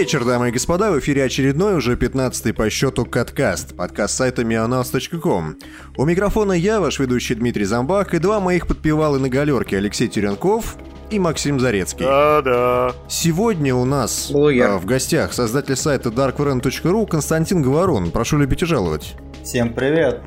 Вечер, 0.00 0.24
дамы 0.24 0.48
и 0.48 0.50
господа. 0.50 0.92
В 0.92 0.98
эфире 0.98 1.24
очередной, 1.24 1.76
уже 1.76 1.94
15-й 1.94 2.54
по 2.54 2.70
счету 2.70 3.04
Каткаст, 3.04 3.76
подкаст 3.76 4.16
сайта 4.16 4.40
mionaus.com. 4.40 5.56
У 5.98 6.04
микрофона 6.06 6.54
я, 6.54 6.80
ваш 6.80 6.98
ведущий 6.98 7.34
Дмитрий 7.34 7.66
Замбак, 7.66 8.14
и 8.14 8.18
два 8.18 8.40
моих 8.40 8.66
подпевалы 8.66 9.18
на 9.18 9.28
галерке 9.28 9.76
Алексей 9.76 10.08
Теренков 10.08 10.76
и 11.10 11.18
Максим 11.18 11.60
Зарецкий. 11.60 12.06
Да-да. 12.06 12.94
Сегодня 13.10 13.74
у 13.74 13.84
нас 13.84 14.30
Блогер. 14.30 14.70
а, 14.70 14.78
в 14.78 14.86
гостях 14.86 15.34
создатель 15.34 15.76
сайта 15.76 16.08
darkvrn.ru 16.08 17.06
Константин 17.06 17.60
Говорун. 17.60 18.10
Прошу 18.10 18.38
любить 18.38 18.62
и 18.62 18.64
жаловать. 18.64 19.16
Всем 19.44 19.74
привет. 19.74 20.22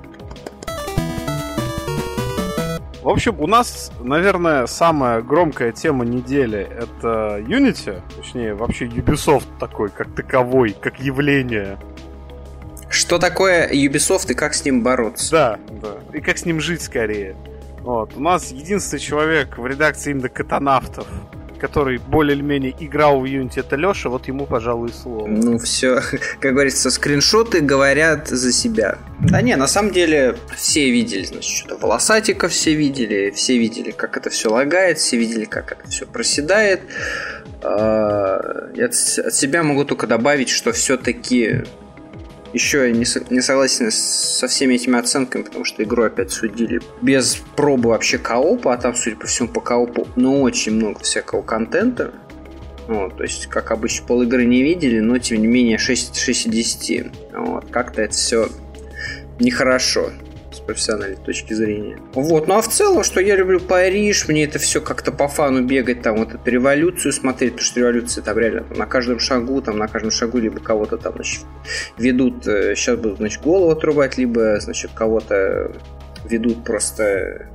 В 3.04 3.10
общем, 3.10 3.36
у 3.38 3.48
нас, 3.48 3.92
наверное, 4.00 4.66
самая 4.66 5.22
громкая 5.22 5.74
тема 5.74 6.06
недели 6.06 6.60
это 6.60 7.44
Unity, 7.46 8.02
точнее, 8.16 8.54
вообще 8.54 8.86
Ubisoft 8.86 9.48
такой, 9.60 9.90
как 9.90 10.16
таковой, 10.16 10.72
как 10.72 11.02
явление. 11.02 11.78
Что 12.90 13.20
такое 13.20 13.70
Ubisoft 13.70 14.32
и 14.32 14.34
как 14.34 14.54
с 14.54 14.64
ним 14.64 14.84
бороться? 14.84 15.32
Да, 15.32 15.60
да. 15.82 16.18
И 16.18 16.22
как 16.22 16.38
с 16.38 16.46
ним 16.46 16.62
жить 16.62 16.82
скорее. 16.82 17.36
Вот. 17.82 18.16
У 18.16 18.22
нас 18.22 18.54
единственный 18.54 19.02
человек 19.02 19.58
в 19.58 19.68
редакции 19.68 20.12
именно 20.12 20.30
катанавтов, 20.30 21.06
который 21.64 21.98
более 21.98 22.36
или 22.36 22.44
менее 22.44 22.76
играл 22.78 23.22
в 23.22 23.24
Unity, 23.24 23.62
это 23.62 23.78
Леша, 23.78 24.10
вот 24.10 24.28
ему, 24.28 24.46
пожалуй, 24.46 24.92
слово. 24.92 25.28
Ну, 25.28 25.58
все, 25.60 26.02
как 26.42 26.52
говорится, 26.52 26.92
скриншоты 26.92 27.62
говорят 27.62 28.28
за 28.28 28.52
себя. 28.52 28.98
Да 29.22 29.42
не, 29.42 29.56
на 29.56 29.68
самом 29.68 29.94
деле 29.94 30.36
все 30.58 30.92
видели, 30.92 31.24
значит, 31.24 31.50
что-то 31.50 31.78
волосатиков 31.78 32.52
все 32.52 32.74
видели, 32.74 33.32
все 33.32 33.58
видели, 33.58 33.92
как 33.92 34.18
это 34.18 34.30
все 34.30 34.50
лагает, 34.50 34.98
все 34.98 35.16
видели, 35.16 35.46
как 35.46 35.72
это 35.72 35.90
все 35.90 36.06
проседает. 36.06 36.82
А, 37.62 38.70
я 38.76 38.88
от 38.88 38.96
себя 38.96 39.64
могу 39.64 39.86
только 39.86 40.06
добавить, 40.06 40.50
что 40.50 40.74
все-таки 40.74 41.64
еще 42.54 42.88
я 42.88 42.92
не, 42.92 43.06
со- 43.06 43.24
не 43.32 43.42
согласен 43.42 43.90
со 43.92 44.48
всеми 44.48 44.76
этими 44.76 44.98
оценками, 44.98 45.44
потому 45.44 45.66
что 45.66 45.84
игру 45.84 46.04
опять 46.04 46.32
судили 46.32 46.82
без 47.02 47.38
пробы 47.56 47.90
вообще 47.90 48.18
коопа, 48.18 48.74
а 48.74 48.78
там, 48.78 48.96
судя 48.96 49.16
по 49.16 49.28
всему, 49.28 49.50
по 49.50 49.60
коопу, 49.60 50.08
ну, 50.16 50.42
очень 50.42 50.74
много 50.74 51.00
всякого 51.00 51.42
контента. 51.42 52.14
Вот, 52.88 53.18
то 53.18 53.24
есть, 53.24 53.48
как 53.48 53.72
обычно, 53.72 54.06
пол 54.06 54.24
игры 54.24 54.46
не 54.46 54.62
видели, 54.62 55.00
но, 55.00 55.18
тем 55.18 55.42
не 55.42 55.48
менее, 55.48 55.78
6, 55.78 56.16
6 56.18 56.48
из 56.48 56.52
10. 56.52 57.12
Вот, 57.34 57.66
как-то 57.72 58.02
это 58.02 58.14
все 58.14 58.50
нехорошо 59.40 60.12
профессиональной 60.66 61.18
точки 61.18 61.54
зрения. 61.54 62.00
Вот, 62.14 62.48
ну 62.48 62.56
а 62.56 62.62
в 62.62 62.68
целом, 62.68 63.04
что 63.04 63.22
я 63.22 63.36
люблю 63.36 63.60
Париж, 63.60 64.28
мне 64.28 64.46
это 64.46 64.60
все 64.60 64.82
как-то 64.82 65.12
по 65.12 65.28
фану 65.28 65.64
бегать, 65.64 66.02
там 66.02 66.18
вот 66.18 66.34
эту 66.34 66.50
революцию 66.50 67.14
смотреть, 67.14 67.54
потому 67.54 67.66
что 67.66 67.80
революция 67.80 68.24
там 68.24 68.38
реально 68.38 68.64
там, 68.64 68.78
на 68.78 68.86
каждом 68.86 69.20
шагу, 69.20 69.62
там 69.62 69.78
на 69.78 69.88
каждом 69.88 70.12
шагу 70.12 70.38
либо 70.38 70.60
кого-то 70.60 70.98
там, 70.98 71.14
значит, 71.14 71.42
ведут, 71.98 72.48
э, 72.48 72.76
сейчас 72.76 72.98
будут, 72.98 73.18
значит, 73.18 73.42
голову 73.42 73.72
отрубать, 73.72 74.18
либо, 74.18 74.60
значит, 74.60 74.92
кого-то 74.94 75.72
ведут 76.26 76.64
просто 76.64 77.48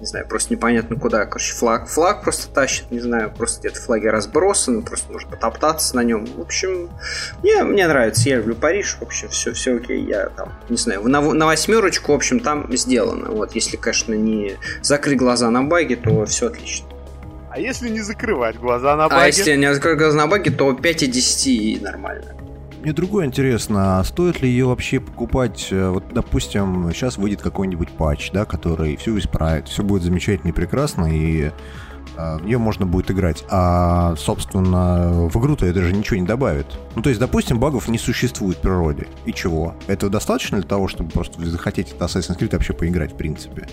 не 0.00 0.06
знаю, 0.06 0.26
просто 0.28 0.52
непонятно 0.52 0.96
куда, 0.96 1.24
короче, 1.24 1.54
флаг, 1.54 1.88
флаг 1.88 2.22
просто 2.22 2.52
тащит, 2.52 2.90
не 2.90 3.00
знаю, 3.00 3.32
просто 3.34 3.60
где-то 3.60 3.80
флаги 3.80 4.06
разбросаны, 4.06 4.82
просто 4.82 5.10
можно 5.10 5.30
потоптаться 5.30 5.96
на 5.96 6.04
нем. 6.04 6.26
В 6.26 6.40
общем, 6.40 6.90
мне, 7.42 7.62
мне 7.64 7.88
нравится, 7.88 8.28
я 8.28 8.36
люблю 8.36 8.54
Париж, 8.54 8.96
в 9.00 9.02
общем, 9.02 9.28
все, 9.30 9.52
все 9.52 9.76
окей, 9.76 10.04
я 10.04 10.26
там, 10.28 10.52
не 10.68 10.76
знаю, 10.76 11.02
на, 11.08 11.20
на 11.20 11.46
восьмерочку, 11.46 12.12
в 12.12 12.14
общем, 12.16 12.40
там 12.40 12.70
сделано. 12.76 13.30
Вот, 13.30 13.52
если, 13.52 13.76
конечно, 13.76 14.12
не 14.12 14.56
закрыть 14.82 15.18
глаза 15.18 15.50
на 15.50 15.62
баги, 15.62 15.94
то 15.94 16.26
все 16.26 16.48
отлично. 16.48 16.88
А 17.50 17.58
если 17.58 17.88
не 17.88 18.00
закрывать 18.00 18.58
глаза 18.58 18.96
на 18.96 19.08
баги? 19.08 19.22
А 19.22 19.26
если 19.26 19.56
не 19.56 19.72
закрыть 19.72 19.96
глаза 19.96 20.16
на 20.18 20.26
баги, 20.26 20.50
то 20.50 20.74
5 20.74 21.02
из 21.04 21.08
10 21.08 21.46
и 21.46 21.80
нормально. 21.80 22.35
Мне 22.86 22.92
другое 22.92 23.26
интересно, 23.26 23.98
а 23.98 24.04
стоит 24.04 24.42
ли 24.42 24.48
ее 24.48 24.66
вообще 24.66 25.00
покупать, 25.00 25.70
э, 25.72 25.88
вот, 25.88 26.04
допустим, 26.14 26.88
сейчас 26.92 27.16
выйдет 27.16 27.42
какой-нибудь 27.42 27.90
патч, 27.90 28.30
да, 28.30 28.44
который 28.44 28.96
все 28.96 29.18
исправит, 29.18 29.66
все 29.66 29.82
будет 29.82 30.04
замечательно 30.04 30.50
и 30.50 30.52
прекрасно, 30.52 31.06
и 31.06 31.50
э, 32.16 32.36
в 32.38 32.44
нее 32.44 32.58
можно 32.58 32.86
будет 32.86 33.10
играть. 33.10 33.44
А, 33.50 34.14
собственно, 34.16 35.28
в 35.28 35.36
игру-то 35.36 35.66
это 35.66 35.82
же 35.82 35.92
ничего 35.92 36.20
не 36.20 36.26
добавит. 36.28 36.66
Ну, 36.94 37.02
то 37.02 37.08
есть, 37.08 37.18
допустим, 37.18 37.58
багов 37.58 37.88
не 37.88 37.98
существует 37.98 38.58
в 38.58 38.60
природе. 38.60 39.08
И 39.24 39.32
чего? 39.32 39.74
Этого 39.88 40.12
достаточно 40.12 40.58
для 40.58 40.68
того, 40.68 40.86
чтобы 40.86 41.10
просто 41.10 41.44
захотеть 41.44 41.92
это 41.92 42.04
Assassin's 42.04 42.38
Creed 42.38 42.52
вообще 42.52 42.72
поиграть, 42.72 43.14
в 43.14 43.16
принципе? 43.16 43.66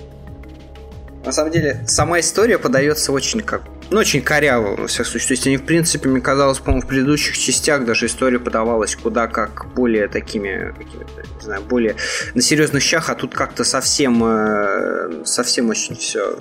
На 1.23 1.31
самом 1.31 1.51
деле, 1.51 1.83
сама 1.85 2.19
история 2.19 2.57
подается 2.57 3.11
очень 3.11 3.41
как 3.41 3.61
ну, 3.93 3.99
очень 3.99 4.21
коряво, 4.21 4.75
во 4.75 4.87
всяком 4.87 5.11
случае. 5.11 5.27
То 5.27 5.33
есть 5.33 5.47
они, 5.47 5.57
в 5.57 5.65
принципе, 5.65 6.09
мне 6.09 6.19
казалось, 6.19 6.59
по-моему, 6.59 6.81
в 6.81 6.87
предыдущих 6.87 7.37
частях 7.37 7.85
даже 7.85 8.07
история 8.07 8.39
подавалась 8.39 8.95
куда 8.95 9.27
как 9.27 9.67
более 9.75 10.07
такими, 10.07 10.73
не 10.79 11.43
знаю, 11.43 11.61
более 11.61 11.95
на 12.33 12.41
серьезных 12.41 12.81
щах, 12.81 13.09
а 13.09 13.15
тут 13.15 13.35
как-то 13.35 13.63
совсем, 13.63 14.23
э, 14.23 15.23
совсем 15.25 15.69
очень 15.69 15.95
все 15.95 16.39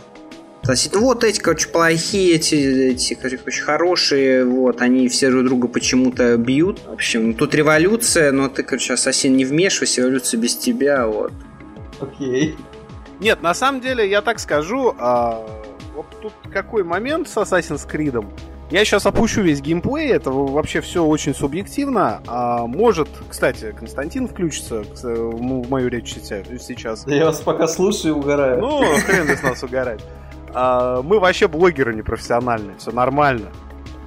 ну 0.65 1.01
вот 1.01 1.25
эти, 1.25 1.41
короче, 1.41 1.69
плохие, 1.69 2.37
эти, 2.37 2.55
эти, 2.55 3.15
короче, 3.15 3.63
хорошие, 3.63 4.45
вот, 4.45 4.81
они 4.81 5.09
все 5.09 5.29
друг 5.29 5.45
друга 5.45 5.67
почему-то 5.67 6.37
бьют. 6.37 6.79
В 6.87 6.93
общем, 6.93 7.35
тут 7.35 7.55
революция, 7.55 8.31
но 8.31 8.49
ты, 8.49 8.63
короче, 8.63 8.95
ассасин 8.95 9.37
не 9.37 9.45
вмешивайся, 9.45 10.03
революция 10.03 10.39
без 10.39 10.57
тебя, 10.57 11.07
вот. 11.07 11.33
Окей. 12.01 12.57
Нет, 13.19 13.43
на 13.43 13.55
самом 13.55 13.81
деле, 13.81 14.09
я 14.09 14.23
так 14.23 14.39
скажу, 14.39 14.95
а, 14.99 15.45
вот 15.95 16.07
тут 16.21 16.33
какой 16.53 16.85
момент 16.85 17.29
с 17.29 17.37
Assassin's 17.37 17.89
Creed. 17.89 18.25
Я 18.71 18.85
сейчас 18.87 19.05
опущу 19.05 19.43
весь 19.43 19.61
геймплей, 19.61 20.09
это 20.13 20.31
вообще 20.31 20.81
все 20.81 21.05
очень 21.05 21.35
субъективно. 21.35 22.23
А 22.27 22.67
может, 22.67 23.09
кстати, 23.29 23.75
Константин 23.79 24.29
включится 24.29 24.83
в 24.83 25.71
мою 25.71 25.89
речь 25.89 26.15
сейчас. 26.15 27.07
Я 27.07 27.27
вас 27.27 27.41
пока 27.41 27.67
слушаю 27.67 28.15
и 28.15 28.19
угораю. 28.19 28.61
Ну, 28.61 28.83
хрен 29.05 29.31
из 29.31 29.43
нас 29.43 29.63
угорать. 29.63 30.01
А, 30.55 31.03
мы 31.03 31.19
вообще 31.19 31.49
блогеры 31.49 31.95
непрофессиональные, 31.95 32.77
все 32.79 32.93
нормально. 32.93 33.51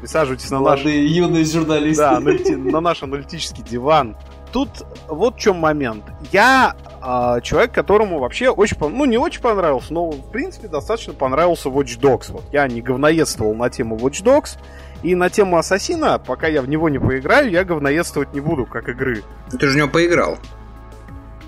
Присаживайтесь 0.01 0.49
на 0.49 0.59
наш... 0.59 0.81
Юные 0.81 1.45
журналисты. 1.45 2.03
Да, 2.03 2.19
на 2.19 2.81
наш 2.81 3.03
аналитический 3.03 3.63
диван. 3.63 4.15
Тут 4.55 4.85
вот 5.09 5.35
в 5.35 5.37
чем 5.37 5.57
момент. 5.57 6.05
Я 6.31 6.77
а, 7.01 7.41
человек, 7.41 7.73
которому 7.73 8.19
вообще 8.19 8.47
очень, 8.47 8.77
ну 8.79 9.03
не 9.03 9.17
очень 9.17 9.41
понравился, 9.41 9.93
но 9.93 10.09
в 10.09 10.31
принципе 10.31 10.69
достаточно 10.69 11.11
понравился 11.11 11.67
Watch 11.67 11.99
Dogs. 11.99 12.31
Вот 12.31 12.45
я 12.53 12.65
не 12.69 12.81
говноедствовал 12.81 13.53
на 13.53 13.69
тему 13.69 13.97
Watch 13.97 14.23
Dogs, 14.23 14.57
и 15.03 15.13
на 15.13 15.29
тему 15.29 15.57
Ассасина, 15.57 16.19
пока 16.19 16.47
я 16.47 16.61
в 16.61 16.69
него 16.69 16.87
не 16.87 16.99
поиграю, 16.99 17.51
я 17.51 17.65
говноедствовать 17.65 18.33
не 18.33 18.39
буду, 18.39 18.65
как 18.65 18.87
игры. 18.87 19.23
Ты 19.51 19.67
же 19.67 19.73
в 19.73 19.75
него 19.75 19.89
поиграл. 19.89 20.37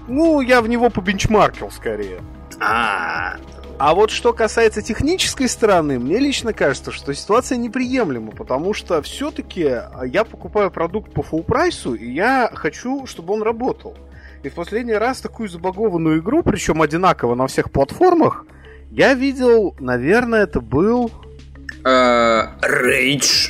Ну, 0.09 0.41
я 0.41 0.61
в 0.61 0.67
него 0.67 0.89
побенчмаркил 0.89 1.71
скорее. 1.71 2.19
А, 2.59 3.35
а 3.35 3.37
вот 3.93 4.09
что 4.09 4.33
касается 4.33 4.81
технической 4.81 5.47
стороны, 5.47 5.99
мне 5.99 6.17
лично 6.17 6.51
кажется, 6.51 6.91
что 6.91 7.13
ситуация 7.13 7.57
неприемлема, 7.57 8.31
потому 8.31 8.73
что 8.73 9.01
все-таки 9.03 9.81
я 10.05 10.23
покупаю 10.23 10.71
продукт 10.71 11.13
по 11.13 11.21
full 11.21 11.43
прайсу, 11.43 11.93
и 11.93 12.11
я 12.11 12.49
хочу, 12.53 13.05
чтобы 13.05 13.35
он 13.35 13.43
работал. 13.43 13.95
И 14.43 14.49
в 14.49 14.55
последний 14.55 14.93
раз 14.93 15.21
такую 15.21 15.47
забагованную 15.49 16.19
игру, 16.21 16.41
причем 16.43 16.81
одинаково 16.81 17.35
на 17.35 17.45
всех 17.47 17.71
платформах, 17.71 18.45
я 18.89 19.13
видел, 19.13 19.75
наверное, 19.79 20.43
это 20.43 20.61
был... 20.61 21.11
Рейдж. 21.83 23.49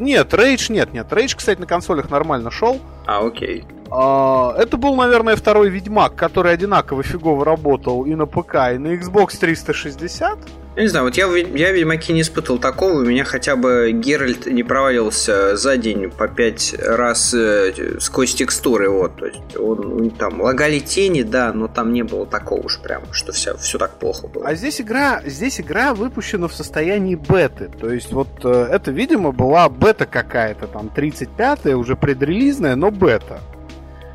Нет, 0.00 0.32
Рейдж 0.34 0.70
нет, 0.70 0.92
нет. 0.92 1.12
Рейдж, 1.12 1.34
кстати, 1.36 1.58
на 1.60 1.66
консолях 1.66 2.10
нормально 2.10 2.50
шел. 2.50 2.80
А, 3.06 3.24
окей. 3.24 3.64
Это 3.86 4.78
был, 4.78 4.94
наверное, 4.96 5.36
второй 5.36 5.68
Ведьмак, 5.68 6.14
который 6.14 6.52
одинаково 6.52 7.02
фигово 7.02 7.44
работал 7.44 8.04
и 8.04 8.14
на 8.14 8.24
ПК, 8.26 8.54
и 8.72 8.78
на 8.78 8.94
Xbox 8.94 9.36
360. 9.38 10.38
Я 10.74 10.82
не 10.82 10.88
знаю, 10.88 11.04
вот 11.04 11.16
я, 11.18 11.26
я 11.26 11.70
в 11.70 11.74
Ведьмаке 11.74 12.14
не 12.14 12.22
испытывал 12.22 12.58
такого, 12.58 13.00
у 13.00 13.04
меня 13.04 13.24
хотя 13.24 13.56
бы 13.56 13.92
Геральт 13.92 14.46
не 14.46 14.62
провалился 14.62 15.54
за 15.54 15.76
день 15.76 16.10
по 16.10 16.28
пять 16.28 16.74
раз 16.78 17.34
э, 17.34 17.98
сквозь 18.00 18.34
текстуры, 18.34 18.88
вот, 18.88 19.16
то 19.16 19.26
есть 19.26 19.56
он, 19.58 20.08
там 20.12 20.40
лагали 20.40 20.78
тени, 20.78 21.24
да, 21.24 21.52
но 21.52 21.68
там 21.68 21.92
не 21.92 22.02
было 22.04 22.24
такого 22.24 22.62
уж 22.62 22.80
прям, 22.80 23.02
что 23.12 23.32
все, 23.32 23.54
все 23.58 23.76
так 23.76 23.98
плохо 23.98 24.28
было. 24.28 24.46
А 24.46 24.54
здесь 24.54 24.80
игра, 24.80 25.20
здесь 25.26 25.60
игра 25.60 25.92
выпущена 25.92 26.48
в 26.48 26.54
состоянии 26.54 27.16
беты, 27.16 27.68
то 27.78 27.92
есть 27.92 28.10
вот 28.10 28.30
э, 28.42 28.68
это, 28.70 28.92
видимо, 28.92 29.32
была 29.32 29.68
бета 29.68 30.06
какая-то, 30.06 30.68
там 30.68 30.90
35-я, 30.94 31.76
уже 31.76 31.96
предрелизная, 31.96 32.76
но 32.76 32.90
бета. 32.90 33.40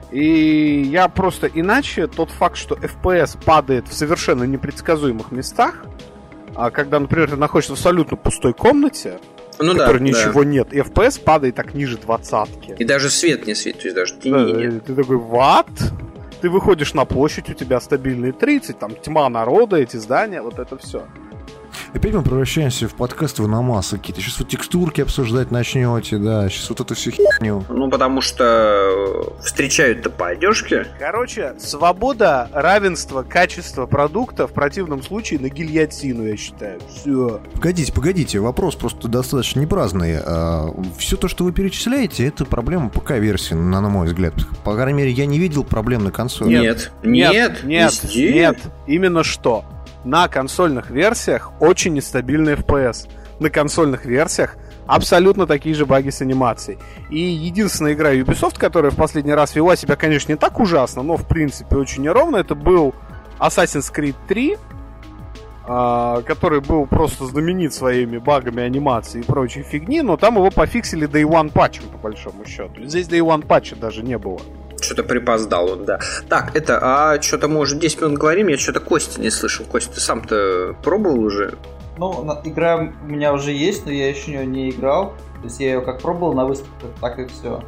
И 0.10 0.82
я 0.90 1.08
просто 1.08 1.46
иначе 1.54 2.08
тот 2.08 2.32
факт, 2.32 2.58
что 2.58 2.74
FPS 2.74 3.38
падает 3.44 3.88
в 3.88 3.94
совершенно 3.94 4.46
непредсказуемых 4.46 5.32
местах, 5.32 5.84
а 6.58 6.72
когда, 6.72 7.00
например, 7.00 7.30
ты 7.30 7.36
находишься 7.36 7.74
в 7.74 7.76
абсолютно 7.76 8.18
пустой 8.18 8.54
комнате, 8.54 9.20
ну, 9.60 9.74
в 9.74 9.78
которой 9.78 10.00
да, 10.00 10.04
ничего 10.04 10.44
да. 10.44 10.50
нет, 10.50 10.74
и 10.74 10.80
FPS 10.80 11.22
падает 11.22 11.56
так 11.56 11.76
ниже 11.76 11.98
двадцатки. 11.98 12.76
И 12.80 12.84
даже 12.84 13.12
свет 13.12 13.46
не 13.46 13.54
светит, 13.54 13.82
то 13.82 13.88
есть 13.88 13.96
даже 13.96 14.16
тени 14.16 14.54
да, 14.54 14.60
нет. 14.60 14.86
Ты 14.86 14.96
такой, 14.96 15.18
ват? 15.18 15.68
Ты 16.42 16.50
выходишь 16.50 16.96
на 16.96 17.06
площадь, 17.06 17.50
у 17.50 17.54
тебя 17.54 17.80
стабильные 17.80 18.32
30, 18.32 18.78
там 18.78 18.96
тьма 18.96 19.30
народа, 19.30 19.78
эти 19.78 19.98
здания, 19.98 20.42
вот 20.42 20.58
это 20.58 20.78
все. 20.78 21.06
Опять 21.94 22.14
мы 22.14 22.22
превращаемся 22.22 22.88
в 22.88 22.96
подкаст 22.96 23.40
Ваномаса 23.40 23.98
какие-то. 23.98 24.22
Сейчас 24.22 24.40
вот 24.40 24.50
текстурки 24.50 25.02
обсуждать 25.02 25.52
начнете, 25.52 26.18
да. 26.18 26.50
Сейчас 26.50 26.70
вот 26.70 26.82
эту 26.82 26.96
всю 26.96 27.12
херню. 27.12 27.64
Ну, 27.70 27.90
потому 27.90 28.22
что 28.22 29.34
встречают-то 29.44 30.10
по 30.10 30.28
одежке. 30.28 30.86
Короче, 31.00 31.54
свобода, 31.58 32.50
равенство, 32.54 33.24
качество 33.24 33.86
продукта 33.86 34.48
в 34.48 34.54
противном 34.54 35.02
случае 35.02 35.40
на 35.40 35.50
гильотину, 35.50 36.28
я 36.28 36.38
считаю. 36.38 36.80
Все. 36.90 37.42
Погодите, 37.54 37.92
погодите, 37.94 38.40
вопрос 38.40 38.76
просто 38.76 39.08
достаточно 39.08 39.62
непраздный. 39.62 40.18
Все 40.98 41.16
то, 41.18 41.28
что 41.28 41.46
вы 41.46 41.52
перечисляете, 41.52 42.28
это 42.28 42.46
проблема 42.46 42.90
ПК-версии, 42.90 43.54
на, 43.54 43.82
на 43.82 43.90
мой 43.90 44.08
взгляд. 44.08 44.34
По 44.64 44.76
крайней 44.76 44.98
мере, 45.00 45.12
я 45.12 45.26
не 45.26 45.40
видел 45.40 45.64
проблем 45.64 46.04
на 46.04 46.12
консоли. 46.12 46.50
Нет, 46.50 46.92
нет, 47.04 47.32
Нет, 47.34 47.64
нет, 47.64 48.04
везде. 48.04 48.34
нет. 48.34 48.58
Именно 48.88 49.24
что? 49.24 49.64
На 50.04 50.28
консольных 50.28 50.90
версиях 50.90 51.52
очень 51.60 51.94
нестабильный 51.94 52.54
FPS. 52.54 53.10
На 53.40 53.50
консольных 53.50 54.06
версиях 54.06 54.56
абсолютно 54.88 55.46
такие 55.46 55.76
же 55.76 55.86
баги 55.86 56.10
с 56.10 56.22
анимацией. 56.22 56.80
И 57.10 57.20
единственная 57.20 57.94
игра 57.94 58.14
Ubisoft, 58.14 58.58
которая 58.58 58.92
в 58.92 58.96
последний 58.96 59.34
раз 59.34 59.56
вела 59.56 59.76
себя, 59.76 59.96
конечно, 59.96 60.32
не 60.32 60.38
так 60.38 60.60
ужасно, 60.60 61.04
но 61.04 61.18
в 61.18 61.28
принципе 61.28 61.76
очень 61.76 62.04
неровно, 62.04 62.38
это 62.38 62.56
был 62.56 62.96
Assassin's 63.40 63.94
Creed 63.94 64.16
3, 64.28 64.58
а, 65.70 66.22
который 66.22 66.62
был 66.62 66.86
просто 66.86 67.26
знаменит 67.26 67.74
своими 67.74 68.18
багами 68.18 68.64
анимации 68.64 69.20
и 69.20 69.24
прочей 69.24 69.64
фигни, 69.64 70.02
но 70.02 70.16
там 70.16 70.36
его 70.36 70.50
пофиксили 70.50 71.08
Day 71.08 71.24
One 71.24 71.52
патчем, 71.52 71.84
по 71.92 71.98
большому 71.98 72.46
счету. 72.46 72.86
Здесь 72.86 73.08
Day 73.08 73.20
One 73.20 73.46
патча 73.46 73.76
даже 73.76 74.02
не 74.02 74.18
было. 74.18 74.40
Что-то 74.82 75.04
припоздал 75.04 75.72
он, 75.72 75.86
да. 75.86 76.00
Так, 76.30 76.56
это, 76.56 76.80
а 76.82 77.22
что-то 77.22 77.48
мы 77.48 77.60
уже 77.60 77.76
10 77.78 78.02
минут 78.02 78.18
говорим, 78.18 78.48
я 78.48 78.58
что-то 78.58 78.80
Кости 78.80 79.20
не 79.20 79.30
слышал. 79.30 79.66
Костя, 79.66 79.96
ты 79.96 80.00
сам-то 80.00 80.76
пробовал 80.84 81.20
уже? 81.20 81.58
Ну, 81.98 82.26
игра 82.44 82.78
у 82.78 83.06
меня 83.06 83.34
уже 83.34 83.52
есть, 83.52 83.86
но 83.86 83.92
я 83.92 84.10
еще 84.10 84.46
не 84.46 84.70
играл. 84.70 85.14
То 85.42 85.44
есть 85.44 85.60
я 85.60 85.74
ее 85.74 85.82
как 85.82 86.02
пробовал 86.02 86.34
на 86.34 86.46
выставках, 86.46 86.92
так 87.02 87.20
и 87.20 87.28
все. 87.28 87.64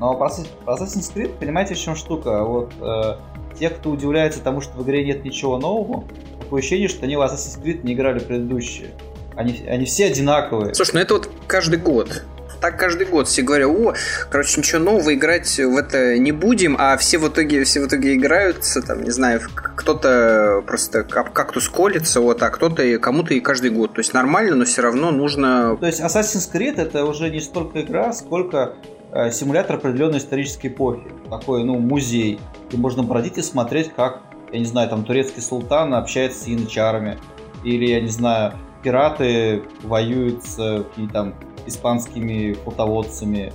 Но 0.00 0.14
про 0.16 0.28
Assassin's 0.66 1.14
Creed, 1.14 1.38
понимаете, 1.38 1.74
в 1.74 1.78
чем 1.78 1.96
штука? 1.96 2.44
Вот 2.44 2.72
э, 2.80 3.16
те, 3.58 3.70
кто 3.70 3.90
удивляется 3.90 4.40
тому, 4.40 4.60
что 4.60 4.76
в 4.76 4.82
игре 4.82 5.04
нет 5.04 5.24
ничего 5.24 5.58
нового, 5.58 6.04
такое 6.40 6.60
ощущение, 6.60 6.88
что 6.88 7.04
они 7.04 7.16
в 7.16 7.22
Assassin's 7.22 7.62
Creed 7.62 7.82
не 7.82 7.94
играли 7.94 8.18
предыдущие. 8.18 8.90
Они, 9.36 9.64
они 9.68 9.84
все 9.84 10.06
одинаковые. 10.06 10.74
Слушай, 10.74 10.94
ну 10.94 11.00
это 11.00 11.14
вот 11.14 11.30
каждый 11.46 11.78
год. 11.78 12.24
Так 12.64 12.78
каждый 12.78 13.06
год 13.06 13.28
все 13.28 13.42
говорят, 13.42 13.68
о, 13.68 13.92
короче, 14.30 14.58
ничего 14.58 14.80
нового 14.80 15.12
играть 15.12 15.58
в 15.58 15.76
это 15.76 16.16
не 16.16 16.32
будем, 16.32 16.76
а 16.78 16.96
все 16.96 17.18
в 17.18 17.28
итоге, 17.28 17.62
все 17.64 17.82
в 17.82 17.88
итоге 17.88 18.14
играются, 18.14 18.80
там, 18.80 19.04
не 19.04 19.10
знаю, 19.10 19.42
кто-то 19.54 20.62
просто 20.66 21.00
об 21.00 21.28
кактус 21.34 21.68
колется, 21.68 22.22
вот, 22.22 22.42
а 22.42 22.48
кто-то 22.48 22.82
и 22.82 22.96
кому-то 22.96 23.34
и 23.34 23.40
каждый 23.40 23.68
год. 23.68 23.92
То 23.92 24.00
есть 24.00 24.14
нормально, 24.14 24.56
но 24.56 24.64
все 24.64 24.80
равно 24.80 25.10
нужно 25.10 25.76
То 25.78 25.84
есть 25.84 26.00
Assassin's 26.00 26.50
Creed 26.50 26.80
это 26.80 27.04
уже 27.04 27.28
не 27.28 27.40
столько 27.40 27.82
игра, 27.82 28.14
сколько 28.14 28.76
э, 29.12 29.30
симулятор 29.30 29.76
определенной 29.76 30.16
исторической 30.16 30.68
эпохи. 30.68 31.12
Такой, 31.28 31.64
ну, 31.64 31.78
музей. 31.78 32.40
И 32.70 32.78
можно 32.78 33.02
бродить 33.02 33.36
и 33.36 33.42
смотреть, 33.42 33.92
как, 33.94 34.22
я 34.52 34.58
не 34.58 34.64
знаю, 34.64 34.88
там 34.88 35.04
турецкий 35.04 35.42
султан 35.42 35.92
общается 35.92 36.44
с 36.44 36.46
янычарами. 36.46 37.18
Или, 37.62 37.90
я 37.90 38.00
не 38.00 38.08
знаю, 38.08 38.54
пираты 38.82 39.64
воюют 39.82 40.46
с 40.46 40.58
э, 40.58 40.84
какими 40.84 41.08
там 41.08 41.34
испанскими 41.66 42.52
флотоводцами. 42.52 43.52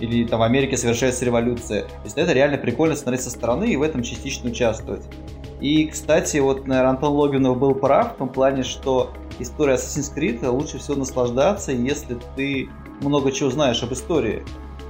Или 0.00 0.26
там 0.26 0.40
в 0.40 0.42
Америке 0.42 0.76
совершается 0.76 1.24
революция. 1.24 1.82
То 1.82 2.04
есть 2.04 2.16
это 2.16 2.32
реально 2.32 2.56
прикольно 2.56 2.96
смотреть 2.96 3.22
со 3.22 3.30
стороны 3.30 3.64
и 3.64 3.76
в 3.76 3.82
этом 3.82 4.02
частично 4.02 4.50
участвовать. 4.50 5.04
И, 5.60 5.86
кстати, 5.86 6.38
вот, 6.38 6.66
наверное, 6.66 6.90
Антон 6.90 7.12
Логинов 7.14 7.58
был 7.58 7.74
прав 7.74 8.14
в 8.14 8.16
том 8.16 8.30
плане, 8.30 8.62
что 8.62 9.10
история 9.38 9.74
Assassin's 9.74 10.14
Creed 10.14 10.46
лучше 10.48 10.78
всего 10.78 10.96
наслаждаться, 10.96 11.72
если 11.72 12.18
ты 12.34 12.70
много 13.02 13.30
чего 13.30 13.50
знаешь 13.50 13.82
об 13.82 13.92
истории. 13.92 14.42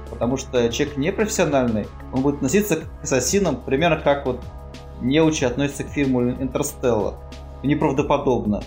Потому 0.09 0.37
что 0.37 0.69
человек 0.69 0.97
непрофессиональный, 0.97 1.87
он 2.13 2.21
будет 2.21 2.35
относиться 2.35 2.77
к 2.77 2.83
ассасинам 3.01 3.57
примерно 3.57 3.97
как 3.97 4.25
вот 4.25 4.41
неучи 5.01 5.43
относятся 5.43 5.83
к 5.83 5.89
фильму 5.89 6.29
Интерстелла. 6.29 7.15
Неправдоподобно. 7.63 8.61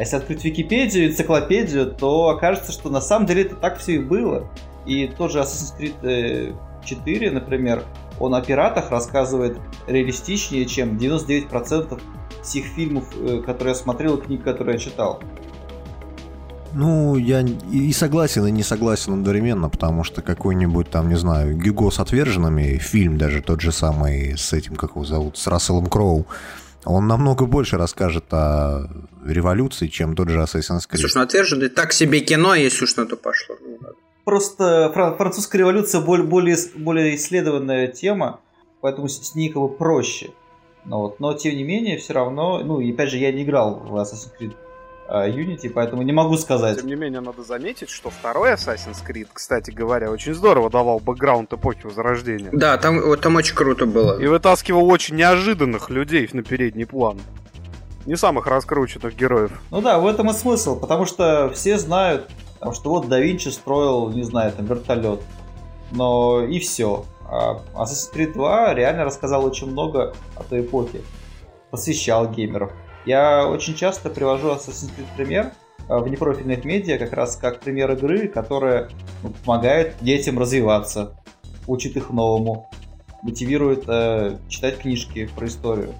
А 0.00 0.02
если 0.02 0.16
открыть 0.16 0.42
Википедию, 0.42 1.08
энциклопедию, 1.10 1.84
то 1.94 2.30
окажется, 2.30 2.72
что 2.72 2.88
на 2.88 3.02
самом 3.02 3.26
деле 3.26 3.42
это 3.42 3.54
так 3.54 3.76
все 3.76 3.96
и 3.96 3.98
было. 3.98 4.48
И 4.86 5.06
тот 5.08 5.30
же 5.30 5.40
Assassin's 5.40 5.78
Creed 5.78 5.94
э, 6.02 6.54
4, 6.86 7.30
например, 7.30 7.84
он 8.18 8.34
о 8.34 8.40
пиратах 8.40 8.90
рассказывает 8.90 9.58
реалистичнее, 9.86 10.64
чем 10.64 10.96
99% 10.96 12.00
всех 12.42 12.64
фильмов, 12.64 13.14
э, 13.14 13.42
которые 13.44 13.72
я 13.72 13.74
смотрел, 13.74 14.16
книг, 14.16 14.42
которые 14.42 14.76
я 14.76 14.80
читал. 14.80 15.20
Ну, 16.72 17.16
я 17.16 17.42
и 17.42 17.92
согласен, 17.92 18.46
и 18.46 18.50
не 18.50 18.62
согласен 18.62 19.12
одновременно, 19.12 19.68
потому 19.68 20.02
что 20.04 20.22
какой-нибудь 20.22 20.88
там, 20.88 21.10
не 21.10 21.16
знаю, 21.16 21.54
Гюго 21.58 21.90
с 21.90 22.00
отверженными, 22.00 22.78
фильм 22.78 23.18
даже 23.18 23.42
тот 23.42 23.60
же 23.60 23.70
самый 23.70 24.38
с 24.38 24.54
этим, 24.54 24.76
как 24.76 24.92
его 24.92 25.04
зовут, 25.04 25.36
с 25.36 25.46
Расселом 25.46 25.88
Кроу, 25.88 26.24
он 26.84 27.06
намного 27.06 27.46
больше 27.46 27.76
расскажет 27.76 28.24
о 28.32 28.88
революции, 29.24 29.86
чем 29.88 30.14
тот 30.14 30.28
же 30.28 30.38
Assassin's 30.38 30.88
Creed. 30.88 30.98
Слушай, 30.98 31.16
ну 31.16 31.22
отверженный 31.22 31.68
так 31.68 31.92
себе 31.92 32.20
кино, 32.20 32.54
если 32.54 32.84
уж 32.84 32.96
на 32.96 33.06
то 33.06 33.16
пошло. 33.16 33.56
Просто 34.24 34.90
фра- 34.94 35.16
французская 35.16 35.58
революция 35.58 36.00
более, 36.00 36.26
более, 36.26 36.56
более 36.76 37.16
исследованная 37.16 37.88
тема, 37.88 38.40
поэтому 38.80 39.08
с, 39.08 39.34
ней 39.34 39.48
как 39.48 39.62
бы 39.62 39.68
проще. 39.68 40.30
Ну 40.84 40.98
вот. 40.98 41.20
Но 41.20 41.34
тем 41.34 41.56
не 41.56 41.64
менее, 41.64 41.98
все 41.98 42.14
равно, 42.14 42.62
ну 42.64 42.80
и 42.80 42.92
опять 42.92 43.10
же, 43.10 43.18
я 43.18 43.32
не 43.32 43.42
играл 43.42 43.80
в 43.80 43.94
Assassin's 43.96 44.30
Creed 44.38 44.54
Unity, 45.10 45.68
поэтому 45.68 46.02
не 46.02 46.12
могу 46.12 46.36
сказать. 46.36 46.78
Тем 46.78 46.86
не 46.86 46.94
менее, 46.94 47.20
надо 47.20 47.42
заметить, 47.42 47.90
что 47.90 48.10
второй 48.10 48.52
Assassin's 48.52 49.04
Creed, 49.06 49.28
кстати 49.32 49.70
говоря, 49.70 50.10
очень 50.10 50.34
здорово 50.34 50.70
давал 50.70 51.00
бэкграунд 51.00 51.52
эпохи 51.52 51.84
Возрождения. 51.84 52.50
Да, 52.52 52.78
там, 52.78 53.00
вот 53.00 53.20
там 53.20 53.34
очень 53.36 53.56
круто 53.56 53.86
было. 53.86 54.20
И 54.20 54.26
вытаскивал 54.26 54.88
очень 54.88 55.16
неожиданных 55.16 55.90
людей 55.90 56.28
на 56.32 56.42
передний 56.42 56.86
план. 56.86 57.18
Не 58.06 58.16
самых 58.16 58.46
раскрученных 58.46 59.16
героев. 59.16 59.50
Ну 59.70 59.80
да, 59.80 59.98
в 59.98 60.06
этом 60.06 60.30
и 60.30 60.32
смысл, 60.32 60.78
потому 60.78 61.06
что 61.06 61.50
все 61.54 61.76
знают, 61.76 62.30
что 62.72 62.90
вот 62.90 63.08
да 63.08 63.18
Винчи 63.18 63.48
строил, 63.48 64.10
не 64.10 64.22
знаю, 64.22 64.52
там 64.52 64.66
вертолет. 64.66 65.22
Но 65.90 66.44
и 66.44 66.60
все. 66.60 67.04
А 67.28 67.60
Assassin's 67.74 68.14
Creed 68.14 68.32
2 68.32 68.74
реально 68.74 69.04
рассказал 69.04 69.44
очень 69.44 69.70
много 69.70 70.14
о 70.36 70.44
той 70.44 70.60
эпохе. 70.60 71.02
Посвящал 71.70 72.28
геймеров. 72.28 72.72
Я 73.06 73.46
очень 73.46 73.74
часто 73.74 74.10
привожу 74.10 74.48
Assassin's 74.48 74.90
Creed 74.96 75.06
пример 75.16 75.52
а, 75.88 76.00
в 76.00 76.08
непрофильных 76.08 76.64
медиа, 76.64 76.98
как 76.98 77.12
раз 77.12 77.36
как 77.36 77.60
пример 77.60 77.90
игры, 77.92 78.28
которая 78.28 78.90
ну, 79.22 79.30
помогает 79.44 79.94
детям 80.00 80.38
развиваться, 80.38 81.16
учит 81.66 81.96
их 81.96 82.10
новому, 82.10 82.70
мотивирует 83.22 83.84
э, 83.88 84.38
читать 84.48 84.78
книжки 84.78 85.30
про 85.34 85.46
историю. 85.46 85.94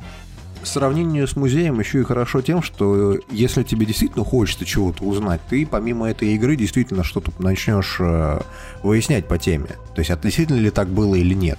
В 0.62 0.68
сравнении 0.68 1.24
с 1.24 1.36
музеем 1.36 1.80
еще 1.80 2.00
и 2.00 2.04
хорошо 2.04 2.42
тем, 2.42 2.62
что 2.62 3.18
если 3.30 3.62
тебе 3.62 3.86
действительно 3.86 4.24
хочется 4.24 4.64
чего-то 4.64 5.04
узнать, 5.04 5.40
ты 5.48 5.66
помимо 5.66 6.10
этой 6.10 6.34
игры 6.34 6.56
действительно 6.56 7.02
что-то 7.02 7.32
начнешь 7.38 7.96
э, 7.98 8.40
выяснять 8.82 9.26
по 9.26 9.38
теме. 9.38 9.70
То 9.94 10.00
есть, 10.00 10.10
а 10.10 10.16
действительно 10.16 10.58
ли 10.58 10.70
так 10.70 10.88
было 10.88 11.14
или 11.14 11.34
нет. 11.34 11.58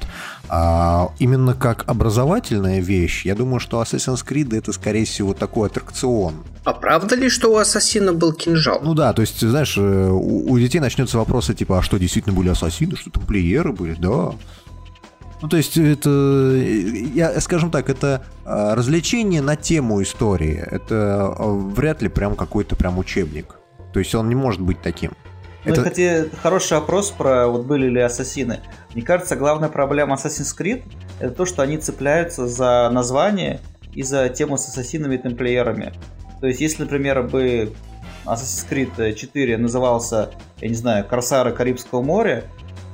А 0.50 1.10
именно 1.20 1.54
как 1.54 1.84
образовательная 1.88 2.80
вещь, 2.80 3.26
я 3.26 3.36
думаю, 3.36 3.60
что 3.60 3.82
Assassin's 3.82 4.26
Creed 4.26 4.56
это, 4.56 4.72
скорее 4.72 5.06
всего, 5.06 5.34
такой 5.34 5.70
аттракцион. 5.70 6.36
А 6.64 6.74
правда 6.74 7.16
ли, 7.16 7.30
что 7.30 7.54
у 7.54 7.58
Ассасина 7.58 8.14
был 8.14 8.34
кинжал? 8.34 8.82
Ну 8.84 8.94
да, 8.94 9.14
то 9.14 9.22
есть, 9.22 9.40
знаешь, 9.42 9.78
э, 9.78 10.10
у, 10.10 10.52
у 10.52 10.60
детей 10.60 10.80
начнется 10.80 11.18
вопросы 11.18 11.56
типа, 11.56 11.80
а 11.80 11.82
что, 11.82 11.98
действительно 11.98 12.36
были 12.36 12.50
ассасины, 12.50 12.96
что 12.96 13.10
тамплиеры 13.10 13.72
были? 13.72 13.96
Да. 13.96 14.34
Ну, 15.42 15.50
то 15.50 15.58
есть, 15.58 15.78
это, 15.78 16.10
э, 16.10 16.60
я, 17.14 17.40
скажем 17.42 17.72
так, 17.72 17.90
это 17.90 18.24
э, 18.46 18.74
развлечение 18.74 19.42
на 19.42 19.56
тему 19.56 20.02
истории. 20.02 20.64
Это 20.70 21.36
э, 21.38 21.44
вряд 21.44 22.02
ли 22.02 22.10
прям 22.10 22.36
какой-то 22.36 22.76
прям 22.76 23.00
учебник. 23.00 23.56
То 23.92 24.00
есть, 24.00 24.14
он 24.14 24.30
не 24.30 24.36
может 24.36 24.62
быть 24.62 24.82
таким. 24.82 25.14
Ну, 25.66 25.72
Это- 25.72 25.82
кстати, 25.82 26.30
хороший 26.42 26.74
вопрос 26.80 27.12
про 27.12 27.48
вот 27.48 27.66
были 27.66 27.88
ли 27.88 28.02
ассасины. 28.02 28.62
Мне 28.94 29.04
кажется, 29.04 29.36
главная 29.36 29.70
проблема 29.70 30.16
Assassin's 30.16 30.56
Creed 30.58 30.84
это 31.20 31.34
то, 31.36 31.46
что 31.46 31.62
они 31.62 31.78
цепляются 31.78 32.48
за 32.48 32.90
название 32.92 33.60
и 33.94 34.02
за 34.02 34.30
тему 34.30 34.58
с 34.58 34.68
ассасинами 34.68 35.16
и 35.16 35.18
тамплиерами. 35.18 35.94
То 36.40 36.48
есть, 36.48 36.62
если, 36.62 36.84
например, 36.84 37.22
бы 37.24 37.74
Assassin's 38.26 38.68
Creed 38.70 39.14
4 39.14 39.58
назывался, 39.58 40.32
я 40.60 40.68
не 40.68 40.76
знаю, 40.76 41.06
Корсары 41.06 41.52
Карибского 41.52 42.02
моря, 42.02 42.46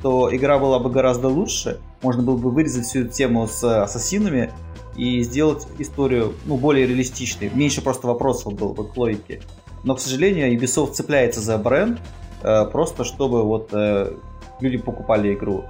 то 0.01 0.33
игра 0.35 0.59
была 0.59 0.79
бы 0.79 0.89
гораздо 0.89 1.29
лучше. 1.29 1.79
Можно 2.01 2.23
было 2.23 2.37
бы 2.37 2.51
вырезать 2.51 2.85
всю 2.85 3.01
эту 3.01 3.13
тему 3.13 3.47
с 3.47 3.83
ассасинами 3.83 4.51
и 4.95 5.21
сделать 5.23 5.67
историю 5.79 6.33
ну, 6.45 6.57
более 6.57 6.87
реалистичной. 6.87 7.49
Меньше 7.53 7.81
просто 7.81 8.07
вопросов 8.07 8.53
было 8.53 8.73
бы 8.73 8.87
к 8.87 8.95
логике. 8.97 9.41
Но, 9.83 9.95
к 9.95 9.99
сожалению, 9.99 10.53
Ubisoft 10.53 10.93
цепляется 10.93 11.39
за 11.39 11.57
бренд, 11.57 11.99
э, 12.41 12.65
просто 12.65 13.03
чтобы 13.03 13.43
вот 13.43 13.69
э, 13.73 14.13
люди 14.59 14.77
покупали 14.77 15.33
игру. 15.33 15.65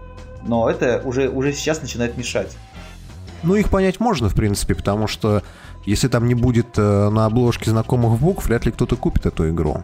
Но 0.46 0.70
это 0.70 1.02
уже, 1.04 1.30
уже 1.30 1.54
сейчас 1.54 1.82
начинает 1.82 2.18
мешать. 2.18 2.58
Ну, 3.44 3.56
их 3.56 3.70
понять 3.70 4.00
можно, 4.00 4.30
в 4.30 4.34
принципе, 4.34 4.76
потому 4.76 5.08
что 5.08 5.44
Если 5.88 6.10
там 6.10 6.28
не 6.28 6.34
будет 6.36 6.78
э, 6.78 7.10
на 7.10 7.26
обложке 7.26 7.70
знакомых 7.70 8.20
букв, 8.20 8.46
вряд 8.46 8.66
ли 8.66 8.74
кто-то 8.74 8.98
купит 8.98 9.26
эту 9.26 9.50
игру. 9.50 9.84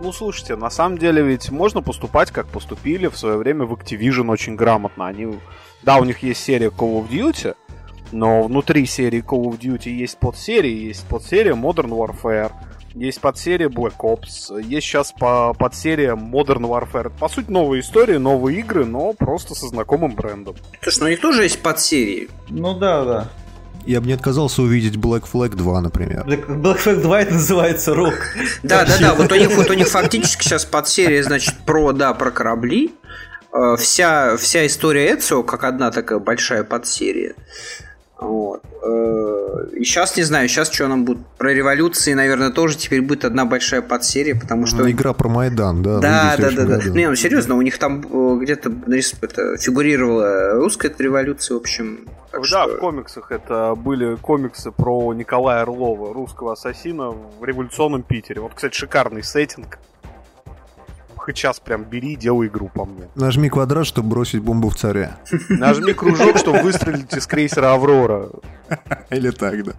Ну, 0.00 0.12
слушайте, 0.12 0.56
на 0.56 0.70
самом 0.70 0.98
деле 0.98 1.22
ведь 1.22 1.50
можно 1.50 1.82
поступать, 1.82 2.30
как 2.30 2.46
поступили 2.46 3.08
в 3.08 3.18
свое 3.18 3.36
время 3.36 3.64
в 3.64 3.72
Activision 3.72 4.30
очень 4.30 4.54
грамотно. 4.54 5.06
Они, 5.06 5.38
да, 5.82 5.96
у 5.98 6.04
них 6.04 6.22
есть 6.22 6.42
серия 6.42 6.68
Call 6.68 7.02
of 7.02 7.08
Duty, 7.08 7.56
но 8.12 8.44
внутри 8.44 8.86
серии 8.86 9.22
Call 9.22 9.50
of 9.50 9.58
Duty 9.58 9.90
есть 9.90 10.18
подсерии, 10.18 10.86
есть 10.86 11.06
подсерия 11.06 11.54
Modern 11.54 11.90
Warfare, 11.90 12.52
есть 12.94 13.20
подсерия 13.20 13.68
Black 13.68 13.96
Ops, 13.98 14.62
есть 14.62 14.86
сейчас 14.86 15.12
по 15.12 15.52
подсерия 15.54 16.14
Modern 16.14 16.62
Warfare. 16.62 17.12
По 17.18 17.28
сути, 17.28 17.50
новые 17.50 17.80
истории, 17.80 18.16
новые 18.16 18.60
игры, 18.60 18.84
но 18.84 19.12
просто 19.12 19.54
со 19.54 19.66
знакомым 19.66 20.14
брендом. 20.14 20.54
Слушай, 20.82 20.98
ну 21.00 21.06
у 21.06 21.08
них 21.10 21.20
тоже 21.20 21.42
есть 21.42 21.60
подсерии. 21.60 22.28
Ну 22.48 22.78
да, 22.78 23.04
да. 23.04 23.28
Я 23.86 24.00
бы 24.00 24.06
не 24.06 24.12
отказался 24.12 24.62
увидеть 24.62 24.96
Black 24.96 25.24
Flag 25.32 25.54
2, 25.54 25.80
например. 25.80 26.24
Black 26.26 26.78
Flag 26.84 27.00
2 27.00 27.20
это 27.20 27.34
называется 27.34 27.94
рок. 27.94 28.14
Да, 28.62 28.84
да, 28.84 28.98
да. 28.98 29.14
Вот 29.14 29.32
у 29.32 29.34
них 29.34 29.56
вот 29.56 29.70
у 29.70 29.74
них 29.74 29.88
фактически 29.90 30.44
сейчас 30.44 30.64
подсерия, 30.64 31.22
значит, 31.22 31.54
про, 31.64 31.92
да, 31.92 32.12
про 32.14 32.30
корабли. 32.30 32.94
Э, 33.52 33.76
вся, 33.76 34.36
вся 34.36 34.66
история 34.66 35.14
Эцио 35.14 35.42
как 35.42 35.64
одна 35.64 35.90
такая 35.90 36.18
большая 36.18 36.64
подсерия. 36.64 37.34
Вот. 38.18 38.62
Э, 38.82 39.66
и 39.76 39.84
сейчас 39.84 40.16
не 40.16 40.24
знаю, 40.24 40.48
сейчас 40.48 40.72
что 40.72 40.88
нам 40.88 41.04
будет 41.04 41.24
про 41.38 41.52
революции, 41.52 42.14
наверное, 42.14 42.50
тоже 42.50 42.76
теперь 42.76 43.00
будет 43.00 43.24
одна 43.24 43.44
большая 43.44 43.80
подсерия, 43.80 44.34
потому 44.34 44.66
что. 44.66 44.90
Игра 44.90 45.12
про 45.12 45.28
Майдан, 45.28 45.82
да. 45.82 45.98
Да, 46.00 46.36
да, 46.36 46.50
да, 46.50 46.64
да. 46.64 46.84
Не, 46.90 47.08
ну 47.08 47.14
серьезно, 47.14 47.56
у 47.56 47.62
них 47.62 47.78
там 47.78 48.04
э, 48.10 48.38
где-то 48.42 48.72
это, 49.22 49.56
фигурировала 49.56 50.54
русская 50.54 50.92
революция, 50.98 51.54
в 51.54 51.60
общем. 51.60 52.08
Так 52.32 52.42
да, 52.42 52.64
что... 52.64 52.76
в 52.76 52.78
комиксах 52.78 53.30
это 53.30 53.74
были 53.76 54.16
комиксы 54.16 54.72
про 54.72 55.14
Николая 55.14 55.62
Орлова, 55.62 56.12
русского 56.12 56.54
ассасина 56.54 57.10
в 57.10 57.44
революционном 57.44 58.02
Питере. 58.02 58.40
Вот, 58.40 58.52
кстати, 58.54 58.76
шикарный 58.76 59.22
сеттинг 59.22 59.78
час 61.32 61.60
прям 61.60 61.84
бери 61.84 62.12
и 62.12 62.16
делай 62.16 62.48
игру 62.48 62.70
по 62.72 62.84
мне. 62.84 63.08
Нажми 63.14 63.48
квадрат, 63.48 63.86
чтобы 63.86 64.08
бросить 64.10 64.40
бомбу 64.42 64.68
в 64.68 64.76
царя. 64.76 65.18
Нажми 65.48 65.92
кружок, 65.92 66.38
чтобы 66.38 66.60
выстрелить 66.60 67.12
из 67.14 67.26
крейсера 67.26 67.72
Аврора. 67.72 68.30
Или 69.10 69.30
так, 69.30 69.64
да. 69.64 69.72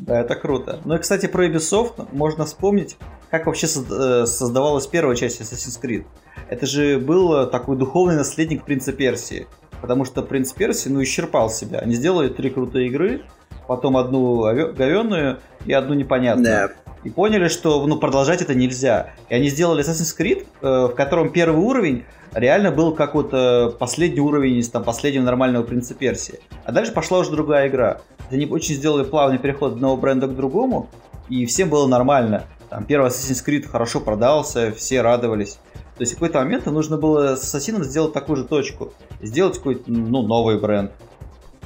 Да, 0.00 0.20
это 0.20 0.34
круто. 0.34 0.80
Ну 0.84 0.94
и, 0.94 0.98
кстати, 0.98 1.26
про 1.26 1.46
Ubisoft 1.46 2.08
можно 2.12 2.44
вспомнить, 2.46 2.96
как 3.30 3.46
вообще 3.46 3.66
э, 3.66 4.26
создавалась 4.26 4.86
первая 4.86 5.16
часть 5.16 5.40
Assassin's 5.40 5.80
Creed. 5.80 6.04
Это 6.48 6.66
же 6.66 6.98
был 6.98 7.48
такой 7.50 7.76
духовный 7.76 8.16
наследник 8.16 8.64
Принца 8.64 8.92
Персии. 8.92 9.46
Потому 9.80 10.04
что 10.04 10.22
Принц 10.22 10.52
Персии, 10.52 10.88
ну, 10.88 11.02
исчерпал 11.02 11.50
себя. 11.50 11.80
Они 11.80 11.94
сделали 11.94 12.28
три 12.28 12.50
крутые 12.50 12.86
игры, 12.86 13.22
потом 13.66 13.96
одну 13.96 14.42
говенную 14.42 15.40
и 15.64 15.72
одну 15.72 15.94
непонятную. 15.94 16.44
Да. 16.68 16.81
И 17.04 17.10
поняли, 17.10 17.48
что 17.48 17.84
ну, 17.86 17.96
продолжать 17.96 18.42
это 18.42 18.54
нельзя. 18.54 19.10
И 19.28 19.34
они 19.34 19.48
сделали 19.48 19.84
Assassin's 19.84 20.16
Creed, 20.16 20.46
э, 20.60 20.86
в 20.86 20.94
котором 20.94 21.30
первый 21.30 21.60
уровень 21.60 22.04
реально 22.32 22.70
был 22.70 22.94
как 22.94 23.14
вот 23.14 23.30
э, 23.32 23.70
последний 23.78 24.20
уровень 24.20 24.58
из 24.58 24.68
там, 24.70 24.84
последнего 24.84 25.24
нормального 25.24 25.64
принца 25.64 25.94
Персии. 25.94 26.38
А 26.64 26.72
дальше 26.72 26.92
пошла 26.92 27.18
уже 27.18 27.30
другая 27.30 27.68
игра. 27.68 28.00
Они 28.30 28.46
очень 28.46 28.74
сделали 28.76 29.04
плавный 29.04 29.38
переход 29.38 29.74
одного 29.74 29.96
бренда 29.96 30.28
к 30.28 30.36
другому, 30.36 30.88
и 31.28 31.44
всем 31.46 31.68
было 31.68 31.86
нормально. 31.86 32.44
Там 32.70 32.84
первый 32.84 33.10
Assassin's 33.10 33.44
Creed 33.44 33.66
хорошо 33.66 34.00
продался, 34.00 34.72
все 34.72 35.02
радовались. 35.02 35.58
То 35.96 36.00
есть 36.00 36.12
в 36.12 36.14
какой-то 36.16 36.38
момент 36.38 36.66
нужно 36.66 36.96
было 36.96 37.36
с 37.36 37.42
Ассасином 37.42 37.84
сделать 37.84 38.12
такую 38.12 38.36
же 38.36 38.44
точку. 38.44 38.92
Сделать 39.20 39.58
какой-то 39.58 39.84
ну, 39.86 40.22
новый 40.22 40.58
бренд 40.58 40.92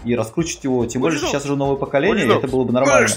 и 0.06 0.14
раскручивать 0.14 0.64
его. 0.64 0.86
Тем 0.86 1.02
более, 1.02 1.18
что 1.18 1.26
сейчас 1.26 1.44
уже 1.44 1.56
новое 1.56 1.76
поколение, 1.76 2.26
и 2.26 2.30
это 2.30 2.46
было 2.48 2.64
бы 2.64 2.72
нормально. 2.72 3.08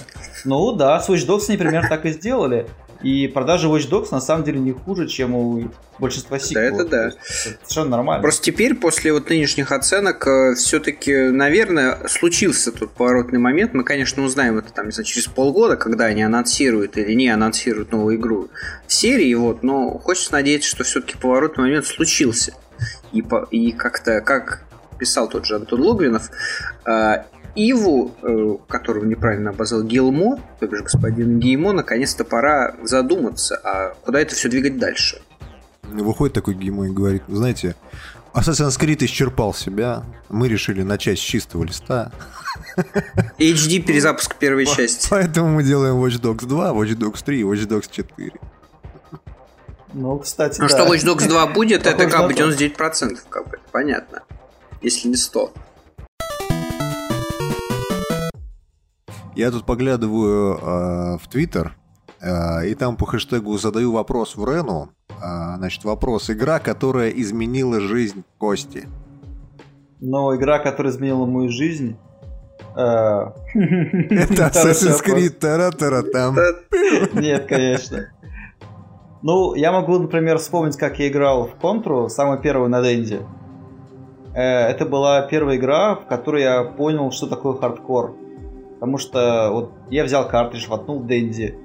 Ну 0.43 0.71
да, 0.73 0.99
с 0.99 1.09
Watch 1.09 1.27
Dogs 1.27 1.45
они 1.47 1.57
примерно 1.57 1.87
так 1.87 2.05
и 2.05 2.11
сделали. 2.11 2.67
И 3.03 3.27
продажи 3.27 3.67
Watch 3.67 3.89
Dogs 3.89 4.07
на 4.11 4.19
самом 4.19 4.43
деле 4.43 4.59
не 4.59 4.73
хуже, 4.73 5.07
чем 5.07 5.33
у 5.33 5.69
большинства 5.99 6.37
сиквелов. 6.37 6.89
Да, 6.89 7.07
это 7.07 7.15
да. 7.15 7.23
совершенно 7.23 7.91
нормально. 7.91 8.21
Просто 8.21 8.43
теперь, 8.43 8.75
после 8.75 9.13
вот 9.13 9.29
нынешних 9.29 9.71
оценок, 9.71 10.27
э, 10.27 10.55
все-таки, 10.55 11.29
наверное, 11.29 12.07
случился 12.07 12.73
тут 12.73 12.91
поворотный 12.91 13.39
момент. 13.39 13.73
Мы, 13.73 13.85
конечно, 13.85 14.23
узнаем 14.23 14.57
это 14.57 14.73
там, 14.73 14.87
не 14.87 14.91
знаю, 14.91 15.05
через 15.05 15.27
полгода, 15.27 15.77
когда 15.77 16.05
они 16.05 16.23
анонсируют 16.23 16.97
или 16.97 17.13
не 17.13 17.29
анонсируют 17.29 17.91
новую 17.93 18.17
игру 18.17 18.49
в 18.85 18.93
серии, 18.93 19.33
вот, 19.33 19.63
но 19.63 19.97
хочется 19.97 20.33
надеяться, 20.33 20.69
что 20.69 20.83
все-таки 20.83 21.15
поворотный 21.17 21.65
момент 21.65 21.85
случился. 21.85 22.53
И, 23.13 23.21
по, 23.21 23.47
и 23.49 23.71
как-то, 23.71 24.21
как 24.21 24.65
писал 24.99 25.27
тот 25.29 25.45
же 25.45 25.55
Антон 25.55 25.81
Логвинов, 25.81 26.29
а, 26.85 27.25
Иву, 27.55 28.15
э, 28.21 28.57
которого 28.67 29.05
неправильно 29.05 29.49
обозвал 29.49 29.83
Гилмо, 29.83 30.39
то 30.59 30.67
бишь 30.67 30.81
господин 30.81 31.39
Геймо, 31.39 31.73
наконец-то 31.73 32.23
пора 32.23 32.75
задуматься, 32.83 33.59
а 33.63 33.95
куда 34.05 34.21
это 34.21 34.35
все 34.35 34.49
двигать 34.49 34.77
дальше. 34.77 35.21
Выходит 35.83 36.35
такой 36.35 36.53
Геймо 36.53 36.87
и 36.87 36.91
говорит, 36.91 37.23
знаете, 37.27 37.75
Assassin's 38.33 38.79
Creed 38.79 39.03
исчерпал 39.05 39.53
себя, 39.53 40.03
мы 40.29 40.47
решили 40.47 40.83
начать 40.83 41.17
с 41.17 41.21
чистого 41.21 41.63
листа. 41.63 42.11
HD 43.39 43.79
перезапуск 43.79 44.35
первой 44.35 44.65
части. 44.65 45.07
Поэтому 45.09 45.49
мы 45.49 45.63
делаем 45.63 45.95
Watch 45.95 46.21
Dogs 46.21 46.45
2, 46.45 46.71
Watch 46.71 46.95
Dogs 46.95 47.23
3 47.23 47.39
и 47.39 47.43
Watch 47.43 47.67
Dogs 47.67 47.89
4. 47.89 48.31
Ну, 49.93 50.19
кстати, 50.19 50.61
Ну, 50.61 50.67
да. 50.67 50.69
что 50.69 50.93
Watch 50.93 51.03
Dogs 51.03 51.27
2 51.27 51.47
будет, 51.47 51.87
это 51.87 52.07
как 52.07 52.27
бы 52.27 52.33
99%, 52.33 53.17
как 53.29 53.49
бы, 53.49 53.59
понятно 53.71 54.21
если 54.81 55.09
не 55.09 55.15
100. 55.15 55.51
Я 59.35 59.51
тут 59.51 59.65
поглядываю 59.65 60.57
э, 60.57 61.17
в 61.17 61.27
Твиттер, 61.29 61.75
э, 62.19 62.67
и 62.67 62.75
там 62.75 62.97
по 62.97 63.05
хэштегу 63.05 63.57
задаю 63.57 63.93
вопрос 63.93 64.35
в 64.35 64.43
Рену. 64.43 64.89
Э, 65.09 65.55
значит, 65.57 65.85
вопрос. 65.85 66.29
Игра, 66.29 66.59
которая 66.59 67.09
изменила 67.09 67.79
жизнь 67.79 68.23
Кости. 68.37 68.87
Ну, 70.01 70.35
игра, 70.35 70.59
которая 70.59 70.91
изменила 70.91 71.25
мою 71.25 71.49
жизнь... 71.49 71.95
Э, 72.75 73.31
Это 73.53 74.51
Assassin's 74.51 75.01
Creed 75.05 75.31
тара-тара 75.39 76.03
там. 76.03 76.35
Нет, 77.13 77.47
конечно. 77.47 78.09
Ну, 79.21 79.53
я 79.55 79.71
могу, 79.71 79.99
например, 79.99 80.37
вспомнить, 80.37 80.77
как 80.77 80.99
я 80.99 81.09
играл 81.09 81.47
в 81.47 81.55
Контру, 81.55 82.09
самую 82.09 82.39
первую 82.41 82.69
на 82.69 82.81
Денде. 82.81 83.21
Э, 84.39 84.67
это 84.69 84.85
была 84.85 85.21
первая 85.23 85.57
игра, 85.57 85.95
в 85.95 86.05
которой 86.05 86.43
я 86.43 86.63
понял, 86.63 87.11
что 87.11 87.27
такое 87.27 87.57
хардкор. 87.57 88.15
Потому 88.75 88.97
что 88.97 89.49
вот 89.51 89.73
я 89.89 90.05
взял 90.05 90.25
картридж, 90.29 90.69
воткнул 90.69 90.99
в 90.99 91.07
Дэнди, 91.07 91.57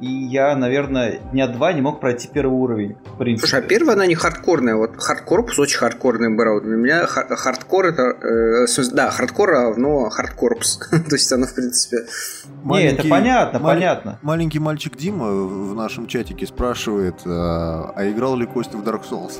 и 0.00 0.06
я, 0.06 0.56
наверное, 0.56 1.20
дня 1.30 1.46
два 1.46 1.74
не 1.74 1.82
мог 1.82 2.00
пройти 2.00 2.28
первый 2.32 2.54
уровень. 2.54 2.96
В 3.04 3.18
принципе. 3.18 3.46
Слушай, 3.46 3.64
а 3.64 3.68
первая 3.68 3.96
она 3.96 4.06
не 4.06 4.14
хардкорная. 4.14 4.76
Вот 4.76 4.96
Hard 4.96 5.24
Corps 5.24 5.58
очень 5.58 5.76
хардкорный 5.76 6.34
был. 6.34 6.62
Для 6.62 6.76
меня 6.76 7.06
хардкор 7.06 7.86
это... 7.86 8.02
Э, 8.02 8.82
да, 8.94 9.10
хардкор 9.10 9.50
равно 9.50 10.08
Hard 10.08 10.36
Corps. 10.36 10.78
То 10.90 11.14
есть 11.14 11.30
она, 11.30 11.46
в 11.46 11.54
принципе... 11.54 11.98
Не, 12.64 12.84
это 12.84 13.06
понятно, 13.06 13.58
мал- 13.58 13.74
понятно. 13.74 14.18
Маленький 14.22 14.58
мальчик 14.58 14.96
Дима 14.96 15.26
в 15.26 15.74
нашем 15.74 16.06
чатике 16.06 16.46
спрашивает, 16.46 17.16
а, 17.26 17.92
а 17.94 18.10
играл 18.10 18.36
ли 18.36 18.46
Костя 18.46 18.78
в 18.78 18.88
Dark 18.88 19.02
Souls? 19.08 19.34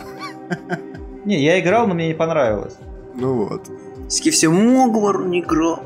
Не, 1.25 1.43
я 1.43 1.61
играл, 1.61 1.87
но 1.87 1.95
мне 1.95 2.09
не 2.09 2.15
понравилось. 2.15 2.77
Ну 3.15 3.45
вот. 3.45 3.71
Ски 4.09 4.31
все 4.31 4.49
Могвар 4.49 5.25
не 5.27 5.41
играл. 5.41 5.81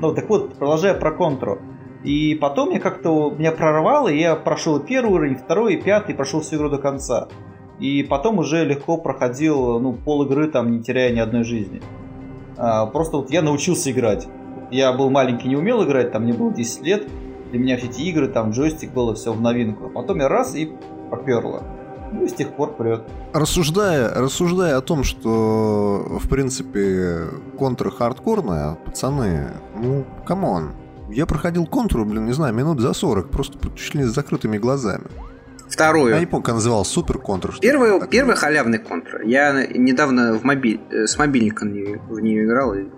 Ну, 0.00 0.14
так 0.14 0.28
вот, 0.28 0.54
продолжая 0.54 0.94
про 0.94 1.10
контру. 1.10 1.58
И 2.04 2.34
потом 2.34 2.70
я 2.70 2.80
как-то 2.80 3.30
меня 3.30 3.52
прорвало, 3.52 4.08
и 4.08 4.18
я 4.18 4.34
прошел 4.36 4.78
первый 4.80 5.12
уровень, 5.12 5.36
второй, 5.36 5.74
и 5.74 5.82
пятый, 5.82 6.14
прошел 6.14 6.40
всю 6.40 6.56
игру 6.56 6.68
до 6.68 6.78
конца. 6.78 7.28
И 7.78 8.02
потом 8.02 8.38
уже 8.38 8.64
легко 8.64 8.96
проходил, 8.96 9.80
ну, 9.80 9.92
пол 9.92 10.24
игры 10.24 10.48
там, 10.48 10.70
не 10.70 10.82
теряя 10.82 11.12
ни 11.12 11.18
одной 11.18 11.44
жизни. 11.44 11.80
А, 12.56 12.86
просто 12.86 13.16
вот 13.16 13.30
я 13.30 13.42
научился 13.42 13.90
играть. 13.90 14.28
Я 14.70 14.92
был 14.92 15.10
маленький, 15.10 15.48
не 15.48 15.56
умел 15.56 15.84
играть, 15.84 16.12
там 16.12 16.22
мне 16.22 16.32
было 16.32 16.52
10 16.52 16.82
лет. 16.82 17.08
Для 17.50 17.60
меня 17.60 17.76
все 17.76 17.86
эти 17.86 18.02
игры, 18.02 18.28
там 18.28 18.50
джойстик 18.50 18.92
было 18.92 19.14
все 19.14 19.32
в 19.32 19.40
новинку. 19.40 19.86
А 19.86 19.88
потом 19.88 20.18
я 20.18 20.28
раз 20.28 20.54
и 20.54 20.72
поперло. 21.10 21.62
Ну 22.12 22.24
и 22.24 22.28
с 22.28 22.34
тех 22.34 22.54
пор 22.54 22.74
прет. 22.74 23.02
Рассуждая, 23.32 24.12
рассуждая 24.14 24.76
о 24.76 24.80
том, 24.80 25.02
что, 25.02 26.18
в 26.22 26.28
принципе, 26.28 27.28
Contra 27.58 27.90
хардкорная, 27.90 28.76
пацаны, 28.84 29.48
ну, 29.76 30.04
come 30.26 30.52
on. 30.52 30.72
Я 31.08 31.26
проходил 31.26 31.66
Contr 31.66 31.93
у, 31.93 32.04
блин, 32.04 32.26
не 32.26 32.32
знаю, 32.32 32.54
минут 32.54 32.80
за 32.80 32.92
40, 32.92 33.30
просто 33.30 33.58
чуть 33.76 33.94
ли 33.94 34.04
с 34.04 34.14
закрытыми 34.14 34.58
глазами. 34.58 35.06
Вторую. 35.68 36.12
Я 36.12 36.20
не 36.20 36.26
помню, 36.26 36.44
как 36.44 36.54
называл, 36.56 36.84
Super 36.84 37.18
Contr. 37.18 37.54
Первый, 37.60 38.06
первый 38.08 38.36
халявный 38.36 38.78
Contr. 38.78 39.22
Я 39.22 39.66
недавно 39.66 40.34
в 40.34 40.44
мобиль, 40.44 40.80
э, 40.90 41.06
с 41.06 41.16
мобильника 41.18 41.64
в 41.64 42.20
нее 42.20 42.44
играл 42.44 42.74
и 42.74 42.88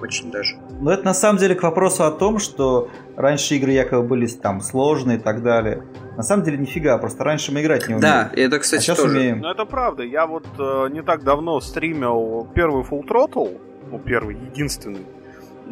очень 0.00 0.30
даже. 0.30 0.56
Но 0.80 0.92
это 0.92 1.04
на 1.04 1.14
самом 1.14 1.38
деле 1.38 1.54
к 1.54 1.62
вопросу 1.62 2.04
о 2.04 2.10
том, 2.10 2.38
что 2.38 2.88
раньше 3.16 3.56
игры 3.56 3.72
якобы 3.72 4.06
были 4.06 4.26
там 4.26 4.60
сложные 4.60 5.18
и 5.18 5.20
так 5.20 5.42
далее. 5.42 5.82
На 6.20 6.24
самом 6.24 6.44
деле 6.44 6.58
нифига, 6.58 6.98
просто 6.98 7.24
раньше 7.24 7.50
мы 7.50 7.62
играть 7.62 7.88
не 7.88 7.94
умели. 7.94 8.02
Да, 8.02 8.30
это, 8.34 8.58
кстати, 8.58 8.80
а 8.80 8.82
сейчас 8.84 8.98
тоже. 8.98 9.16
умеем. 9.16 9.38
Ну 9.40 9.48
это 9.50 9.64
правда. 9.64 10.02
Я 10.02 10.26
вот 10.26 10.44
э, 10.58 10.88
не 10.92 11.02
так 11.02 11.24
давно 11.24 11.58
стримил 11.62 12.46
первый 12.54 12.84
Full 12.84 13.08
Throttle, 13.08 13.58
ну 13.90 13.98
первый, 13.98 14.36
единственный. 14.36 15.06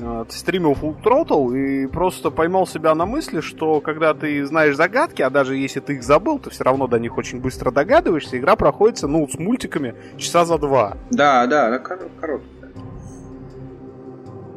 э, 0.00 0.24
стримил 0.30 0.72
Full 0.72 1.02
Throttle 1.02 1.54
и 1.54 1.86
просто 1.86 2.30
поймал 2.30 2.66
себя 2.66 2.94
на 2.94 3.04
мысли, 3.04 3.42
что 3.42 3.82
когда 3.82 4.14
ты 4.14 4.42
знаешь 4.46 4.74
загадки, 4.74 5.20
а 5.20 5.28
даже 5.28 5.54
если 5.54 5.80
ты 5.80 5.96
их 5.96 6.02
забыл, 6.02 6.38
ты 6.38 6.48
все 6.48 6.64
равно 6.64 6.86
до 6.86 6.98
них 6.98 7.18
очень 7.18 7.40
быстро 7.42 7.70
догадываешься, 7.70 8.38
игра 8.38 8.56
проходится, 8.56 9.06
ну, 9.06 9.28
с 9.28 9.38
мультиками 9.38 9.94
часа 10.16 10.46
за 10.46 10.56
два. 10.56 10.96
Да, 11.10 11.46
да, 11.46 11.66
она 11.66 11.78
короткая. 11.78 12.40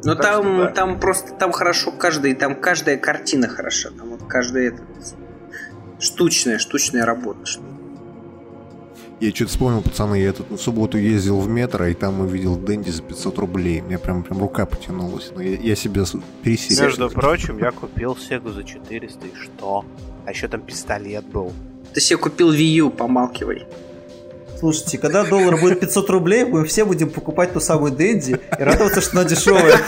Но 0.04 0.14
Так 0.14 0.24
там, 0.24 0.42
что 0.42 0.64
да. 0.64 0.70
там 0.70 0.98
просто 1.00 1.34
там 1.34 1.52
хорошо 1.52 1.92
каждый, 1.92 2.34
там 2.34 2.54
каждая 2.54 2.96
картина 2.96 3.46
хороша, 3.46 3.90
там 3.90 4.08
вот 4.08 4.22
каждая 4.26 4.68
это, 4.68 4.82
штучная, 6.02 6.58
штучная 6.58 7.06
работа. 7.06 7.46
что 7.46 7.60
ли. 7.60 7.66
Я 9.20 9.30
что-то 9.30 9.50
вспомнил, 9.50 9.82
пацаны, 9.82 10.16
я 10.16 10.32
тут 10.32 10.50
в 10.50 10.58
субботу 10.58 10.98
ездил 10.98 11.38
в 11.38 11.48
метро, 11.48 11.86
и 11.86 11.94
там 11.94 12.20
увидел 12.22 12.56
Дэнди 12.56 12.90
за 12.90 13.02
500 13.02 13.38
рублей. 13.38 13.80
Мне 13.80 13.96
прям, 13.96 14.24
прям 14.24 14.40
рука 14.40 14.66
потянулась. 14.66 15.30
Но 15.32 15.40
я, 15.40 15.56
я 15.58 15.76
себя 15.76 16.02
пересилил. 16.42 16.82
Между 16.82 17.08
прочим, 17.08 17.58
я 17.58 17.70
купил 17.70 18.16
Сегу 18.16 18.50
за 18.50 18.64
400, 18.64 19.26
и 19.28 19.30
что? 19.40 19.84
А 20.26 20.30
еще 20.32 20.48
там 20.48 20.60
пистолет 20.60 21.24
был. 21.26 21.52
Ты 21.94 22.00
себе 22.00 22.16
купил 22.16 22.52
Wii 22.52 22.74
U, 22.78 22.90
помалкивай. 22.90 23.64
Слушайте, 24.58 24.98
когда 24.98 25.24
доллар 25.24 25.56
будет 25.60 25.78
500 25.78 26.10
рублей, 26.10 26.44
мы 26.44 26.64
все 26.64 26.84
будем 26.84 27.08
покупать 27.08 27.52
ту 27.52 27.60
самую 27.60 27.92
Дэнди 27.92 28.40
и 28.58 28.62
радоваться, 28.62 29.00
что 29.00 29.20
она 29.20 29.24
дешевая. 29.24 29.78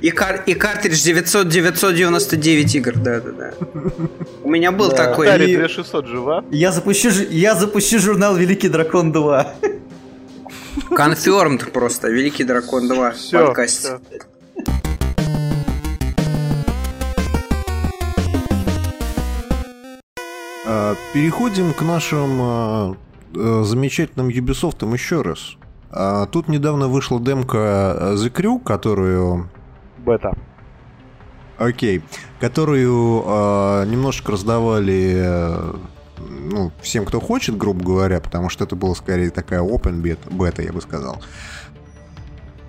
И, 0.00 0.10
кар- 0.10 0.42
и 0.46 0.54
картридж 0.54 1.02
900 1.04 1.48
999 1.48 2.74
игр, 2.74 2.92
да-да-да. 2.96 3.52
У 4.42 4.50
меня 4.50 4.72
был 4.72 4.88
Да. 4.90 4.96
такой. 4.96 5.28
Atari 5.28 5.44
и- 5.50 5.56
2600 5.56 6.06
жива? 6.06 6.44
Я 6.50 6.72
запущу, 6.72 7.10
я 7.30 7.54
запущу 7.54 7.98
журнал 7.98 8.34
«Великий 8.36 8.68
дракон 8.68 9.12
2». 9.12 9.46
Confirmed 10.90 11.70
просто. 11.70 12.08
Великий 12.08 12.44
дракон 12.44 12.88
2 12.88 13.10
Всё, 13.12 13.46
подкаст. 13.46 13.78
всё. 13.80 14.00
А, 20.66 20.94
Переходим 21.12 21.72
к 21.72 21.82
нашим 21.82 22.38
а, 22.40 22.96
э, 23.34 23.62
замечательным 23.64 24.28
Ubisoft 24.28 24.90
еще 24.92 25.22
раз. 25.22 25.56
А, 25.90 26.26
Тут 26.26 26.48
недавно 26.48 26.88
вышла 26.88 27.20
демка 27.20 27.96
э, 27.98 28.14
The 28.16 28.30
Crew, 28.30 28.62
которую 28.62 29.48
Бета. 30.08 30.34
Окей. 31.58 32.02
Которую 32.40 33.22
э, 33.26 33.84
немножко 33.86 34.32
раздавали 34.32 35.14
э, 35.16 35.74
ну, 36.18 36.72
всем, 36.80 37.04
кто 37.04 37.20
хочет, 37.20 37.58
грубо 37.58 37.84
говоря, 37.84 38.20
потому 38.20 38.48
что 38.48 38.64
это 38.64 38.74
была 38.74 38.94
скорее 38.94 39.30
такая 39.30 39.60
open 39.60 40.00
бета, 40.30 40.62
я 40.62 40.72
бы 40.72 40.80
сказал. 40.80 41.22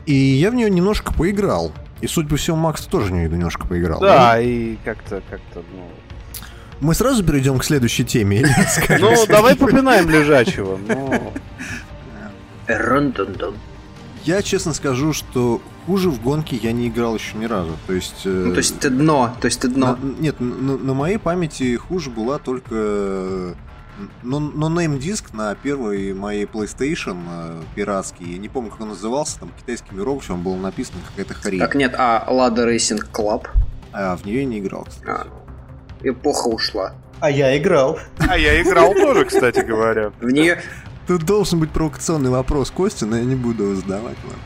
И 0.06 0.14
я 0.14 0.52
в 0.52 0.56
нее 0.56 0.70
немножко 0.70 1.14
поиграл. 1.14 1.72
И, 2.02 2.08
судя 2.08 2.28
по 2.28 2.36
всему, 2.36 2.58
Макс 2.58 2.86
тоже 2.86 3.08
в 3.08 3.12
нее 3.12 3.30
немножко 3.30 3.68
поиграл. 3.68 4.02
Да, 4.02 4.40
и 4.42 4.76
как-то, 4.84 5.22
как-то, 5.30 5.64
ну... 5.74 5.88
Мы 6.82 6.94
сразу 6.94 7.24
перейдем 7.24 7.58
к 7.60 7.64
следующей 7.64 8.06
теме. 8.06 8.46
Ну, 9.00 9.14
давай 9.28 9.56
попинаем 9.56 10.10
лежачего. 10.10 10.78
Ну. 10.78 11.34
Я 14.26 14.42
честно 14.42 14.74
скажу, 14.74 15.14
что 15.14 15.62
хуже 15.90 16.12
в 16.12 16.22
гонке 16.22 16.56
я 16.56 16.72
не 16.72 16.88
играл 16.88 17.16
еще 17.16 17.36
ни 17.36 17.46
разу. 17.46 17.72
То 17.88 17.94
есть... 17.94 18.22
э, 18.26 18.30
Ну, 18.30 18.52
то 18.52 18.60
есть 18.60 18.80
ты 18.80 18.92
дно, 18.92 19.36
то 19.42 19.46
есть 19.46 19.60
ты 19.60 19.68
дно. 19.70 19.98
На- 20.00 20.22
нет, 20.22 20.40
на, 20.40 20.78
на 20.78 20.94
моей 20.94 21.18
памяти 21.18 21.76
хуже 21.78 22.12
была 22.12 22.38
только 22.38 23.56
но, 24.22 24.40
но 24.40 24.70
name 24.70 25.00
диск 25.00 25.34
на 25.34 25.56
первой 25.56 26.14
моей 26.14 26.46
PlayStation 26.46 27.18
э, 27.28 27.62
пиратский. 27.74 28.34
Я 28.34 28.38
не 28.38 28.50
помню, 28.50 28.70
как 28.70 28.82
он 28.82 28.90
назывался, 28.90 29.40
там 29.40 29.52
китайским 29.60 29.98
иероглифом 29.98 30.44
было 30.44 30.56
написано 30.58 31.00
какая-то 31.10 31.34
хрень. 31.34 31.60
Так 31.60 31.74
нет, 31.74 31.96
а 31.98 32.24
Lada 32.30 32.68
Racing 32.68 33.04
Club? 33.12 33.48
А 33.92 34.16
в 34.16 34.26
нее 34.26 34.42
я 34.42 34.46
не 34.46 34.60
играл, 34.60 34.86
кстати. 34.88 35.10
А. 35.10 35.28
Эпоха 36.04 36.50
ушла. 36.50 36.94
А 37.20 37.32
я 37.32 37.58
играл. 37.58 37.98
а 38.20 38.38
я 38.38 38.62
играл 38.62 38.94
тоже, 38.94 39.26
кстати 39.26 39.62
говоря. 39.62 40.12
В 40.22 40.30
нее 40.30 40.62
Тут 41.08 41.24
должен 41.24 41.60
быть 41.60 41.72
провокационный 41.72 42.30
вопрос 42.30 42.70
Костя, 42.70 43.08
но 43.08 43.18
я 43.18 43.24
не 43.24 43.36
буду 43.36 43.64
его 43.64 43.76
задавать. 43.76 44.18
ладно. 44.24 44.40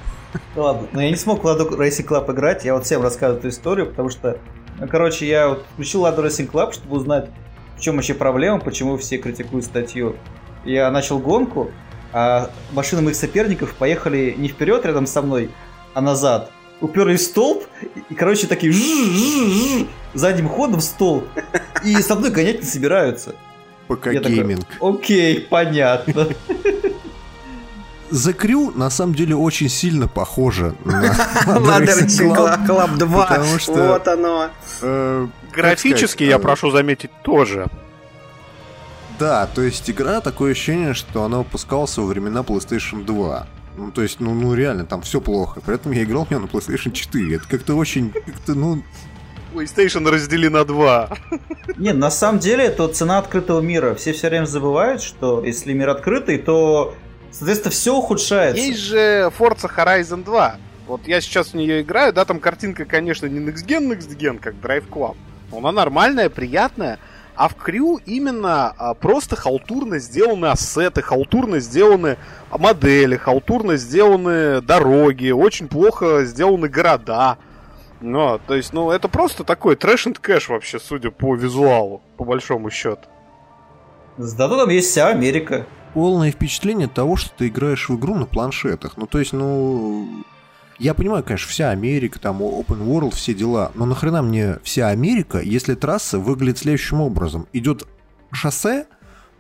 Ну 0.56 0.64
ладно, 0.64 0.88
но 0.92 1.02
я 1.02 1.10
не 1.10 1.16
смог 1.16 1.44
в 1.44 1.46
Ладу 1.46 1.68
Racing 1.70 2.08
Club 2.08 2.32
играть, 2.32 2.66
я 2.66 2.74
вот 2.74 2.86
всем 2.86 3.02
рассказываю 3.02 3.40
эту 3.40 3.50
историю, 3.50 3.88
потому 3.88 4.10
что, 4.10 4.38
ну, 4.80 4.88
короче, 4.88 5.28
я 5.28 5.50
вот 5.50 5.66
включил 5.74 6.02
Ладу 6.02 6.24
Racing 6.24 6.50
Club, 6.50 6.74
чтобы 6.74 6.96
узнать, 6.96 7.30
в 7.78 7.82
чем 7.82 7.96
вообще 7.96 8.14
проблема, 8.14 8.60
почему 8.60 8.98
все 8.98 9.18
критикуют 9.18 9.66
статью. 9.66 10.16
Я 10.66 10.90
начал 10.92 11.20
гонку, 11.20 11.72
а 12.14 12.52
машины 12.72 13.02
моих 13.02 13.16
соперников 13.16 13.74
поехали 13.76 14.34
не 14.38 14.48
вперед 14.48 14.86
рядом 14.86 15.08
со 15.08 15.22
мной, 15.22 15.50
а 15.94 16.02
назад. 16.02 16.52
Уперлись 16.82 17.22
в 17.22 17.26
столб, 17.26 17.64
и, 18.10 18.14
короче, 18.14 18.48
такие 18.48 18.74
задним 20.14 20.50
ходом 20.50 20.80
в 20.80 20.84
столб, 20.84 21.26
и 21.84 21.96
со 21.96 22.16
мной 22.16 22.30
гонять 22.30 22.60
не 22.60 22.66
собираются. 22.66 23.36
Такой, 23.88 24.18
гейминг. 24.18 24.66
Окей, 24.82 25.42
понятно. 25.42 26.28
The 28.14 28.34
Crew 28.38 28.78
на 28.78 28.90
самом 28.92 29.16
деле 29.16 29.36
очень 29.36 29.70
сильно 29.70 30.08
похоже 30.08 30.76
на 30.86 31.80
Racing 31.80 32.34
Club, 32.36 32.68
Club 32.68 32.98
2. 32.98 33.26
потому 33.28 33.60
что- 33.60 33.74
Вот 33.88 34.08
оно. 34.08 34.50
э, 34.82 35.28
Графически, 35.52 36.24
я 36.24 36.36
э, 36.36 36.40
прошу 36.40 36.70
заметить, 36.72 37.10
тоже. 37.24 37.68
Да, 39.20 39.48
то 39.48 39.62
есть 39.62 39.90
игра 39.90 40.22
такое 40.22 40.52
ощущение, 40.52 40.94
что 40.94 41.24
она 41.24 41.40
выпускалась 41.40 41.98
во 41.98 42.06
времена 42.06 42.42
PlayStation 42.42 43.06
2. 43.06 43.48
Ну, 43.78 43.92
то 43.92 44.02
есть, 44.04 44.20
ну, 44.20 44.34
ну 44.34 44.54
реально, 44.54 44.86
там 44.86 45.02
все 45.02 45.20
плохо. 45.22 45.62
При 45.62 45.76
этом 45.76 45.92
я 45.94 46.04
играл 46.04 46.26
в 46.26 46.30
нее 46.30 46.40
на 46.40 46.46
PlayStation 46.46 46.92
4. 46.92 47.36
Это 47.38 47.48
как-то 47.48 47.76
очень, 47.76 48.12
как-то, 48.12 48.54
ну, 48.54 48.84
PlayStation 49.54 50.08
раздели 50.10 50.48
на 50.50 50.66
два. 50.66 51.10
Не, 51.78 51.94
на 51.94 52.10
самом 52.12 52.40
деле 52.40 52.66
это 52.66 52.88
цена 52.88 53.20
открытого 53.20 53.62
мира. 53.62 53.94
Все 53.96 54.14
все 54.14 54.30
время 54.30 54.46
забывают, 54.46 55.02
что 55.02 55.44
если 55.44 55.74
мир 55.74 55.90
открытый, 55.90 56.38
то, 56.40 56.96
соответственно, 57.34 57.72
все 57.72 57.96
ухудшается. 57.96 58.62
Есть 58.62 58.80
же 58.80 59.32
Forza 59.38 59.70
Horizon 59.76 60.24
2. 60.24 60.56
Вот 60.88 61.08
я 61.08 61.22
сейчас 61.22 61.50
в 61.50 61.54
нее 61.56 61.82
играю, 61.82 62.14
да, 62.14 62.26
там 62.26 62.40
картинка, 62.40 62.86
конечно, 62.86 63.26
не 63.26 63.40
Next 63.40 63.66
Gen, 63.66 63.90
Next 63.90 64.16
Gen, 64.18 64.40
как 64.40 64.56
Drive 64.56 64.88
Club. 64.90 65.16
Но 65.52 65.58
она 65.58 65.72
нормальная, 65.72 66.30
приятная. 66.30 67.00
А 67.36 67.48
в 67.48 67.56
Крю 67.56 68.00
именно 68.06 68.74
а, 68.78 68.94
просто 68.94 69.36
халтурно 69.36 69.98
сделаны 69.98 70.48
ассеты, 70.48 71.02
халтурно 71.02 71.60
сделаны 71.60 72.18
модели, 72.52 73.18
халтурно 73.18 73.76
сделаны 73.76 74.62
дороги, 74.62 75.32
очень 75.32 75.68
плохо 75.68 76.26
сделаны 76.26 76.68
города. 76.68 77.38
Ну, 78.02 78.40
то 78.46 78.54
есть, 78.54 78.74
ну, 78.74 78.92
это 78.92 79.08
просто 79.08 79.44
такой 79.44 79.76
трэш 79.76 80.08
and 80.08 80.20
кэш 80.20 80.50
вообще, 80.50 80.80
судя 80.80 81.10
по 81.10 81.36
визуалу, 81.36 82.02
по 82.18 82.26
большому 82.26 82.70
счету. 82.70 83.08
Зато 84.18 84.58
там 84.58 84.70
есть 84.70 84.92
вся 84.92 85.08
Америка. 85.08 85.66
Полное 85.94 86.32
впечатление 86.32 86.88
того, 86.88 87.16
что 87.16 87.32
ты 87.38 87.48
играешь 87.48 87.90
в 87.90 87.96
игру 87.98 88.16
на 88.16 88.26
планшетах. 88.26 88.98
Ну, 88.98 89.08
то 89.08 89.20
есть, 89.20 89.34
ну... 89.34 90.24
Я 90.80 90.96
понимаю, 90.96 91.24
конечно, 91.24 91.50
вся 91.50 91.70
Америка, 91.70 92.20
там, 92.20 92.42
open 92.42 92.86
world, 92.86 93.16
все 93.16 93.34
дела. 93.34 93.72
Но 93.76 93.86
нахрена 93.86 94.22
мне 94.22 94.58
вся 94.64 94.90
Америка, 94.90 95.40
если 95.40 95.76
трасса 95.76 96.18
выглядит 96.20 96.58
следующим 96.58 97.00
образом. 97.00 97.48
Идет 97.54 97.88
шоссе, 98.32 98.88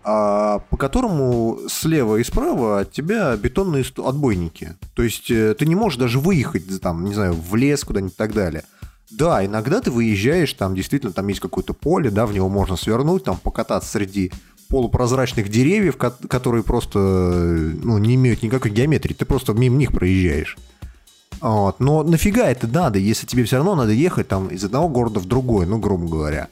а, 0.06 0.60
по 0.70 0.78
которому 0.78 1.60
слева 1.70 2.18
и 2.18 2.24
справа 2.24 2.82
от 2.82 2.92
тебя 2.92 3.36
бетонные 3.38 3.86
отбойники. 3.98 4.76
То 4.96 5.04
есть 5.04 5.32
э, 5.32 5.56
ты 5.56 5.66
не 5.66 5.76
можешь 5.76 5.98
даже 5.98 6.20
выехать, 6.20 6.82
там, 6.82 7.06
не 7.06 7.14
знаю, 7.14 7.34
в 7.34 7.56
лес 7.56 7.84
куда-нибудь 7.84 8.14
и 8.14 8.18
так 8.18 8.34
далее. 8.34 8.64
Да, 9.12 9.46
иногда 9.46 9.80
ты 9.80 9.92
выезжаешь, 9.92 10.52
там 10.54 10.76
действительно 10.76 11.14
там 11.14 11.28
есть 11.28 11.40
какое-то 11.40 11.74
поле, 11.74 12.10
да, 12.10 12.26
в 12.26 12.34
него 12.34 12.50
можно 12.50 12.76
свернуть, 12.76 13.24
там 13.24 13.38
покататься 13.38 13.92
среди 13.92 14.32
полупрозрачных 14.74 15.50
деревьев, 15.50 15.98
ко- 15.98 16.18
которые 16.28 16.64
просто 16.64 16.98
э, 16.98 17.74
ну, 17.84 18.00
не 18.00 18.16
имеют 18.16 18.42
никакой 18.42 18.72
геометрии, 18.72 19.14
ты 19.14 19.24
просто 19.24 19.54
мимо 19.54 19.78
них 19.78 19.92
проезжаешь. 19.92 20.58
Вот. 21.42 21.80
Но 21.80 22.02
нафига 22.02 22.50
это 22.50 22.66
надо, 22.66 22.98
если 22.98 23.28
тебе 23.28 23.44
все 23.44 23.58
равно 23.58 23.76
надо 23.76 23.92
ехать 23.92 24.28
там 24.28 24.48
из 24.48 24.64
одного 24.64 24.90
города 24.90 25.20
в 25.20 25.26
другой, 25.28 25.68
ну, 25.68 25.78
грубо 25.78 26.08
говоря. 26.08 26.48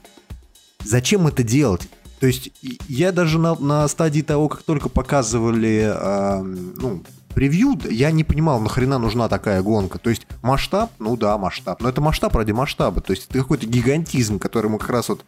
Зачем 0.85 1.25
это 1.25 1.41
делать? 1.41 1.89
То 2.19 2.27
есть 2.27 2.51
я 2.87 3.11
даже 3.11 3.39
на, 3.39 3.55
на 3.55 3.87
стадии 3.87 4.21
того, 4.21 4.49
как 4.49 4.61
только 4.61 4.87
показывали 4.87 5.91
э, 5.91 6.41
ну, 6.43 7.01
превью, 7.33 7.79
я 7.89 8.11
не 8.11 8.23
понимал, 8.23 8.59
нахрена 8.59 8.99
нужна 8.99 9.29
такая 9.29 9.63
гонка. 9.63 9.97
То 9.97 10.11
есть 10.11 10.27
масштаб, 10.43 10.91
ну 10.99 11.17
да, 11.17 11.39
масштаб. 11.39 11.81
Но 11.81 11.89
это 11.89 12.01
масштаб 12.01 12.35
ради 12.35 12.51
масштаба. 12.51 13.01
То 13.01 13.13
есть 13.13 13.25
это 13.31 13.39
какой-то 13.39 13.65
гигантизм, 13.65 14.37
который 14.37 14.69
мы 14.69 14.77
как 14.77 14.91
раз 14.91 15.09
вот 15.09 15.25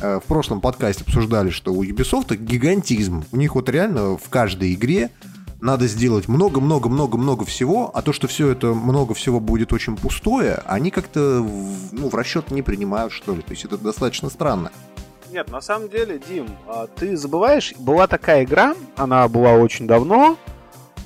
в 0.00 0.22
прошлом 0.26 0.60
подкасте 0.60 1.04
обсуждали, 1.04 1.50
что 1.50 1.72
у 1.72 1.84
Ubisoft 1.84 2.34
гигантизм. 2.36 3.24
У 3.32 3.36
них 3.36 3.54
вот 3.54 3.68
реально 3.68 4.16
в 4.16 4.28
каждой 4.28 4.74
игре 4.74 5.10
надо 5.60 5.86
сделать 5.88 6.28
много-много-много-много 6.28 7.44
всего, 7.44 7.90
а 7.92 8.02
то, 8.02 8.12
что 8.12 8.28
все 8.28 8.48
это 8.48 8.68
много 8.68 9.14
всего 9.14 9.40
будет 9.40 9.72
очень 9.72 9.96
пустое, 9.96 10.62
они 10.66 10.90
как-то 10.90 11.44
ну, 11.92 12.08
в 12.08 12.14
расчет 12.14 12.50
не 12.50 12.62
принимают, 12.62 13.12
что 13.12 13.34
ли. 13.34 13.42
То 13.42 13.50
есть 13.50 13.64
это 13.64 13.76
достаточно 13.76 14.30
странно. 14.30 14.70
Нет, 15.32 15.50
на 15.50 15.60
самом 15.60 15.88
деле, 15.88 16.20
Дим, 16.28 16.46
а, 16.66 16.86
ты 16.86 17.16
забываешь, 17.16 17.74
была 17.78 18.06
такая 18.06 18.44
игра, 18.44 18.74
она 18.96 19.28
была 19.28 19.52
очень 19.52 19.86
давно, 19.86 20.38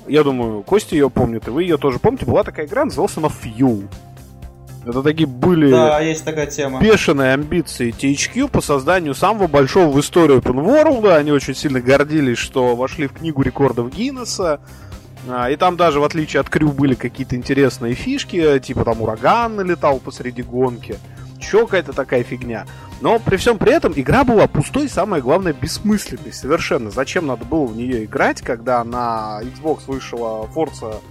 я 0.07 0.23
думаю, 0.23 0.63
Костя 0.63 0.95
ее 0.95 1.09
помнит, 1.09 1.47
и 1.47 1.51
вы 1.51 1.63
ее 1.63 1.77
тоже 1.77 1.99
помните, 1.99 2.25
была 2.25 2.43
такая 2.43 2.65
игра, 2.65 2.85
называлась 2.85 3.17
она 3.17 3.27
Fuel. 3.27 3.87
Это 4.85 5.01
такие 5.01 5.27
были 5.27 5.71
Да, 5.71 5.99
есть 5.99 6.25
такая 6.25 6.47
тема. 6.47 6.81
бешеные 6.81 7.33
амбиции 7.33 7.93
THQ 7.97 8.49
по 8.49 8.61
созданию 8.61 9.15
самого 9.15 9.47
большого 9.47 9.89
в 9.89 9.99
истории 9.99 10.37
Open 10.37 10.63
World. 10.65 11.15
Они 11.15 11.31
очень 11.31 11.55
сильно 11.55 11.79
гордились, 11.79 12.37
что 12.37 12.75
вошли 12.75 13.07
в 13.07 13.13
книгу 13.13 13.41
рекордов 13.41 13.93
Гиннесса. 13.93 14.59
А, 15.29 15.49
И 15.49 15.55
там 15.55 15.77
даже, 15.77 15.99
в 15.99 16.03
отличие 16.03 16.41
от 16.41 16.49
Крю, 16.49 16.71
были 16.71 16.95
какие-то 16.95 17.35
интересные 17.35 17.93
фишки, 17.93 18.59
типа 18.59 18.83
там 18.83 19.01
ураган 19.01 19.55
налетал 19.55 19.99
посреди 19.99 20.41
гонки. 20.41 20.97
Еще 21.39 21.65
какая-то 21.65 21.93
такая 21.93 22.23
фигня. 22.23 22.65
Но 23.01 23.19
при 23.19 23.35
всем 23.37 23.57
при 23.57 23.73
этом 23.73 23.93
игра 23.95 24.23
была 24.23 24.47
пустой 24.47 24.87
самое 24.89 25.21
главное, 25.21 25.53
бессмысленной 25.53 26.31
совершенно. 26.31 26.89
Зачем 26.89 27.27
надо 27.27 27.43
было 27.45 27.65
в 27.65 27.75
нее 27.75 28.05
играть, 28.05 28.41
когда 28.41 28.83
на 28.83 29.39
Xbox 29.43 29.81
вышла 29.87 30.47
Forza 30.53 31.01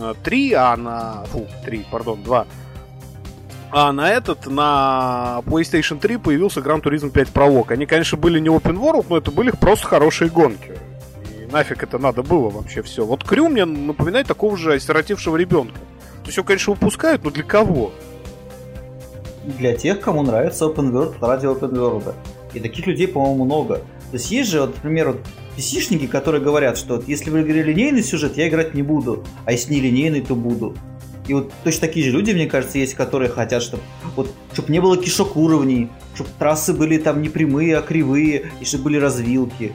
э, 0.00 0.14
3, 0.22 0.52
а 0.54 0.76
на... 0.76 1.24
Фу, 1.26 1.46
3, 1.64 1.86
пардон, 1.90 2.22
2. 2.22 2.46
А 3.72 3.92
на 3.92 4.10
этот, 4.10 4.46
на 4.46 5.42
PlayStation 5.44 5.98
3 5.98 6.18
появился 6.18 6.60
Gran 6.60 6.82
Turismo 6.82 7.10
5 7.10 7.28
Prologue. 7.28 7.72
Они, 7.72 7.86
конечно, 7.86 8.16
были 8.16 8.38
не 8.38 8.48
open 8.48 8.78
world, 8.78 9.06
но 9.08 9.18
это 9.18 9.30
были 9.30 9.50
просто 9.50 9.86
хорошие 9.86 10.30
гонки. 10.30 10.72
И 11.30 11.52
нафиг 11.52 11.82
это 11.82 11.98
надо 11.98 12.22
было 12.22 12.48
вообще 12.48 12.82
все. 12.82 13.04
Вот 13.04 13.24
Крю 13.24 13.48
мне 13.48 13.64
напоминает 13.64 14.26
такого 14.26 14.56
же 14.56 14.74
осиротевшего 14.74 15.36
ребенка. 15.36 15.78
То 16.22 16.26
есть 16.26 16.36
его, 16.36 16.46
конечно, 16.46 16.72
выпускают, 16.72 17.24
но 17.24 17.30
для 17.30 17.42
кого? 17.42 17.92
Для 19.44 19.74
тех, 19.76 20.00
кому 20.00 20.22
нравится 20.22 20.64
open 20.64 20.92
world 20.92 21.16
ради 21.20 21.46
open 21.46 21.72
world. 21.72 22.14
И 22.54 22.60
таких 22.60 22.86
людей, 22.86 23.08
по-моему, 23.08 23.44
много. 23.44 23.76
То 24.10 24.14
есть 24.14 24.30
есть 24.30 24.50
же, 24.50 24.60
вот, 24.60 24.74
например, 24.76 25.12
вот 25.12 25.20
PC-шники, 25.56 26.06
которые 26.06 26.42
говорят, 26.42 26.78
что 26.78 26.96
вот, 26.96 27.08
если 27.08 27.30
в 27.30 27.40
игре 27.40 27.62
линейный 27.62 28.02
сюжет, 28.02 28.36
я 28.36 28.48
играть 28.48 28.74
не 28.74 28.82
буду, 28.82 29.24
а 29.44 29.52
если 29.52 29.74
не 29.74 29.80
линейный, 29.80 30.20
то 30.20 30.34
буду. 30.34 30.74
И 31.28 31.34
вот 31.34 31.52
точно 31.64 31.80
такие 31.82 32.04
же 32.06 32.12
люди, 32.12 32.30
мне 32.32 32.46
кажется, 32.46 32.78
есть, 32.78 32.94
которые 32.94 33.28
хотят, 33.30 33.62
чтобы 33.62 33.82
вот, 34.14 34.30
чтобы 34.52 34.72
не 34.72 34.80
было 34.80 34.96
кишок 34.96 35.36
уровней, 35.36 35.90
чтобы 36.14 36.30
трассы 36.38 36.72
были 36.72 36.98
там 36.98 37.20
не 37.20 37.28
прямые, 37.28 37.76
а 37.78 37.82
кривые, 37.82 38.52
и 38.60 38.64
чтобы 38.64 38.84
были 38.84 38.98
развилки. 38.98 39.72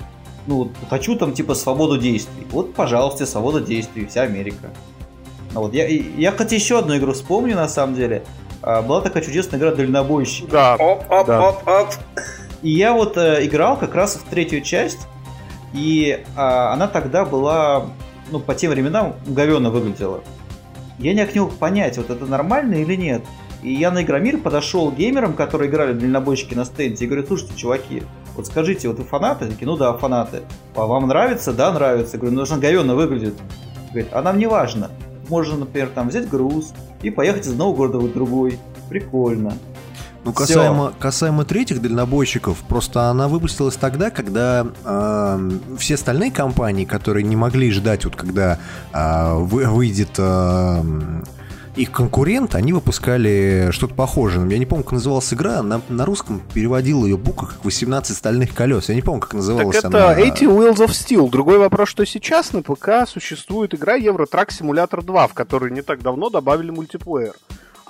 Ну 0.47 0.55
вот, 0.55 0.71
хочу 0.89 1.15
там 1.15 1.33
типа 1.33 1.53
свободу 1.53 1.97
действий. 1.97 2.47
Вот, 2.51 2.73
пожалуйста, 2.73 3.25
свобода 3.25 3.59
действий, 3.61 4.05
вся 4.07 4.21
Америка. 4.21 4.71
А 5.53 5.59
вот 5.59 5.73
я, 5.73 5.85
я, 5.87 6.31
кстати, 6.31 6.53
еще 6.55 6.79
одну 6.79 6.97
игру 6.97 7.13
вспомню, 7.13 7.55
на 7.55 7.67
самом 7.67 7.95
деле. 7.95 8.23
А, 8.61 8.81
Была 8.81 9.01
такая 9.01 9.21
чудесная 9.23 9.59
игра 9.59 9.71
«Дальнобойщик». 9.75 10.49
Да, 10.49 10.75
Оп, 10.75 11.03
оп, 11.11 11.27
Да. 11.27 11.49
оп, 11.49 11.67
оп. 11.67 11.87
И 12.61 12.69
я 12.69 12.93
вот 12.93 13.17
э, 13.17 13.45
играл 13.45 13.75
как 13.75 13.95
раз 13.95 14.15
в 14.15 14.23
третью 14.29 14.61
часть, 14.61 14.99
и 15.73 16.23
а, 16.35 16.73
она 16.73 16.87
тогда 16.87 17.25
была, 17.25 17.87
ну, 18.29 18.39
по 18.39 18.53
тем 18.53 18.71
временам 18.71 19.15
говенно 19.25 19.71
выглядела. 19.71 20.21
Я 21.01 21.13
не 21.13 21.39
мог 21.39 21.53
понять, 21.55 21.97
вот 21.97 22.09
это 22.09 22.25
нормально 22.25 22.75
или 22.75 22.95
нет. 22.95 23.23
И 23.63 23.73
я 23.73 23.91
на 23.91 24.03
Игромир 24.03 24.37
подошел 24.37 24.91
геймерам, 24.91 25.33
которые 25.33 25.69
играли 25.69 25.93
в 25.93 25.99
дальнобойщики 25.99 26.53
на 26.53 26.65
стенде, 26.65 27.05
и 27.05 27.07
говорю, 27.07 27.25
слушайте, 27.27 27.55
чуваки, 27.55 28.03
вот 28.35 28.47
скажите, 28.47 28.87
вот 28.87 28.99
вы 28.99 29.03
фанаты? 29.03 29.47
Такие, 29.47 29.65
ну 29.65 29.77
да, 29.77 29.93
фанаты. 29.93 30.41
А 30.75 30.85
вам 30.85 31.07
нравится? 31.07 31.53
Да, 31.53 31.71
нравится. 31.73 32.17
Говорю, 32.17 32.35
ну, 32.35 32.43
она 32.43 32.57
говенно 32.57 32.95
выглядит. 32.95 33.35
Говорит, 33.89 34.09
а 34.11 34.21
нам 34.21 34.37
не 34.37 34.47
важно. 34.47 34.89
Можно, 35.27 35.57
например, 35.57 35.89
там 35.89 36.09
взять 36.09 36.29
груз 36.29 36.73
и 37.01 37.09
поехать 37.09 37.45
из 37.45 37.51
одного 37.51 37.73
города 37.73 37.97
в 37.99 38.13
другой. 38.13 38.57
Прикольно. 38.89 39.53
Ну, 40.23 40.33
касаемо, 40.33 40.93
касаемо 40.99 41.45
третьих 41.45 41.81
дальнобойщиков, 41.81 42.57
просто 42.67 43.09
она 43.09 43.27
выпустилась 43.27 43.75
тогда, 43.75 44.11
когда 44.11 44.67
э, 44.85 45.49
все 45.79 45.95
остальные 45.95 46.31
компании, 46.31 46.85
которые 46.85 47.23
не 47.23 47.35
могли 47.35 47.71
ждать, 47.71 48.05
вот 48.05 48.15
когда 48.15 48.59
э, 48.93 49.33
вы- 49.35 49.65
выйдет 49.65 50.11
э, 50.19 50.83
их 51.75 51.91
конкурент, 51.91 52.53
они 52.53 52.73
выпускали 52.73 53.69
что-то 53.71 53.95
похожее. 53.95 54.47
Я 54.51 54.59
не 54.59 54.65
помню, 54.67 54.83
как 54.83 54.93
называлась 54.93 55.33
игра, 55.33 55.63
на, 55.63 55.81
на 55.89 56.05
русском 56.05 56.41
переводил 56.53 57.05
ее 57.05 57.17
буква 57.17 57.47
как 57.47 57.63
18 57.65 58.15
стальных 58.15 58.53
колес. 58.53 58.89
Я 58.89 58.95
не 58.95 59.01
помню, 59.01 59.21
как 59.21 59.29
Так 59.31 59.37
называлась 59.37 59.77
это 59.77 59.87
она. 59.87 60.13
80 60.13 60.41
Wheels 60.43 60.85
of 60.85 60.89
Steel. 60.89 61.29
Другой 61.31 61.57
вопрос, 61.57 61.89
что 61.89 62.05
сейчас 62.05 62.53
на 62.53 62.61
ПК 62.61 63.07
существует 63.07 63.73
игра 63.73 63.97
Truck 64.25 64.49
Simulator 64.49 65.01
2, 65.01 65.27
в 65.29 65.33
которой 65.33 65.71
не 65.71 65.81
так 65.81 66.01
давно 66.01 66.29
добавили 66.29 66.69
мультиплеер. 66.71 67.33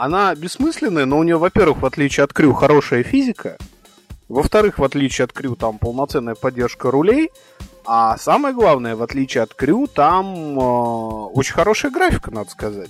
Она 0.02 0.34
бессмысленная, 0.34 1.06
но 1.06 1.20
у 1.20 1.24
нее, 1.24 1.38
во-первых, 1.38 1.84
в 1.84 1.86
отличие 1.86 2.24
от 2.24 2.34
Крю, 2.34 2.54
хорошая 2.54 3.04
физика. 3.04 3.58
Во-вторых, 4.30 4.80
в 4.80 4.84
отличие 4.84 5.26
от 5.26 5.32
Крю, 5.32 5.56
там 5.56 5.78
полноценная 5.78 6.34
поддержка 6.34 6.90
рулей. 6.90 7.30
А 7.86 8.18
самое 8.18 8.56
главное, 8.56 8.96
в 8.96 9.04
отличие 9.04 9.44
от 9.44 9.54
Крю, 9.54 9.86
там 9.86 10.60
э, 10.60 10.64
очень 10.64 11.54
хорошая 11.54 11.92
графика, 11.92 12.32
надо 12.32 12.50
сказать. 12.50 12.90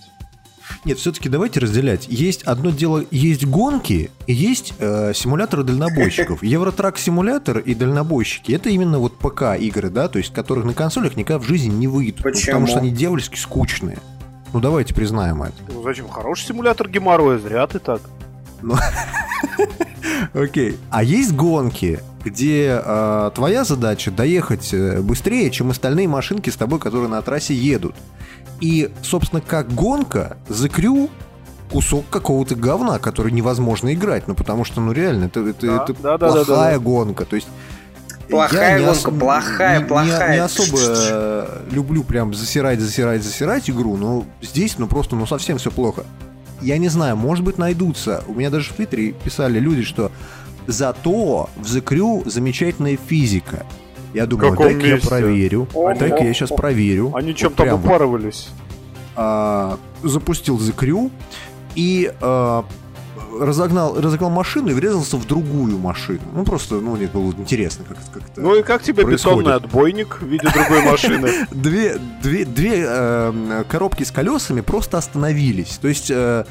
Нет, 0.85 0.99
все-таки 0.99 1.27
давайте 1.27 1.59
разделять. 1.59 2.07
Есть 2.07 2.43
одно 2.43 2.69
дело, 2.69 3.03
есть 3.11 3.45
гонки, 3.45 4.09
и 4.25 4.31
есть 4.33 4.75
э, 4.79 5.11
симуляторы 5.13 5.63
дальнобойщиков. 5.63 6.41
Евротрак 6.43 6.97
симулятор 6.97 7.57
и 7.57 7.75
дальнобойщики 7.75 8.53
это 8.53 8.69
именно 8.69 8.99
вот 8.99 9.17
ПК 9.17 9.59
игры, 9.59 9.89
да, 9.89 10.07
то 10.07 10.17
есть 10.17 10.33
которых 10.33 10.63
на 10.63 10.73
консолях 10.73 11.17
никогда 11.17 11.43
в 11.43 11.45
жизни 11.45 11.73
не 11.73 11.89
выйдут. 11.89 12.23
Почему? 12.23 12.45
Потому 12.45 12.67
что 12.67 12.79
они 12.79 12.89
дьявольски 12.91 13.35
скучные. 13.35 13.99
Ну 14.53 14.59
давайте 14.59 14.93
признаем 14.93 15.43
это. 15.43 15.53
Ну, 15.73 15.81
зачем? 15.83 16.09
Хороший 16.09 16.47
симулятор 16.47 16.89
геморроя, 16.89 17.39
зря 17.39 17.65
ты 17.67 17.79
так. 17.79 18.01
Окей. 20.33 20.77
А 20.89 21.03
есть 21.03 21.33
гонки, 21.33 21.99
где 22.23 22.81
э, 22.83 23.31
твоя 23.33 23.63
задача 23.63 24.11
доехать 24.11 24.73
э, 24.73 25.01
быстрее, 25.01 25.49
чем 25.51 25.71
остальные 25.71 26.07
машинки 26.07 26.49
с 26.49 26.55
тобой, 26.55 26.79
которые 26.79 27.09
на 27.09 27.21
трассе 27.21 27.53
едут. 27.53 27.95
И, 28.59 28.91
собственно, 29.01 29.41
как 29.41 29.73
гонка, 29.73 30.37
закрю 30.47 31.09
кусок 31.71 32.05
какого-то 32.09 32.55
говна, 32.55 32.99
который 32.99 33.31
невозможно 33.31 33.93
играть. 33.93 34.27
Ну, 34.27 34.35
потому 34.35 34.65
что, 34.65 34.81
ну, 34.81 34.91
реально, 34.91 35.25
это, 35.25 35.39
это, 35.39 35.65
Да, 35.65 35.83
это 35.83 35.93
да, 35.93 36.17
да, 36.17 36.27
да, 36.27 36.33
плохая 36.33 36.73
да, 36.73 36.77
да. 36.77 36.79
гонка. 36.79 37.25
То 37.25 37.35
есть 37.35 37.47
Плохая 38.29 38.73
я 38.73 38.79
не 38.79 38.85
гонка, 38.85 39.09
ос- 39.09 39.19
плохая, 39.19 39.77
не- 39.77 39.83
не- 39.83 39.87
плохая. 39.89 40.31
Не 40.33 40.37
особо 40.39 40.77
э, 40.79 41.61
люблю 41.71 42.03
прям 42.03 42.33
засирать, 42.33 42.79
засирать, 42.79 43.23
засирать 43.23 43.69
игру, 43.69 43.97
но 43.97 44.25
здесь, 44.41 44.77
ну 44.77 44.87
просто, 44.87 45.15
ну 45.15 45.25
совсем 45.25 45.57
все 45.57 45.69
плохо. 45.71 46.03
Я 46.61 46.77
не 46.77 46.87
знаю, 46.89 47.17
может 47.17 47.43
быть 47.43 47.57
найдутся. 47.57 48.23
У 48.27 48.33
меня 48.33 48.49
даже 48.49 48.69
в 48.69 48.73
Твиттере 48.73 49.11
писали 49.13 49.59
люди, 49.59 49.83
что 49.83 50.11
зато 50.67 51.49
в 51.57 51.63
The 51.63 51.81
Crew 51.83 52.29
замечательная 52.29 52.97
физика. 52.97 53.65
Я 54.13 54.25
думаю, 54.25 54.55
дай-ка 54.57 54.85
я 54.87 54.93
месте? 54.95 55.07
проверю. 55.07 55.67
О, 55.73 55.93
Дай-ка 55.93 56.17
о, 56.17 56.23
я 56.23 56.33
сейчас 56.33 56.49
проверю. 56.49 57.13
Они 57.15 57.31
Вот 57.31 57.37
чем-то 57.37 57.63
вот 57.65 57.85
упарывались. 57.85 58.49
а, 59.15 59.77
запустил 60.03 60.57
The 60.57 60.75
Crew 60.75 61.09
и 61.75 62.11
а, 62.21 62.65
разогнал, 63.39 63.99
разогнал 63.99 64.29
машину 64.29 64.69
и 64.69 64.73
врезался 64.73 65.17
в 65.17 65.25
другую 65.25 65.77
машину. 65.77 66.21
Ну, 66.33 66.43
просто, 66.43 66.75
ну, 66.75 66.95
мне 66.95 67.07
было 67.07 67.31
интересно, 67.31 67.85
как, 67.87 67.97
как 68.13 68.29
это 68.29 68.41
Ну 68.41 68.55
и 68.55 68.63
как 68.63 68.83
тебе 68.83 69.03
происходит. 69.03 69.39
бетонный 69.39 69.55
отбойник 69.55 70.21
в 70.21 70.25
виде 70.25 70.47
другой 70.53 70.83
машины? 70.83 71.31
Две, 71.51 71.97
две, 72.21 72.45
две 72.45 72.85
э, 72.87 73.63
коробки 73.69 74.03
с 74.03 74.11
колесами 74.11 74.61
просто 74.61 74.97
остановились. 74.97 75.77
То 75.81 75.87
есть 75.87 76.11
э, 76.11 76.45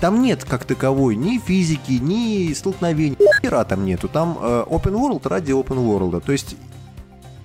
там 0.00 0.22
нет 0.22 0.44
как 0.44 0.64
таковой 0.64 1.16
ни 1.16 1.38
физики, 1.38 1.92
ни 1.92 2.52
столкновений. 2.52 3.16
Ни 3.18 3.64
там 3.64 3.84
нету. 3.84 4.08
Там 4.08 4.38
э, 4.40 4.64
open 4.68 4.92
world 4.92 5.28
ради 5.28 5.52
open 5.52 5.78
world. 5.78 6.20
То 6.24 6.32
есть, 6.32 6.56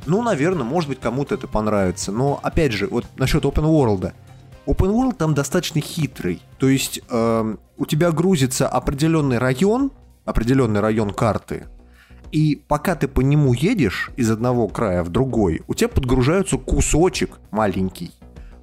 ну, 0.06 0.22
наверное, 0.22 0.64
может 0.64 0.90
быть, 0.90 1.00
кому-то 1.00 1.36
это 1.36 1.48
понравится. 1.48 2.12
Но, 2.12 2.40
опять 2.44 2.72
же, 2.72 2.88
вот 2.88 3.06
насчет 3.18 3.44
open 3.44 3.66
world. 3.66 4.14
Open 4.66 4.92
world 4.92 5.16
там 5.16 5.34
достаточно 5.34 5.82
хитрый. 5.82 6.42
То 6.58 6.68
есть 6.68 7.02
э, 7.10 7.56
у 7.78 7.86
тебя 7.86 8.12
грузится 8.12 8.68
определенный 8.68 9.38
район, 9.38 9.92
определенный 10.26 10.80
район 10.80 11.12
карты, 11.12 11.68
и 12.34 12.56
пока 12.68 12.96
ты 12.96 13.08
по 13.08 13.22
нему 13.22 13.54
едешь 13.54 14.10
из 14.18 14.32
одного 14.32 14.68
края 14.68 15.04
в 15.04 15.10
другой, 15.10 15.62
у 15.68 15.76
тебя 15.76 15.88
подгружается 15.88 16.58
кусочек 16.58 17.40
маленький 17.52 18.12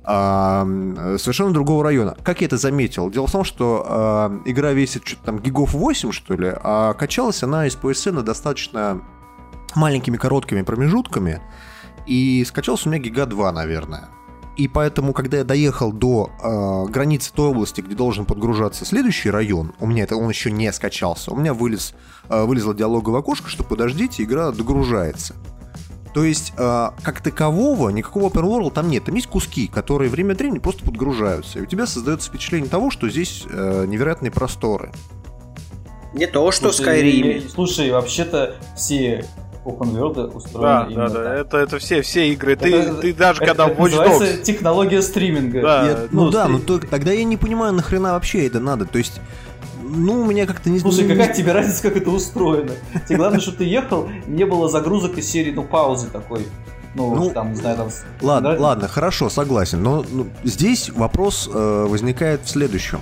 а, 0.03 0.63
м, 0.63 1.19
совершенно 1.19 1.53
другого 1.53 1.85
района. 1.85 2.17
Как 2.25 2.41
я 2.41 2.49
это 2.49 2.57
заметил? 2.57 3.11
Дело 3.11 3.29
в 3.29 3.33
том, 3.33 3.45
что 3.45 3.87
а, 3.87 4.41
игра 4.45 4.73
весит 4.73 5.07
что-то 5.07 5.27
там 5.27 5.39
гигов 5.39 5.73
8, 5.73 6.11
что 6.11 6.35
ли, 6.35 6.53
а 6.53 6.95
качалась 6.95 7.45
она 7.45 7.67
из 7.67 7.77
PSN 7.77 8.23
достаточно 8.23 9.03
маленькими 9.77 10.17
короткими 10.17 10.63
промежутками, 10.63 11.41
и 12.09 12.45
скачался 12.45 12.89
у 12.89 12.93
меня 12.93 13.01
гига 13.01 13.25
2, 13.25 13.53
наверное. 13.53 14.09
И 14.61 14.69
поэтому, 14.69 15.15
когда 15.15 15.39
я 15.39 15.45
доехал 15.45 15.91
до 15.91 16.29
э, 16.39 16.91
границы 16.93 17.33
той 17.35 17.49
области, 17.49 17.81
где 17.81 17.95
должен 17.95 18.27
подгружаться 18.27 18.85
следующий 18.85 19.31
район, 19.31 19.73
у 19.81 19.87
меня 19.87 20.03
это 20.03 20.17
он 20.17 20.29
еще 20.29 20.51
не 20.51 20.71
скачался. 20.71 21.31
У 21.33 21.37
меня 21.37 21.55
вылез, 21.55 21.95
э, 22.29 22.45
вылезло 22.45 22.75
диалоговое 22.75 23.21
окошко, 23.21 23.49
что 23.49 23.65
подождите, 23.65 24.23
игра 24.23 24.51
догружается. 24.51 25.35
То 26.13 26.25
есть, 26.25 26.53
э, 26.59 26.89
как 27.03 27.23
такового, 27.23 27.89
никакого 27.89 28.29
open 28.29 28.43
world 28.43 28.73
там 28.75 28.91
нет. 28.91 29.07
Там 29.07 29.15
есть 29.15 29.29
куски, 29.29 29.67
которые 29.67 30.11
время 30.11 30.35
от 30.35 30.41
времени 30.41 30.59
просто 30.59 30.85
подгружаются. 30.85 31.59
И 31.59 31.63
у 31.63 31.67
тебя 31.67 31.87
создается 31.87 32.29
впечатление 32.29 32.69
того, 32.69 32.91
что 32.91 33.09
здесь 33.09 33.45
э, 33.51 33.87
невероятные 33.89 34.31
просторы. 34.31 34.93
Не 36.13 36.27
то, 36.27 36.53
что 36.53 36.69
в 36.69 36.75
Слушай, 36.75 36.83
Скайриме. 36.83 37.37
я- 37.39 37.49
Слушай, 37.49 37.91
вообще-то 37.93 38.57
все 38.77 39.25
open 39.71 39.93
world 39.95 40.37
устроены 40.37 40.69
да, 40.69 40.87
именно 40.91 41.09
да, 41.09 41.23
да. 41.23 41.35
Это, 41.35 41.57
это 41.59 41.79
все, 41.79 42.03
все 42.03 42.33
игры. 42.33 42.53
Это, 42.53 42.65
ты, 42.65 42.95
ты 42.95 43.15
даже 43.15 43.43
это, 43.43 43.53
когда 43.53 43.69
это 43.69 43.81
Watch 43.81 44.21
Dogs... 44.21 44.43
технология 44.43 45.03
стриминга. 45.03 45.63
Да. 45.63 45.87
Я, 45.87 45.97
ну, 46.11 46.25
ну 46.25 46.31
да, 46.31 46.45
стрим... 46.45 46.57
ну 46.57 46.63
то, 46.63 46.79
тогда 46.79 47.13
я 47.13 47.25
не 47.25 47.37
понимаю, 47.37 47.73
нахрена 47.73 48.13
вообще 48.13 48.47
это 48.47 48.61
надо. 48.61 48.85
То 48.85 48.99
есть 48.99 49.21
ну, 49.83 50.21
у 50.21 50.25
меня 50.25 50.47
как-то 50.47 50.71
не 50.71 50.79
Слушай, 50.79 51.09
какая 51.09 51.33
тебе 51.33 51.53
разница, 51.53 51.83
как 51.83 51.97
это 51.97 52.11
устроено? 52.11 52.73
Тебе 53.07 53.19
главное, 53.19 53.41
что 53.41 53.53
ты 53.53 53.65
ехал, 53.65 54.09
не 54.27 54.45
было 54.45 54.69
загрузок 54.69 55.19
из 55.19 55.29
серии, 55.29 55.53
ну, 55.53 55.65
паузы 55.65 56.09
такой. 56.09 56.47
Ну, 56.95 57.15
ну 57.15 57.31
там, 57.31 57.51
не 57.51 57.57
знаю, 57.57 57.77
там... 57.77 57.89
Ладно, 58.21 58.53
да? 58.53 58.61
ладно, 58.61 58.89
хорошо, 58.89 59.31
согласен. 59.31 59.83
Но 59.83 60.05
ну, 60.11 60.27
здесь 60.43 60.91
вопрос 60.91 61.49
э, 61.53 61.87
возникает 61.89 62.43
в 62.45 62.49
следующем. 62.49 63.01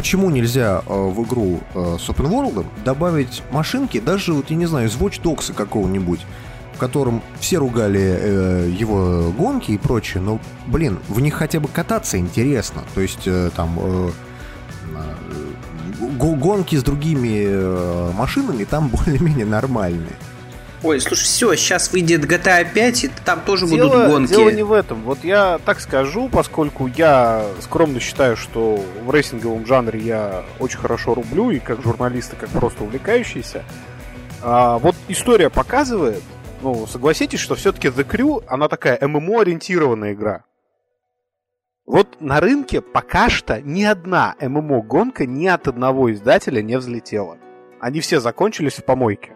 Почему 0.00 0.30
нельзя 0.30 0.82
э, 0.86 0.94
в 0.94 1.22
игру 1.24 1.60
э, 1.74 1.98
с 2.00 2.08
Open 2.08 2.30
World 2.30 2.64
добавить 2.86 3.42
машинки, 3.50 4.00
даже, 4.00 4.32
вот, 4.32 4.48
я 4.48 4.56
не 4.56 4.64
знаю, 4.64 4.88
из 4.88 4.96
Watch 4.96 5.20
Dogs 5.20 5.52
какого-нибудь, 5.52 6.20
в 6.72 6.78
котором 6.78 7.20
все 7.38 7.58
ругали 7.58 8.00
э, 8.00 8.74
его 8.74 9.30
гонки 9.36 9.72
и 9.72 9.76
прочее, 9.76 10.22
но, 10.22 10.40
блин, 10.68 11.00
в 11.08 11.20
них 11.20 11.34
хотя 11.34 11.60
бы 11.60 11.68
кататься 11.68 12.16
интересно. 12.16 12.82
То 12.94 13.02
есть, 13.02 13.26
э, 13.26 13.50
там... 13.54 13.78
Э, 13.78 14.10
гонки 16.16 16.76
с 16.76 16.82
другими 16.82 17.44
э, 17.46 18.10
машинами 18.14 18.64
там 18.64 18.88
более-менее 19.04 19.44
нормальные. 19.44 20.16
Ой, 20.82 20.98
слушай, 21.00 21.24
все, 21.24 21.54
сейчас 21.56 21.92
выйдет 21.92 22.24
GTA 22.24 22.66
5, 22.72 23.04
и 23.04 23.10
там 23.24 23.42
тоже 23.42 23.66
дело, 23.66 23.88
будут 23.88 24.08
гонки. 24.08 24.30
Дело 24.30 24.48
не 24.48 24.62
в 24.62 24.72
этом. 24.72 25.02
Вот 25.02 25.24
я 25.24 25.58
так 25.64 25.80
скажу, 25.80 26.30
поскольку 26.30 26.86
я 26.86 27.44
скромно 27.60 28.00
считаю, 28.00 28.36
что 28.36 28.82
в 29.04 29.14
рейсинговом 29.14 29.66
жанре 29.66 30.00
я 30.00 30.44
очень 30.58 30.78
хорошо 30.78 31.14
рублю, 31.14 31.50
и 31.50 31.58
как 31.58 31.82
журналист, 31.82 32.32
и 32.32 32.36
как 32.36 32.48
просто 32.48 32.84
увлекающийся. 32.84 33.62
А, 34.42 34.78
вот 34.78 34.96
история 35.08 35.50
показывает, 35.50 36.22
ну, 36.62 36.86
согласитесь, 36.86 37.40
что 37.40 37.56
все-таки 37.56 37.88
The 37.88 38.06
Crew, 38.06 38.42
она 38.46 38.68
такая 38.68 38.98
ММО-ориентированная 39.00 40.14
игра. 40.14 40.44
Вот 41.84 42.20
на 42.20 42.40
рынке 42.40 42.80
пока 42.80 43.28
что 43.28 43.60
ни 43.60 43.82
одна 43.82 44.34
ММО-гонка 44.40 45.26
ни 45.26 45.46
от 45.46 45.68
одного 45.68 46.10
издателя 46.12 46.62
не 46.62 46.78
взлетела. 46.78 47.36
Они 47.80 48.00
все 48.00 48.20
закончились 48.20 48.74
в 48.74 48.84
помойке. 48.84 49.32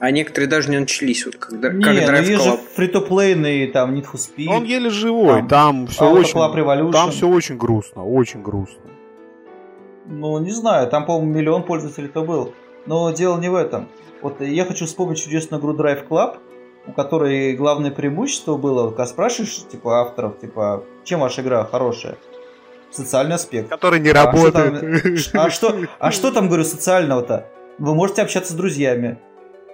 А 0.00 0.12
некоторые 0.12 0.48
даже 0.48 0.70
не 0.70 0.78
начались, 0.78 1.26
вот 1.26 1.36
когда 1.36 1.72
не, 1.72 1.82
как 1.82 1.94
ну 1.94 2.00
Drive 2.00 2.24
есть 2.24 2.44
же 2.44 2.56
фри-то-плейные, 2.76 3.66
там, 3.72 3.94
Need 3.96 4.06
for 4.12 4.14
Speed. 4.14 4.48
Он 4.48 4.62
еле 4.62 4.90
живой, 4.90 5.40
там, 5.40 5.48
там 5.48 5.86
все 5.88 6.08
очень, 6.08 6.92
там 6.92 7.10
все 7.10 7.28
очень 7.28 7.56
грустно, 7.56 8.04
очень 8.04 8.40
грустно. 8.40 8.82
Ну, 10.06 10.38
не 10.38 10.52
знаю, 10.52 10.88
там, 10.88 11.04
по-моему, 11.04 11.32
миллион 11.32 11.64
пользователей-то 11.64 12.22
был. 12.22 12.54
Но 12.86 13.10
дело 13.10 13.38
не 13.38 13.48
в 13.48 13.54
этом. 13.54 13.88
Вот 14.22 14.40
я 14.40 14.64
хочу 14.64 14.86
вспомнить 14.86 15.22
чудесную 15.22 15.60
игру 15.60 15.74
Drive 15.74 16.06
Club, 16.08 16.38
у 16.86 16.92
которой 16.92 17.54
главное 17.54 17.90
преимущество 17.90 18.56
было, 18.56 18.88
когда 18.88 19.04
спрашиваешь, 19.04 19.64
типа, 19.70 20.00
авторов, 20.00 20.38
типа, 20.40 20.84
чем 21.04 21.20
ваша 21.20 21.42
игра 21.42 21.64
хорошая? 21.64 22.16
Социальный 22.90 23.34
аспект. 23.34 23.68
Который 23.68 24.00
не 24.00 24.10
а 24.10 24.24
работает. 24.24 25.18
Что 25.18 25.32
там, 25.32 25.46
а, 25.46 25.50
что, 25.50 25.74
а 25.98 26.10
что 26.12 26.30
там, 26.30 26.46
говорю, 26.46 26.64
социального-то? 26.64 27.48
Вы 27.78 27.94
можете 27.94 28.22
общаться 28.22 28.52
с 28.52 28.56
друзьями. 28.56 29.18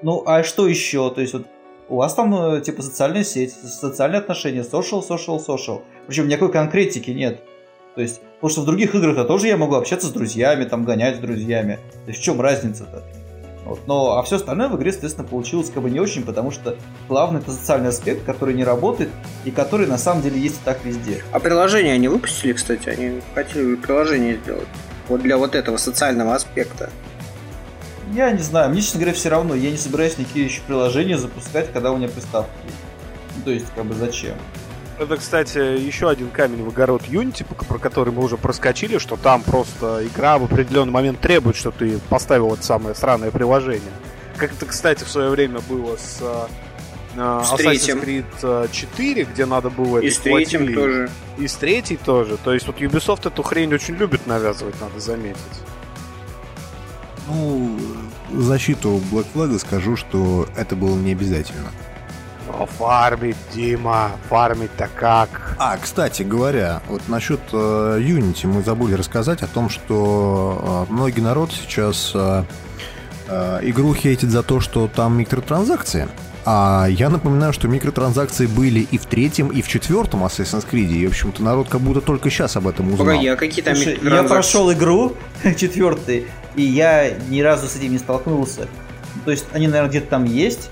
Ну, 0.05 0.23
а 0.27 0.43
что 0.43 0.69
еще? 0.69 1.11
То 1.11 1.23
есть 1.23 1.33
вот 1.33 1.47
у 1.89 1.97
вас 1.97 2.13
там 2.13 2.35
э, 2.35 2.61
типа 2.61 2.83
социальная 2.83 3.25
сеть, 3.25 3.55
социальные 3.55 4.19
отношения, 4.19 4.61
social, 4.61 5.03
social, 5.03 5.43
social. 5.43 5.81
Причем 6.07 6.29
никакой 6.29 6.53
конкретики 6.53 7.11
нет. 7.11 7.41
То 7.95 8.03
есть, 8.03 8.21
потому 8.35 8.51
что 8.51 8.61
в 8.61 8.65
других 8.67 8.95
играх-то 8.95 9.25
тоже 9.25 9.47
я 9.47 9.57
могу 9.57 9.77
общаться 9.77 10.09
с 10.09 10.11
друзьями, 10.11 10.65
там 10.65 10.85
гонять 10.85 11.17
с 11.17 11.19
друзьями. 11.21 11.79
То 12.05 12.11
есть 12.11 12.21
в 12.21 12.23
чем 12.23 12.39
разница-то? 12.43 13.03
Вот. 13.65 13.87
Но, 13.87 14.19
а 14.19 14.23
все 14.25 14.37
остальное 14.37 14.69
в 14.69 14.77
игре, 14.77 14.91
естественно, 14.91 15.27
получилось 15.27 15.71
как 15.71 15.83
бы 15.83 15.91
не 15.91 16.01
очень, 16.01 16.23
потому 16.23 16.51
что 16.51 16.77
главный 17.09 17.41
это 17.41 17.53
социальный 17.53 17.89
аспект, 17.89 18.27
который 18.27 18.55
не 18.55 18.65
работает 18.65 19.09
и 19.47 19.51
который 19.51 19.87
на 19.87 19.97
самом 19.97 20.21
деле 20.21 20.39
есть 20.39 20.57
и 20.57 20.65
так 20.67 20.85
везде. 20.85 21.23
А 21.33 21.41
приложение 21.41 21.95
они 21.95 22.09
выпустили, 22.09 22.53
кстати, 22.53 22.91
они 22.91 23.23
хотели 23.35 23.77
приложение 23.77 24.37
сделать. 24.37 24.69
Вот 25.09 25.23
для 25.23 25.39
вот 25.39 25.55
этого 25.55 25.79
социального 25.79 26.35
аспекта. 26.35 26.91
Я 28.13 28.31
не 28.33 28.43
знаю, 28.43 28.71
мне, 28.71 28.81
честно 28.81 29.01
говоря, 29.01 29.15
все 29.15 29.29
равно. 29.29 29.55
Я 29.55 29.71
не 29.71 29.77
собираюсь 29.77 30.19
никакие 30.19 30.47
еще 30.47 30.61
приложения 30.67 31.19
запускать, 31.19 31.73
когда 31.73 31.93
у 31.93 31.97
меня 31.97 32.09
приставка 32.09 32.53
есть. 32.65 32.77
Ну, 33.37 33.43
то 33.45 33.51
есть, 33.51 33.67
как 33.75 33.85
бы 33.85 33.95
зачем? 33.95 34.37
Это, 34.99 35.17
кстати, 35.17 35.59
еще 35.59 36.09
один 36.09 36.31
камень 36.31 36.63
в 36.63 36.69
огород 36.69 37.03
Unity, 37.09 37.45
про 37.67 37.79
который 37.79 38.13
мы 38.13 38.23
уже 38.23 38.37
проскочили, 38.37 38.99
что 38.99 39.17
там 39.17 39.43
просто 39.43 40.07
игра 40.07 40.39
в 40.39 40.45
определенный 40.45 40.93
момент 40.93 41.21
требует, 41.21 41.57
чтобы 41.57 41.77
ты 41.79 41.99
поставил 42.09 42.55
это 42.55 42.63
самое 42.63 42.95
сраное 42.95 43.33
приложение. 43.33 43.93
Как 44.37 44.53
это, 44.53 44.67
кстати, 44.67 45.03
в 45.03 45.09
свое 45.09 45.31
время 45.31 45.61
было 45.69 45.97
с 45.97 46.21
uh, 46.21 46.49
Assassin's 47.17 47.57
третьим. 47.57 47.99
Creed 47.99 48.71
4, 48.71 49.25
где 49.25 49.47
надо 49.47 49.71
было... 49.71 49.99
И 49.99 50.11
с 50.11 50.19
третьим 50.19 50.73
тоже. 50.75 51.11
И 51.39 51.49
с 51.49 51.55
третьей 51.55 51.97
тоже. 51.97 52.37
То 52.37 52.53
есть 52.53 52.67
вот 52.67 52.81
Ubisoft 52.81 53.27
эту 53.27 53.43
хрень 53.43 53.75
очень 53.75 53.95
любит 53.95 54.27
навязывать, 54.27 54.81
надо 54.81 55.01
заметить. 55.01 55.39
Ну, 57.29 57.79
защиту 58.33 59.01
Black 59.11 59.27
Flag 59.35 59.59
скажу, 59.59 59.97
что 59.97 60.47
это 60.57 60.77
было 60.77 60.97
не 60.97 61.13
обязательно. 61.13 61.71
Но 62.47 62.67
фармить, 62.67 63.37
Дима, 63.55 64.13
фармить-то 64.29 64.89
как? 64.95 65.57
А, 65.59 65.77
кстати 65.79 66.23
говоря, 66.23 66.83
вот 66.89 67.03
насчет 67.09 67.41
э, 67.53 67.99
Unity 68.01 68.47
мы 68.47 68.63
забыли 68.63 68.95
рассказать 68.95 69.43
о 69.43 69.47
том, 69.47 69.71
что 69.71 70.87
э, 70.89 70.93
многие 70.93 71.21
народ 71.21 71.53
сейчас 71.53 72.13
э, 72.15 72.45
э, 73.29 73.61
игру 73.63 73.95
хейтит 73.95 74.31
за 74.31 74.43
то, 74.43 74.61
что 74.61 74.89
там 74.89 75.17
микротранзакции. 75.19 76.09
А 76.47 76.87
я 76.91 77.09
напоминаю, 77.09 77.55
что 77.55 77.69
микротранзакции 77.69 78.47
были 78.47 78.81
и 78.81 78.99
в 78.99 79.07
третьем, 79.07 79.49
и 79.49 79.63
в 79.63 79.69
четвертом 79.69 80.25
Assassin's 80.25 80.67
Creed. 80.71 80.93
И, 80.93 81.07
в 81.07 81.11
общем-то, 81.11 81.43
народ 81.43 81.71
как 81.71 81.81
будто 81.81 82.03
только 82.03 82.29
сейчас 82.29 82.57
об 82.57 82.69
этом 82.69 82.93
узнал. 82.93 83.07
Погоди, 83.07 83.29
а 83.29 83.37
какие 83.37 83.65
там 83.65 83.75
Слушай, 83.75 83.99
Я 84.03 84.23
прошел 84.25 84.71
игру 84.71 85.15
четвертый, 85.57 86.27
и 86.57 86.63
я 86.63 87.11
ни 87.29 87.41
разу 87.41 87.67
с 87.67 87.77
этим 87.77 87.93
не 87.93 87.99
столкнулся. 87.99 88.69
То 89.25 89.31
есть 89.31 89.47
они, 89.53 89.67
наверное, 89.67 89.91
где-то 89.91 90.09
там 90.09 90.25
есть, 90.25 90.71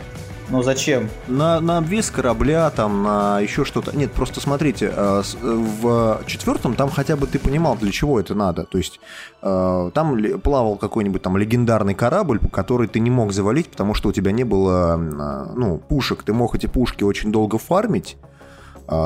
но 0.52 0.62
зачем? 0.62 1.08
На, 1.28 1.60
на 1.60 1.78
обвес 1.78 2.10
корабля, 2.10 2.68
там, 2.70 3.02
на 3.02 3.40
еще 3.40 3.64
что-то. 3.64 3.96
Нет, 3.96 4.12
просто 4.12 4.40
смотрите, 4.40 4.92
э, 4.94 5.22
в 5.40 6.20
четвертом 6.26 6.74
там 6.74 6.90
хотя 6.90 7.16
бы 7.16 7.26
ты 7.26 7.38
понимал, 7.38 7.76
для 7.76 7.90
чего 7.90 8.20
это 8.20 8.34
надо. 8.34 8.64
То 8.64 8.76
есть 8.76 9.00
э, 9.40 9.90
там 9.94 10.40
плавал 10.40 10.76
какой-нибудь 10.76 11.22
там 11.22 11.38
легендарный 11.38 11.94
корабль, 11.94 12.38
который 12.52 12.86
ты 12.86 13.00
не 13.00 13.10
мог 13.10 13.32
завалить, 13.32 13.68
потому 13.68 13.94
что 13.94 14.10
у 14.10 14.12
тебя 14.12 14.30
не 14.30 14.44
было, 14.44 14.96
э, 14.98 15.54
ну, 15.56 15.78
пушек. 15.78 16.22
Ты 16.22 16.34
мог 16.34 16.54
эти 16.54 16.66
пушки 16.66 17.02
очень 17.02 17.32
долго 17.32 17.58
фармить 17.58 18.16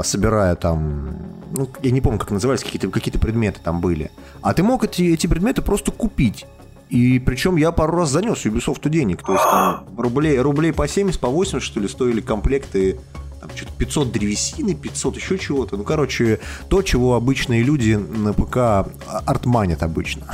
собирая 0.03 0.57
там, 0.57 1.19
ну, 1.55 1.69
я 1.83 1.91
не 1.93 2.01
помню, 2.01 2.19
как 2.19 2.31
назывались, 2.33 2.65
какие-то 2.65 2.89
какие 2.89 3.15
предметы 3.19 3.61
там 3.62 3.81
были. 3.81 4.11
А 4.41 4.53
ты 4.53 4.65
мог 4.65 4.83
эти, 4.83 5.03
эти 5.12 5.29
предметы 5.29 5.62
просто 5.62 5.93
купить. 5.93 6.47
И 6.88 7.18
причем 7.18 7.57
я 7.57 7.72
пару 7.72 7.96
раз 7.96 8.11
занес 8.11 8.44
Ubisoft 8.44 8.88
денег. 8.88 9.22
То 9.22 9.33
есть 9.33 9.44
там 9.44 9.85
рублей, 9.96 10.38
рублей 10.38 10.72
по 10.72 10.87
70, 10.87 11.20
по 11.20 11.29
80, 11.29 11.62
что 11.62 11.81
ли, 11.81 11.88
стоили 11.88 12.20
комплекты 12.20 12.99
там, 13.40 13.51
что-то 13.55 13.72
500 13.79 14.12
древесины, 14.12 14.75
500 14.75 15.16
еще 15.16 15.38
чего-то. 15.38 15.77
Ну, 15.77 15.85
короче, 15.85 16.38
то, 16.68 16.83
чего 16.83 17.14
обычные 17.14 17.62
люди 17.62 17.94
на 17.94 18.33
ПК 18.33 18.88
артманят 19.27 19.83
обычно. 19.83 20.27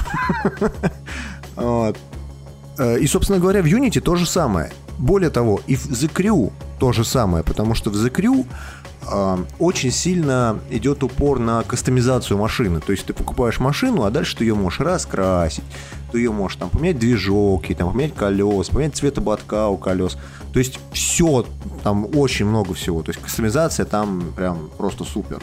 Э, 2.79 2.99
и, 2.99 3.07
собственно 3.07 3.39
говоря, 3.39 3.61
в 3.61 3.67
Unity 3.67 4.01
то 4.01 4.17
же 4.17 4.25
самое. 4.25 4.73
Более 4.97 5.29
того, 5.29 5.61
и 5.67 5.77
в 5.77 5.91
The 5.91 6.11
Crew 6.11 6.51
то 6.79 6.91
же 6.93 7.05
самое, 7.05 7.45
потому 7.45 7.75
что 7.75 7.91
в 7.91 7.95
The 7.95 8.11
Crew 8.11 8.47
очень 9.59 9.91
сильно 9.91 10.59
идет 10.71 11.03
упор 11.03 11.39
на 11.39 11.63
кастомизацию 11.63 12.39
машины. 12.39 12.81
То 12.81 12.93
есть 12.93 13.05
ты 13.05 13.13
покупаешь 13.13 13.59
машину, 13.59 14.05
а 14.05 14.11
дальше 14.11 14.37
ты 14.37 14.45
ее 14.45 14.55
можешь 14.55 14.81
раскрасить, 14.81 15.65
ты 16.13 16.19
ее 16.19 16.31
можешь 16.31 16.59
там 16.59 16.71
поменять 16.71 16.99
движок, 16.99 17.67
там, 17.77 17.93
поменять 17.93 18.15
колес, 18.15 18.69
поменять 18.69 18.95
цвет 18.95 19.19
ободка 19.19 19.69
у 19.69 19.77
колес. 19.77 20.17
То 20.53 20.59
есть 20.59 20.79
все, 20.93 21.47
там 21.83 22.07
очень 22.15 22.47
много 22.47 22.75
всего. 22.75 23.03
То 23.03 23.11
есть 23.11 23.23
кастомизация 23.23 23.87
там 23.87 24.33
прям 24.37 24.71
просто 24.77 25.05
супер. 25.05 25.43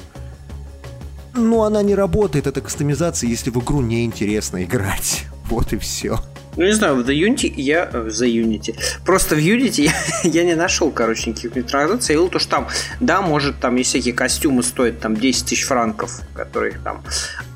Но 1.34 1.64
она 1.64 1.82
не 1.84 1.96
работает, 1.96 2.48
эта 2.48 2.62
кастомизация, 2.62 3.30
если 3.30 3.50
в 3.50 3.58
игру 3.58 3.82
неинтересно 3.82 4.64
играть. 4.64 5.26
Вот 5.50 5.74
и 5.74 5.78
все. 5.78 6.20
Ну, 6.58 6.66
не 6.66 6.74
знаю, 6.74 6.96
в 6.96 7.08
The 7.08 7.14
Unity 7.14 7.54
я... 7.56 7.86
В 7.86 8.08
The 8.08 8.28
Unity. 8.28 8.76
Просто 9.06 9.36
в 9.36 9.40
Unity 9.40 9.84
я, 9.84 9.94
я 10.30 10.44
не 10.44 10.56
нашел, 10.56 10.92
короче, 10.92 11.30
никаких 11.30 11.56
микротранзакций. 11.56 12.14
Я 12.14 12.20
видел 12.20 12.32
то, 12.32 12.40
что 12.40 12.50
там, 12.50 12.68
да, 13.00 13.22
может, 13.22 13.60
там 13.60 13.76
есть 13.76 13.92
всякие 13.92 14.14
костюмы 14.14 14.64
стоят 14.64 15.00
там 15.00 15.16
10 15.16 15.46
тысяч 15.46 15.66
франков, 15.66 16.22
которые 16.34 16.80
там 16.84 17.04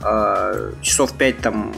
э, 0.01 0.71
часов 0.81 1.13
5 1.13 1.37
там, 1.39 1.75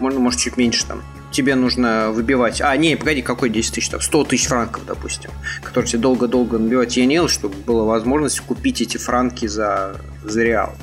можно, 0.00 0.20
может, 0.20 0.40
чуть 0.40 0.56
меньше 0.56 0.86
там 0.86 1.02
тебе 1.34 1.56
нужно 1.56 2.12
выбивать... 2.12 2.60
А, 2.60 2.76
не, 2.76 2.96
погоди, 2.96 3.20
какой 3.20 3.50
10 3.50 3.74
тысяч? 3.74 3.88
Там, 3.88 4.00
100 4.00 4.24
тысяч 4.24 4.46
франков, 4.46 4.86
допустим, 4.86 5.30
которые 5.62 5.90
тебе 5.90 6.02
долго-долго 6.02 6.58
набивать. 6.58 6.96
Я 6.96 7.06
не 7.06 7.16
видел, 7.16 7.28
чтобы 7.28 7.56
была 7.56 7.84
возможность 7.84 8.40
купить 8.40 8.80
эти 8.80 8.96
франки 8.98 9.46
за, 9.46 9.96
за 10.22 10.42
реал. 10.44 10.74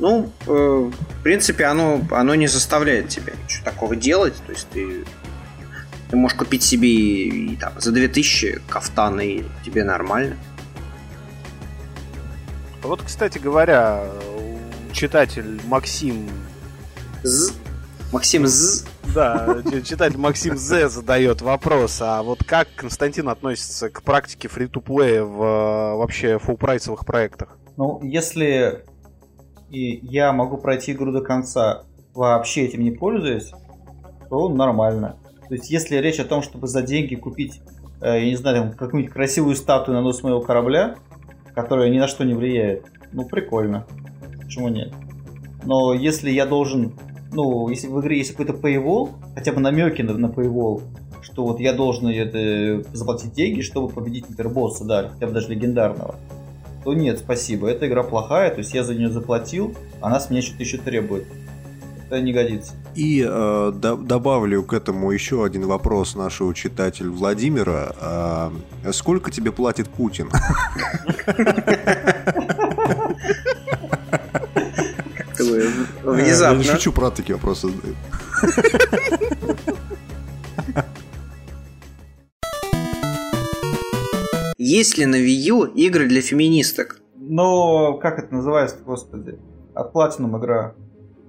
Ну, 0.00 0.32
э, 0.46 0.50
в 0.50 1.22
принципе, 1.22 1.66
оно, 1.66 2.02
оно 2.10 2.34
не 2.34 2.48
заставляет 2.48 3.08
тебя 3.08 3.32
ничего 3.44 3.64
такого 3.64 3.94
делать. 3.94 4.34
То 4.44 4.52
есть 4.52 4.66
ты 4.70 5.04
Ты 6.10 6.16
можешь 6.16 6.36
купить 6.36 6.62
себе 6.62 6.88
и, 6.88 7.52
и, 7.52 7.56
там, 7.56 7.72
за 7.78 7.92
2000 7.92 8.60
кафтан, 8.68 9.20
и 9.20 9.44
тебе 9.64 9.84
нормально. 9.84 10.36
Вот, 12.82 13.02
кстати 13.02 13.38
говоря, 13.38 14.04
читатель 14.92 15.60
Максим... 15.68 16.28
З. 17.22 17.61
Максим 18.12 18.46
З. 18.46 18.84
Да, 19.14 19.62
читатель 19.84 20.18
Максим 20.18 20.56
З 20.56 20.88
задает 20.88 21.42
вопрос, 21.42 22.00
а 22.02 22.22
вот 22.22 22.44
как 22.44 22.68
Константин 22.76 23.28
относится 23.28 23.88
к 23.88 24.02
практике 24.02 24.48
фри-то-плея 24.48 25.22
в 25.24 25.96
вообще 25.96 26.38
фулл-прайсовых 26.38 27.04
проектах? 27.06 27.58
Ну, 27.76 28.00
если 28.02 28.84
и 29.72 30.00
я 30.02 30.32
могу 30.32 30.58
пройти 30.58 30.92
игру 30.92 31.12
до 31.12 31.22
конца, 31.22 31.84
вообще 32.14 32.66
этим 32.66 32.84
не 32.84 32.90
пользуясь, 32.90 33.52
то 34.28 34.50
нормально. 34.50 35.16
То 35.48 35.54
есть, 35.54 35.70
если 35.70 35.96
речь 35.96 36.20
о 36.20 36.24
том, 36.24 36.42
чтобы 36.42 36.66
за 36.66 36.82
деньги 36.82 37.14
купить, 37.14 37.62
э, 38.02 38.20
я 38.20 38.26
не 38.26 38.36
знаю, 38.36 38.74
какую-нибудь 38.76 39.12
красивую 39.12 39.56
статую 39.56 39.96
на 39.96 40.02
нос 40.02 40.22
моего 40.22 40.42
корабля, 40.42 40.96
которая 41.54 41.88
ни 41.88 41.98
на 41.98 42.06
что 42.06 42.24
не 42.24 42.34
влияет, 42.34 42.84
ну, 43.12 43.24
прикольно. 43.24 43.86
Почему 44.42 44.68
нет? 44.68 44.92
Но 45.64 45.94
если 45.94 46.30
я 46.30 46.44
должен, 46.44 46.92
ну, 47.32 47.68
если 47.68 47.88
в 47.88 48.00
игре 48.00 48.18
есть 48.18 48.32
какой-то 48.32 48.52
paywall, 48.52 49.10
хотя 49.34 49.52
бы 49.52 49.60
намеки 49.60 50.02
на, 50.02 50.14
на 50.14 50.26
paywall, 50.26 50.82
что 51.22 51.44
вот 51.44 51.60
я 51.60 51.72
должен 51.72 52.08
это, 52.08 52.84
заплатить 52.92 53.32
деньги, 53.32 53.62
чтобы 53.62 53.88
победить, 53.88 54.28
например, 54.28 54.52
босса, 54.52 54.84
да, 54.84 55.08
хотя 55.08 55.26
бы 55.26 55.32
даже 55.32 55.48
легендарного, 55.48 56.16
то 56.84 56.94
нет, 56.94 57.18
спасибо, 57.18 57.68
эта 57.68 57.86
игра 57.86 58.02
плохая, 58.02 58.50
то 58.50 58.58
есть 58.58 58.74
я 58.74 58.84
за 58.84 58.94
нее 58.94 59.10
заплатил, 59.10 59.74
она 60.00 60.20
с 60.20 60.30
меня 60.30 60.42
что-то 60.42 60.62
еще 60.62 60.78
требует. 60.78 61.26
Это 62.08 62.20
не 62.20 62.32
годится. 62.34 62.74
И 62.94 63.24
э, 63.26 63.72
до, 63.74 63.96
добавлю 63.96 64.62
к 64.64 64.74
этому 64.74 65.10
еще 65.12 65.46
один 65.46 65.66
вопрос 65.66 66.14
нашего 66.14 66.52
читателя 66.52 67.08
Владимира. 67.08 68.52
Э, 68.84 68.92
сколько 68.92 69.30
тебе 69.30 69.50
платит 69.50 69.88
Путин? 69.88 70.28
Внезапно. 76.02 76.62
Я 76.62 76.72
шучу 76.72 76.92
про 76.92 77.10
такие 77.10 77.34
вопросы. 77.36 77.68
Есть 84.58 84.96
ли 84.98 85.06
на 85.06 85.16
Wii 85.16 85.50
U 85.50 85.64
игры 85.64 86.06
для 86.06 86.22
феминисток? 86.22 87.00
Но 87.16 87.94
как 87.98 88.18
это 88.18 88.34
называется, 88.34 88.76
господи? 88.84 89.38
От 89.74 89.94
Platinum 89.94 90.38
игра. 90.38 90.74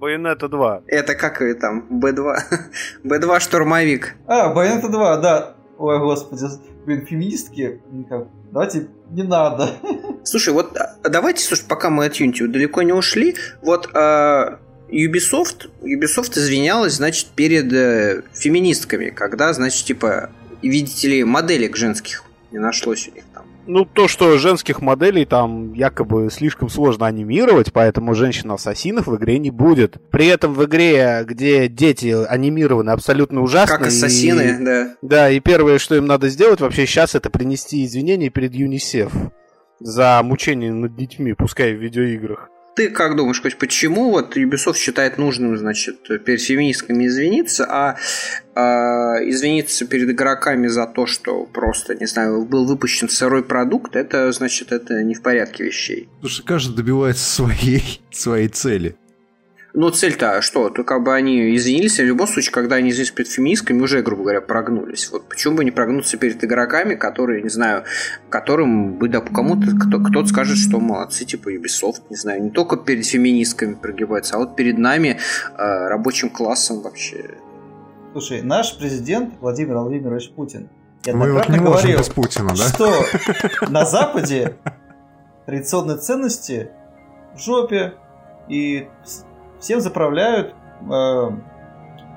Bayonetta 0.00 0.48
2. 0.48 0.82
Это 0.86 1.14
как 1.14 1.42
там, 1.60 1.86
B2. 1.90 2.34
B2 3.04 3.40
штурмовик. 3.40 4.14
А, 4.26 4.54
Bayonetta 4.54 4.88
2, 4.88 5.16
да. 5.18 5.54
Ой, 5.78 5.98
господи, 5.98 6.44
блин, 6.84 7.06
феминистки, 7.06 7.80
давайте 8.52 8.88
не 9.14 9.22
надо. 9.22 9.70
Слушай, 10.24 10.52
вот 10.52 10.76
а, 10.76 10.96
давайте, 11.08 11.44
слушай, 11.44 11.64
пока 11.68 11.90
мы 11.90 12.06
от 12.06 12.20
Unity 12.20 12.46
далеко 12.46 12.82
не 12.82 12.92
ушли, 12.92 13.36
вот 13.62 13.88
э, 13.94 14.56
Ubisoft, 14.90 15.70
Ubisoft 15.82 16.36
извинялась, 16.38 16.94
значит, 16.94 17.28
перед 17.28 17.72
э, 17.72 18.22
феминистками, 18.32 19.10
когда, 19.10 19.52
значит, 19.52 19.86
типа, 19.86 20.30
видите 20.62 21.08
ли, 21.08 21.24
моделек 21.24 21.76
женских 21.76 22.24
не 22.50 22.58
нашлось 22.58 23.08
у 23.08 23.14
них. 23.14 23.24
Ну, 23.66 23.84
то, 23.84 24.08
что 24.08 24.36
женских 24.38 24.80
моделей 24.80 25.24
там 25.24 25.72
якобы 25.72 26.28
слишком 26.30 26.68
сложно 26.68 27.06
анимировать, 27.06 27.72
поэтому 27.72 28.14
женщин-ассасинов 28.14 29.06
в 29.06 29.16
игре 29.16 29.38
не 29.38 29.50
будет. 29.50 29.96
При 30.10 30.26
этом 30.26 30.54
в 30.54 30.64
игре, 30.64 31.24
где 31.24 31.68
дети 31.68 32.14
анимированы 32.26 32.90
абсолютно 32.90 33.42
ужасно. 33.42 33.78
Как 33.78 33.86
ассасины, 33.86 34.58
и... 34.60 34.64
да. 34.64 34.94
Да, 35.02 35.30
и 35.30 35.40
первое, 35.40 35.78
что 35.78 35.94
им 35.94 36.06
надо 36.06 36.28
сделать 36.28 36.60
вообще 36.60 36.86
сейчас, 36.86 37.14
это 37.14 37.30
принести 37.30 37.84
извинения 37.84 38.30
перед 38.30 38.54
ЮНИСЕФ 38.54 39.12
за 39.80 40.20
мучение 40.22 40.72
над 40.72 40.96
детьми, 40.96 41.32
пускай 41.34 41.74
в 41.74 41.80
видеоиграх. 41.80 42.50
Ты 42.74 42.90
как 42.90 43.14
думаешь, 43.14 43.40
хоть 43.40 43.56
почему 43.56 44.10
вот 44.10 44.36
Ubisoft 44.36 44.76
считает 44.76 45.16
нужным, 45.16 45.56
значит, 45.56 46.02
перед 46.24 46.40
феминистками 46.40 47.06
извиниться, 47.06 47.66
а, 47.68 47.96
а 48.56 49.18
извиниться 49.22 49.86
перед 49.86 50.10
игроками 50.10 50.66
за 50.66 50.86
то, 50.86 51.06
что 51.06 51.44
просто, 51.44 51.94
не 51.94 52.06
знаю, 52.06 52.44
был 52.44 52.66
выпущен 52.66 53.08
сырой 53.08 53.44
продукт, 53.44 53.94
это, 53.94 54.32
значит, 54.32 54.72
это 54.72 55.02
не 55.04 55.14
в 55.14 55.22
порядке 55.22 55.64
вещей. 55.64 56.08
Потому 56.16 56.30
что 56.30 56.42
каждый 56.42 56.76
добивается 56.76 57.24
своей, 57.34 58.00
своей 58.10 58.48
цели. 58.48 58.96
Ну, 59.76 59.90
цель-то 59.90 60.40
что? 60.40 60.70
То 60.70 60.84
как 60.84 61.02
бы 61.02 61.12
они 61.12 61.56
извинились, 61.56 61.98
а 61.98 62.04
в 62.04 62.06
любом 62.06 62.28
случае, 62.28 62.52
когда 62.52 62.76
они 62.76 62.90
извинились 62.90 63.10
перед 63.10 63.28
феминистками, 63.28 63.82
уже, 63.82 64.02
грубо 64.02 64.22
говоря, 64.22 64.40
прогнулись. 64.40 65.10
Вот 65.10 65.28
почему 65.28 65.56
бы 65.56 65.64
не 65.64 65.72
прогнуться 65.72 66.16
перед 66.16 66.42
игроками, 66.44 66.94
которые, 66.94 67.42
не 67.42 67.48
знаю, 67.48 67.82
которым 68.28 68.94
бы, 68.98 69.08
да, 69.08 69.20
кому-то, 69.20 69.66
кто, 69.76 69.98
кто-то 69.98 70.28
скажет, 70.28 70.58
что 70.58 70.78
молодцы, 70.78 71.24
типа 71.24 71.52
Ubisoft, 71.52 72.02
не 72.08 72.14
знаю, 72.14 72.44
не 72.44 72.50
только 72.50 72.76
перед 72.76 73.04
феминистками 73.04 73.74
прогибается, 73.74 74.36
а 74.36 74.38
вот 74.38 74.54
перед 74.54 74.78
нами, 74.78 75.18
э, 75.58 75.88
рабочим 75.88 76.30
классом 76.30 76.80
вообще. 76.80 77.32
Слушай, 78.12 78.42
наш 78.42 78.78
президент 78.78 79.34
Владимир 79.40 79.78
Владимирович 79.78 80.30
Путин 80.30 80.68
Мы 81.04 81.32
вот 81.32 81.48
не 81.48 81.58
можем 81.58 81.64
говорил, 81.64 81.98
без 81.98 82.08
Путина, 82.10 82.54
да? 82.56 82.68
что 82.68 82.92
на 83.68 83.84
Западе 83.84 84.54
традиционные 85.46 85.96
ценности 85.96 86.70
в 87.34 87.40
жопе, 87.40 87.94
и 88.48 88.86
всем 89.64 89.80
заправляют 89.80 90.54
э, 90.90 91.30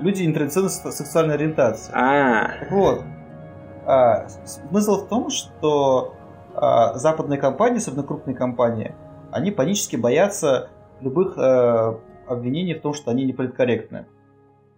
люди 0.01 0.23
нетрадиционной 0.23 0.69
сексуальной 0.69 1.35
ориентации. 1.35 1.91
А. 1.95 2.59
Так 2.59 2.71
вот, 2.71 3.03
э, 3.87 4.27
смысл 4.45 5.05
в 5.05 5.07
том, 5.07 5.29
что 5.29 6.13
э, 6.53 6.97
западные 6.97 7.39
компании, 7.39 7.77
особенно 7.77 8.03
крупные 8.03 8.35
компании, 8.35 8.93
они 9.31 9.51
панически 9.51 9.95
боятся 9.95 10.69
любых 10.99 11.37
э, 11.37 11.97
обвинений 12.27 12.73
в 12.73 12.81
том, 12.81 12.93
что 12.93 13.11
они 13.11 13.23
неполиткорректны. 13.23 14.07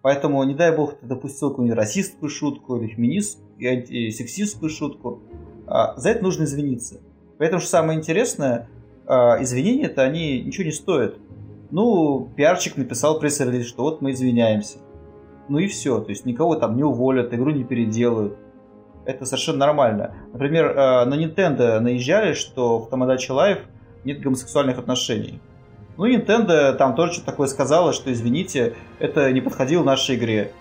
Поэтому, 0.04 0.44
не 0.44 0.54
дай 0.54 0.74
бог, 0.76 0.94
ты 0.94 1.08
допустил 1.08 1.50
какую-нибудь 1.50 1.78
расистскую 1.78 2.30
шутку 2.30 2.78
или 2.78 2.88
феминистскую, 2.88 3.48
и 3.58 3.66
антисексистскую 3.66 4.70
шутку. 4.70 5.24
А, 5.66 5.98
за 5.98 6.12
это 6.12 6.24
нужно 6.24 6.44
извиниться. 6.44 7.02
Поэтому, 7.40 7.60
что 7.60 7.70
самое 7.70 7.98
интересное, 7.98 8.70
а, 9.08 9.42
извинения-то 9.42 10.04
они 10.04 10.42
ничего 10.42 10.66
не 10.66 10.72
стоят. 10.72 11.18
Ну, 11.72 12.30
пиарчик 12.36 12.78
написал 12.78 13.20
пресс-релиз, 13.20 13.68
что 13.68 13.84
вот 13.84 14.02
мы 14.02 14.12
извиняемся. 14.12 14.80
Ну 15.48 15.60
и 15.60 15.68
все, 15.68 16.00
то 16.00 16.10
есть 16.10 16.26
никого 16.26 16.56
там 16.56 16.76
не 16.76 16.84
уволят, 16.84 17.34
игру 17.34 17.52
не 17.52 17.64
переделают. 17.64 18.38
Это 19.06 19.26
совершенно 19.26 19.60
нормально. 19.60 20.16
Например, 20.34 20.66
э, 20.68 21.06
на 21.06 21.16
Nintendo 21.16 21.80
наезжали, 21.80 22.34
что 22.34 22.80
в 22.80 22.90
Tamagotchi 22.90 23.30
Life 23.30 23.62
нет 24.04 24.22
гомосексуальных 24.22 24.78
отношений. 24.78 25.40
Ну, 25.98 26.08
Nintendo 26.08 26.74
там 26.74 26.96
тоже 26.96 27.14
что-то 27.14 27.32
такое 27.32 27.48
сказала, 27.48 27.94
что, 27.94 28.12
извините, 28.12 28.76
это 29.00 29.32
не 29.32 29.42
подходило 29.42 29.84
нашей 29.84 30.16
игре. 30.16 30.52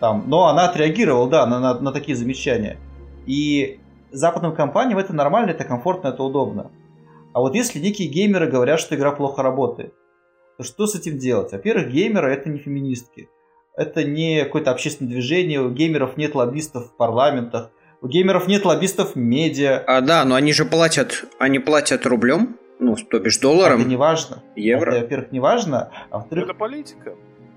Там, 0.00 0.24
но 0.26 0.46
она 0.46 0.68
отреагировала, 0.68 1.28
да, 1.28 1.46
на, 1.46 1.58
на, 1.58 1.80
на 1.80 1.92
такие 1.92 2.16
замечания. 2.16 2.76
И 3.26 3.80
западным 4.12 4.54
компаниям 4.54 4.98
это 4.98 5.12
нормально, 5.12 5.50
это 5.50 5.64
комфортно, 5.64 6.08
это 6.08 6.22
удобно. 6.22 6.70
А 7.32 7.40
вот 7.40 7.54
если 7.54 7.80
некие 7.80 8.08
геймеры 8.08 8.48
говорят, 8.48 8.78
что 8.78 8.94
игра 8.94 9.12
плохо 9.12 9.42
работает, 9.42 9.94
то 10.56 10.64
что 10.64 10.86
с 10.86 10.94
этим 10.94 11.18
делать? 11.18 11.52
Во-первых, 11.52 11.88
геймеры 11.88 12.32
это 12.32 12.48
не 12.48 12.58
феминистки. 12.58 13.28
Это 13.76 14.04
не 14.04 14.42
какое-то 14.44 14.70
общественное 14.70 15.12
движение, 15.12 15.60
у 15.60 15.70
геймеров 15.70 16.16
нет 16.16 16.34
лоббистов 16.34 16.86
в 16.86 16.96
парламентах, 16.96 17.70
у 18.00 18.08
геймеров 18.08 18.48
нет 18.48 18.64
лоббистов 18.64 19.14
в 19.14 19.16
медиа. 19.16 19.84
А, 19.86 20.00
да, 20.00 20.24
но 20.24 20.34
они 20.34 20.52
же 20.52 20.64
платят, 20.64 21.24
они 21.38 21.58
платят 21.58 22.06
рублем, 22.06 22.56
ну, 22.78 22.96
то 22.96 23.18
бишь 23.18 23.38
долларом. 23.38 23.80
Это 23.80 23.88
не 23.88 23.96
важно. 23.96 24.42
Евро. 24.54 24.92
Это, 24.92 25.00
во-первых, 25.00 25.32
не 25.32 25.40
важно, 25.40 25.90
а 26.10 26.18
во-вторых... 26.18 26.44
Это 26.44 26.54
политика. 26.54 27.14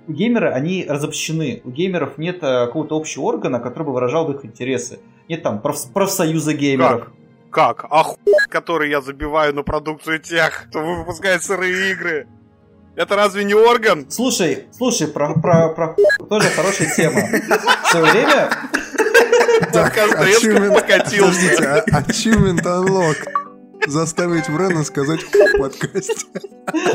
У 0.07 0.11
геймера 0.11 0.53
они 0.53 0.85
разобщены. 0.89 1.61
У 1.63 1.69
геймеров 1.69 2.17
нет 2.17 2.37
э, 2.41 2.65
какого-то 2.65 2.97
общего 2.97 3.23
органа, 3.23 3.59
который 3.59 3.83
бы 3.83 3.93
выражал 3.93 4.25
бы 4.25 4.33
их 4.33 4.43
интересы. 4.43 4.99
Нет 5.27 5.43
там 5.43 5.61
проф- 5.61 5.93
профсоюза 5.93 6.53
геймеров. 6.53 7.11
Как? 7.51 7.81
Как? 7.81 7.85
А 7.91 8.03
хуй, 8.03 8.17
который 8.49 8.89
я 8.89 9.01
забиваю 9.01 9.53
на 9.53 9.63
продукцию 9.63 10.19
тех, 10.19 10.67
кто 10.69 10.83
выпускает 10.83 11.43
сырые 11.43 11.91
игры. 11.91 12.27
Это 12.99 13.15
разве 13.15 13.45
не 13.45 13.53
орган? 13.53 14.07
Слушай, 14.09 14.65
слушай, 14.75 15.07
про, 15.07 15.33
про, 15.33 15.69
про 15.69 15.95
тоже 16.29 16.49
хорошая 16.49 16.93
тема. 16.93 17.21
В 17.21 17.91
свое 17.91 18.11
время... 18.11 18.49
покатился. 20.69 21.85
Achievement 21.93 22.61
Unlock. 22.61 23.15
Заставить 23.87 24.49
Брена 24.49 24.83
сказать 24.83 25.21
в 25.21 25.59
подкасте. 25.59 26.13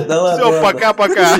Да 0.06 0.22
ладно. 0.22 0.44
Все, 0.44 0.62
пока-пока. 0.62 1.38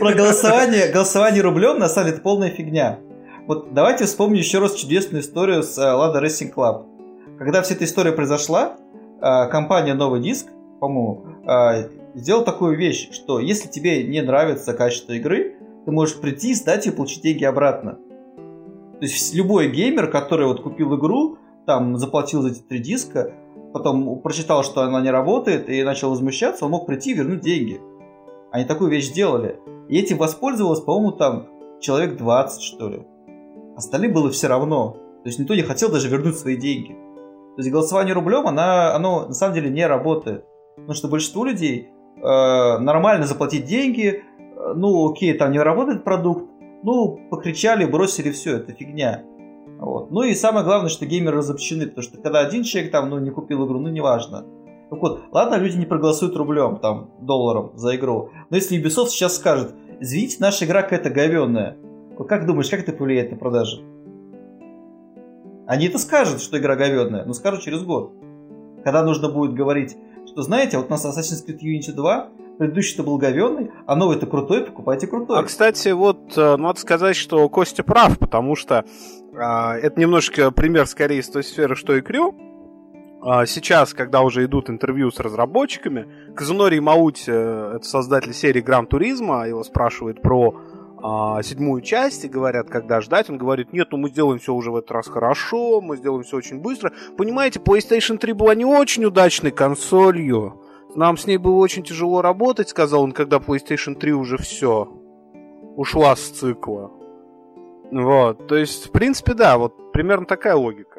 Про 0.00 0.14
голосование, 0.14 0.90
голосование 0.90 1.40
рублем 1.40 1.78
на 1.78 1.88
самом 1.88 2.06
деле 2.06 2.16
это 2.16 2.24
полная 2.24 2.50
фигня. 2.50 2.98
Вот 3.46 3.72
давайте 3.72 4.06
вспомним 4.06 4.38
еще 4.38 4.58
раз 4.58 4.74
чудесную 4.74 5.22
историю 5.22 5.62
с 5.62 5.78
Lada 5.78 6.20
Racing 6.20 6.52
Club. 6.52 6.86
Когда 7.38 7.62
вся 7.62 7.76
эта 7.76 7.84
история 7.84 8.10
произошла, 8.10 8.74
э, 9.20 9.48
компания 9.48 9.94
Новый 9.94 10.20
Диск, 10.20 10.46
по-моему, 10.80 11.24
э, 11.46 12.01
сделал 12.14 12.44
такую 12.44 12.76
вещь, 12.76 13.10
что 13.12 13.38
если 13.38 13.68
тебе 13.68 14.04
не 14.04 14.20
нравится 14.22 14.72
качество 14.74 15.12
игры, 15.12 15.56
ты 15.84 15.90
можешь 15.90 16.20
прийти, 16.20 16.54
сдать 16.54 16.86
и 16.86 16.90
получить 16.90 17.22
деньги 17.22 17.44
обратно. 17.44 17.98
То 19.00 19.06
есть 19.06 19.34
любой 19.34 19.70
геймер, 19.70 20.10
который 20.10 20.46
вот 20.46 20.62
купил 20.62 20.96
игру, 20.96 21.38
там 21.66 21.96
заплатил 21.96 22.42
за 22.42 22.50
эти 22.50 22.60
три 22.60 22.78
диска, 22.78 23.34
потом 23.72 24.20
прочитал, 24.20 24.62
что 24.62 24.82
она 24.82 25.00
не 25.00 25.10
работает, 25.10 25.68
и 25.68 25.82
начал 25.82 26.10
возмущаться, 26.10 26.64
он 26.64 26.70
мог 26.70 26.86
прийти 26.86 27.12
и 27.12 27.14
вернуть 27.14 27.40
деньги. 27.40 27.80
Они 28.52 28.64
такую 28.64 28.90
вещь 28.90 29.06
сделали. 29.06 29.58
И 29.88 29.98
этим 29.98 30.18
воспользовалось, 30.18 30.80
по-моему, 30.80 31.12
там 31.12 31.48
человек 31.80 32.16
20, 32.16 32.62
что 32.62 32.88
ли. 32.88 33.06
Остальным 33.76 34.12
было 34.12 34.30
все 34.30 34.46
равно. 34.46 34.96
То 35.22 35.28
есть 35.28 35.38
никто 35.38 35.54
не 35.54 35.62
хотел 35.62 35.90
даже 35.90 36.08
вернуть 36.08 36.36
свои 36.36 36.56
деньги. 36.56 36.92
То 36.92 37.58
есть 37.58 37.70
голосование 37.70 38.14
рублем, 38.14 38.46
она, 38.46 38.94
оно 38.94 39.26
на 39.26 39.34
самом 39.34 39.54
деле 39.54 39.70
не 39.70 39.86
работает. 39.86 40.44
Потому 40.76 40.94
что 40.94 41.08
большинству 41.08 41.44
людей 41.44 41.88
э, 42.22 42.78
нормально 42.78 43.26
заплатить 43.26 43.64
деньги, 43.64 44.22
э, 44.56 44.72
ну 44.74 45.10
окей, 45.10 45.34
там 45.34 45.52
не 45.52 45.58
работает 45.58 46.04
продукт, 46.04 46.48
ну 46.82 47.18
покричали, 47.30 47.84
бросили 47.84 48.30
все, 48.30 48.56
это 48.56 48.72
фигня. 48.72 49.22
Вот. 49.78 50.12
Ну 50.12 50.22
и 50.22 50.34
самое 50.34 50.64
главное, 50.64 50.88
что 50.88 51.06
геймеры 51.06 51.38
разобщены, 51.38 51.86
потому 51.86 52.02
что 52.02 52.18
когда 52.18 52.38
один 52.38 52.62
человек 52.62 52.92
там, 52.92 53.10
ну, 53.10 53.18
не 53.18 53.30
купил 53.30 53.66
игру, 53.66 53.80
ну, 53.80 53.88
неважно. 53.88 54.44
Так 54.90 55.00
вот, 55.00 55.22
ладно, 55.32 55.56
люди 55.56 55.76
не 55.76 55.86
проголосуют 55.86 56.36
рублем, 56.36 56.76
там, 56.76 57.10
долларом 57.20 57.72
за 57.74 57.96
игру. 57.96 58.30
Но 58.50 58.56
если 58.56 58.80
Ubisoft 58.80 59.08
сейчас 59.08 59.36
скажет, 59.36 59.74
извините, 59.98 60.36
наша 60.38 60.66
игра 60.66 60.82
какая-то 60.82 61.10
говенная, 61.10 61.78
как 62.28 62.46
думаешь, 62.46 62.70
как 62.70 62.80
это 62.80 62.92
повлияет 62.92 63.32
на 63.32 63.38
продажи? 63.38 63.82
Они 65.66 65.86
это 65.86 65.98
скажут, 65.98 66.40
что 66.40 66.58
игра 66.58 66.76
говенная, 66.76 67.24
но 67.24 67.32
скажут 67.32 67.62
через 67.62 67.82
год. 67.82 68.12
Когда 68.84 69.02
нужно 69.02 69.28
будет 69.28 69.54
говорить, 69.54 69.96
что 70.26 70.42
знаете, 70.42 70.78
вот 70.78 70.86
у 70.86 70.90
нас 70.90 71.04
Assassin's 71.04 71.46
Creed 71.46 71.60
Unity 71.60 71.92
2, 71.92 72.28
предыдущий-то 72.58 73.02
был 73.02 73.18
говенный, 73.18 73.70
а 73.86 73.96
новый-то 73.96 74.26
крутой, 74.26 74.64
покупайте 74.64 75.06
крутой. 75.06 75.40
А, 75.40 75.42
кстати, 75.42 75.88
вот 75.88 76.36
э, 76.36 76.56
надо 76.56 76.78
сказать, 76.78 77.16
что 77.16 77.48
Костя 77.48 77.82
прав, 77.82 78.18
потому 78.18 78.56
что 78.56 78.84
а, 79.34 79.76
это 79.76 79.98
немножко 79.98 80.50
пример 80.50 80.86
скорее 80.86 81.20
из 81.20 81.28
той 81.28 81.42
сферы, 81.42 81.74
что 81.74 81.96
и 81.96 82.00
Крю. 82.00 82.34
А, 83.24 83.46
сейчас, 83.46 83.94
когда 83.94 84.22
уже 84.22 84.44
идут 84.44 84.68
интервью 84.68 85.10
с 85.10 85.20
разработчиками, 85.20 86.06
Казунори 86.34 86.80
Маути, 86.80 87.24
э, 87.28 87.76
это 87.76 87.84
создатель 87.84 88.34
серии 88.34 88.60
Гран 88.60 88.86
Туризма, 88.86 89.46
его 89.46 89.62
спрашивают 89.64 90.20
про 90.22 90.54
а, 91.02 91.42
седьмую 91.42 91.82
часть 91.82 92.24
и 92.24 92.28
говорят, 92.28 92.68
когда 92.70 93.00
ждать. 93.00 93.28
Он 93.28 93.36
говорит, 93.36 93.72
нет, 93.72 93.88
ну 93.90 93.98
мы 93.98 94.08
сделаем 94.08 94.38
все 94.38 94.54
уже 94.54 94.70
в 94.70 94.76
этот 94.76 94.92
раз 94.92 95.08
хорошо, 95.08 95.80
мы 95.80 95.96
сделаем 95.96 96.22
все 96.22 96.36
очень 96.36 96.60
быстро. 96.60 96.92
Понимаете, 97.16 97.58
PlayStation 97.58 98.18
3 98.18 98.32
была 98.32 98.54
не 98.54 98.64
очень 98.64 99.04
удачной 99.04 99.50
консолью. 99.50 100.62
Нам 100.94 101.16
с 101.16 101.26
ней 101.26 101.38
было 101.38 101.56
очень 101.56 101.82
тяжело 101.82 102.22
работать, 102.22 102.68
сказал 102.68 103.02
он, 103.02 103.12
когда 103.12 103.38
PlayStation 103.38 103.94
3 103.94 104.12
уже 104.12 104.36
все 104.36 104.88
ушла 105.74 106.14
с 106.14 106.20
цикла. 106.20 106.92
Вот, 107.90 108.46
то 108.46 108.56
есть, 108.56 108.88
в 108.88 108.90
принципе, 108.92 109.34
да, 109.34 109.58
вот 109.58 109.92
примерно 109.92 110.26
такая 110.26 110.54
логика. 110.54 110.91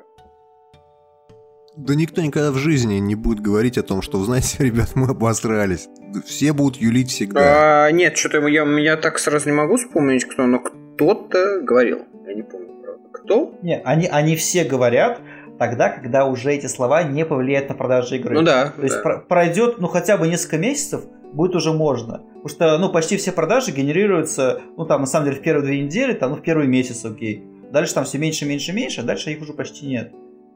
Да 1.76 1.96
никто 1.96 2.22
никогда 2.22 2.52
в 2.52 2.58
жизни 2.58 2.96
не 2.96 3.16
будет 3.16 3.40
говорить 3.40 3.78
о 3.78 3.84
том, 3.84 4.02
что, 4.02 4.20
вы 4.20 4.26
знаете, 4.26 4.58
ребят, 4.64 4.92
мы 4.96 5.08
обосрались. 5.10 5.88
Все 6.26 6.54
будут 6.54 6.78
юлить 6.78 7.10
всегда. 7.10 7.86
А, 7.86 7.92
нет, 7.92 8.18
что-то 8.18 8.46
я, 8.48 8.64
я 8.80 8.98
так 8.98 9.18
сразу 9.20 9.50
не 9.50 9.56
могу 9.56 9.78
вспомнить, 9.78 10.26
кто, 10.26 10.46
но 10.46 10.60
кто-то 10.60 11.62
говорил. 11.62 12.04
Я 12.28 12.36
не 12.36 12.44
помню, 12.44 12.74
правда. 12.84 13.02
Кто? 13.12 13.56
Нет, 13.64 13.82
они, 13.86 14.08
они 14.08 14.36
все 14.36 14.64
говорят 14.64 15.20
тогда, 15.58 15.90
когда 15.90 16.26
уже 16.26 16.52
эти 16.52 16.68
слова 16.68 17.04
не 17.04 17.26
повлияют 17.26 17.70
на 17.70 17.76
продажи 17.76 18.18
игры. 18.18 18.36
Ну 18.36 18.42
да. 18.44 18.68
То 18.68 18.82
да. 18.82 18.84
есть 18.84 19.02
про- 19.02 19.20
пройдет, 19.20 19.80
ну, 19.80 19.88
хотя 19.88 20.18
бы 20.18 20.28
несколько 20.28 20.58
месяцев, 20.58 21.04
будет 21.34 21.56
уже 21.56 21.72
можно. 21.72 22.22
Потому 22.44 22.50
что, 22.50 22.78
ну, 22.78 22.92
почти 22.92 23.18
все 23.18 23.32
продажи 23.32 23.72
генерируются, 23.72 24.62
ну, 24.78 24.86
там, 24.86 25.02
на 25.02 25.08
самом 25.08 25.26
деле, 25.26 25.38
в 25.38 25.42
первые 25.42 25.66
две 25.66 25.84
недели, 25.84 26.14
там, 26.14 26.32
ну, 26.32 26.38
в 26.38 26.42
первый 26.42 26.68
месяц, 26.68 27.04
окей. 27.06 27.44
Дальше 27.72 27.96
там 27.96 28.06
все 28.06 28.20
меньше, 28.20 28.46
меньше, 28.46 28.72
меньше, 28.72 29.02
а 29.02 29.04
дальше 29.04 29.32
их 29.32 29.42
уже 29.42 29.54
почти 29.54 29.88
нет. 29.88 30.12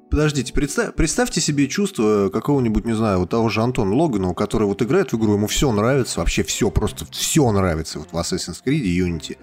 Подождите, 0.09 0.53
представь, 0.53 0.93
представьте 0.95 1.41
себе 1.41 1.67
чувство 1.67 2.29
какого-нибудь, 2.29 2.85
не 2.85 2.93
знаю, 2.93 3.19
вот 3.19 3.29
того 3.29 3.49
же 3.49 3.61
Антона 3.61 3.93
Логана, 3.93 4.33
который 4.33 4.65
вот 4.65 4.81
играет 4.81 5.11
в 5.11 5.17
игру, 5.17 5.33
ему 5.33 5.47
все 5.47 5.71
нравится, 5.71 6.19
вообще 6.19 6.43
все, 6.43 6.71
просто 6.71 7.05
все 7.11 7.51
нравится 7.51 7.99
вот 7.99 8.09
в 8.11 8.15
Assassin's 8.15 8.61
Creed 8.65 8.79
и 8.79 9.01
Unity. 9.01 9.37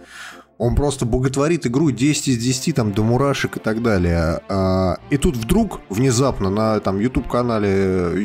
Он 0.57 0.77
просто 0.77 1.05
боготворит 1.05 1.67
игру 1.67 1.91
10 1.91 2.29
из 2.29 2.39
10 2.39 2.77
там, 2.77 2.93
до 2.93 3.03
мурашек 3.03 3.57
и 3.57 3.61
так 3.61 3.83
далее. 3.83 4.41
А, 4.49 4.99
и 5.11 5.17
тут 5.17 5.37
вдруг, 5.37 5.81
внезапно, 5.89 6.49
на 6.49 6.79
там 6.79 7.01
YouTube-канале 7.01 7.69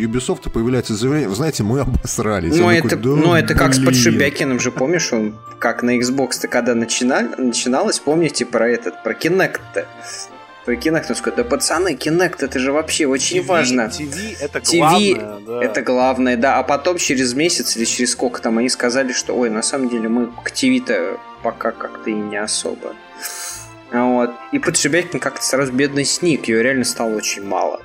Ubisoft 0.06 0.52
появляется 0.52 0.96
заявление, 0.96 1.28
вы 1.28 1.36
знаете, 1.36 1.64
мы 1.64 1.80
обосрались. 1.80 2.56
Ну, 2.56 2.66
Он 2.66 2.74
это, 2.74 2.90
такой, 2.90 3.04
«Да 3.04 3.22
ну, 3.22 3.34
это 3.34 3.56
как 3.56 3.74
с 3.74 3.78
блин». 3.78 3.88
Подшибякиным 3.88 4.60
же, 4.60 4.72
помнишь, 4.72 5.12
он 5.12 5.36
как 5.58 5.82
на 5.82 5.98
Xbox-то 5.98 6.48
когда 6.48 6.76
начинал, 6.76 7.24
начиналось, 7.38 8.00
помните 8.00 8.46
про 8.46 8.70
этот, 8.70 9.04
про 9.04 9.14
Kinect-то? 9.14 9.88
Про 10.70 10.76
Kinect, 10.76 11.06
он 11.10 11.16
сказал, 11.16 11.38
да 11.38 11.44
пацаны, 11.44 11.96
Kinect, 11.96 12.46
это 12.46 12.60
же 12.60 12.72
вообще 12.72 13.08
очень 13.08 13.40
TV 13.40 13.46
важно. 13.48 13.82
TV 13.88 14.38
это 14.40 14.60
TV 14.60 15.16
главное, 15.16 15.40
да. 15.48 15.64
Это 15.64 15.82
главное, 15.82 16.38
да. 16.38 16.60
А 16.60 16.64
потом 16.64 16.98
через 16.98 17.34
месяц 17.34 17.76
или 17.76 17.86
через 17.86 18.12
сколько 18.12 18.40
там 18.40 18.60
они 18.60 18.70
сказали, 18.70 19.12
что 19.12 19.34
ой, 19.34 19.50
на 19.50 19.64
самом 19.64 19.90
деле 19.90 20.10
мы 20.10 20.28
к 20.44 20.52
TV-то 20.52 21.18
пока 21.42 21.72
как-то 21.72 22.12
и 22.12 22.14
не 22.14 22.38
особо. 22.38 22.94
А 23.92 24.06
Вот. 24.06 24.30
И 24.52 24.60
Подшибякин 24.60 25.20
как-то 25.20 25.44
сразу 25.44 25.74
бедный 25.74 26.06
сник, 26.06 26.48
ее 26.48 26.62
реально 26.62 26.86
стало 26.86 27.16
очень 27.16 27.44
мало. 27.44 27.82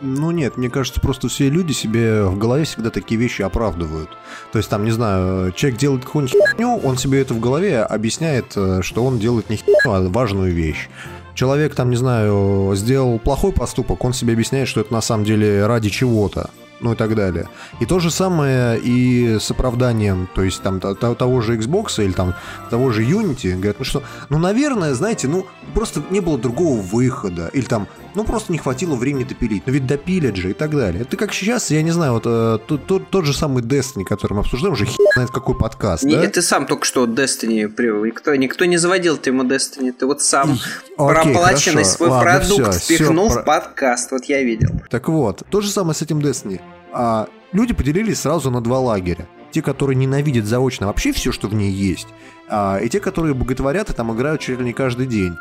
Ну 0.00 0.30
нет, 0.30 0.56
мне 0.56 0.70
кажется, 0.70 1.00
просто 1.00 1.28
все 1.28 1.50
люди 1.50 1.72
себе 1.72 2.24
в 2.24 2.38
голове 2.38 2.64
всегда 2.64 2.88
такие 2.88 3.20
вещи 3.20 3.42
оправдывают. 3.42 4.10
То 4.52 4.58
есть 4.58 4.70
там, 4.70 4.84
не 4.84 4.90
знаю, 4.90 5.52
человек 5.52 5.78
делает 5.78 6.04
какую-нибудь 6.06 6.34
херню, 6.34 6.80
он 6.82 6.96
себе 6.96 7.20
это 7.20 7.34
в 7.34 7.40
голове 7.40 7.82
объясняет, 7.82 8.56
э, 8.56 8.80
что 8.82 9.04
он 9.04 9.18
делает 9.18 9.50
не 9.50 9.56
херню, 9.56 9.92
а 9.92 10.08
важную 10.08 10.52
вещь. 10.52 10.88
Человек 11.36 11.74
там, 11.74 11.90
не 11.90 11.96
знаю, 11.96 12.72
сделал 12.74 13.18
плохой 13.18 13.52
поступок, 13.52 14.02
он 14.04 14.14
себе 14.14 14.32
объясняет, 14.32 14.68
что 14.68 14.80
это 14.80 14.92
на 14.92 15.02
самом 15.02 15.24
деле 15.24 15.66
ради 15.66 15.90
чего-то. 15.90 16.48
Ну 16.80 16.92
и 16.92 16.96
так 16.96 17.14
далее. 17.14 17.48
И 17.80 17.86
то 17.86 17.98
же 18.00 18.10
самое 18.10 18.78
и 18.78 19.38
с 19.38 19.50
оправданием, 19.50 20.28
то 20.34 20.42
есть 20.42 20.62
там 20.62 20.78
то- 20.80 20.94
то- 20.94 21.14
того 21.14 21.40
же 21.40 21.56
Xbox 21.56 22.02
или 22.04 22.12
там 22.12 22.34
того 22.70 22.90
же 22.90 23.02
Unity. 23.02 23.54
Говорят, 23.54 23.76
ну 23.78 23.84
что, 23.84 24.02
ну, 24.28 24.38
наверное, 24.38 24.92
знаете, 24.94 25.26
ну, 25.28 25.46
просто 25.74 26.02
не 26.10 26.20
было 26.20 26.38
другого 26.38 26.80
выхода. 26.80 27.48
Или 27.54 27.64
там, 27.64 27.86
ну, 28.16 28.24
просто 28.24 28.50
не 28.50 28.58
хватило 28.58 28.96
времени 28.96 29.24
допилить. 29.24 29.62
Но 29.66 29.72
ведь 29.72 29.86
допилят 29.86 30.36
же 30.36 30.50
и 30.50 30.52
так 30.54 30.70
далее. 30.70 31.02
Это 31.02 31.16
как 31.16 31.32
сейчас, 31.34 31.70
я 31.70 31.82
не 31.82 31.90
знаю, 31.90 32.14
вот 32.14 32.22
э, 32.26 32.58
тот, 32.66 32.86
тот, 32.86 33.10
тот 33.10 33.24
же 33.26 33.32
самый 33.34 33.62
Destiny, 33.62 34.04
который 34.04 34.32
мы 34.32 34.40
обсуждаем, 34.40 34.72
уже 34.72 34.86
хер 34.86 34.96
знает 35.14 35.30
какой 35.30 35.56
подкаст, 35.56 36.02
Не, 36.02 36.16
да? 36.16 36.26
Ты 36.26 36.40
сам 36.42 36.66
только 36.66 36.84
что 36.86 37.04
Destiny 37.06 37.68
привел. 37.68 38.04
Никто, 38.04 38.34
никто 38.34 38.64
не 38.64 38.78
заводил 38.78 39.18
ты 39.18 39.30
ему 39.30 39.44
Destiny. 39.44 39.92
Ты 39.92 40.06
вот 40.06 40.22
сам 40.22 40.58
Окей, 40.96 41.32
проплаченный 41.32 41.82
хорошо. 41.84 41.96
свой 41.96 42.08
Ладно, 42.08 42.30
продукт 42.38 42.74
всё 42.80 42.96
впихнул 42.96 43.30
про- 43.30 43.42
в 43.42 43.44
подкаст. 43.44 44.10
Вот 44.12 44.24
я 44.24 44.42
видел. 44.42 44.70
Так 44.90 45.08
вот, 45.08 45.42
то 45.50 45.60
же 45.60 45.70
самое 45.70 45.94
с 45.94 46.02
этим 46.02 46.18
Destiny. 46.18 46.60
А, 46.92 47.28
люди 47.52 47.74
поделились 47.74 48.20
сразу 48.20 48.50
на 48.50 48.62
два 48.62 48.78
лагеря. 48.80 49.28
Те, 49.52 49.60
которые 49.62 49.96
ненавидят 49.96 50.46
заочно 50.46 50.86
вообще 50.86 51.12
все, 51.12 51.32
что 51.32 51.48
в 51.48 51.54
ней 51.54 51.70
есть, 51.70 52.08
а, 52.48 52.78
и 52.78 52.88
те, 52.88 53.00
которые 53.00 53.34
боготворят 53.34 53.90
и 53.90 53.92
там 53.92 54.14
играют 54.14 54.40
чуть 54.40 54.58
ли 54.58 54.64
не 54.64 54.72
каждый 54.72 55.06
день. 55.06 55.34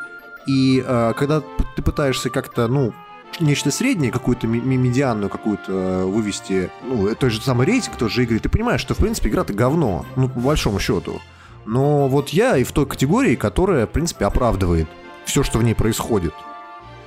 И 0.47 0.83
а, 0.85 1.13
когда 1.13 1.41
ты 1.75 1.81
пытаешься 1.81 2.29
как-то, 2.29 2.67
ну, 2.67 2.93
нечто 3.39 3.71
среднее, 3.71 4.11
какую-то 4.11 4.47
медианную 4.47 5.29
какую-то 5.29 5.71
э, 5.71 6.05
вывести, 6.05 6.71
ну, 6.83 7.07
э, 7.07 7.15
той 7.15 7.29
же 7.29 7.41
самый 7.41 7.65
рейтинг 7.65 7.97
той 7.97 8.09
же 8.09 8.23
игры, 8.23 8.39
ты 8.39 8.49
понимаешь, 8.49 8.81
что, 8.81 8.93
в 8.93 8.97
принципе, 8.97 9.29
игра-то 9.29 9.53
говно, 9.53 10.05
ну, 10.15 10.29
по 10.29 10.39
большому 10.39 10.79
счету. 10.79 11.21
Но 11.65 12.07
вот 12.07 12.29
я 12.29 12.57
и 12.57 12.63
в 12.63 12.71
той 12.71 12.85
категории, 12.85 13.35
которая, 13.35 13.87
в 13.87 13.89
принципе, 13.89 14.25
оправдывает 14.25 14.87
все, 15.25 15.43
что 15.43 15.59
в 15.59 15.63
ней 15.63 15.73
происходит. 15.73 16.33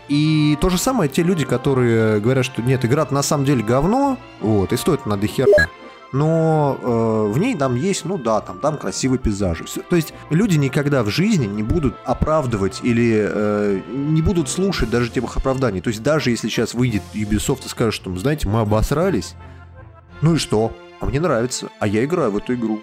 И 0.08 0.56
то 0.60 0.70
же 0.70 0.78
самое 0.78 1.08
те 1.08 1.22
люди, 1.22 1.44
которые 1.44 2.20
говорят, 2.20 2.44
что 2.44 2.62
нет, 2.62 2.84
игра 2.84 3.06
на 3.10 3.22
самом 3.22 3.44
деле 3.44 3.62
говно, 3.62 4.18
вот, 4.40 4.72
и 4.72 4.76
стоит 4.76 5.00
она 5.04 5.16
до 5.16 5.26
хера. 5.26 5.68
Но 6.12 6.78
э, 6.80 7.32
в 7.32 7.38
ней 7.38 7.54
там 7.54 7.74
есть, 7.76 8.04
ну 8.06 8.16
да, 8.16 8.40
там, 8.40 8.58
там 8.60 8.78
красивые 8.78 9.18
пейзажи. 9.18 9.64
Всё- 9.64 9.82
То 9.82 9.94
есть 9.96 10.14
люди 10.30 10.56
никогда 10.56 11.02
в 11.02 11.08
жизни 11.10 11.44
не 11.46 11.62
будут 11.62 11.96
оправдывать 12.04 12.80
или 12.82 13.28
э, 13.30 13.80
не 13.88 14.22
будут 14.22 14.48
слушать 14.48 14.88
даже 14.90 15.10
тех 15.10 15.36
оправданий. 15.36 15.80
То 15.82 15.88
есть 15.88 16.02
даже 16.02 16.30
если 16.30 16.48
сейчас 16.48 16.72
выйдет 16.72 17.02
Ubisoft 17.14 17.66
и 17.66 17.68
скажет, 17.68 17.92
что, 17.94 18.14
знаете, 18.16 18.48
мы 18.48 18.60
обосрались, 18.60 19.34
ну 20.22 20.34
и 20.34 20.38
что? 20.38 20.72
А 21.00 21.06
мне 21.06 21.20
нравится, 21.20 21.68
а 21.78 21.86
я 21.86 22.02
играю 22.04 22.30
в 22.30 22.38
эту 22.38 22.54
игру. 22.54 22.80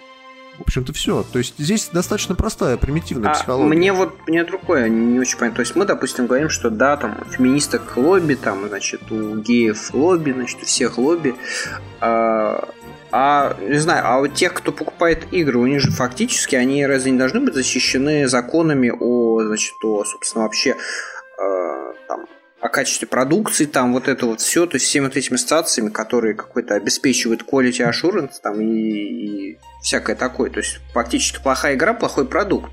В 0.57 0.61
общем-то, 0.61 0.93
все. 0.93 1.23
То 1.23 1.39
есть 1.39 1.55
здесь 1.57 1.89
достаточно 1.91 2.33
простая, 2.35 2.77
примитивная 2.77 3.31
А 3.31 3.33
психология. 3.33 3.75
мне 3.75 3.91
вот 3.91 4.15
мне 4.27 4.43
другое 4.45 4.87
не 4.87 5.19
очень 5.19 5.37
понятно. 5.37 5.57
То 5.57 5.61
есть 5.63 5.75
мы, 5.75 5.83
допустим, 5.85 6.27
говорим, 6.27 6.47
что 6.49 6.69
да, 6.69 6.95
там 6.95 7.17
у 7.19 7.29
феминисток 7.29 7.97
лобби, 7.97 8.35
там, 8.35 8.65
значит, 8.69 9.11
у 9.11 9.35
геев 9.37 9.93
лобби, 9.93 10.31
значит, 10.31 10.59
у 10.61 10.65
всех 10.65 10.97
лобби. 10.97 11.35
А, 11.99 12.69
а, 13.17 13.55
не 13.61 13.77
знаю, 13.77 14.03
а 14.05 14.19
у 14.19 14.27
тех, 14.27 14.53
кто 14.53 14.73
покупает 14.73 15.31
игры, 15.31 15.57
у 15.57 15.65
них 15.65 15.79
же 15.79 15.89
фактически 15.89 16.57
они 16.57 16.85
разве 16.85 17.11
не 17.11 17.17
должны 17.17 17.39
быть 17.39 17.53
защищены 17.53 18.27
законами 18.27 18.91
о, 18.91 19.41
значит, 19.41 19.75
о, 19.85 20.03
собственно, 20.03 20.43
вообще 20.43 20.71
э, 20.71 21.93
там, 22.09 22.25
о 22.59 22.67
качестве 22.67 23.07
продукции, 23.07 23.67
там 23.67 23.93
вот 23.93 24.09
это 24.09 24.25
вот 24.25 24.41
все, 24.41 24.65
то 24.65 24.75
есть 24.75 24.87
всеми 24.87 25.05
вот 25.05 25.15
этими 25.15 25.37
стациями, 25.37 25.91
которые 25.91 26.33
какой-то 26.33 26.75
обеспечивают 26.75 27.43
quality 27.49 27.89
assurance 27.89 28.33
там 28.43 28.59
и, 28.59 28.65
и 28.65 29.59
всякое 29.81 30.17
такое. 30.17 30.49
То 30.49 30.59
есть 30.59 30.81
фактически 30.93 31.41
плохая 31.41 31.75
игра, 31.75 31.93
плохой 31.93 32.27
продукт. 32.27 32.69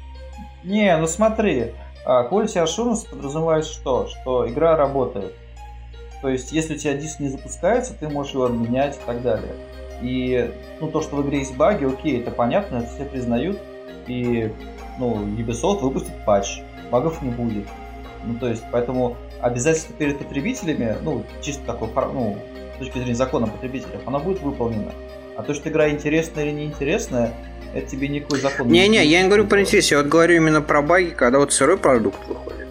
Не, 0.64 0.96
ну 0.96 1.06
смотри, 1.06 1.70
А 2.04 2.28
quality 2.28 2.64
assurance 2.64 3.08
подразумевает 3.08 3.64
что? 3.64 4.08
Что 4.08 4.50
игра 4.50 4.76
работает. 4.76 5.34
То 6.20 6.28
есть, 6.28 6.50
если 6.50 6.74
у 6.74 6.78
тебя 6.78 6.94
диск 6.94 7.20
не 7.20 7.28
запускается, 7.28 7.94
ты 7.94 8.08
можешь 8.08 8.34
его 8.34 8.46
обменять 8.46 8.96
и 8.96 9.06
так 9.06 9.22
далее. 9.22 9.52
И 10.02 10.50
ну, 10.80 10.88
то, 10.88 11.00
что 11.00 11.16
в 11.16 11.26
игре 11.26 11.38
есть 11.38 11.56
баги, 11.56 11.84
окей, 11.84 12.20
это 12.20 12.30
понятно, 12.30 12.78
это 12.78 12.88
все 12.94 13.04
признают. 13.04 13.58
И 14.06 14.50
ну, 14.98 15.16
Ubisoft 15.38 15.80
выпустит 15.80 16.12
патч, 16.24 16.60
багов 16.90 17.22
не 17.22 17.30
будет. 17.30 17.66
Ну, 18.24 18.38
то 18.38 18.48
есть, 18.48 18.62
поэтому 18.70 19.16
обязательство 19.40 19.94
перед 19.94 20.18
потребителями, 20.18 20.96
ну, 21.02 21.24
чисто 21.40 21.64
такой, 21.64 21.88
ну, 22.12 22.38
с 22.76 22.78
точки 22.78 22.98
зрения 22.98 23.14
закона 23.14 23.46
потребителей, 23.46 23.98
оно 24.06 24.20
будет 24.20 24.40
выполнено. 24.40 24.92
А 25.36 25.42
то, 25.42 25.54
что 25.54 25.68
игра 25.68 25.88
интересная 25.88 26.44
или 26.44 26.52
неинтересная, 26.52 27.32
это 27.74 27.88
тебе 27.88 28.08
никакой 28.08 28.40
закон 28.40 28.68
не 28.68 28.80
Не-не, 28.80 29.04
я 29.04 29.22
не 29.22 29.28
говорю 29.28 29.46
про 29.46 29.60
интерес, 29.60 29.90
я 29.90 29.98
вот 29.98 30.06
говорю 30.06 30.36
именно 30.36 30.60
про 30.60 30.82
баги, 30.82 31.10
когда 31.10 31.38
вот 31.38 31.52
сырой 31.52 31.78
продукт 31.78 32.26
выходит. 32.28 32.68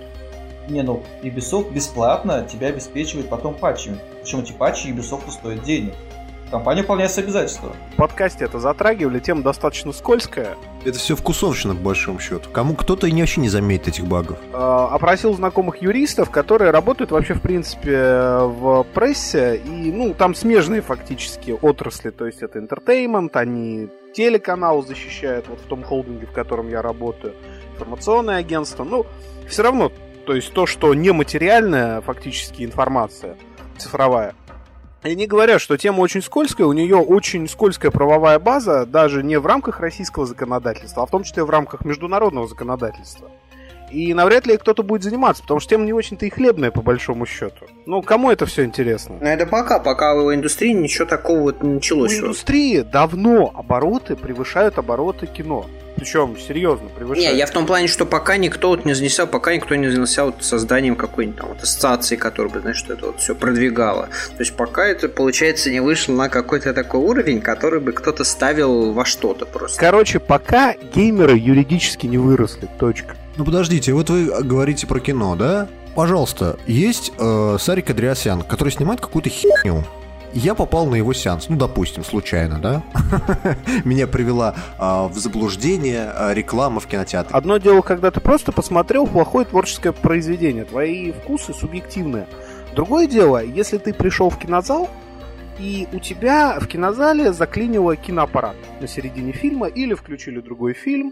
Не, 0.69 0.84
ну, 0.84 1.03
Ubisoft 1.23 1.73
бесплатно 1.73 2.47
тебя 2.49 2.67
обеспечивает 2.67 3.27
потом 3.27 3.55
патчами. 3.55 3.97
Причем 4.21 4.39
эти 4.39 4.53
патчи 4.53 4.88
Ubisoft 4.88 5.29
стоят 5.32 5.63
денег. 5.63 5.93
Компания 6.52 6.82
выполняет 6.82 7.12
свои 7.12 7.24
обязательства. 7.24 7.72
В 7.93 7.95
подкасте 7.95 8.43
это 8.43 8.60
затрагивали, 8.60 9.20
тема 9.20 9.41
достаточно 9.41 9.93
скользкая. 9.93 10.58
Это 10.84 10.99
все 10.99 11.16
вкусовщина, 11.16 11.76
по 11.76 11.82
большому 11.82 12.20
счету. 12.20 12.49
Кому 12.52 12.76
кто-то 12.76 13.08
и 13.08 13.14
вообще 13.14 13.39
не 13.39 13.47
заметит 13.47 13.88
этих 13.88 14.06
багов. 14.06 14.38
Э, 14.52 14.88
опросил 14.91 15.34
знакомых 15.34 15.82
юристов, 15.82 16.30
которые 16.30 16.72
работают 16.72 17.12
вообще, 17.12 17.36
в 17.36 17.41
принципе, 17.41 18.39
в 18.41 18.86
прессе, 18.93 19.62
и, 19.64 19.93
ну, 19.93 20.14
там 20.14 20.36
смежные 20.36 20.82
фактически 20.82 21.58
отрасли, 21.62 22.10
то 22.10 22.26
есть 22.26 22.41
это 22.41 22.60
entertainment, 22.60 23.32
они 23.34 23.88
телеканал 24.14 24.86
защищают, 24.86 25.47
вот 25.47 25.60
в 25.60 25.68
том 25.68 25.84
холдинге, 25.84 26.26
в 26.26 26.34
котором 26.34 26.68
я 26.68 26.82
работаю, 26.82 27.34
информационное 27.76 28.38
агентство, 28.38 28.84
ну, 28.84 29.06
все 29.47 29.64
равно, 29.64 29.89
то 30.26 30.36
есть 30.36 30.52
то, 30.52 30.66
что 30.66 30.93
нематериальная 30.93 32.02
фактически 32.02 32.64
информация, 32.64 33.38
цифровая, 33.78 34.36
и 35.04 35.16
не 35.16 35.28
говорят, 35.28 35.62
что 35.62 35.78
тема 35.78 36.02
очень 36.02 36.22
скользкая, 36.22 36.68
у 36.68 36.74
нее 36.74 36.97
очень 36.97 37.47
скользкая 37.47 37.91
правовая 37.91 38.39
база, 38.39 38.86
даже 38.86 39.24
не 39.24 39.39
в 39.39 39.45
рамках 39.45 39.80
российского 39.80 40.26
законодательства, 40.26 41.04
а 41.04 41.06
в 41.06 41.10
том 41.10 41.24
числе 41.24 41.43
в 41.43 41.49
рамках 41.49 41.86
международного 41.86 42.47
законодательства. 42.47 43.30
И 43.91 44.13
навряд 44.13 44.47
ли 44.47 44.57
кто-то 44.57 44.83
будет 44.83 45.03
заниматься, 45.03 45.41
потому 45.41 45.59
что 45.59 45.69
тема 45.71 45.85
не 45.85 45.93
очень-то 45.93 46.25
и 46.25 46.29
хлебная, 46.29 46.71
по 46.71 46.81
большому 46.81 47.25
счету. 47.25 47.67
Ну, 47.85 48.01
кому 48.01 48.31
это 48.31 48.45
все 48.45 48.63
интересно? 48.63 49.17
Ну, 49.19 49.27
это 49.27 49.45
пока, 49.45 49.79
пока 49.79 50.15
в 50.15 50.33
индустрии 50.33 50.71
ничего 50.71 51.05
такого 51.05 51.39
вот 51.41 51.63
не 51.63 51.75
началось. 51.75 52.13
В 52.13 52.19
индустрии 52.19 52.81
давно 52.81 53.51
обороты 53.53 54.15
превышают 54.15 54.77
обороты 54.77 55.27
кино. 55.27 55.65
Причем 55.95 56.37
серьезно 56.37 56.87
превышает. 56.89 57.31
Не, 57.31 57.37
я 57.37 57.45
в 57.45 57.51
том 57.51 57.65
плане, 57.65 57.87
что 57.87 58.05
пока 58.05 58.37
никто 58.37 58.69
вот 58.69 58.85
не 58.85 58.93
занялся, 58.93 59.27
пока 59.27 59.53
никто 59.53 59.75
не 59.75 59.89
занялся 59.89 60.25
вот 60.25 60.35
созданием 60.39 60.95
какой-нибудь 60.95 61.39
там 61.39 61.49
вот 61.49 61.61
ассоциации, 61.61 62.15
которая 62.15 62.51
бы, 62.51 62.59
знаешь, 62.61 62.77
что 62.77 62.93
это 62.93 63.07
вот 63.07 63.19
все 63.19 63.35
продвигало. 63.35 64.05
То 64.05 64.39
есть 64.39 64.55
пока 64.55 64.85
это, 64.85 65.09
получается, 65.09 65.69
не 65.69 65.79
вышло 65.79 66.13
на 66.13 66.29
какой-то 66.29 66.73
такой 66.73 67.01
уровень, 67.01 67.41
который 67.41 67.81
бы 67.81 67.91
кто-то 67.91 68.23
ставил 68.23 68.93
во 68.93 69.05
что-то 69.05 69.45
просто. 69.45 69.79
Короче, 69.79 70.19
пока 70.19 70.75
геймеры 70.95 71.37
юридически 71.37 72.07
не 72.07 72.17
выросли. 72.17 72.67
Точка. 72.79 73.15
Ну 73.41 73.45
подождите, 73.45 73.91
вот 73.93 74.11
вы 74.11 74.43
говорите 74.43 74.85
про 74.85 74.99
кино, 74.99 75.35
да? 75.35 75.67
Пожалуйста, 75.95 76.59
есть 76.67 77.11
э, 77.17 77.57
Сарик 77.59 77.89
Андреасян, 77.89 78.43
который 78.43 78.69
снимает 78.69 79.01
какую-то 79.01 79.29
херню 79.29 79.83
я 80.33 80.53
попал 80.53 80.85
на 80.85 80.95
его 80.95 81.11
сеанс, 81.11 81.49
ну, 81.49 81.57
допустим, 81.57 82.05
случайно, 82.05 82.59
да? 82.59 82.83
Меня 83.83 84.05
привела 84.05 84.55
а, 84.77 85.07
в 85.07 85.17
заблуждение 85.17 86.03
а, 86.03 86.33
реклама 86.33 86.79
в 86.79 86.87
кинотеатре. 86.87 87.35
Одно 87.35 87.57
дело, 87.57 87.81
когда 87.81 88.11
ты 88.11 88.21
просто 88.21 88.51
посмотрел 88.51 89.07
плохое 89.07 89.45
творческое 89.45 89.91
произведение, 89.91 90.63
твои 90.63 91.11
вкусы 91.11 91.53
субъективные. 91.53 92.27
Другое 92.75 93.07
дело, 93.07 93.43
если 93.43 93.77
ты 93.77 93.91
пришел 93.91 94.29
в 94.29 94.37
кинозал, 94.37 94.87
и 95.59 95.87
у 95.91 95.99
тебя 95.99 96.59
в 96.61 96.67
кинозале 96.67 97.33
заклинило 97.33 97.97
киноаппарат 97.97 98.55
на 98.79 98.87
середине 98.87 99.33
фильма, 99.33 99.67
или 99.67 99.95
включили 99.95 100.39
другой 100.39 100.73
фильм, 100.73 101.11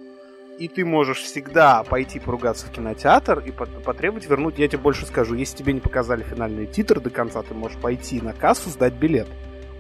и 0.60 0.68
ты 0.68 0.86
можешь 0.86 1.22
всегда 1.22 1.84
пойти 1.84 2.20
поругаться 2.20 2.68
в 2.68 2.72
кинотеатр 2.72 3.40
и 3.40 3.52
потребовать 3.52 4.30
вернуть. 4.30 4.60
Я 4.60 4.68
тебе 4.68 4.80
больше 4.80 5.06
скажу, 5.06 5.34
если 5.36 5.58
тебе 5.58 5.74
не 5.74 5.80
показали 5.80 6.22
финальный 6.22 6.68
титр 6.68 7.00
до 7.00 7.10
конца, 7.10 7.42
ты 7.42 7.54
можешь 7.54 7.78
пойти 7.78 8.22
на 8.22 8.34
кассу, 8.34 8.70
сдать 8.70 8.94
билет. 8.94 9.28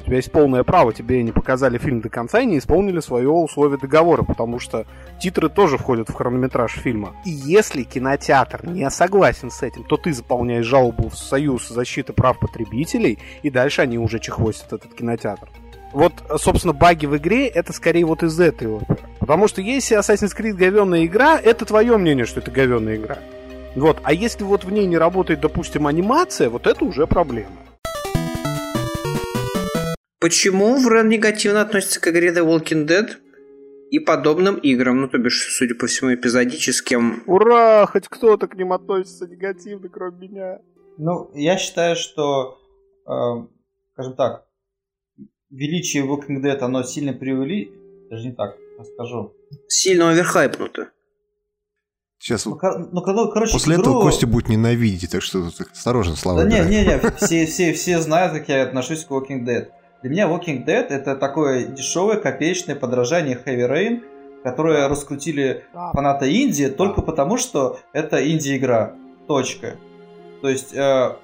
У 0.01 0.05
тебя 0.05 0.15
есть 0.15 0.31
полное 0.31 0.63
право, 0.63 0.93
тебе 0.93 1.21
не 1.21 1.33
показали 1.33 1.77
фильм 1.77 1.99
до 1.99 2.07
конца 2.07 2.39
и 2.39 2.45
не 2.45 2.57
исполнили 2.57 3.01
свое 3.01 3.29
условие 3.29 3.77
договора, 3.77 4.23
потому 4.23 4.57
что 4.57 4.87
титры 5.19 5.49
тоже 5.49 5.77
входят 5.77 6.09
в 6.09 6.13
хронометраж 6.13 6.71
фильма. 6.71 7.13
И 7.25 7.29
если 7.29 7.83
кинотеатр 7.83 8.65
не 8.65 8.89
согласен 8.89 9.51
с 9.51 9.61
этим, 9.61 9.83
то 9.83 9.97
ты 9.97 10.13
заполняешь 10.13 10.65
жалобу 10.65 11.09
в 11.09 11.17
Союз 11.17 11.67
защиты 11.67 12.13
прав 12.13 12.39
потребителей, 12.39 13.19
и 13.43 13.49
дальше 13.49 13.81
они 13.81 13.97
уже 13.97 14.19
чехвостят 14.19 14.71
этот 14.71 14.93
кинотеатр. 14.93 15.49
Вот, 15.91 16.13
собственно, 16.37 16.73
баги 16.73 17.07
в 17.07 17.17
игре 17.17 17.47
это 17.47 17.73
скорее 17.73 18.05
вот 18.05 18.21
из 18.23 18.39
этой 18.39 18.67
оперы. 18.67 18.99
Потому 19.19 19.47
что 19.47 19.61
если 19.61 19.97
Assassin's 19.97 20.37
Creed 20.37 20.53
говенная 20.53 21.05
игра, 21.05 21.39
это 21.39 21.65
твое 21.65 21.97
мнение, 21.97 22.25
что 22.25 22.39
это 22.39 22.51
говенная 22.51 22.97
игра. 22.97 23.17
Вот. 23.75 23.97
А 24.03 24.13
если 24.13 24.43
вот 24.43 24.63
в 24.63 24.71
ней 24.71 24.85
не 24.85 24.97
работает, 24.97 25.39
допустим, 25.41 25.87
анимация, 25.87 26.49
вот 26.49 26.67
это 26.67 26.85
уже 26.85 27.07
проблема. 27.07 27.51
Почему 30.19 30.77
Врен 30.77 31.07
негативно 31.07 31.61
относится 31.61 32.01
к 32.01 32.07
игре 32.09 32.33
The 32.33 32.45
Walking 32.45 32.85
Dead 32.85 33.07
и 33.89 33.99
подобным 33.99 34.57
играм? 34.57 34.99
Ну, 34.99 35.07
то 35.07 35.17
бишь, 35.17 35.55
судя 35.57 35.75
по 35.75 35.87
всему, 35.87 36.13
эпизодическим. 36.13 37.23
Ура! 37.25 37.85
Хоть 37.87 38.07
кто-то 38.07 38.47
к 38.47 38.55
ним 38.55 38.73
относится 38.73 39.27
негативно, 39.27 39.87
кроме 39.87 40.27
меня. 40.27 40.59
Ну, 40.97 41.31
я 41.33 41.57
считаю, 41.57 41.95
что, 41.95 42.59
э, 43.07 43.47
скажем 43.93 44.15
так, 44.17 44.48
величие 45.49 46.05
Walking 46.05 46.41
Dead, 46.41 46.57
оно 46.57 46.83
сильно 46.83 47.13
преувели... 47.13 47.71
Даже 48.09 48.25
не 48.25 48.33
так, 48.33 48.57
расскажу. 48.79 49.33
Сильно 49.67 50.09
оверхайпнуто. 50.09 50.89
Сейчас. 52.17 52.45
Ну, 52.45 52.57
ну, 52.91 53.01
короче, 53.01 53.53
После 53.53 53.75
игру... 53.75 53.83
этого 53.83 54.01
Костя 54.01 54.27
будет 54.27 54.49
ненавидеть, 54.49 55.11
так 55.11 55.21
что 55.21 55.47
осторожно, 55.71 56.15
Слава. 56.15 56.43
Да 56.43 56.49
не, 56.49 56.69
не, 56.69 56.85
не, 56.85 56.99
все, 57.17 57.45
все, 57.45 57.73
все 57.73 57.99
знают, 57.99 58.33
как 58.33 58.49
я 58.49 58.63
отношусь 58.63 59.05
к 59.05 59.11
Walking 59.11 59.45
Dead. 59.45 59.67
Для 60.01 60.09
меня 60.09 60.27
Walking 60.27 60.65
Dead 60.65 60.87
это 60.87 61.15
такое 61.15 61.65
дешевое, 61.65 62.17
копеечное 62.17 62.75
подражание 62.75 63.39
Heavy 63.45 63.69
Rain, 63.69 64.03
которое 64.43 64.87
раскрутили 64.87 65.65
фанаты 65.71 66.31
Индии 66.31 66.67
только 66.67 67.01
потому, 67.01 67.37
что 67.37 67.79
это 67.93 68.27
инди-игра. 68.27 68.95
Точка. 69.27 69.77
То 70.41 70.49
есть 70.49 70.73
э, 70.73 71.15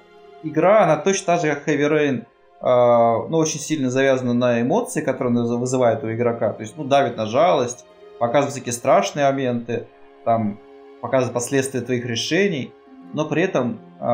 игра, 0.44 0.84
она 0.84 0.96
точно 0.96 1.26
так 1.26 1.40
же, 1.40 1.54
как 1.54 1.68
Heavy 1.68 1.90
Rain, 1.90 2.26
ну, 2.60 3.36
очень 3.36 3.60
сильно 3.60 3.90
завязана 3.90 4.32
на 4.32 4.62
эмоции, 4.62 5.00
которые 5.00 5.32
вызывает 5.56 6.02
у 6.04 6.10
игрока. 6.10 6.52
То 6.52 6.62
есть, 6.62 6.76
ну, 6.76 6.84
давит 6.84 7.16
на 7.16 7.26
жалость, 7.26 7.84
показывает 8.18 8.52
всякие 8.52 8.72
страшные 8.72 9.26
моменты, 9.26 9.88
там, 10.24 10.58
показывает 11.02 11.34
последствия 11.34 11.82
твоих 11.82 12.06
решений, 12.06 12.72
но 13.12 13.26
при 13.28 13.42
этом 13.42 13.78
э, 14.00 14.06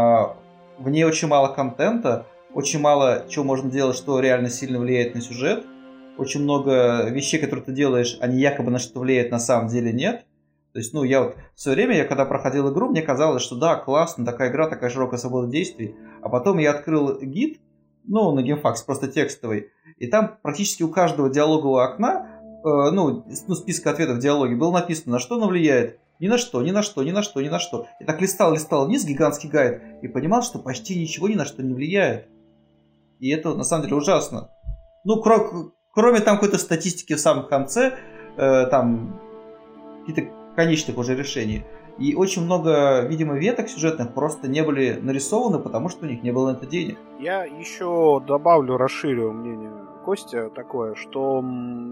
в 0.78 0.88
ней 0.88 1.04
очень 1.04 1.28
мало 1.28 1.48
контента, 1.48 2.26
очень 2.52 2.80
мало 2.80 3.24
чего 3.28 3.44
можно 3.44 3.70
делать, 3.70 3.96
что 3.96 4.20
реально 4.20 4.50
сильно 4.50 4.78
влияет 4.78 5.14
на 5.14 5.20
сюжет. 5.20 5.64
Очень 6.18 6.42
много 6.42 7.08
вещей, 7.08 7.40
которые 7.40 7.64
ты 7.64 7.72
делаешь, 7.72 8.18
они 8.20 8.38
якобы 8.38 8.70
на 8.70 8.78
что 8.78 9.00
влияют, 9.00 9.30
на 9.30 9.38
самом 9.38 9.68
деле 9.68 9.92
нет. 9.92 10.26
То 10.72 10.78
есть, 10.78 10.92
ну, 10.92 11.04
я 11.04 11.22
вот 11.22 11.36
в 11.54 11.60
свое 11.60 11.76
время, 11.76 11.96
я 11.96 12.04
когда 12.04 12.24
проходил 12.24 12.70
игру, 12.72 12.88
мне 12.88 13.02
казалось, 13.02 13.42
что 13.42 13.56
да, 13.56 13.76
классно, 13.76 14.24
такая 14.24 14.50
игра, 14.50 14.68
такая 14.68 14.90
широкая 14.90 15.18
свобода 15.18 15.48
действий. 15.48 15.94
А 16.22 16.28
потом 16.28 16.58
я 16.58 16.70
открыл 16.70 17.18
гид, 17.20 17.60
ну, 18.04 18.32
на 18.32 18.40
GameFAQs, 18.40 18.84
просто 18.86 19.08
текстовый. 19.08 19.70
И 19.96 20.06
там 20.06 20.38
практически 20.42 20.82
у 20.82 20.88
каждого 20.88 21.30
диалогового 21.30 21.84
окна, 21.84 22.40
э, 22.64 22.90
ну, 22.90 23.24
ну, 23.46 23.54
списка 23.54 23.90
ответов 23.90 24.16
в 24.16 24.20
диалоге 24.20 24.56
было 24.56 24.72
написано, 24.72 25.12
на 25.12 25.18
что 25.18 25.36
оно 25.36 25.48
влияет. 25.48 25.98
Ни 26.20 26.28
на 26.28 26.38
что, 26.38 26.62
ни 26.62 26.70
на 26.70 26.82
что, 26.82 27.02
ни 27.02 27.10
на 27.10 27.22
что, 27.22 27.40
ни 27.40 27.48
на 27.48 27.58
что. 27.58 27.86
И 28.00 28.04
так 28.04 28.20
листал, 28.20 28.52
листал 28.52 28.86
вниз 28.86 29.04
гигантский 29.04 29.48
гайд 29.48 29.82
и 30.02 30.08
понимал, 30.08 30.42
что 30.42 30.58
почти 30.58 30.98
ничего 30.98 31.28
ни 31.28 31.34
на 31.34 31.44
что 31.44 31.62
не 31.62 31.74
влияет. 31.74 32.28
И 33.18 33.28
это 33.30 33.54
на 33.54 33.64
самом 33.64 33.84
деле 33.84 33.96
ужасно. 33.96 34.48
Ну, 35.04 35.20
кро- 35.20 35.70
кроме 35.92 36.20
там 36.20 36.36
какой-то 36.36 36.58
статистики 36.58 37.14
в 37.14 37.20
самом 37.20 37.48
конце, 37.48 37.98
э, 38.36 38.66
там 38.66 39.20
какие-то 40.06 40.30
конечных 40.54 40.96
уже 40.98 41.16
решений. 41.16 41.64
И 41.98 42.14
очень 42.14 42.44
много, 42.44 43.02
видимо, 43.02 43.38
веток 43.38 43.68
сюжетных 43.68 44.14
просто 44.14 44.48
не 44.48 44.62
были 44.62 44.98
нарисованы, 45.00 45.58
потому 45.58 45.88
что 45.88 46.06
у 46.06 46.08
них 46.08 46.22
не 46.22 46.32
было 46.32 46.52
на 46.52 46.56
это 46.56 46.66
денег. 46.66 46.98
Я 47.20 47.44
еще 47.44 48.20
добавлю, 48.26 48.76
расширю 48.76 49.32
мнение 49.32 49.70
Костя 50.04 50.50
такое, 50.50 50.94
что 50.94 51.40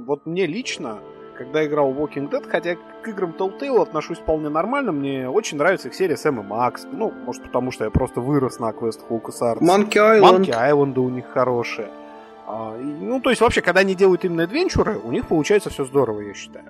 вот 0.07 0.27
мне 0.27 0.47
лично, 0.47 0.99
когда 1.37 1.65
играл 1.65 1.93
в 1.93 2.01
Walking 2.01 2.29
Dead, 2.29 2.47
хотя 2.49 2.75
к 2.75 3.09
играм 3.09 3.35
Telltale 3.39 3.81
отношусь 3.81 4.19
вполне 4.19 4.49
нормально, 4.49 4.93
мне 4.93 5.29
очень 5.29 5.59
нравится 5.59 5.89
их 5.89 5.95
серия 5.95 6.17
Сэм 6.17 6.41
и 6.41 6.43
Макс. 6.43 6.87
Ну, 6.91 7.13
может, 7.25 7.45
потому 7.45 7.71
что 7.71 7.85
я 7.85 7.91
просто 7.91 8.21
вырос 8.21 8.59
на 8.59 8.73
квестах 8.73 9.11
LucasArts. 9.11 9.61
Monkey 9.61 10.21
Island. 10.21 10.41
Monkey 10.41 10.51
Island 10.51 10.99
у 10.99 11.09
них 11.09 11.27
хорошие. 11.29 11.89
А, 12.47 12.77
ну, 12.77 13.21
то 13.21 13.31
есть, 13.31 13.41
вообще, 13.41 13.61
когда 13.61 13.81
они 13.81 13.95
делают 13.95 14.25
именно 14.25 14.43
адвенчуры, 14.43 14.99
у 14.99 15.13
них 15.13 15.29
получается 15.29 15.71
все 15.71 15.85
здорово, 15.85 16.21
я 16.21 16.35
считаю. 16.35 16.67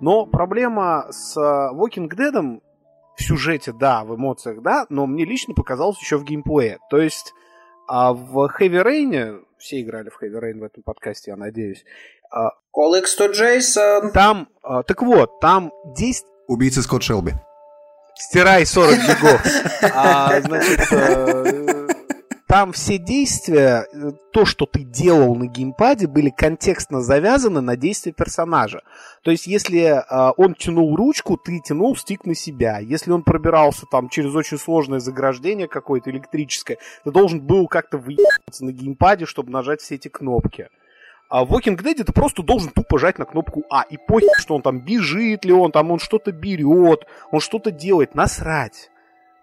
Но 0.00 0.26
проблема 0.26 1.06
с 1.10 1.36
Walking 1.36 2.08
Dead 2.08 2.60
в 3.18 3.22
сюжете, 3.22 3.72
да, 3.72 4.04
в 4.04 4.14
эмоциях, 4.14 4.62
да, 4.62 4.86
но 4.88 5.06
мне 5.06 5.24
лично 5.24 5.52
показалось 5.52 5.98
еще 6.00 6.16
в 6.16 6.24
геймплее. 6.24 6.78
То 6.88 6.98
есть 6.98 7.34
а 7.88 8.12
в 8.12 8.50
Heavy 8.60 8.84
Rain, 8.84 9.40
все 9.58 9.80
играли 9.80 10.10
в 10.10 10.22
Heavy 10.22 10.40
Rain 10.40 10.60
в 10.60 10.62
этом 10.62 10.82
подкасте, 10.82 11.30
я 11.32 11.36
надеюсь. 11.36 11.84
А, 12.30 12.50
Call 12.74 12.98
X 12.98 13.18
to 13.18 13.32
Jason. 13.32 14.10
Там, 14.12 14.48
а, 14.62 14.82
так 14.82 15.02
вот, 15.02 15.40
там 15.40 15.72
действие... 15.96 16.30
Убийца 16.46 16.82
Скотт 16.82 17.02
Шелби. 17.02 17.32
Стирай 18.14 18.66
40 18.66 18.94
гигов. 18.94 19.46
А, 19.94 20.40
значит, 20.40 20.92
э, 20.92 21.77
там 22.48 22.72
все 22.72 22.96
действия, 22.96 23.86
э, 23.92 24.12
то, 24.32 24.46
что 24.46 24.64
ты 24.64 24.82
делал 24.82 25.36
на 25.36 25.46
геймпаде, 25.46 26.06
были 26.06 26.30
контекстно 26.30 27.02
завязаны 27.02 27.60
на 27.60 27.76
действия 27.76 28.12
персонажа. 28.12 28.80
То 29.22 29.30
есть, 29.30 29.46
если 29.46 29.80
э, 29.80 30.32
он 30.38 30.54
тянул 30.54 30.96
ручку, 30.96 31.36
ты 31.36 31.60
тянул 31.60 31.94
стик 31.94 32.24
на 32.24 32.34
себя. 32.34 32.78
Если 32.78 33.10
он 33.10 33.22
пробирался 33.22 33.84
там 33.90 34.08
через 34.08 34.34
очень 34.34 34.56
сложное 34.56 34.98
заграждение 34.98 35.68
какое-то 35.68 36.10
электрическое, 36.10 36.78
ты 37.04 37.10
должен 37.10 37.42
был 37.42 37.68
как-то 37.68 37.98
выебаться 37.98 38.64
на 38.64 38.72
геймпаде, 38.72 39.26
чтобы 39.26 39.52
нажать 39.52 39.82
все 39.82 39.96
эти 39.96 40.08
кнопки. 40.08 40.68
А 41.28 41.44
в 41.44 41.52
Walking 41.52 41.76
Dead 41.76 42.02
ты 42.02 42.12
просто 42.14 42.42
должен 42.42 42.70
тупо 42.70 42.98
жать 42.98 43.18
на 43.18 43.26
кнопку 43.26 43.64
А. 43.68 43.82
И 43.82 43.98
похер, 43.98 44.38
что 44.38 44.54
он 44.54 44.62
там 44.62 44.80
бежит 44.80 45.44
ли 45.44 45.52
он, 45.52 45.70
там 45.70 45.90
он 45.90 45.98
что-то 45.98 46.32
берет, 46.32 47.06
он 47.30 47.40
что-то 47.40 47.70
делает, 47.70 48.14
насрать. 48.14 48.90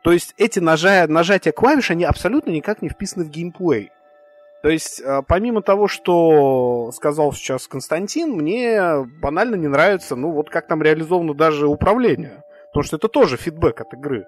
То 0.06 0.12
есть 0.12 0.36
эти 0.38 0.60
нажа... 0.60 1.08
нажатия 1.08 1.52
клавиш, 1.52 1.90
они 1.90 2.04
абсолютно 2.04 2.52
никак 2.52 2.84
не 2.84 2.90
вписаны 2.90 3.26
в 3.26 3.32
геймплей. 3.32 3.92
То 4.62 4.70
есть, 4.70 5.02
а, 5.02 5.24
помимо 5.24 5.64
того, 5.64 5.88
что 5.88 6.92
сказал 6.94 7.34
сейчас 7.34 7.68
Константин, 7.68 8.34
мне 8.34 9.04
банально 9.20 9.56
не 9.56 9.68
нравится, 9.68 10.16
ну, 10.16 10.30
вот 10.30 10.52
как 10.52 10.68
там 10.68 10.84
реализовано 10.84 11.34
даже 11.34 11.66
управление. 11.66 12.44
Потому 12.68 12.84
что 12.84 12.98
это 12.98 13.08
тоже 13.08 13.36
фидбэк 13.38 13.82
от 13.82 13.96
игры 13.96 14.28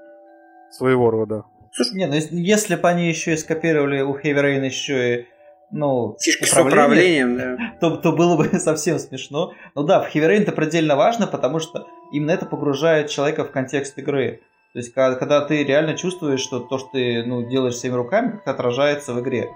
своего 0.71 1.11
рода. 1.11 1.43
Слушай, 1.71 1.97
не, 1.97 2.07
ну 2.07 2.15
если 2.15 2.75
бы 2.75 2.89
они 2.89 3.07
еще 3.07 3.33
и 3.33 3.37
скопировали 3.37 4.01
у 4.01 4.17
Heavy 4.17 4.33
Rain 4.33 4.65
еще 4.65 5.15
и 5.19 5.25
ну, 5.69 6.17
Фишки 6.19 6.45
с 6.45 6.57
управлением, 6.57 7.37
да. 7.37 7.57
то, 7.81 7.97
то 7.97 8.13
было 8.13 8.35
бы 8.35 8.45
совсем 8.59 8.97
смешно. 8.97 9.53
Ну 9.75 9.83
да, 9.83 10.01
в 10.01 10.15
Heavy 10.15 10.27
Rain 10.27 10.41
это 10.41 10.53
предельно 10.53 10.95
важно, 10.95 11.27
потому 11.27 11.59
что 11.59 11.85
именно 12.11 12.31
это 12.31 12.47
погружает 12.47 13.11
человека 13.11 13.43
в 13.43 13.51
контекст 13.51 13.95
игры. 13.99 14.41
То 14.73 14.79
есть, 14.79 14.93
когда, 14.93 15.17
когда 15.17 15.41
ты 15.41 15.63
реально 15.63 15.95
чувствуешь, 15.95 16.41
что 16.41 16.59
то, 16.59 16.77
что 16.77 16.89
ты 16.93 17.23
ну, 17.25 17.47
делаешь 17.47 17.77
своими 17.77 17.95
руками, 17.95 18.31
как 18.43 18.47
отражается 18.55 19.13
в 19.13 19.21
игре. 19.21 19.49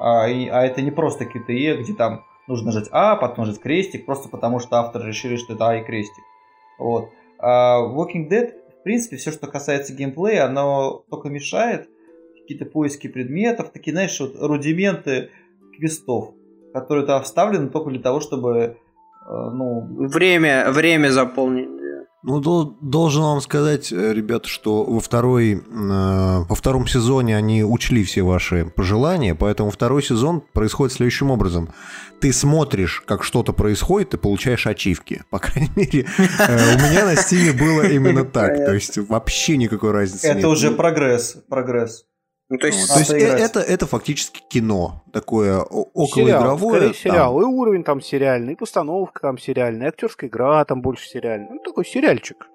А, 0.00 0.28
и, 0.28 0.48
а 0.48 0.64
это 0.64 0.82
не 0.82 0.90
просто 0.90 1.26
какие-то 1.26 1.52
E, 1.52 1.76
где 1.76 1.92
там 1.94 2.24
нужно 2.46 2.66
нажать 2.66 2.88
А, 2.92 3.16
потом 3.16 3.46
нажать 3.46 3.60
крестик, 3.60 4.06
просто 4.06 4.28
потому 4.28 4.58
что 4.60 4.76
автор 4.76 5.04
решили, 5.04 5.36
что 5.36 5.54
это 5.54 5.68
А 5.68 5.76
и 5.76 5.84
крестик. 5.84 6.24
Вот. 6.78 7.10
А 7.38 7.80
Walking 7.80 8.28
Dead, 8.30 8.52
в 8.80 8.82
принципе, 8.84 9.16
все, 9.16 9.30
что 9.32 9.46
касается 9.46 9.94
геймплея, 9.94 10.46
оно 10.46 11.04
только 11.10 11.28
мешает. 11.28 11.88
Какие-то 12.40 12.66
поиски 12.66 13.08
предметов, 13.08 13.70
такие, 13.70 13.92
знаешь, 13.92 14.18
вот 14.20 14.34
рудименты 14.38 15.30
квестов, 15.76 16.34
которые 16.74 17.04
туда 17.04 17.20
вставлены 17.20 17.70
только 17.70 17.90
для 17.90 18.00
того, 18.00 18.20
чтобы 18.20 18.58
э, 18.58 18.74
ну... 19.28 19.80
Время, 20.08 20.70
время 20.70 21.08
заполнить. 21.08 21.73
Ну, 22.26 22.40
должен 22.80 23.22
вам 23.22 23.42
сказать, 23.42 23.92
э, 23.92 24.14
ребята, 24.14 24.48
что 24.48 24.82
во, 24.82 24.98
второй, 24.98 25.52
э, 25.52 25.58
во 25.68 26.54
втором 26.54 26.86
сезоне 26.86 27.36
они 27.36 27.62
учли 27.62 28.02
все 28.02 28.22
ваши 28.22 28.64
пожелания, 28.64 29.34
поэтому 29.34 29.70
второй 29.70 30.02
сезон 30.02 30.40
происходит 30.40 30.94
следующим 30.94 31.30
образом. 31.30 31.68
Ты 32.20 32.32
смотришь, 32.32 33.02
как 33.06 33.24
что-то 33.24 33.52
происходит, 33.52 34.14
и 34.14 34.16
получаешь 34.16 34.66
ачивки. 34.66 35.22
По 35.28 35.38
крайней 35.38 35.70
мере, 35.76 36.06
э, 36.16 36.74
у 36.74 36.78
меня 36.78 37.04
на 37.04 37.14
Steam 37.14 37.46
е 37.46 37.52
было 37.52 37.86
именно 37.86 38.24
так. 38.24 38.56
То 38.56 38.72
есть 38.72 38.96
вообще 38.96 39.58
никакой 39.58 39.90
разницы 39.90 40.28
нет. 40.28 40.38
Это 40.38 40.48
уже 40.48 40.70
прогресс. 40.70 41.36
Прогресс. 41.50 42.06
Ну, 42.54 42.58
то 42.60 42.68
есть, 42.68 42.88
то 42.88 43.00
есть 43.00 43.10
это, 43.10 43.58
это 43.58 43.86
фактически 43.86 44.40
кино, 44.48 45.02
такое 45.12 45.60
околоигровое. 45.60 46.92
Сериал, 46.92 46.94
сериал. 46.94 47.40
И 47.40 47.44
уровень 47.44 47.82
там 47.82 48.00
сериальный, 48.00 48.52
и 48.52 48.56
постановка 48.56 49.22
там 49.22 49.38
сериальная, 49.38 49.86
и 49.86 49.88
актерская 49.88 50.30
игра 50.30 50.64
там 50.64 50.80
больше 50.80 51.08
сериальная. 51.08 51.50
Ну, 51.50 51.58
такой 51.58 51.84
сериальчик. 51.84 52.48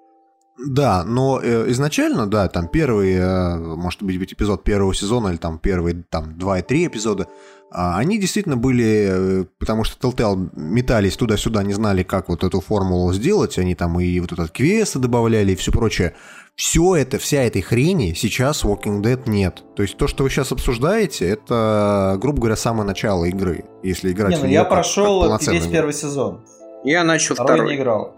Да, 0.66 1.04
но 1.04 1.40
э, 1.42 1.70
изначально, 1.70 2.26
да, 2.26 2.48
там 2.48 2.68
первый, 2.68 3.14
э, 3.14 3.56
может 3.56 4.02
быть, 4.02 4.32
эпизод 4.32 4.62
первого 4.62 4.94
сезона 4.94 5.28
или 5.28 5.36
там 5.36 5.58
первые 5.58 6.04
там 6.08 6.38
два 6.38 6.58
и 6.58 6.62
три 6.62 6.86
эпизода, 6.86 7.24
э, 7.24 7.26
они 7.70 8.18
действительно 8.18 8.58
были, 8.58 9.08
э, 9.10 9.44
потому 9.58 9.84
что 9.84 9.96
Telltale 10.08 10.50
метались 10.54 11.16
туда-сюда, 11.16 11.62
не 11.62 11.72
знали, 11.72 12.02
как 12.02 12.28
вот 12.28 12.44
эту 12.44 12.60
формулу 12.60 13.12
сделать, 13.14 13.58
они 13.58 13.74
там 13.74 13.98
и 14.00 14.20
вот 14.20 14.32
этот 14.32 14.50
квесты 14.50 14.98
добавляли 14.98 15.52
и 15.52 15.56
все 15.56 15.72
прочее. 15.72 16.14
Все 16.56 16.94
это, 16.94 17.18
вся 17.18 17.42
этой 17.42 17.62
хрени 17.62 18.12
сейчас 18.12 18.62
Walking 18.64 19.00
Dead 19.00 19.22
нет. 19.30 19.64
То 19.76 19.82
есть 19.82 19.96
то, 19.96 20.06
что 20.08 20.24
вы 20.24 20.30
сейчас 20.30 20.52
обсуждаете, 20.52 21.26
это, 21.26 22.18
грубо 22.20 22.40
говоря, 22.40 22.56
самое 22.56 22.86
начало 22.86 23.24
игры, 23.24 23.64
если 23.82 24.12
играть 24.12 24.32
не, 24.32 24.42
ну, 24.42 24.46
в 24.46 24.50
я 24.50 24.64
прошел 24.64 25.26
как 25.26 25.42
весь 25.46 25.66
первый 25.68 25.94
сезон. 25.94 26.44
Я 26.84 27.02
начал 27.02 27.34
второй. 27.34 27.54
Второй 27.54 27.70
не 27.70 27.80
играл. 27.80 28.14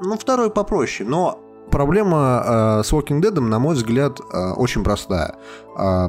Ну, 0.00 0.16
второй 0.16 0.50
попроще, 0.50 1.06
но 1.06 1.40
проблема 1.70 2.42
э, 2.44 2.82
с 2.84 2.92
Walking 2.92 3.20
Dead, 3.20 3.38
на 3.40 3.58
мой 3.58 3.74
взгляд, 3.74 4.20
э, 4.20 4.52
очень 4.52 4.84
простая. 4.84 5.36
Э, 5.78 6.08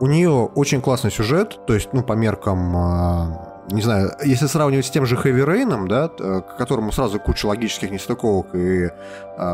у 0.00 0.06
нее 0.06 0.30
очень 0.30 0.80
классный 0.80 1.10
сюжет, 1.10 1.60
то 1.66 1.74
есть, 1.74 1.92
ну, 1.92 2.02
по 2.02 2.14
меркам, 2.14 2.76
э, 2.76 3.74
не 3.74 3.82
знаю, 3.82 4.12
если 4.24 4.46
сравнивать 4.46 4.86
с 4.86 4.90
тем 4.90 5.06
же 5.06 5.16
Heavy 5.16 5.44
Rain, 5.44 5.86
да, 5.86 6.08
к 6.08 6.56
которому 6.56 6.92
сразу 6.92 7.20
куча 7.20 7.46
логических 7.46 7.90
нестыковок 7.90 8.54
и 8.54 8.84
э, 8.84 8.90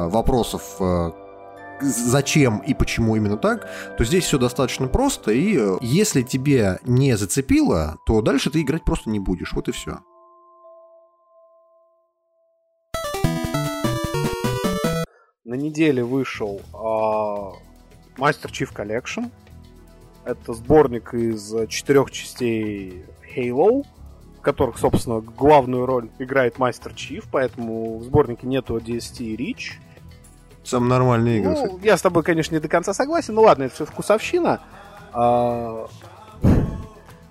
вопросов, 0.09 0.63
э, 0.81 1.11
зачем 1.81 2.59
и 2.59 2.75
почему 2.75 3.17
именно 3.17 3.37
так, 3.37 3.69
то 3.99 4.05
здесь 4.05 4.25
все 4.25 4.39
достаточно 4.39 4.89
просто, 4.89 5.33
и 5.33 5.59
э, 5.59 5.77
если 5.81 6.23
тебе 6.23 6.79
не 6.85 7.17
зацепило, 7.17 7.99
то 8.07 8.23
дальше 8.23 8.51
ты 8.51 8.63
играть 8.63 8.85
просто 8.85 9.11
не 9.11 9.19
будешь, 9.19 9.53
вот 9.53 9.69
и 9.69 9.73
все. 9.73 9.99
Неделе 15.57 16.05
вышел 16.05 16.61
э, 16.73 16.77
Master 18.21 18.51
Chief 18.51 18.73
Collection. 18.73 19.31
Это 20.25 20.55
сборник 20.55 21.15
из 21.15 21.55
четырех 21.69 22.11
частей 22.11 23.05
Halo, 23.37 23.85
в 24.39 24.41
которых, 24.41 24.79
собственно, 24.79 25.21
главную 25.21 25.87
роль 25.87 26.09
играет 26.19 26.57
Master 26.57 26.95
Chief, 26.95 27.25
поэтому 27.31 27.99
в 27.99 28.05
сборнике 28.05 28.47
нету 28.47 28.77
DST 28.79 29.25
и 29.25 29.37
Reach. 29.37 29.75
Самая 30.65 30.91
нормальная 30.91 31.39
игра. 31.39 31.53
Ну, 31.53 31.79
я 31.83 31.97
с 31.97 32.03
тобой, 32.03 32.25
конечно, 32.25 32.55
не 32.55 32.61
до 32.61 32.69
конца 32.69 32.93
согласен, 32.93 33.35
но 33.35 33.43
ладно, 33.43 33.65
это 33.65 33.75
все 33.75 33.87
вкусовщина. 33.87 34.61
А... 35.13 35.87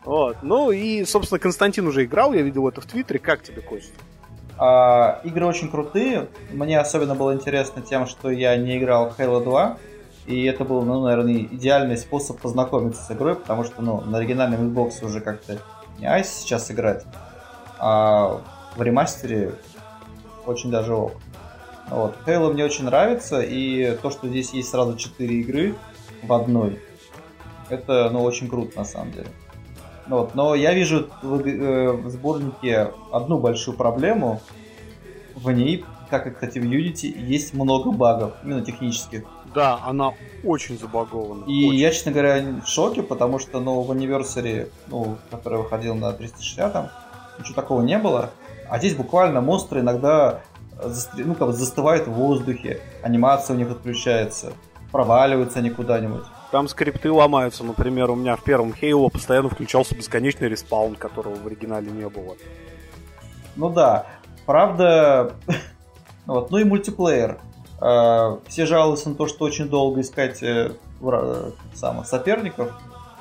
Вот. 0.05 0.38
Ну 0.43 0.71
и, 0.71 1.03
собственно, 1.03 1.39
Константин 1.39 1.88
уже 1.88 2.05
играл, 2.05 2.32
я 2.34 2.43
видел 2.43 2.67
это 2.67 2.80
в 2.80 2.86
Твиттере. 2.86 3.19
Как 3.19 3.41
тебе, 3.41 3.61
Костя? 3.61 3.91
А, 4.58 5.20
игры 5.24 5.45
очень 5.45 5.70
крутые. 5.70 6.28
Мне 6.51 6.80
особенно 6.80 7.16
было 7.16 7.34
интересно 7.34 7.82
тем, 7.82 8.08
что 8.08 8.30
я 8.30 8.56
не 8.56 8.78
играл 8.78 9.10
в 9.10 9.20
Halo 9.20 9.43
2. 9.43 9.78
И 10.28 10.43
это 10.45 10.66
был, 10.66 10.82
ну, 10.82 11.03
наверное, 11.03 11.36
идеальный 11.36 11.97
способ 11.97 12.39
познакомиться 12.39 13.03
с 13.03 13.12
игрой, 13.12 13.36
потому 13.36 13.64
что, 13.64 13.82
ну, 13.82 14.01
на 14.01 14.18
оригинальном 14.18 14.70
Xbox 14.70 15.06
уже 15.06 15.22
как-то 15.22 15.60
не 15.99 16.08
айс 16.08 16.30
сейчас 16.30 16.72
играть. 16.72 17.06
А 17.78 18.41
в 18.76 18.82
ремастере 18.82 19.53
очень 20.45 20.72
даже 20.72 20.95
ок. 20.95 21.14
Вот. 21.89 22.16
Halo 22.26 22.51
мне 22.51 22.66
очень 22.66 22.86
нравится, 22.86 23.41
и 23.41 23.95
то, 24.01 24.10
что 24.10 24.28
здесь 24.28 24.51
есть 24.53 24.70
сразу 24.70 24.97
4 24.97 25.36
игры 25.41 25.76
в 26.24 26.34
одной, 26.34 26.80
это, 27.70 28.10
ну, 28.12 28.24
очень 28.24 28.49
круто 28.49 28.78
на 28.78 28.86
самом 28.86 29.12
деле. 29.12 29.28
Вот. 30.08 30.36
Но 30.36 30.56
я 30.56 30.74
вижу 30.74 31.10
в, 31.22 31.45
э, 31.45 31.91
в 31.91 32.10
сборнике 32.10 32.91
одну 33.12 33.39
большую 33.39 33.76
проблему. 33.78 34.41
В 35.36 35.51
ней, 35.51 35.84
как 36.10 36.28
и, 36.28 36.32
кстати, 36.32 36.60
в 36.60 36.64
Unity, 36.64 37.08
есть 37.18 37.53
много 37.53 37.91
багов, 37.91 38.34
именно 38.43 38.62
технических. 38.62 39.24
Да, 39.53 39.80
она 39.86 40.14
очень 40.43 40.78
забагована. 40.78 41.45
И 41.45 41.68
очень. 41.68 41.80
я, 41.80 41.91
честно 41.91 42.12
говоря, 42.12 42.43
в 42.64 42.68
шоке, 42.68 43.03
потому 43.03 43.39
что 43.39 43.60
ну, 43.60 43.82
в 43.82 43.91
Anniversary, 43.91 44.70
ну, 44.88 45.18
который 45.32 45.60
выходил 45.60 45.95
на 45.95 46.12
360, 46.14 46.74
там, 46.74 46.89
ничего 47.39 47.56
такого 47.56 47.82
не 47.82 47.97
было. 47.97 48.32
А 48.70 48.80
здесь 48.80 48.95
буквально 48.95 49.41
монстры 49.41 49.82
иногда 49.82 50.41
ну, 51.18 51.36
как 51.36 51.47
бы 51.47 51.53
застывают 51.53 52.08
в 52.08 52.12
воздухе, 52.12 52.82
анимация 53.01 53.56
у 53.56 53.58
них 53.58 53.72
отключается, 53.72 54.53
проваливаются 54.91 55.60
они 55.60 55.70
куда-нибудь. 55.70 56.24
Там 56.52 56.68
скрипты 56.68 57.12
ломаются, 57.12 57.64
например, 57.64 58.12
у 58.12 58.16
меня 58.16 58.36
в 58.36 58.43
первом 58.43 58.74
Halo 58.80 59.10
постоянно 59.10 59.50
включался 59.50 59.96
бесконечный 59.96 60.48
респаун, 60.48 60.96
которого 60.96 61.36
в 61.36 61.48
оригинале 61.48 61.91
не 61.91 62.08
было. 62.08 62.36
Ну 63.56 63.70
да, 63.70 64.06
правда, 64.46 65.34
вот, 66.26 66.52
ну 66.52 66.58
и 66.58 66.64
мультиплеер. 66.64 67.39
А, 67.80 68.39
все 68.48 68.66
жалуются 68.66 69.10
на 69.10 69.16
то, 69.16 69.28
что 69.28 69.46
очень 69.46 69.68
долго 69.68 70.02
искать 70.02 70.41
э, 70.43 70.72
самых 71.74 72.08
соперников. 72.08 72.72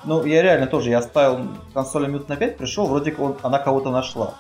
Ну, 0.05 0.25
я 0.25 0.43
реально 0.43 0.67
тоже, 0.67 0.91
я 0.91 0.99
оставил 0.99 1.49
консоль 1.73 2.09
минут 2.09 2.29
на 2.29 2.37
5, 2.37 2.59
пришел, 2.59 2.87
вроде 2.87 3.11
как 3.11 3.39
она 3.43 3.59
кого-то 3.59 3.91
нашла. 3.91 4.35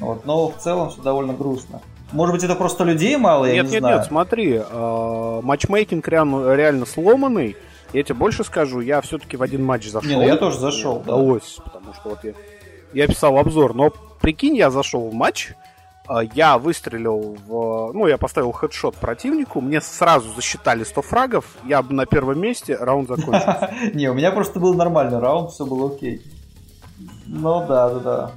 Вот, 0.00 0.26
но 0.26 0.48
в 0.48 0.56
целом 0.58 0.90
все 0.90 1.00
довольно 1.00 1.32
грустно. 1.32 1.80
Может 2.12 2.34
быть, 2.34 2.44
это 2.44 2.54
просто 2.54 2.84
людей 2.84 3.16
мало, 3.16 3.46
я 3.46 3.54
нет, 3.54 3.66
не 3.66 3.70
нет, 3.72 3.80
знаю. 3.80 3.96
Нет, 3.98 4.06
смотри, 4.06 4.62
э, 4.68 5.40
матчмейкинг 5.42 6.06
реально, 6.08 6.54
реально 6.54 6.86
сломанный. 6.86 7.56
Я 7.92 8.02
тебе 8.02 8.14
больше 8.14 8.44
скажу, 8.44 8.80
я 8.80 9.00
все-таки 9.00 9.36
в 9.36 9.42
один 9.42 9.64
матч 9.64 9.88
зашел. 9.88 10.10
Не, 10.10 10.16
ну 10.16 10.22
я 10.22 10.36
тоже 10.36 10.58
зашел. 10.58 11.02
Да. 11.06 11.16
Удалось, 11.16 11.58
потому 11.64 11.94
что 11.94 12.10
вот 12.10 12.24
я, 12.24 12.32
я 12.92 13.06
писал 13.06 13.38
обзор, 13.38 13.74
но 13.74 13.92
прикинь, 14.20 14.56
я 14.56 14.70
зашел 14.70 15.08
в 15.08 15.14
матч, 15.14 15.52
э, 16.08 16.14
я 16.34 16.58
выстрелил 16.58 17.36
в... 17.46 17.92
Ну, 17.92 18.06
я 18.06 18.18
поставил 18.18 18.52
хедшот 18.52 18.96
противнику, 18.96 19.60
мне 19.60 19.80
сразу 19.80 20.32
засчитали 20.34 20.84
100 20.84 21.02
фрагов, 21.02 21.44
я 21.64 21.82
на 21.82 22.06
первом 22.06 22.40
месте, 22.40 22.76
раунд 22.76 23.08
закончился. 23.08 23.72
Не, 23.94 24.10
у 24.10 24.14
меня 24.14 24.32
просто 24.32 24.60
был 24.60 24.74
нормальный 24.74 25.18
раунд, 25.18 25.50
все 25.50 25.64
было 25.64 25.94
окей. 25.94 26.22
Ну 27.26 27.66
да, 27.66 27.90
да, 27.90 27.98
да. 28.00 28.32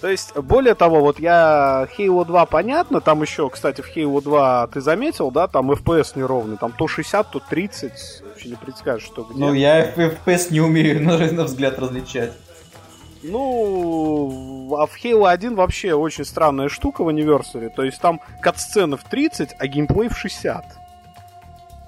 То 0.00 0.08
есть, 0.08 0.36
более 0.36 0.74
того, 0.74 1.00
вот 1.00 1.18
я 1.18 1.88
Halo 1.96 2.24
2 2.24 2.46
понятно, 2.46 3.00
там 3.00 3.22
еще, 3.22 3.50
кстати, 3.50 3.80
в 3.80 3.96
Halo 3.96 4.22
2 4.22 4.68
ты 4.68 4.80
заметил, 4.80 5.30
да, 5.30 5.48
там 5.48 5.72
FPS 5.72 6.12
неровный, 6.14 6.56
там 6.56 6.72
то 6.72 6.86
60, 6.86 7.30
то 7.30 7.40
30, 7.40 8.22
вообще 8.22 8.48
не 8.48 8.54
предскажешь, 8.54 9.06
что 9.06 9.24
где. 9.24 9.40
Ну, 9.40 9.52
я 9.52 9.92
FPS 9.92 10.52
не 10.52 10.60
умею 10.60 11.02
на, 11.04 11.18
на 11.32 11.44
взгляд 11.44 11.78
различать. 11.78 12.32
Ну, 13.24 14.76
а 14.78 14.86
в 14.86 14.96
Halo 15.02 15.28
1 15.28 15.56
вообще 15.56 15.94
очень 15.94 16.24
странная 16.24 16.68
штука 16.68 17.02
в 17.02 17.08
Anniversary, 17.08 17.68
то 17.68 17.82
есть 17.82 18.00
там 18.00 18.20
кат-сцены 18.40 18.96
в 18.96 19.02
30, 19.02 19.56
а 19.58 19.66
геймплей 19.66 20.08
в 20.08 20.16
60. 20.16 20.64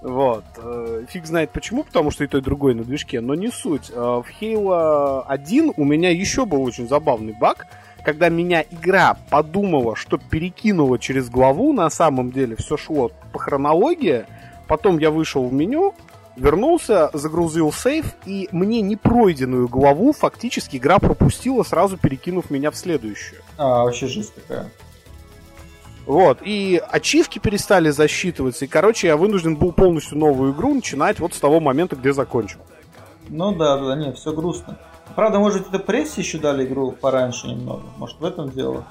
Вот. 0.02 0.44
Э, 0.56 1.04
фиг 1.08 1.26
знает 1.26 1.50
почему, 1.50 1.84
потому 1.84 2.10
что 2.10 2.24
и 2.24 2.26
то, 2.26 2.38
и 2.38 2.40
другое 2.40 2.74
на 2.74 2.84
движке, 2.84 3.20
но 3.20 3.34
не 3.34 3.50
суть. 3.50 3.90
Э, 3.90 3.94
в 3.94 4.26
Halo 4.40 5.24
1 5.28 5.74
у 5.76 5.84
меня 5.84 6.10
еще 6.10 6.46
был 6.46 6.62
очень 6.62 6.88
забавный 6.88 7.34
баг, 7.34 7.66
когда 8.04 8.28
меня 8.28 8.64
игра 8.70 9.16
подумала, 9.30 9.96
что 9.96 10.18
перекинула 10.18 10.98
через 10.98 11.28
главу, 11.28 11.72
на 11.72 11.90
самом 11.90 12.30
деле 12.30 12.56
все 12.56 12.76
шло 12.76 13.10
по 13.32 13.38
хронологии, 13.38 14.26
потом 14.68 14.98
я 14.98 15.10
вышел 15.10 15.46
в 15.46 15.52
меню, 15.52 15.94
вернулся, 16.36 17.10
загрузил 17.12 17.72
сейф, 17.72 18.14
и 18.24 18.48
мне 18.52 18.80
непройденную 18.80 19.68
главу 19.68 20.12
фактически 20.12 20.76
игра 20.76 20.98
пропустила, 20.98 21.62
сразу 21.62 21.96
перекинув 21.96 22.50
меня 22.50 22.70
в 22.70 22.76
следующую. 22.76 23.42
А, 23.58 23.84
вообще 23.84 24.06
жизнь 24.06 24.32
такая. 24.34 24.70
Вот, 26.06 26.38
и 26.42 26.82
ачивки 26.90 27.38
перестали 27.38 27.90
засчитываться, 27.90 28.64
и, 28.64 28.68
короче, 28.68 29.06
я 29.06 29.16
вынужден 29.16 29.56
был 29.56 29.70
полностью 29.70 30.18
новую 30.18 30.52
игру 30.52 30.74
начинать 30.74 31.20
вот 31.20 31.34
с 31.34 31.38
того 31.38 31.60
момента, 31.60 31.94
где 31.94 32.12
закончил. 32.12 32.58
Ну 33.28 33.54
да, 33.54 33.78
да, 33.78 33.94
нет, 33.94 34.16
все 34.18 34.32
грустно. 34.32 34.78
Правда, 35.20 35.38
может, 35.38 35.68
это 35.68 35.78
прессе 35.78 36.22
еще 36.22 36.38
дали 36.38 36.64
игру 36.64 36.92
пораньше 36.92 37.46
немного? 37.46 37.82
Может, 37.98 38.18
в 38.20 38.24
этом 38.24 38.48
дело? 38.48 38.86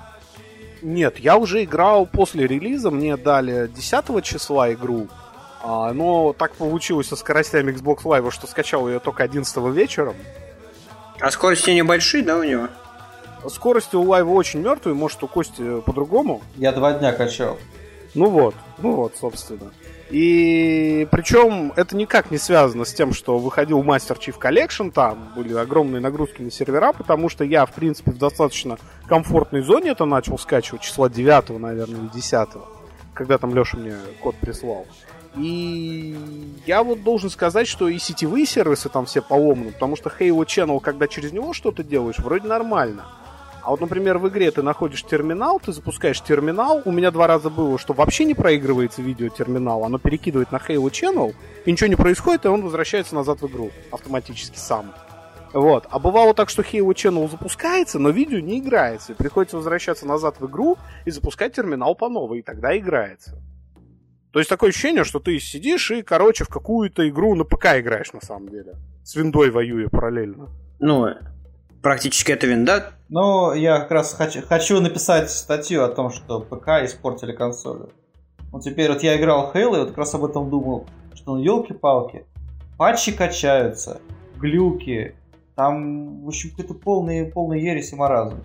Нет, 0.84 1.18
я 1.18 1.38
уже 1.38 1.64
играл 1.64 2.06
после 2.06 2.46
релиза, 2.46 2.92
мне 2.92 3.18
дали 3.18 3.68
10 3.68 4.24
числа 4.24 4.72
игру, 4.74 5.08
а, 5.64 5.92
но 5.92 6.34
так 6.34 6.52
получилось 6.54 7.08
со 7.08 7.16
скоростями 7.16 7.72
Xbox 7.72 8.04
Live, 8.04 8.30
что 8.30 8.46
скачал 8.46 8.88
ее 8.88 9.00
только 9.00 9.24
11 9.24 9.58
вечером. 9.74 10.14
А 11.20 11.32
скорости 11.32 11.72
небольшие, 11.72 12.24
да, 12.24 12.38
у 12.38 12.44
него? 12.44 12.68
Скорости 13.48 13.96
у 13.96 14.04
Live 14.04 14.32
очень 14.32 14.60
мертвые, 14.60 14.94
может, 14.94 15.24
у 15.24 15.28
Кости 15.28 15.82
по-другому. 15.82 16.44
Я 16.58 16.74
два 16.74 16.94
дня 16.94 17.12
качал. 17.12 17.58
Ну 18.14 18.30
вот, 18.30 18.54
ну 18.78 18.92
вот, 18.92 19.16
собственно. 19.20 19.72
И 20.10 21.08
причем 21.12 21.72
это 21.76 21.96
никак 21.96 22.32
не 22.32 22.40
связано 22.40 22.84
с 22.84 22.94
тем, 22.94 23.14
что 23.14 23.38
выходил 23.38 23.84
Master 23.84 24.18
Chief 24.18 24.36
Collection, 24.40 24.92
там 24.92 25.32
были 25.36 25.54
огромные 25.54 26.02
нагрузки 26.02 26.42
на 26.42 26.50
сервера, 26.50 26.94
потому 26.94 27.30
что 27.30 27.44
я, 27.44 27.66
в 27.66 27.74
принципе, 27.74 28.12
в 28.12 28.18
достаточно 28.18 28.80
комфортной 29.08 29.62
зоне 29.62 29.92
это 29.92 30.06
начал 30.06 30.40
скачивать 30.40 30.82
числа 30.82 31.10
9, 31.10 31.50
наверное, 31.60 32.00
или 32.00 32.08
10, 32.08 32.50
когда 33.14 33.38
там 33.38 33.54
Леша 33.54 33.78
мне 33.78 33.96
код 34.22 34.36
прислал. 34.38 34.88
И 35.36 36.18
я 36.66 36.82
вот 36.82 37.04
должен 37.04 37.30
сказать, 37.30 37.68
что 37.68 37.88
и 37.88 38.00
сетевые 38.00 38.48
сервисы 38.48 38.90
там 38.90 39.06
все 39.06 39.22
поломаны, 39.22 39.72
потому 39.72 39.96
что 39.96 40.10
Halo 40.10 40.44
Channel, 40.44 40.80
когда 40.80 41.08
через 41.08 41.32
него 41.32 41.54
что-то 41.54 41.84
делаешь, 41.84 42.18
вроде 42.18 42.48
нормально. 42.48 43.06
А 43.64 43.72
вот, 43.72 43.82
например, 43.82 44.18
в 44.18 44.28
игре 44.30 44.52
ты 44.52 44.64
находишь 44.64 45.04
терминал, 45.04 45.60
ты 45.60 45.72
запускаешь 45.72 46.22
терминал. 46.22 46.82
У 46.86 46.92
меня 46.92 47.12
два 47.12 47.28
раза 47.28 47.50
было, 47.50 47.78
что 47.78 47.94
вообще 47.94 48.26
не 48.26 48.34
проигрывается 48.34 49.02
видео 49.02 49.30
терминал, 49.30 49.84
оно 49.84 50.00
перекидывает 50.00 50.52
на 50.52 50.58
Halo 50.58 50.90
Channel, 50.90 51.36
и 51.66 51.72
ничего 51.72 51.88
не 51.88 51.96
происходит, 51.96 52.46
и 52.46 52.48
он 52.48 52.64
возвращается 52.64 53.16
назад 53.16 53.42
в 53.42 53.48
игру 53.48 53.72
автоматически 53.92 54.58
сам. 54.58 54.94
Вот. 55.54 55.88
А 55.90 56.00
бывало 56.00 56.34
так, 56.34 56.50
что 56.50 56.62
Halo 56.62 56.94
Channel 56.94 57.30
запускается, 57.30 58.00
но 58.00 58.10
видео 58.10 58.40
не 58.40 58.60
играется. 58.60 59.14
И 59.14 59.16
приходится 59.16 59.58
возвращаться 59.58 60.06
назад 60.06 60.40
в 60.40 60.48
игру 60.48 60.78
и 61.06 61.12
запускать 61.12 61.54
терминал 61.54 61.96
по 61.96 62.10
новой, 62.10 62.40
и 62.40 62.44
тогда 62.44 62.78
играется. 62.78 63.42
То 64.32 64.38
есть 64.40 64.50
такое 64.50 64.70
ощущение, 64.70 65.04
что 65.04 65.20
ты 65.20 65.40
сидишь 65.40 65.90
и, 65.90 66.04
короче, 66.04 66.44
в 66.44 66.50
какую-то 66.50 67.08
игру 67.10 67.34
на 67.34 67.46
ПК 67.46 67.78
играешь 67.78 68.14
на 68.14 68.22
самом 68.22 68.50
деле. 68.50 68.76
С 69.04 69.16
виндой 69.16 69.50
воюя 69.50 69.90
параллельно. 69.90 70.50
Ну, 70.80 71.08
Практически 71.82 72.32
это 72.32 72.48
винда. 72.48 72.94
Ну, 73.08 73.54
я 73.54 73.80
как 73.80 73.92
раз 73.92 74.14
хочу, 74.14 74.42
хочу 74.42 74.82
написать 74.82 75.32
статью 75.32 75.84
о 75.84 75.88
том, 75.88 76.12
что 76.12 76.42
ПК 76.42 76.84
испортили 76.84 77.32
консоли. 77.32 77.90
Вот 78.52 78.64
теперь 78.64 78.92
вот 78.92 79.02
я 79.04 79.18
играл 79.18 79.52
в 79.52 79.56
Halo 79.56 79.76
и 79.76 79.80
вот 79.80 79.90
как 79.90 79.98
раз 79.98 80.14
об 80.16 80.26
этом 80.26 80.50
думал, 80.50 80.88
что 81.14 81.36
ну 81.36 81.42
елки-палки, 81.42 82.26
патчи 82.78 83.12
качаются, 83.12 84.02
глюки, 84.38 85.16
там, 85.56 86.24
в 86.24 86.28
общем, 86.28 86.52
какой-то 86.52 86.74
полный, 86.74 87.26
полный 87.26 87.62
ересь 87.62 87.94
и 87.94 87.96
маразм. 87.96 88.44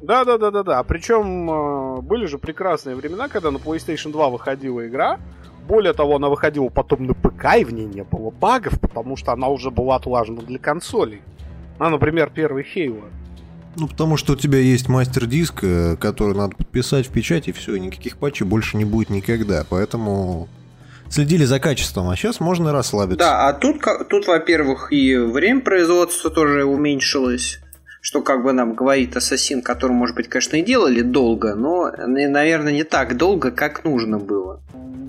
Да, 0.00 0.24
да, 0.24 0.36
да, 0.36 0.50
да, 0.50 0.62
да. 0.62 0.82
Причем 0.82 1.50
э, 1.50 2.00
были 2.02 2.26
же 2.26 2.38
прекрасные 2.38 2.96
времена, 2.96 3.28
когда 3.28 3.50
на 3.50 3.56
PlayStation 3.56 4.12
2 4.12 4.28
выходила 4.30 4.86
игра. 4.86 5.18
Более 5.66 5.92
того, 5.92 6.16
она 6.16 6.28
выходила 6.28 6.68
потом 6.68 7.06
на 7.06 7.14
ПК, 7.14 7.56
и 7.58 7.64
в 7.64 7.72
ней 7.72 7.86
не 7.86 8.02
было 8.02 8.30
багов, 8.30 8.80
потому 8.80 9.16
что 9.16 9.32
она 9.32 9.48
уже 9.48 9.70
была 9.70 9.96
отлажена 9.96 10.42
для 10.42 10.58
консолей. 10.58 11.22
А, 11.82 11.90
например, 11.90 12.30
первый 12.32 12.62
Хейла. 12.62 13.06
Ну, 13.74 13.88
потому 13.88 14.16
что 14.16 14.34
у 14.34 14.36
тебя 14.36 14.58
есть 14.58 14.88
мастер-диск, 14.88 15.64
э, 15.64 15.96
который 15.96 16.36
надо 16.36 16.54
подписать 16.54 17.08
в 17.08 17.10
печать, 17.10 17.48
и 17.48 17.52
все, 17.52 17.76
никаких 17.76 18.18
патчей 18.18 18.46
больше 18.46 18.76
не 18.76 18.84
будет 18.84 19.10
никогда. 19.10 19.66
Поэтому 19.68 20.48
следили 21.08 21.44
за 21.44 21.58
качеством, 21.58 22.08
а 22.08 22.14
сейчас 22.14 22.38
можно 22.38 22.70
расслабиться. 22.70 23.18
Да, 23.18 23.48
а 23.48 23.52
тут, 23.52 23.80
тут 24.08 24.28
во-первых, 24.28 24.92
и 24.92 25.16
время 25.16 25.60
производства 25.60 26.30
тоже 26.30 26.64
уменьшилось 26.64 27.58
что 28.02 28.20
как 28.20 28.42
бы 28.42 28.52
нам 28.52 28.74
говорит 28.74 29.16
Ассасин, 29.16 29.62
который, 29.62 29.92
может 29.92 30.16
быть, 30.16 30.28
конечно, 30.28 30.56
и 30.56 30.62
делали 30.62 31.00
долго, 31.00 31.54
но, 31.54 31.90
наверное, 31.96 32.72
не 32.72 32.84
так 32.84 33.16
долго, 33.16 33.50
как 33.52 33.84
нужно 33.84 34.18
было 34.18 34.60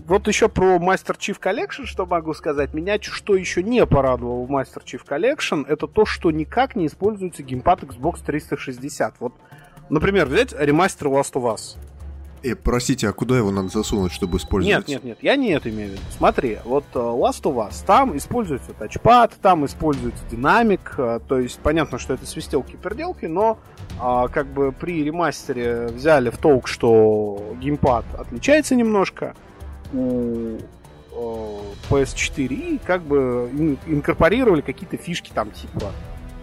вот 0.05 0.27
еще 0.27 0.49
про 0.49 0.75
Master 0.75 1.17
Chief 1.17 1.39
Collection, 1.39 1.85
что 1.85 2.05
могу 2.05 2.33
сказать. 2.33 2.73
Меня 2.73 3.01
что 3.01 3.35
еще 3.35 3.63
не 3.63 3.85
порадовало 3.85 4.45
в 4.45 4.51
Master 4.51 4.83
Chief 4.85 5.01
Collection, 5.07 5.65
это 5.67 5.87
то, 5.87 6.05
что 6.05 6.29
никак 6.29 6.75
не 6.75 6.87
используется 6.87 7.41
геймпад 7.41 7.83
Xbox 7.83 8.19
360. 8.25 9.15
Вот, 9.19 9.33
например, 9.89 10.27
взять 10.27 10.53
ремастер 10.57 11.07
Last 11.07 11.33
of 11.33 11.55
Us. 11.55 11.77
Э, 12.43 12.55
простите, 12.55 13.07
а 13.07 13.13
куда 13.13 13.37
его 13.37 13.51
надо 13.51 13.69
засунуть, 13.69 14.11
чтобы 14.11 14.37
использовать? 14.37 14.87
Нет, 14.87 14.87
нет, 14.87 15.03
нет, 15.03 15.17
я 15.21 15.35
не 15.37 15.51
это 15.51 15.69
имею 15.69 15.89
в 15.89 15.91
виду. 15.93 16.01
Смотри, 16.17 16.59
вот 16.65 16.83
э, 16.93 16.99
Last 16.99 17.43
of 17.43 17.55
Us, 17.55 17.85
там 17.85 18.15
используется 18.17 18.73
тачпад, 18.73 19.33
там 19.41 19.65
используется 19.65 20.23
динамик, 20.29 20.95
э, 20.97 21.21
то 21.27 21.39
есть 21.39 21.59
понятно, 21.59 21.99
что 21.99 22.13
это 22.13 22.25
свистелки-перделки, 22.25 23.25
но 23.25 23.59
а, 23.99 24.27
как 24.27 24.47
бы 24.47 24.71
при 24.71 25.03
ремастере 25.03 25.87
взяли 25.87 26.29
в 26.29 26.37
толк, 26.37 26.67
что 26.67 27.55
геймпад 27.61 28.05
отличается 28.17 28.75
немножко, 28.75 29.35
у 29.93 30.57
PS4 31.89 32.47
и 32.47 32.79
как 32.83 33.03
бы 33.03 33.77
инкорпорировали 33.85 34.61
какие-то 34.61 34.97
фишки 34.97 35.31
там 35.33 35.51
типа 35.51 35.91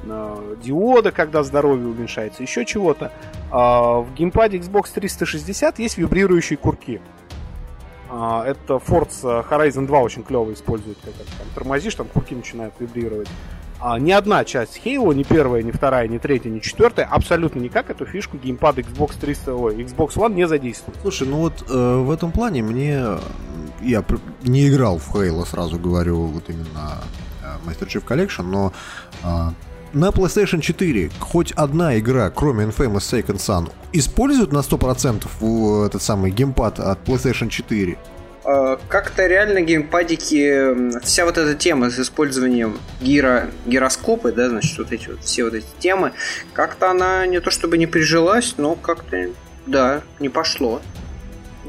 диода, 0.05 1.13
когда 1.13 1.43
здоровье 1.43 1.87
уменьшается, 1.87 2.43
еще 2.43 2.65
чего-то. 2.65 3.13
А 3.51 4.01
в 4.01 4.15
геймпаде 4.15 4.59
Xbox 4.59 4.91
360 4.95 5.79
есть 5.79 5.99
вибрирующие 5.99 6.57
курки. 6.57 7.01
А, 8.09 8.45
это 8.45 8.75
Forza 8.75 9.47
Horizon 9.49 9.87
2 9.87 10.01
очень 10.01 10.25
клево 10.25 10.53
использует, 10.53 10.99
когда 11.05 11.19
там 11.19 11.47
тормозишь, 11.55 11.95
там 11.95 12.09
курки 12.09 12.35
начинают 12.35 12.75
вибрировать 12.81 13.29
а, 13.83 13.99
ни 13.99 14.11
одна 14.11 14.45
часть 14.45 14.81
Halo, 14.85 15.15
ни 15.15 15.23
первая, 15.23 15.63
ни 15.63 15.71
вторая, 15.71 16.07
ни 16.07 16.19
третья, 16.19 16.51
ни 16.51 16.59
четвертая, 16.59 17.07
абсолютно 17.07 17.61
никак 17.61 17.89
эту 17.89 18.05
фишку 18.05 18.37
геймпад 18.37 18.79
Xbox 18.79 19.19
300, 19.19 19.55
ой, 19.55 19.77
Xbox 19.77 20.17
One 20.17 20.35
не 20.35 20.47
задействует. 20.47 20.99
Слушай, 21.01 21.29
ну 21.29 21.37
вот 21.39 21.65
э, 21.69 21.97
в 21.97 22.11
этом 22.11 22.31
плане 22.31 22.63
мне... 22.63 23.03
Я 23.81 24.05
не 24.43 24.69
играл 24.69 24.99
в 24.99 25.15
Halo, 25.15 25.47
сразу 25.47 25.79
говорю, 25.79 26.27
вот 26.27 26.51
именно 26.51 27.01
э, 27.43 27.69
Master 27.69 27.87
Chief 27.87 28.05
Collection, 28.05 28.43
но 28.43 28.73
э, 29.25 29.51
на 29.93 30.11
PlayStation 30.11 30.61
4 30.61 31.11
хоть 31.19 31.53
одна 31.53 31.99
игра, 31.99 32.31
кроме 32.31 32.65
Infamous 32.65 32.99
Second 32.99 33.39
Son, 33.39 33.71
использует 33.93 34.53
на 34.53 34.59
100% 34.59 35.87
этот 35.87 36.03
самый 36.03 36.31
геймпад 36.31 36.81
от 36.81 37.07
PlayStation 37.07 37.49
4? 37.49 37.99
Э, 38.45 38.79
как-то 38.89 39.27
реально 39.27 39.61
геймпадики, 39.61 41.01
вся 41.03 41.25
вот 41.25 41.39
эта 41.39 41.55
тема 41.55 41.91
с 41.91 41.99
использованием 41.99 42.79
гиро, 43.01 43.51
гироскопы, 43.67 44.33
да, 44.33 44.49
значит, 44.49 44.79
вот 44.79 44.93
эти 44.93 45.09
вот, 45.09 45.21
все 45.23 45.45
вот 45.45 45.55
эти 45.55 45.67
темы, 45.79 46.13
как-то 46.53 46.91
она 46.91 47.27
не 47.27 47.41
то 47.41 47.51
чтобы 47.51 47.79
не 47.79 47.87
прижилась, 47.87 48.55
но 48.57 48.75
как-то 48.75 49.31
Да, 49.67 50.01
не 50.19 50.29
пошло. 50.29 50.81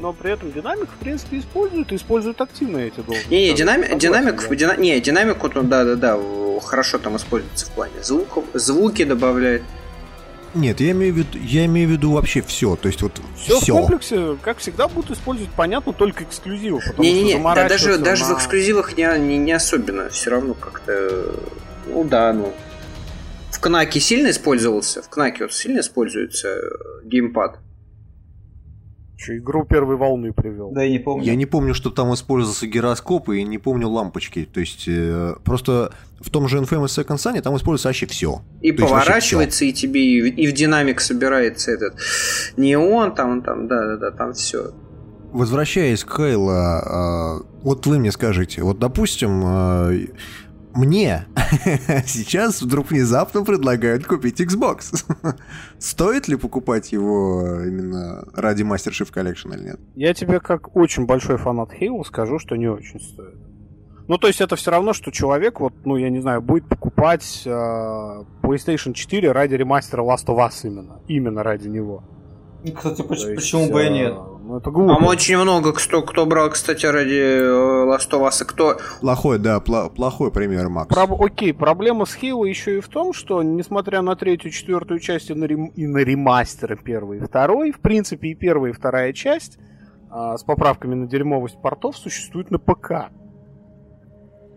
Но 0.02 0.12
при 0.12 0.32
этом 0.32 0.50
динамик, 0.50 0.88
в 0.90 1.00
принципе, 1.00 1.38
используют 1.38 1.92
и 1.92 1.94
используют 1.94 2.40
активно 2.40 2.78
эти 2.78 2.96
должности. 2.96 3.30
Не, 3.30 3.50
не, 3.50 3.54
динамик, 3.54 3.96
динамик, 3.96 4.48
да. 4.48 4.56
дина, 4.56 4.76
не, 4.76 5.00
динамик, 5.00 5.40
вот 5.40 5.56
он, 5.56 5.68
да, 5.68 5.84
да, 5.84 5.94
да, 5.94 6.18
хорошо 6.60 6.98
там 6.98 7.16
используется 7.16 7.66
в 7.66 7.70
плане 7.70 8.02
звуков, 8.02 8.44
звуки 8.52 9.04
добавляет. 9.04 9.62
Нет, 10.54 10.80
я 10.80 10.90
имею 10.90 11.14
в 11.14 11.18
виду, 11.18 11.38
я 11.38 11.66
имею 11.66 11.88
в 11.88 11.92
виду 11.92 12.10
вообще 12.10 12.42
все. 12.42 12.74
То 12.74 12.88
есть 12.88 13.00
вот 13.00 13.12
все, 13.36 13.60
все. 13.60 13.72
в 13.72 13.76
комплексе, 13.76 14.36
как 14.42 14.58
всегда, 14.58 14.88
будут 14.88 15.12
использовать, 15.12 15.52
понятно, 15.52 15.92
только 15.92 16.24
эксклюзивы. 16.24 16.82
Не-не-не, 16.98 17.40
да, 17.40 17.68
даже, 17.68 17.96
даже 17.96 18.24
в 18.24 18.32
эксклюзивах 18.32 18.96
не, 18.96 19.06
не, 19.20 19.38
не 19.38 19.52
особенно. 19.52 20.08
Все 20.08 20.30
равно 20.30 20.54
как-то. 20.54 21.32
Ну 21.86 22.02
да, 22.02 22.32
ну. 22.32 22.52
В 23.52 23.60
Кнаке 23.60 24.00
сильно 24.00 24.30
использовался? 24.30 25.00
В 25.00 25.08
Кнаке 25.08 25.44
вот 25.44 25.52
сильно 25.52 25.78
используется 25.78 26.58
геймпад? 27.04 27.60
Что, 29.22 29.36
игру 29.36 29.64
первой 29.64 29.96
волны 29.96 30.32
привел. 30.32 30.70
Да, 30.72 30.82
я 30.82 30.90
не 30.90 30.98
помню. 30.98 31.24
Я 31.24 31.34
не 31.36 31.46
помню, 31.46 31.74
что 31.74 31.90
там 31.90 32.12
использовался 32.12 32.66
гироскоп, 32.66 33.30
и 33.30 33.42
не 33.44 33.58
помню 33.58 33.88
лампочки. 33.88 34.48
То 34.52 34.60
есть, 34.60 34.84
э, 34.88 35.34
просто 35.44 35.92
в 36.20 36.30
том 36.30 36.48
же 36.48 36.58
Infamous 36.58 36.86
Second 36.86 37.16
Son 37.16 37.40
там 37.40 37.56
используется 37.56 37.88
вообще 37.88 38.06
все. 38.06 38.42
И 38.60 38.72
То 38.72 38.86
поворачивается, 38.86 39.64
и 39.64 39.72
тебе 39.72 40.00
и, 40.00 40.28
и 40.28 40.46
в 40.48 40.52
динамик 40.52 41.00
собирается 41.00 41.70
этот 41.70 41.94
неон, 42.56 43.14
там, 43.14 43.42
там, 43.42 43.68
да-да-да, 43.68 44.10
там 44.10 44.32
все. 44.32 44.72
Возвращаясь 45.32 46.04
к 46.04 46.16
Хейла, 46.16 47.40
э, 47.40 47.62
вот 47.62 47.86
вы 47.86 47.98
мне 47.98 48.12
скажите, 48.12 48.62
вот 48.62 48.78
допустим, 48.78 49.42
э, 49.44 50.06
мне 50.74 51.26
сейчас 52.06 52.62
вдруг 52.62 52.90
внезапно 52.90 53.44
предлагают 53.44 54.06
купить 54.06 54.40
Xbox. 54.40 55.04
Стоит 55.78 56.28
ли 56.28 56.36
покупать 56.36 56.92
его 56.92 57.60
именно 57.62 58.24
ради 58.34 58.62
Master 58.62 58.90
Chief 58.90 59.12
Collection 59.12 59.54
или 59.54 59.64
нет? 59.64 59.80
Я 59.94 60.14
тебе 60.14 60.40
как 60.40 60.74
очень 60.76 61.06
большой 61.06 61.36
фанат 61.36 61.70
Halo 61.80 62.04
скажу, 62.04 62.38
что 62.38 62.56
не 62.56 62.68
очень 62.68 63.00
стоит. 63.00 63.36
Ну, 64.08 64.18
то 64.18 64.26
есть 64.26 64.40
это 64.40 64.56
все 64.56 64.70
равно, 64.70 64.92
что 64.92 65.10
человек, 65.10 65.60
вот, 65.60 65.72
ну, 65.84 65.96
я 65.96 66.10
не 66.10 66.20
знаю, 66.20 66.42
будет 66.42 66.68
покупать 66.68 67.42
э, 67.44 67.50
PlayStation 68.42 68.92
4 68.92 69.30
ради 69.32 69.54
ремастера 69.54 70.02
Last 70.02 70.26
of 70.26 70.38
Us 70.38 70.52
именно. 70.64 71.00
Именно 71.06 71.42
ради 71.42 71.68
него. 71.68 72.04
Кстати, 72.74 73.02
почему, 73.02 73.30
есть, 73.30 73.36
почему 73.36 73.72
бы 73.72 73.86
и 73.86 73.90
нет? 73.90 74.14
Ну, 74.52 74.58
это 74.58 74.70
глупо. 74.70 74.94
Там 74.96 75.04
очень 75.06 75.38
много 75.38 75.72
кто, 75.72 76.02
кто 76.02 76.26
брал, 76.26 76.50
кстати, 76.50 76.84
ради 76.84 77.14
э, 77.14 77.86
Last 77.86 78.10
of 78.10 78.28
Us. 78.28 78.44
Кто... 78.44 78.76
Плохой, 79.00 79.38
да, 79.38 79.62
пла- 79.64 79.88
плохой 79.88 80.30
пример, 80.30 80.68
Макс. 80.68 80.94
Про- 80.94 81.08
окей, 81.24 81.54
проблема 81.54 82.04
с 82.04 82.18
Halo 82.20 82.46
еще 82.46 82.76
и 82.76 82.80
в 82.82 82.88
том, 82.88 83.14
что, 83.14 83.42
несмотря 83.42 84.02
на 84.02 84.14
третью, 84.14 84.50
четвертую 84.50 85.00
часть 85.00 85.30
и 85.30 85.34
на, 85.34 85.44
рем- 85.44 85.72
и 85.74 85.86
на 85.86 85.98
ремастеры 85.98 86.76
первый 86.76 87.20
и 87.20 87.22
второй, 87.22 87.72
в 87.72 87.80
принципе, 87.80 88.28
и 88.28 88.34
первая, 88.34 88.72
и 88.72 88.74
вторая 88.74 89.14
часть 89.14 89.56
а, 90.10 90.36
с 90.36 90.44
поправками 90.44 90.96
на 90.96 91.06
дерьмовость 91.06 91.56
портов 91.62 91.96
существует 91.96 92.50
на 92.50 92.58
ПК. 92.58 93.08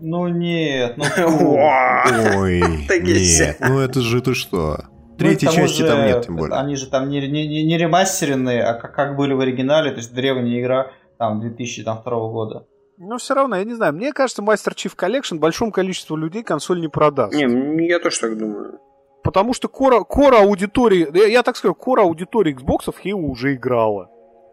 Ну 0.02 0.28
нет, 0.28 0.98
ну 0.98 1.06
Ой, 1.56 2.60
нет, 3.02 3.58
ну 3.62 3.80
это 3.80 4.02
же 4.02 4.22
ты 4.22 4.34
что? 4.34 4.90
Третьей 5.18 5.48
ну, 5.48 5.54
части 5.54 5.82
же, 5.82 5.88
там 5.88 6.06
нет, 6.06 6.26
тем 6.26 6.36
более. 6.36 6.58
Они 6.58 6.76
же 6.76 6.88
там 6.88 7.10
не, 7.10 7.28
не, 7.28 7.64
не 7.64 7.78
ремастеренные, 7.78 8.64
а 8.64 8.74
как, 8.74 8.94
как 8.94 9.16
были 9.16 9.34
в 9.34 9.40
оригинале, 9.40 9.92
то 9.92 9.98
есть 9.98 10.14
древняя 10.14 10.62
игра 10.62 10.92
там 11.18 11.40
2002 11.40 12.02
года. 12.04 12.68
Но 12.98 13.18
все 13.18 13.34
равно, 13.34 13.58
я 13.58 13.64
не 13.64 13.74
знаю, 13.74 13.94
мне 13.94 14.14
кажется, 14.14 14.42
Master 14.42 14.74
Chief 14.74 14.96
Collection 14.96 15.40
большому 15.40 15.72
количеству 15.72 16.16
людей 16.16 16.44
консоль 16.44 16.80
не 16.80 16.88
продаст. 16.88 17.34
Не, 17.34 17.88
я 17.88 18.00
тоже 18.00 18.20
так 18.20 18.38
думаю. 18.38 18.80
Потому 19.24 19.54
что 19.54 19.68
кора, 19.68 20.04
кора 20.04 20.42
аудитории, 20.42 21.08
я, 21.14 21.26
я 21.28 21.44
так 21.44 21.58
скажу, 21.58 21.74
кора 21.74 22.04
аудитории 22.04 22.56
Xbox 22.56 22.94
Halo 23.04 23.16
уже 23.16 23.56
играла. 23.56 24.10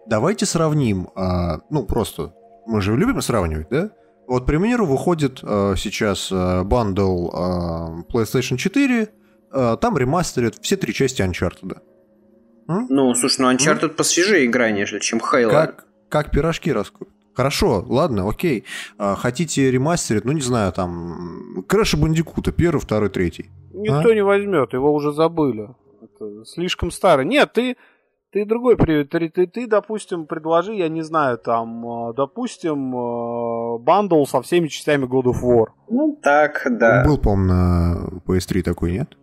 Давайте 0.07 0.47
сравним, 0.47 1.11
а, 1.15 1.59
ну 1.71 1.85
просто, 1.85 2.35
мы 2.67 2.81
же 2.81 2.97
любим 2.97 3.21
сравнивать, 3.21 3.69
да? 3.71 3.91
Вот, 4.27 4.45
к 4.45 4.47
примеру, 4.47 4.87
выходит 4.87 5.41
а, 5.43 5.75
сейчас 5.77 6.31
а, 6.33 6.65
бандл 6.65 7.29
а, 7.33 8.03
PlayStation 8.13 8.57
4 8.57 9.03
а, 9.03 9.07
там 9.53 9.97
ремастерят 9.97 10.57
все 10.61 10.77
три 10.77 10.93
части 10.95 11.23
Uncharted. 11.23 11.79
М? 12.69 12.87
Ну, 12.89 13.15
слушай, 13.15 13.41
ну 13.41 13.53
Uncharted 13.53 13.91
М? 13.91 13.95
посвежее 13.97 14.47
игра, 14.47 14.71
нежели 14.71 15.01
чем 15.01 15.19
Halo. 15.19 15.51
Как, 15.51 15.87
как 16.09 16.31
пирожки 16.31 16.73
раскупят. 16.73 17.13
Хорошо, 17.35 17.85
ладно, 17.89 18.29
окей. 18.29 18.65
А, 18.99 19.17
хотите 19.17 19.71
ремастерить, 19.71 20.25
ну 20.25 20.33
не 20.33 20.43
знаю, 20.43 20.73
там 20.73 21.65
Крэша 21.67 21.97
Бандикута, 21.97 22.53
первый, 22.53 22.81
второй, 22.81 23.09
третий. 23.09 23.51
Никто 23.73 24.11
а? 24.11 24.15
не 24.15 24.23
возьмет, 24.23 24.75
его 24.75 24.93
уже 24.93 25.13
забыли. 25.13 25.71
Это 26.03 26.45
слишком 26.45 26.91
старый. 26.91 27.25
Нет, 27.25 27.53
ты, 27.55 27.77
ты 28.33 28.45
другой 28.45 28.77
приведи. 28.77 29.11
Ты, 29.11 29.31
ты, 29.31 29.47
ты, 29.47 29.67
допустим, 29.67 30.27
предложи, 30.27 30.75
я 30.75 30.89
не 30.89 31.03
знаю, 31.03 31.39
там, 31.39 31.87
а, 31.87 32.13
допустим, 32.13 32.95
а, 32.95 33.79
бандл 33.79 34.25
со 34.25 34.43
всеми 34.43 34.69
частями 34.69 35.05
God 35.05 35.33
of 35.33 35.43
War. 35.43 35.67
Ну, 35.89 36.19
так, 36.23 36.67
да. 36.71 37.03
Был, 37.07 37.17
по-моему, 37.17 37.47
на 37.47 38.09
PS3 38.27 38.63
такой, 38.63 38.93
нет? 38.93 39.17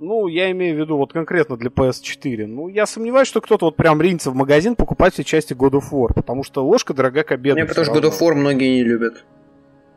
Ну, 0.00 0.28
я 0.28 0.50
имею 0.52 0.76
в 0.76 0.78
виду 0.78 0.96
вот 0.96 1.12
конкретно 1.12 1.56
для 1.56 1.70
PS4. 1.70 2.46
Ну, 2.46 2.68
я 2.68 2.86
сомневаюсь, 2.86 3.26
что 3.26 3.40
кто-то 3.40 3.66
вот 3.66 3.76
прям 3.76 4.00
ринется 4.00 4.30
в 4.30 4.34
магазин 4.34 4.76
покупать 4.76 5.14
все 5.14 5.24
части 5.24 5.54
God 5.54 5.72
of 5.72 5.90
War, 5.90 6.14
потому 6.14 6.44
что 6.44 6.64
ложка 6.64 6.94
дорога 6.94 7.24
к 7.24 7.32
обеду. 7.32 7.58
Не, 7.58 7.66
потому 7.66 7.84
что 7.84 7.94
God 7.94 8.10
of 8.10 8.20
War 8.20 8.34
многие 8.34 8.76
не 8.76 8.84
любят. 8.84 9.24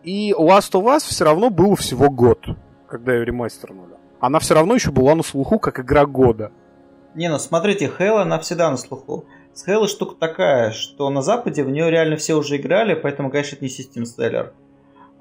И 0.04 0.34
Last 0.34 0.72
of 0.72 0.86
Us 0.86 1.02
все 1.02 1.24
равно 1.26 1.52
было 1.52 1.76
всего 1.76 2.10
год, 2.10 2.40
когда 2.88 3.14
ее 3.14 3.26
ремастернули. 3.26 3.94
Она 4.20 4.40
все 4.40 4.56
равно 4.56 4.74
еще 4.74 4.92
была 4.92 5.14
на 5.14 5.24
слуху, 5.24 5.60
как 5.60 5.80
игра 5.80 6.06
года. 6.06 6.52
Не, 7.14 7.30
ну 7.30 7.38
смотрите, 7.38 7.92
Halo, 8.00 8.22
она 8.22 8.40
всегда 8.40 8.72
на 8.72 8.78
слуху. 8.78 9.26
С 9.54 9.68
Halo 9.68 9.88
штука 9.88 10.16
такая, 10.20 10.72
что 10.72 11.10
на 11.10 11.22
Западе 11.22 11.64
в 11.64 11.70
нее 11.70 11.92
реально 11.92 12.16
все 12.16 12.36
уже 12.36 12.58
играли, 12.58 12.96
поэтому, 12.96 13.30
конечно, 13.30 13.56
это 13.56 13.66
не 13.66 13.70
систем 13.70 14.06
селлер. 14.06 14.54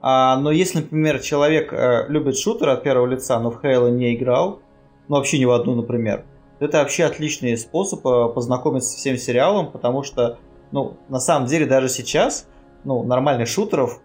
А, 0.01 0.37
но 0.39 0.51
если, 0.51 0.79
например, 0.79 1.21
человек 1.21 1.73
э, 1.73 2.07
любит 2.09 2.39
шутеры 2.39 2.73
от 2.73 2.83
первого 2.83 3.07
лица, 3.07 3.39
но 3.41 3.51
в 3.51 3.63
Halo 3.63 3.91
не 3.91 4.15
играл, 4.15 4.61
ну 5.11 5.17
вообще 5.17 5.41
ни 5.41 5.45
в 5.45 5.51
одну, 5.51 5.75
например, 5.75 6.25
это 6.61 6.79
вообще 6.79 7.03
отличный 7.05 7.57
способ 7.59 8.07
э, 8.07 8.29
познакомиться 8.33 8.91
с 8.91 8.95
всем 8.95 9.17
сериалом, 9.17 9.73
потому 9.73 10.05
что, 10.05 10.39
ну, 10.71 10.99
на 11.09 11.19
самом 11.19 11.49
деле 11.49 11.67
даже 11.67 11.89
сейчас, 11.89 12.47
ну, 12.85 13.03
нормальных 13.03 13.49
шутеров 13.49 14.01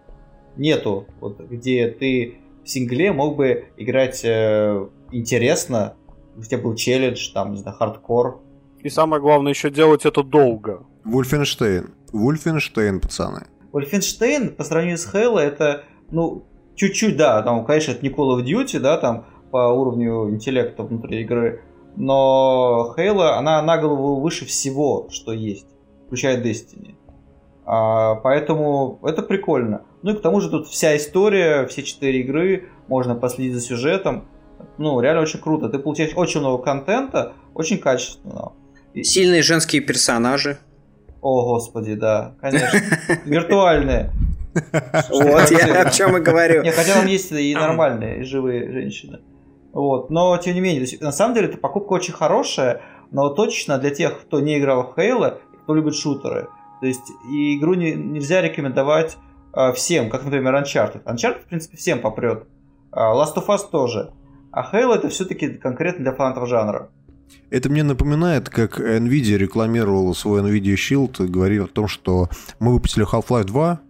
нету, 0.56 1.06
вот, 1.20 1.38
где 1.38 1.88
ты 1.88 2.40
в 2.64 2.68
сингле 2.68 3.12
мог 3.12 3.36
бы 3.36 3.68
играть 3.76 4.22
э, 4.24 4.88
интересно, 5.12 5.94
где 6.34 6.56
был 6.56 6.74
челлендж, 6.74 7.30
там, 7.32 7.52
не 7.52 7.58
знаю, 7.58 7.76
хардкор. 7.76 8.40
И 8.80 8.88
самое 8.88 9.22
главное, 9.22 9.52
еще 9.52 9.70
делать 9.70 10.04
это 10.04 10.24
долго. 10.24 10.84
Вульфенштейн. 11.04 11.94
Вульфенштейн, 12.10 13.00
пацаны. 13.00 13.46
Вульфенштейн 13.70 14.56
по 14.56 14.64
сравнению 14.64 14.98
с 14.98 15.08
Хейла 15.08 15.38
это, 15.38 15.84
ну, 16.10 16.46
чуть-чуть, 16.74 17.16
да, 17.16 17.42
там, 17.42 17.64
конечно, 17.64 17.92
это 17.92 18.02
не 18.02 18.12
Call 18.12 18.36
of 18.36 18.44
Duty, 18.44 18.80
да, 18.80 18.96
там, 18.96 19.26
по 19.50 19.72
уровню 19.72 20.30
интеллекта 20.30 20.82
внутри 20.82 21.22
игры. 21.22 21.62
Но 21.96 22.94
Halo, 22.96 23.30
она 23.30 23.62
на 23.62 23.78
голову 23.78 24.20
выше 24.20 24.44
всего, 24.44 25.08
что 25.10 25.32
есть, 25.32 25.66
включая 26.06 26.42
Destiny. 26.42 26.94
А, 27.64 28.16
поэтому 28.16 29.00
это 29.02 29.22
прикольно. 29.22 29.82
Ну 30.02 30.12
и 30.12 30.16
к 30.16 30.20
тому 30.20 30.40
же 30.40 30.50
тут 30.50 30.68
вся 30.68 30.96
история, 30.96 31.66
все 31.66 31.82
четыре 31.82 32.20
игры, 32.20 32.68
можно 32.86 33.14
последить 33.14 33.54
за 33.54 33.60
сюжетом. 33.60 34.28
Ну, 34.78 35.00
реально 35.00 35.22
очень 35.22 35.40
круто. 35.40 35.68
Ты 35.68 35.78
получаешь 35.78 36.12
очень 36.14 36.40
много 36.40 36.62
контента, 36.62 37.32
очень 37.54 37.78
качественного. 37.78 38.52
Сильные 38.94 39.42
женские 39.42 39.82
персонажи. 39.82 40.58
О, 41.20 41.44
господи, 41.44 41.94
да, 41.94 42.34
конечно. 42.40 42.78
Виртуальные. 43.24 44.12
Вот 45.10 45.50
я 45.50 45.82
о 45.82 45.90
чем 45.90 46.16
и 46.16 46.20
говорю. 46.20 46.62
Не, 46.62 46.70
хотя 46.70 46.94
там 46.94 47.06
есть 47.06 47.32
и 47.32 47.54
нормальные, 47.54 48.24
живые 48.24 48.70
женщины. 48.70 49.20
Вот. 49.76 50.08
Но, 50.08 50.34
тем 50.38 50.54
не 50.54 50.62
менее, 50.62 50.80
есть, 50.80 51.02
на 51.02 51.12
самом 51.12 51.34
деле, 51.34 51.48
эта 51.48 51.58
покупка 51.58 51.92
очень 51.92 52.14
хорошая, 52.14 52.80
но 53.10 53.28
точно 53.28 53.76
для 53.76 53.90
тех, 53.90 54.22
кто 54.22 54.40
не 54.40 54.58
играл 54.58 54.84
в 54.84 54.98
Halo, 54.98 55.38
кто 55.64 55.74
любит 55.74 55.94
шутеры. 55.94 56.48
То 56.80 56.86
есть 56.86 57.12
и 57.30 57.58
игру 57.58 57.74
не, 57.74 57.92
нельзя 57.92 58.40
рекомендовать 58.40 59.18
э, 59.54 59.74
всем, 59.74 60.08
как, 60.08 60.24
например, 60.24 60.54
Uncharted. 60.54 61.04
Uncharted, 61.04 61.42
в 61.42 61.48
принципе, 61.48 61.76
всем 61.76 62.00
попрет. 62.00 62.44
Э, 62.90 63.00
Last 63.00 63.34
of 63.34 63.48
Us 63.48 63.68
тоже. 63.70 64.14
А 64.50 64.62
Halo 64.62 64.94
это 64.94 65.10
все-таки 65.10 65.48
конкретно 65.48 66.04
для 66.04 66.14
фанатов 66.14 66.48
жанра. 66.48 66.88
Это 67.50 67.68
мне 67.68 67.82
напоминает, 67.82 68.48
как 68.48 68.80
Nvidia 68.80 69.36
рекламировала 69.36 70.14
свой 70.14 70.40
Nvidia 70.40 70.76
Shield, 70.76 71.26
говорил 71.26 71.64
о 71.66 71.68
том, 71.68 71.86
что 71.86 72.30
мы 72.60 72.72
выпустили 72.72 73.06
Half-Life 73.06 73.44
2 73.44 73.80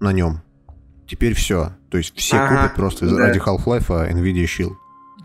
на 0.00 0.12
нем. 0.14 0.40
Теперь 1.06 1.34
все. 1.34 1.72
То 1.90 1.98
есть 1.98 2.16
все 2.16 2.38
ага, 2.38 2.62
купят 2.62 2.74
просто 2.74 3.06
да. 3.06 3.18
ради 3.18 3.38
Half-Life 3.38 3.90
Nvidia 4.14 4.46
Shield 4.46 4.76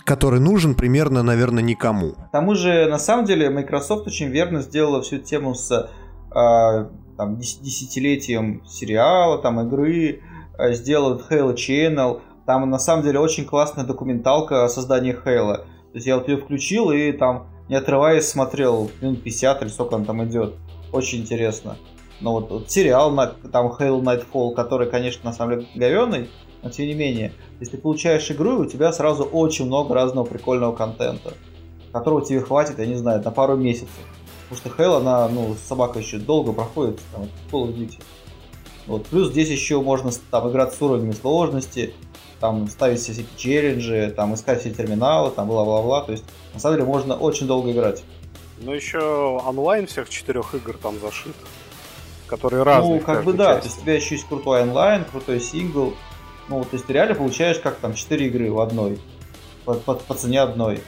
который 0.06 0.40
нужен 0.40 0.76
примерно, 0.76 1.24
наверное, 1.24 1.64
никому. 1.64 2.14
К 2.14 2.32
тому 2.32 2.56
же, 2.56 2.88
на 2.88 2.98
самом 2.98 3.26
деле, 3.26 3.50
Microsoft 3.50 4.08
очень 4.08 4.28
верно 4.28 4.62
сделала 4.62 5.02
всю 5.02 5.18
тему 5.18 5.54
с 5.54 5.72
э, 5.72 6.90
там, 7.18 7.38
десятилетием 7.38 8.66
сериала, 8.66 9.38
там, 9.38 9.60
игры, 9.62 10.22
э, 10.58 10.74
сделала 10.74 11.22
Halo 11.30 11.56
Channel. 11.56 12.22
Там, 12.46 12.70
на 12.70 12.80
самом 12.80 13.04
деле, 13.04 13.20
очень 13.20 13.46
классная 13.46 13.86
документалка 13.86 14.64
о 14.64 14.70
создании 14.70 15.14
Halo. 15.14 15.58
То 15.58 15.96
есть 15.96 16.08
я 16.08 16.18
вот 16.18 16.28
ее 16.28 16.38
включил, 16.38 16.92
и 16.92 17.12
там, 17.12 17.48
не 17.68 17.76
отрываясь 17.76 18.28
смотрел 18.28 18.90
минут 19.02 19.24
50 19.24 19.62
или 19.62 19.70
сколько 19.70 19.96
он 19.96 20.06
там 20.06 20.24
идет. 20.24 20.56
Очень 20.92 21.20
интересно. 21.20 21.78
Но 22.22 22.34
вот, 22.34 22.50
вот 22.52 22.72
сериал, 22.72 23.16
там 23.52 23.68
Halo 23.68 24.02
Nightfall, 24.02 24.54
который, 24.56 24.90
конечно, 24.90 25.30
на 25.30 25.34
самом 25.34 25.60
деле 25.60 25.68
говеный, 25.76 26.30
но 26.64 26.70
тем 26.70 26.88
не 26.88 26.94
менее, 26.94 27.34
если 27.60 27.76
ты 27.76 27.82
получаешь 27.82 28.30
игру, 28.32 28.60
у 28.60 28.66
тебя 28.66 28.92
сразу 28.92 29.24
очень 29.24 29.66
много 29.66 29.94
разного 29.94 30.26
прикольного 30.26 30.76
контента, 30.76 31.34
которого 31.92 32.26
тебе 32.26 32.42
хватит, 32.42 32.80
я 32.80 32.86
не 32.86 32.96
знаю, 32.96 33.22
на 33.24 33.32
пару 33.32 33.56
месяцев. 33.56 33.90
Потому 34.50 34.74
что 34.76 34.84
Halo, 34.84 34.98
она, 34.98 35.28
ну, 35.30 35.56
собака 35.68 36.00
еще 36.00 36.18
долго 36.18 36.52
проходит, 36.52 37.00
там, 37.14 37.24
Call 37.52 37.68
of 37.68 37.76
Duty. 37.76 38.02
Вот. 38.88 39.06
Плюс 39.08 39.30
здесь 39.30 39.50
еще 39.50 39.82
можно 39.82 40.12
там 40.30 40.50
играть 40.50 40.74
с 40.74 40.82
уровнями 40.82 41.14
сложности, 41.14 41.94
там 42.40 42.68
ставить 42.68 43.00
все 43.00 43.14
всякие 43.14 43.38
челленджи, 43.38 44.14
там 44.16 44.34
искать 44.34 44.60
все 44.60 44.72
терминалы, 44.72 45.32
там 45.32 45.48
бла-бла-бла. 45.48 46.02
То 46.02 46.12
есть, 46.12 46.26
на 46.54 46.60
самом 46.60 46.78
деле, 46.78 46.88
можно 46.88 47.16
очень 47.16 47.48
долго 47.48 47.72
играть. 47.72 48.04
Ну, 48.60 48.74
еще 48.74 49.00
онлайн 49.00 49.88
всех 49.88 50.10
четырех 50.10 50.54
игр 50.54 50.78
там 50.78 51.00
зашит, 51.00 51.36
которые 52.28 52.64
разные. 52.64 53.00
Ну, 53.00 53.06
как 53.06 53.24
бы 53.24 53.34
да, 53.34 53.56
части. 53.56 53.62
то 53.62 53.68
есть 53.68 53.78
у 53.78 53.82
тебя 53.82 53.96
еще 53.96 54.16
есть 54.16 54.28
крутой 54.28 54.64
онлайн, 54.64 55.06
крутой 55.06 55.40
сингл. 55.40 55.94
Ну, 56.52 56.66
то 56.66 56.74
есть 56.74 56.86
ты 56.86 56.92
реально 56.92 57.16
получаешь 57.16 57.60
как 57.60 57.78
там 57.78 57.94
4 57.94 58.28
игры 58.28 58.52
в 58.52 58.60
одной, 58.60 59.00
по, 59.64 59.74
по, 59.74 59.94
по 59.94 60.14
цене 60.14 60.42
одной. 60.42 60.84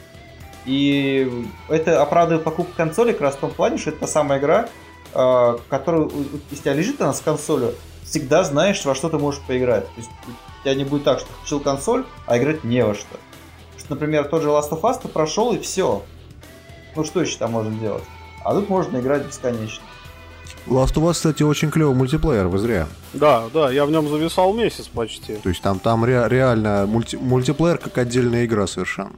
И 0.66 1.48
это 1.70 2.02
оправдывает 2.02 2.44
покупку 2.44 2.74
консоли 2.76 3.14
как 3.14 3.22
раз 3.22 3.36
в 3.36 3.40
том 3.40 3.52
плане, 3.52 3.78
что 3.78 3.92
это 3.92 4.02
та 4.02 4.08
самая 4.08 4.40
игра, 4.40 4.68
э, 5.14 5.58
которую, 5.70 6.12
если 6.52 6.64
тебя 6.64 6.74
лежит 6.74 7.00
она 7.00 7.14
с 7.14 7.22
консолью, 7.22 7.76
всегда 8.04 8.44
знаешь, 8.44 8.84
во 8.84 8.94
что 8.94 9.08
ты 9.08 9.18
можешь 9.18 9.40
поиграть. 9.48 9.86
То 9.86 10.02
есть 10.02 10.10
у 10.28 10.64
тебя 10.64 10.76
не 10.76 10.84
будет 10.84 11.06
так, 11.06 11.20
что 11.20 11.30
ты 11.30 11.34
включил 11.36 11.60
консоль, 11.62 12.04
а 12.26 12.38
играть 12.38 12.66
не 12.66 12.84
во 12.84 12.94
что. 12.94 13.16
что. 13.78 13.94
Например, 13.94 14.26
тот 14.26 14.42
же 14.42 14.50
Last 14.50 14.72
of 14.72 14.82
Us 14.82 15.00
ты 15.02 15.08
прошел 15.08 15.54
и 15.54 15.60
все. 15.60 16.04
Ну 16.94 17.06
что 17.06 17.22
еще 17.22 17.38
там 17.38 17.54
можно 17.54 17.74
делать? 17.80 18.04
А 18.44 18.54
тут 18.54 18.68
можно 18.68 18.98
играть 18.98 19.26
бесконечно. 19.26 19.82
Last 20.68 20.96
of 20.96 21.04
Us, 21.10 21.14
кстати, 21.14 21.44
очень 21.44 21.70
клевый 21.72 21.94
мультиплеер, 21.96 22.48
вы 22.48 22.58
зря. 22.58 22.88
Да, 23.14 23.44
да, 23.54 23.70
я 23.72 23.86
в 23.86 23.92
нем 23.92 24.08
зависал 24.08 24.54
месяц 24.54 24.88
почти. 24.88 25.36
То 25.36 25.50
есть 25.50 25.62
там, 25.62 25.80
там 25.80 26.06
ре- 26.06 26.26
реально 26.30 26.86
мульти- 26.88 27.20
мультиплеер 27.20 27.78
как 27.78 27.98
отдельная 27.98 28.46
игра 28.46 28.66
совершенно. 28.66 29.16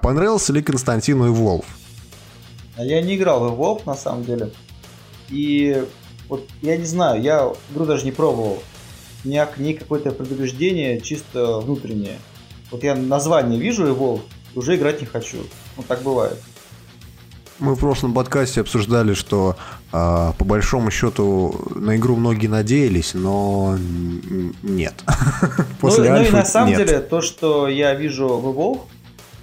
Понравился 0.00 0.52
ли 0.52 0.62
Константину 0.62 1.32
Evolve? 1.32 1.64
А 2.76 2.84
я 2.84 3.02
не 3.02 3.16
играл 3.16 3.40
в 3.40 3.52
Evolve, 3.52 3.82
на 3.84 3.94
самом 3.94 4.24
деле. 4.24 4.52
И 5.28 5.84
вот 6.28 6.48
я 6.62 6.76
не 6.76 6.84
знаю, 6.86 7.20
я 7.20 7.52
игру 7.72 7.84
даже 7.84 8.04
не 8.04 8.12
пробовал. 8.12 8.62
У 9.24 9.28
меня 9.28 9.46
к 9.46 9.58
ней 9.58 9.74
какое-то 9.74 10.10
предубеждение 10.12 11.00
чисто 11.00 11.58
внутреннее. 11.60 12.18
Вот 12.70 12.82
я 12.84 12.94
название 12.94 13.60
вижу 13.60 13.86
Evolve, 13.86 14.22
уже 14.54 14.76
играть 14.76 15.00
не 15.00 15.06
хочу. 15.06 15.38
Ну, 15.76 15.82
так 15.86 16.02
бывает. 16.02 16.38
Мы 17.62 17.76
в 17.76 17.78
прошлом 17.78 18.12
подкасте 18.12 18.60
обсуждали, 18.60 19.14
что 19.14 19.54
э, 19.92 20.32
по 20.36 20.44
большому 20.44 20.90
счету 20.90 21.54
на 21.76 21.94
игру 21.94 22.16
многие 22.16 22.48
надеялись, 22.48 23.14
но 23.14 23.78
нет. 24.64 24.94
После 25.80 26.10
ну, 26.10 26.16
ну 26.16 26.24
и 26.24 26.30
на 26.30 26.44
самом 26.44 26.70
нет. 26.70 26.78
деле 26.78 26.98
то, 26.98 27.20
что 27.20 27.68
я 27.68 27.94
вижу 27.94 28.26
в 28.26 28.48
Evolve, 28.48 28.80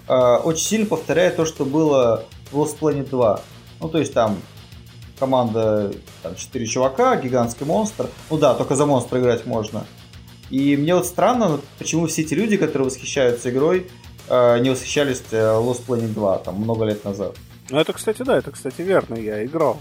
э, 0.09 0.35
очень 0.43 0.65
сильно 0.65 0.85
повторяет 0.85 1.37
то, 1.37 1.45
что 1.45 1.63
было 1.63 2.25
в 2.51 2.57
Lost 2.57 2.79
Planet 2.81 3.09
2. 3.09 3.41
Ну, 3.79 3.87
то 3.87 3.97
есть 3.97 4.13
там 4.13 4.35
команда, 5.17 5.93
там, 6.21 6.35
4 6.35 6.65
чувака, 6.67 7.15
гигантский 7.15 7.65
монстр. 7.65 8.07
Ну 8.29 8.37
да, 8.37 8.53
только 8.53 8.75
за 8.75 8.85
монстра 8.85 9.21
играть 9.21 9.45
можно. 9.45 9.85
И 10.49 10.75
мне 10.75 10.93
вот 10.93 11.05
странно, 11.05 11.61
почему 11.77 12.07
все 12.07 12.23
эти 12.23 12.33
люди, 12.33 12.57
которые 12.57 12.87
восхищаются 12.87 13.49
игрой, 13.49 13.87
э, 14.27 14.59
не 14.59 14.71
восхищались 14.71 15.23
э, 15.31 15.37
Lost 15.37 15.85
Planet 15.87 16.13
2, 16.13 16.37
там, 16.39 16.55
много 16.55 16.83
лет 16.83 17.05
назад. 17.05 17.37
Ну, 17.71 17.79
это, 17.79 17.93
кстати, 17.93 18.23
да, 18.23 18.37
это, 18.37 18.51
кстати, 18.51 18.81
верно, 18.81 19.15
я 19.15 19.45
играл. 19.45 19.79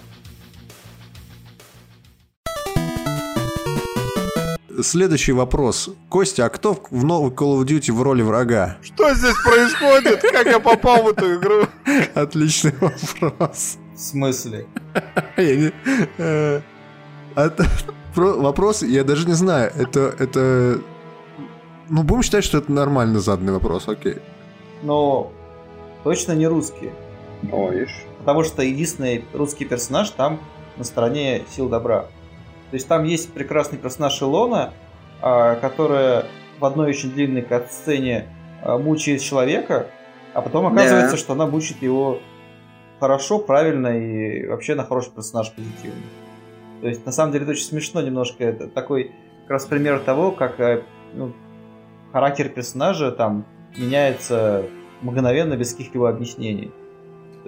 Следующий 4.83 5.33
вопрос. 5.33 5.91
Костя, 6.09 6.45
а 6.45 6.49
кто 6.51 6.81
в 6.91 7.05
новый 7.05 7.33
Call 7.33 7.59
of 7.59 7.65
Duty 7.65 7.93
в 7.93 8.03
роли 8.03 8.23
врага? 8.23 8.77
Что 8.83 9.13
здесь 9.15 9.35
происходит? 9.43 10.21
Как 10.21 10.47
я 10.47 10.61
попал 10.61 11.03
в 11.03 11.09
эту 11.09 11.35
игру? 11.35 11.67
Отличный 12.15 12.75
вопрос. 12.81 13.79
В 13.95 13.99
смысле? 13.99 14.67
Э, 15.37 16.61
вопрос, 18.17 18.83
я 18.83 19.05
даже 19.05 19.27
не 19.29 19.35
знаю, 19.35 19.73
это, 19.77 20.13
это... 20.19 20.81
Ну, 21.89 22.03
будем 22.03 22.23
считать, 22.23 22.43
что 22.43 22.59
это 22.59 22.73
нормально 22.73 23.21
заданный 23.21 23.53
вопрос, 23.53 23.87
окей. 23.87 24.17
Но 24.83 25.33
точно 26.03 26.33
не 26.33 26.49
русский. 27.43 27.55
Ой. 27.55 27.89
Потому 28.19 28.45
что 28.45 28.63
единственный 28.63 29.25
русский 29.33 29.65
персонаж 29.65 30.11
там 30.11 30.41
на 30.77 30.85
стороне 30.85 31.43
сил 31.51 31.69
добра. 31.69 32.03
То 32.71 32.75
есть 32.75 32.87
там 32.87 33.05
есть 33.05 33.33
прекрасный 33.33 33.79
персонаж 33.79 34.21
Илона, 34.23 34.73
а, 35.21 35.57
которая 35.57 36.27
в 36.59 36.65
одной 36.65 36.91
очень 36.91 37.11
длинной 37.13 37.47
сцене 37.71 38.27
а, 38.63 38.79
мучает 38.79 39.23
человека, 39.23 39.89
а 40.35 40.43
потом 40.43 40.67
оказывается, 40.67 41.13
да. 41.13 41.17
что 41.17 41.33
она 41.33 41.47
мучит 41.47 41.83
его 41.83 42.21
хорошо, 43.01 43.39
правильно 43.39 43.99
и 43.99 44.47
вообще 44.47 44.75
на 44.75 44.85
хороший 44.85 45.13
персонаж 45.13 45.53
позитивный. 45.53 46.03
То 46.81 46.89
есть 46.89 47.05
на 47.07 47.13
самом 47.13 47.33
деле 47.33 47.45
это 47.45 47.53
очень 47.53 47.65
смешно 47.65 48.01
немножко. 48.03 48.45
Это 48.45 48.69
такой 48.69 49.13
как 49.43 49.51
раз 49.51 49.67
пример 49.67 50.01
того, 50.01 50.31
как 50.31 50.61
э, 50.61 50.83
ну, 51.15 51.33
характер 52.13 52.49
персонажа 52.51 53.11
там 53.11 53.47
меняется 53.77 54.65
мгновенно 55.01 55.57
без 55.57 55.73
каких-либо 55.73 56.09
объяснений. 56.09 56.71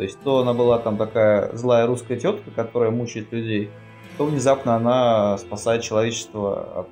То 0.00 0.04
есть 0.04 0.18
то 0.24 0.38
она 0.38 0.54
была 0.54 0.78
там 0.78 0.96
такая 0.96 1.54
злая 1.54 1.86
русская 1.86 2.16
тетка, 2.16 2.50
которая 2.56 2.90
мучает 2.90 3.30
людей, 3.32 3.68
то 4.16 4.24
внезапно 4.24 4.74
она 4.74 5.36
спасает 5.36 5.82
человечество 5.82 6.80
от 6.80 6.88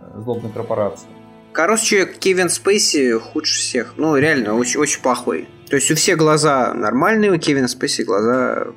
э, 0.00 0.20
злобной 0.20 0.52
корпорации. 0.52 1.08
Короче, 1.50 2.06
Кевин 2.06 2.48
Спейси 2.48 3.18
худше 3.18 3.58
всех. 3.58 3.94
Ну, 3.96 4.16
реально, 4.16 4.54
очень, 4.54 4.78
очень 4.78 5.02
плохой. 5.02 5.48
То 5.68 5.74
есть 5.74 5.90
у 5.90 5.96
всех 5.96 6.18
глаза 6.18 6.72
нормальные, 6.72 7.32
у 7.32 7.38
Кевина 7.40 7.66
Спейси 7.66 8.02
глаза 8.02 8.68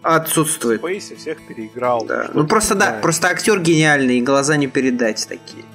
отсутствуют. 0.00 0.80
Спейси 0.80 1.14
всех 1.16 1.46
переиграл. 1.46 2.06
Да. 2.06 2.30
Ну 2.32 2.46
просто 2.46 2.74
да, 2.74 3.00
просто 3.02 3.28
актер 3.28 3.60
гениальный, 3.60 4.16
и 4.16 4.22
глаза 4.22 4.56
не 4.56 4.66
передать 4.66 5.28
такие. 5.28 5.66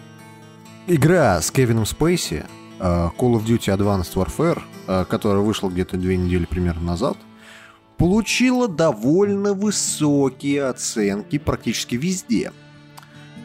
Игра 0.87 1.39
с 1.39 1.51
Кевином 1.51 1.85
Спейси, 1.85 2.43
э, 2.79 2.83
Call 2.83 3.35
of 3.35 3.45
Duty 3.45 3.77
Advanced 3.77 4.15
Warfare, 4.15 4.63
э, 4.87 5.05
которая 5.07 5.43
вышла 5.43 5.69
где-то 5.69 5.95
две 5.95 6.17
недели 6.17 6.45
примерно 6.45 6.81
назад, 6.81 7.17
получила 7.97 8.67
довольно 8.67 9.53
высокие 9.53 10.65
оценки 10.65 11.37
практически 11.37 11.95
везде. 11.95 12.51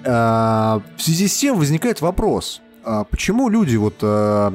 А, 0.05 0.83
в 0.97 1.03
связи 1.03 1.29
с 1.29 1.37
тем 1.39 1.59
возникает 1.59 2.01
вопрос, 2.01 2.61
а 2.85 3.05
почему 3.05 3.49
люди 3.49 3.77
вот 3.77 3.97
а, 4.03 4.55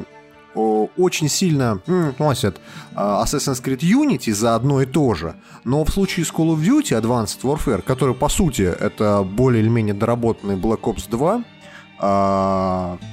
очень 0.56 1.28
сильно 1.28 1.82
носят 2.18 2.62
Assassin's 2.96 3.62
Creed 3.62 3.80
Unity 3.80 4.34
за 4.34 4.56
одно 4.56 4.82
и 4.82 4.86
то 4.86 5.14
же, 5.14 5.36
но 5.66 5.84
в 5.84 5.90
случае 5.90 6.26
с 6.26 6.32
Call 6.32 6.56
of 6.56 6.62
Duty 6.62 7.00
Advanced 7.00 7.42
Warfare, 7.42 7.82
который 7.82 8.16
по 8.16 8.30
сути 8.30 8.62
это 8.62 9.24
более 9.24 9.62
или 9.62 9.70
менее 9.70 9.94
доработанный 9.94 10.56
Black 10.56 10.82
Ops 10.82 11.10
2, 11.10 11.44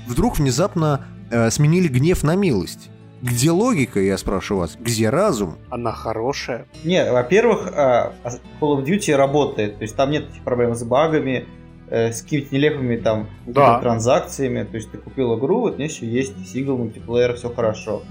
вдруг 0.06 0.38
внезапно 0.38 1.04
э, 1.30 1.50
сменили 1.50 1.88
гнев 1.88 2.22
на 2.22 2.36
милость. 2.36 2.90
Где 3.22 3.52
логика, 3.52 4.00
я 4.00 4.18
спрашиваю 4.18 4.62
вас? 4.62 4.76
Где 4.80 5.08
разум? 5.08 5.56
Она 5.70 5.92
хорошая. 5.92 6.66
Не, 6.82 7.08
во-первых, 7.12 7.68
а, 7.72 8.14
Call 8.60 8.76
of 8.76 8.84
Duty 8.84 9.14
работает. 9.14 9.76
То 9.76 9.82
есть 9.82 9.94
там 9.94 10.10
нет 10.10 10.24
проблем 10.42 10.74
с 10.74 10.82
багами, 10.82 11.46
э, 11.88 12.10
с 12.12 12.22
какими-то 12.22 12.52
нелепыми 12.52 12.96
там 12.96 13.28
да. 13.46 13.78
транзакциями. 13.78 14.64
То 14.64 14.76
есть 14.76 14.90
ты 14.90 14.98
купил 14.98 15.38
игру, 15.38 15.60
вот 15.60 15.74
здесь 15.74 15.98
еще 15.98 16.06
есть 16.06 16.52
сингл, 16.52 16.76
мультиплеер, 16.76 17.36
все 17.36 17.48
хорошо. 17.48 18.02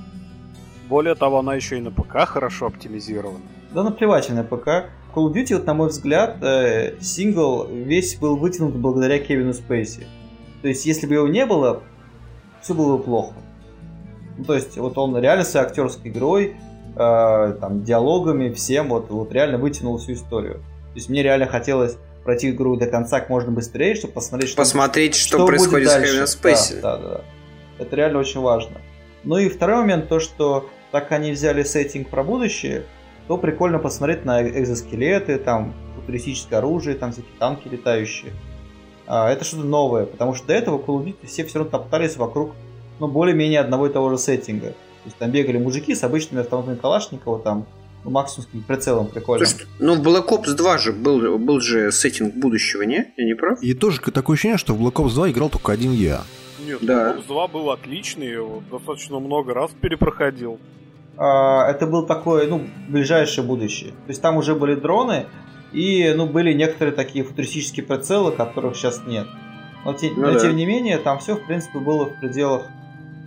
Более 0.87 1.15
того, 1.15 1.39
она 1.39 1.55
еще 1.55 1.77
и 1.77 1.81
на 1.81 1.91
ПК 1.91 2.25
хорошо 2.25 2.67
оптимизирована. 2.67 3.43
Да 3.73 3.83
наплевать 3.83 4.29
на 4.29 4.45
ПК. 4.45 4.91
Call 5.13 5.27
of 5.27 5.33
Duty, 5.33 5.55
вот, 5.55 5.65
на 5.65 5.73
мой 5.73 5.89
взгляд, 5.89 6.41
э, 6.41 7.01
сингл 7.01 7.67
весь 7.67 8.15
был 8.15 8.37
вытянут 8.37 8.77
благодаря 8.77 9.19
Кевину 9.19 9.53
Спейси. 9.53 10.07
То 10.61 10.69
есть, 10.69 10.85
если 10.85 11.05
бы 11.05 11.15
его 11.15 11.27
не 11.27 11.45
было, 11.45 11.83
все 12.61 12.73
было 12.73 12.95
бы 12.95 13.03
плохо. 13.03 13.33
Ну, 14.41 14.45
то 14.45 14.55
есть, 14.55 14.75
вот 14.75 14.97
он 14.97 15.15
реально 15.19 15.43
своей 15.43 15.67
актерской 15.67 16.09
игрой, 16.09 16.55
э, 16.95 17.57
там, 17.61 17.83
диалогами, 17.83 18.51
всем, 18.51 18.89
вот, 18.89 19.11
вот 19.11 19.31
реально 19.31 19.59
вытянул 19.59 19.99
всю 19.99 20.13
историю. 20.13 20.55
То 20.55 20.95
есть, 20.95 21.09
мне 21.09 21.21
реально 21.21 21.45
хотелось 21.45 21.95
пройти 22.23 22.49
игру 22.49 22.75
до 22.75 22.87
конца 22.87 23.19
как 23.19 23.29
можно 23.29 23.51
быстрее, 23.51 23.93
чтобы 23.93 24.15
посмотреть, 24.15 24.49
что, 24.49 24.57
посмотреть, 24.57 25.13
что, 25.13 25.37
что 25.37 25.45
происходит 25.45 25.89
с 25.89 26.35
Space. 26.35 26.81
Да, 26.81 26.97
да, 26.97 27.09
да. 27.09 27.21
Это 27.77 27.95
реально 27.95 28.17
очень 28.17 28.41
важно. 28.41 28.77
Ну 29.23 29.37
и 29.37 29.47
второй 29.47 29.81
момент, 29.81 30.09
то, 30.09 30.19
что 30.19 30.67
так 30.91 31.03
как 31.03 31.19
они 31.19 31.33
взяли 31.33 31.61
сеттинг 31.61 32.09
про 32.09 32.23
будущее, 32.23 32.85
то 33.27 33.37
прикольно 33.37 33.77
посмотреть 33.77 34.25
на 34.25 34.41
экзоскелеты, 34.41 35.37
там, 35.37 35.75
футуристическое 35.95 36.57
оружие, 36.57 36.95
там 36.95 37.11
всякие 37.11 37.33
танки 37.37 37.67
летающие. 37.67 38.31
А, 39.05 39.31
это 39.31 39.45
что-то 39.45 39.65
новое, 39.65 40.07
потому 40.07 40.33
что 40.33 40.47
до 40.47 40.53
этого 40.53 40.79
Call 40.79 40.97
of 40.97 41.05
Duty 41.05 41.27
все 41.27 41.45
все 41.45 41.59
равно 41.59 41.69
топтались 41.69 42.17
вокруг 42.17 42.53
ну, 43.01 43.07
более-менее 43.07 43.59
одного 43.59 43.87
и 43.87 43.89
того 43.91 44.11
же 44.11 44.17
сеттинга. 44.17 44.73
есть 45.05 45.17
там 45.17 45.31
бегали 45.31 45.57
мужики 45.57 45.95
с 45.95 46.03
обычными 46.03 46.41
автоматами 46.43 46.75
Калашникова, 46.77 47.39
там, 47.39 47.65
ну, 48.05 48.11
максимум 48.11 48.47
с 48.47 48.65
прицелом 48.67 49.07
прикольно. 49.07 49.45
Слушай, 49.45 49.65
ну 49.79 49.95
в 49.95 50.07
Black 50.07 50.27
Ops 50.29 50.53
2 50.53 50.77
же 50.77 50.93
был, 50.93 51.37
был 51.39 51.59
же 51.59 51.91
сеттинг 51.91 52.35
будущего, 52.35 52.83
не? 52.83 53.11
Я 53.17 53.25
не 53.25 53.33
прав? 53.33 53.61
И 53.63 53.73
тоже 53.73 53.99
такое 53.99 54.35
ощущение, 54.35 54.57
что 54.59 54.73
в 54.75 54.81
Black 54.81 54.93
Ops 54.93 55.13
2 55.15 55.31
играл 55.31 55.49
только 55.49 55.71
один 55.71 55.91
я. 55.91 56.21
Нет, 56.65 56.77
Да. 56.81 57.13
Black 57.13 57.17
Ops 57.17 57.27
2 57.27 57.47
был 57.47 57.71
отличный, 57.71 58.27
его 58.27 58.61
достаточно 58.71 59.19
много 59.19 59.53
раз 59.55 59.71
перепроходил. 59.81 60.59
А, 61.17 61.67
это 61.69 61.87
был 61.87 62.05
такое, 62.05 62.47
ну, 62.47 62.61
ближайшее 62.87 63.45
будущее. 63.45 63.89
То 63.91 64.09
есть 64.09 64.21
там 64.21 64.37
уже 64.37 64.55
были 64.55 64.75
дроны, 64.75 65.25
и, 65.73 66.13
ну, 66.15 66.25
были 66.27 66.53
некоторые 66.53 66.93
такие 66.95 67.23
футуристические 67.23 67.85
прицелы, 67.85 68.31
которых 68.31 68.75
сейчас 68.75 69.01
нет. 69.07 69.27
Но, 69.85 69.93
те- 69.93 70.11
Ну 70.15 70.27
но 70.27 70.33
да. 70.33 70.39
тем 70.39 70.55
не 70.55 70.65
менее, 70.65 70.97
там 70.99 71.17
все, 71.19 71.35
в 71.35 71.45
принципе, 71.47 71.79
было 71.79 72.05
в 72.05 72.19
пределах 72.19 72.63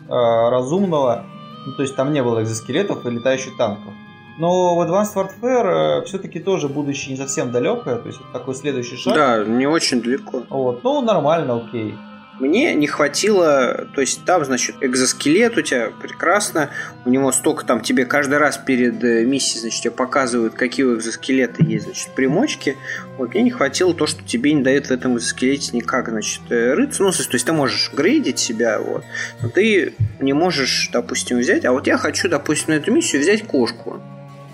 разумного. 0.09 1.25
Ну, 1.67 1.73
то 1.73 1.83
есть 1.83 1.97
там 1.97 2.13
не 2.13 2.23
было 2.23 2.43
экзоскелетов 2.43 3.07
и 3.07 3.11
летающих 3.11 3.57
танков. 3.57 3.93
Но 4.39 4.75
в 4.75 4.81
Advanced 4.81 5.15
Warfare 5.15 6.05
все-таки 6.05 6.41
тоже 6.41 6.69
будущее 6.69 7.13
не 7.13 7.17
совсем 7.17 7.53
далекое, 7.53 7.97
то 7.97 8.09
есть 8.09 8.21
это 8.21 8.33
такой 8.33 8.55
следующий 8.55 8.97
шаг. 8.97 9.15
Да, 9.15 9.45
не 9.45 9.67
очень 9.67 10.03
далеко. 10.03 10.43
Вот. 10.51 10.83
Ну, 10.83 11.01
нормально, 11.03 11.57
окей. 11.57 11.95
Мне 12.41 12.75
не 12.75 12.89
хватило, 12.89 13.87
то 13.95 14.01
есть 14.01 14.25
там, 14.25 14.45
значит, 14.45 14.77
экзоскелет 14.81 15.57
у 15.57 15.63
тебя 15.63 15.91
прекрасно, 15.91 16.71
у 17.05 17.11
него 17.11 17.31
столько 17.31 17.65
там 17.65 17.81
тебе 17.81 18.07
каждый 18.07 18.39
раз 18.39 18.59
перед 18.59 19.03
э, 19.05 19.25
миссией, 19.25 19.61
значит, 19.61 19.83
тебе 19.83 19.91
показывают, 19.93 20.55
какие 20.55 20.85
у 20.85 20.97
экзоскелета 20.97 21.63
есть, 21.63 21.85
значит, 21.85 22.09
примочки. 22.17 22.77
Вот 23.19 23.35
мне 23.35 23.45
не 23.45 23.51
хватило 23.53 23.95
то, 23.95 24.09
что 24.09 24.25
тебе 24.25 24.53
не 24.53 24.63
дает 24.63 24.87
в 24.87 24.91
этом 24.91 25.17
экзоскелете 25.17 25.77
никак, 25.77 26.09
значит, 26.09 26.43
э, 26.51 26.75
рыться. 26.75 27.05
Ну, 27.05 27.13
то 27.13 27.19
есть 27.33 27.47
ты 27.47 27.53
можешь 27.53 27.93
грейдить 27.93 28.41
себя, 28.41 28.81
вот, 28.81 29.05
но 29.41 29.49
ты 29.49 29.95
не 30.19 30.33
можешь, 30.33 30.91
допустим, 30.93 31.39
взять, 31.39 31.65
а 31.65 31.73
вот 31.73 31.87
я 31.87 31.99
хочу, 31.99 32.29
допустим, 32.29 32.75
на 32.75 32.79
эту 32.79 32.91
миссию 32.91 33.23
взять 33.23 33.47
кошку. 33.47 34.03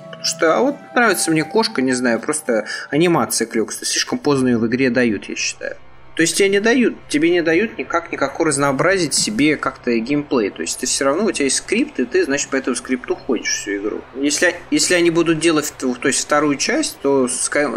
Потому 0.05 0.25
что, 0.25 0.55
а 0.55 0.61
вот 0.61 0.77
нравится 0.95 1.31
мне 1.31 1.45
кошка, 1.45 1.81
не 1.81 1.95
знаю, 1.95 2.21
просто 2.21 2.67
анимация 2.91 3.47
клёкста. 3.47 3.87
Слишком 3.87 4.19
поздно 4.19 4.49
ее 4.49 4.59
в 4.59 4.67
игре 4.67 4.91
дают, 4.91 5.25
я 5.31 5.35
считаю. 5.35 5.77
То 6.17 6.23
есть 6.23 6.37
тебе 6.37 6.49
не 6.49 6.61
дают, 6.61 6.97
тебе 7.09 7.31
не 7.31 7.43
дают 7.43 7.79
никак 7.79 8.13
никакого 8.13 8.49
разнообразить 8.49 9.15
себе 9.15 9.57
как-то 9.57 9.97
геймплей. 9.97 10.51
То 10.51 10.63
есть 10.63 10.79
ты 10.79 10.87
все 10.87 11.05
равно, 11.05 11.25
у 11.25 11.33
тебя 11.33 11.45
есть 11.45 11.57
скрипт, 11.57 11.99
и 12.01 12.05
ты, 12.05 12.25
значит, 12.25 12.51
по 12.51 12.57
этому 12.57 12.77
скрипту 12.77 13.15
ходишь 13.15 13.49
всю 13.49 13.77
игру. 13.77 14.01
Если, 14.17 14.55
если 14.71 14.95
они 14.95 15.11
будут 15.11 15.39
делать 15.39 15.73
то 15.79 16.09
есть, 16.09 16.21
вторую 16.21 16.57
часть, 16.57 16.99
то 17.01 17.29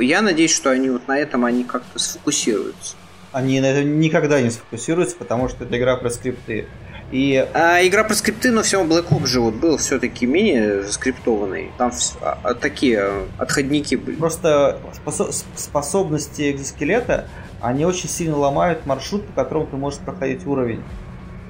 я 0.01 0.21
надеюсь, 0.21 0.53
что 0.53 0.71
они 0.71 0.89
вот 0.89 1.07
на 1.07 1.17
этом 1.17 1.45
они 1.45 1.63
как-то 1.63 1.99
сфокусируются. 1.99 2.95
Они 3.31 3.59
на 3.61 3.67
этом 3.67 3.99
никогда 3.99 4.41
не 4.41 4.51
сфокусируются, 4.51 5.15
потому 5.15 5.49
что 5.49 5.63
это 5.63 5.77
игра 5.77 5.95
про 5.95 6.09
скрипты. 6.09 6.67
И 7.13 7.47
А 7.53 7.85
игра 7.85 8.03
про 8.03 8.15
скрипты, 8.15 8.49
но 8.49 8.63
все 8.63 8.83
Black 8.83 9.09
Ops 9.09 9.27
же 9.27 9.39
вот 9.39 9.53
был 9.53 9.77
все-таки 9.77 10.25
менее 10.25 10.83
скриптованный. 10.85 11.69
Там 11.77 11.91
вс- 11.91 12.17
а- 12.21 12.39
а 12.41 12.55
такие 12.55 13.01
а, 13.01 13.27
отходники 13.37 13.93
были. 13.93 14.15
Просто 14.15 14.79
спосо- 15.05 15.31
способности 15.55 16.49
экзоскелета, 16.51 17.27
они 17.61 17.85
очень 17.85 18.09
сильно 18.09 18.35
ломают 18.35 18.87
маршрут, 18.87 19.27
по 19.27 19.43
которому 19.43 19.67
ты 19.67 19.77
можешь 19.77 19.99
проходить 19.99 20.47
уровень. 20.47 20.81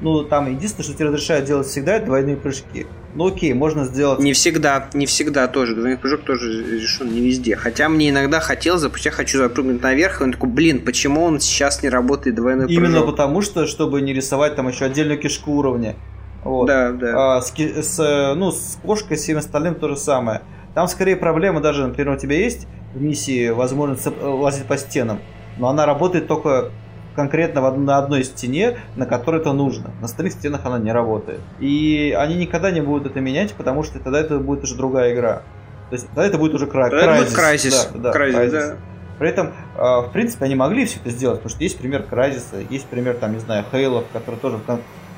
Ну, 0.02 0.26
там 0.26 0.52
единственное, 0.52 0.84
что 0.84 0.94
тебе 0.96 1.06
разрешают 1.06 1.46
делать 1.46 1.66
всегда, 1.68 1.94
это 1.94 2.08
двойные 2.08 2.36
прыжки. 2.36 2.86
Ну 3.16 3.28
окей, 3.28 3.54
можно 3.54 3.86
сделать... 3.86 4.20
Не 4.20 4.34
всегда, 4.34 4.90
не 4.94 5.06
всегда 5.06 5.48
тоже. 5.48 5.76
Двойной 5.76 5.98
прыжок 5.98 6.22
тоже 6.22 6.80
решен 6.80 7.12
не 7.12 7.22
везде. 7.22 7.56
Хотя 7.56 7.90
мне 7.90 8.10
иногда 8.10 8.42
запустить, 8.42 9.06
я 9.06 9.12
хочу 9.12 9.38
запрыгнуть 9.38 9.82
наверх, 9.82 10.22
и 10.22 10.24
он 10.24 10.32
такой, 10.32 10.50
блин, 10.50 10.82
почему 10.84 11.24
он 11.24 11.40
сейчас 11.40 11.84
не 11.84 11.90
работает 11.90 12.36
двойной 12.36 12.68
Именно 12.68 13.00
прыжок? 13.00 13.12
потому, 13.12 13.42
что, 13.42 13.68
чтобы 13.68 14.02
не 14.02 14.14
рисовать 14.14 14.56
там 14.56 14.68
еще 14.68 14.86
отдельную 14.86 15.20
кишку 15.20 15.54
уровня. 15.54 15.96
Вот. 16.44 16.68
Да, 16.68 16.92
да. 16.92 17.38
А, 17.38 17.42
с, 17.42 17.54
с, 17.54 18.00
э, 18.00 18.34
ну, 18.34 18.52
с 18.52 18.78
кошкой, 18.84 19.18
с 19.18 19.22
всем 19.22 19.38
остальным 19.38 19.76
то 19.76 19.88
же 19.90 19.96
самое. 19.96 20.42
Там 20.74 20.88
скорее 20.88 21.16
проблема 21.16 21.62
даже, 21.62 21.86
например, 21.86 22.16
у 22.16 22.20
тебя 22.20 22.38
есть 22.38 22.68
в 22.94 23.02
миссии 23.02 23.50
возможность 23.50 24.08
э, 24.08 24.26
лазить 24.26 24.66
по 24.66 24.78
стенам, 24.78 25.20
но 25.58 25.70
она 25.70 25.86
работает 25.86 26.28
только 26.28 26.72
конкретно 27.16 27.72
на 27.72 27.98
одной 27.98 28.24
стене, 28.24 28.78
на 28.96 29.06
которой 29.06 29.40
это 29.42 29.54
нужно. 29.54 29.92
На 30.00 30.06
остальных 30.06 30.34
стенах 30.34 30.62
она 30.66 30.80
не 30.80 30.92
работает. 30.92 31.42
И 31.60 32.16
они 32.18 32.36
никогда 32.36 32.72
не 32.72 32.82
будут 32.82 33.08
это 33.12 33.20
менять, 33.22 33.54
потому 33.54 33.84
что 33.84 34.00
тогда 34.00 34.20
это 34.20 34.40
будет 34.40 34.64
уже 34.64 34.76
другая 34.76 35.14
игра. 35.14 35.44
То 35.90 35.96
есть 35.96 36.08
тогда 36.08 36.26
это 36.26 36.38
будет 36.38 36.54
уже 36.56 36.68
кра- 36.68 36.90
Да, 36.90 36.98
это 36.98 37.24
будет 37.24 37.38
Crysis. 37.38 37.70
Crysis. 37.72 37.98
Да, 38.02 38.12
да, 38.12 38.20
Crysis, 38.20 38.34
Crysis. 38.36 38.52
да. 38.52 38.76
При 39.20 39.30
этом, 39.30 39.48
э, 39.78 39.82
в 39.82 40.10
принципе, 40.12 40.46
они 40.46 40.56
могли 40.56 40.86
все 40.86 41.00
это 41.00 41.12
сделать, 41.12 41.38
потому 41.40 41.52
что 41.52 41.64
есть 41.64 41.78
пример 41.78 42.04
Крайзиса, 42.04 42.58
есть 42.70 42.88
пример, 42.88 43.16
там, 43.16 43.34
не 43.34 43.40
знаю, 43.40 43.64
Хейла, 43.72 44.04
который 44.12 44.36
тоже 44.36 44.58
в 44.58 44.64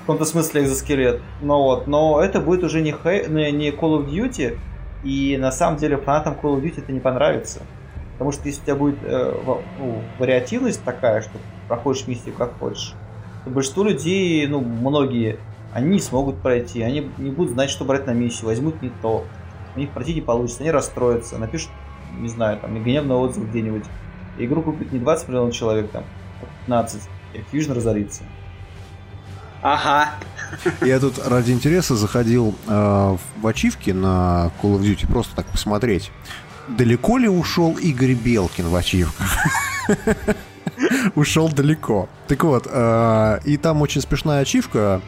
каком-то 0.05 0.25
смысле 0.25 0.63
экзоскелет. 0.63 1.21
Но 1.41 1.63
вот, 1.63 1.87
но 1.87 2.21
это 2.21 2.41
будет 2.41 2.63
уже 2.63 2.81
не, 2.81 2.91
Хей- 2.91 3.29
не 3.29 3.69
Call 3.71 3.99
of 3.99 4.09
Duty, 4.09 4.57
и 5.05 5.37
на 5.39 5.51
самом 5.51 5.77
деле 5.77 5.95
фанатам 5.97 6.33
Call 6.33 6.57
of 6.57 6.61
Duty 6.61 6.79
это 6.83 6.91
не 6.91 6.99
понравится. 6.99 7.61
Потому 8.13 8.31
что 8.33 8.47
если 8.47 8.61
у 8.61 8.63
тебя 8.65 8.75
будет 8.75 8.97
э, 9.03 9.33
ну, 9.79 10.01
вариативность 10.19 10.83
такая, 10.83 11.21
что 11.21 11.31
проходишь 11.67 12.07
миссию 12.07 12.33
как 12.37 12.57
хочешь, 12.57 12.93
большинство 13.45 13.83
людей, 13.83 14.45
ну, 14.47 14.61
многие, 14.61 15.39
они 15.73 15.93
не 15.93 15.99
смогут 15.99 16.41
пройти, 16.41 16.81
они 16.81 17.09
не 17.17 17.31
будут 17.31 17.53
знать, 17.53 17.69
что 17.69 17.85
брать 17.85 18.07
на 18.07 18.11
миссию, 18.11 18.47
возьмут 18.47 18.81
не 18.81 18.91
то. 19.01 19.25
У 19.75 19.79
них 19.79 19.89
пройти 19.89 20.13
не 20.13 20.21
получится, 20.21 20.61
они 20.61 20.71
расстроятся, 20.71 21.37
напишут, 21.37 21.69
не 22.17 22.29
знаю, 22.29 22.59
там, 22.59 22.81
гневный 22.81 23.15
отзыв 23.15 23.49
где-нибудь. 23.49 23.83
И 24.37 24.45
игру 24.45 24.61
купит 24.61 24.91
не 24.91 24.99
20 24.99 25.27
миллионов 25.27 25.53
человек, 25.53 25.91
там, 25.91 26.03
а 26.41 26.45
15. 26.65 27.01
И 27.33 27.37
Activision 27.37 27.73
разорится. 27.73 28.23
Ага. 29.61 30.11
Я 30.81 30.99
тут 30.99 31.19
ради 31.25 31.51
интереса 31.51 31.95
заходил 31.95 32.55
э, 32.67 33.17
в 33.41 33.47
ачивки 33.47 33.89
на 33.89 34.51
Call 34.61 34.77
of 34.77 34.81
Duty 34.81 35.07
просто 35.07 35.35
так 35.35 35.47
посмотреть. 35.47 36.11
Далеко 36.67 37.17
ли 37.17 37.27
ушел 37.27 37.73
Игорь 37.73 38.13
Белкин 38.13 38.67
в 38.67 38.75
ачивках? 38.75 39.37
Ушел 41.15 41.49
далеко. 41.49 42.07
Так 42.27 42.43
вот, 42.43 42.67
э, 42.69 43.39
и 43.45 43.57
там 43.57 43.81
очень 43.81 44.01
смешная 44.01 44.41
ачивка. 44.41 45.01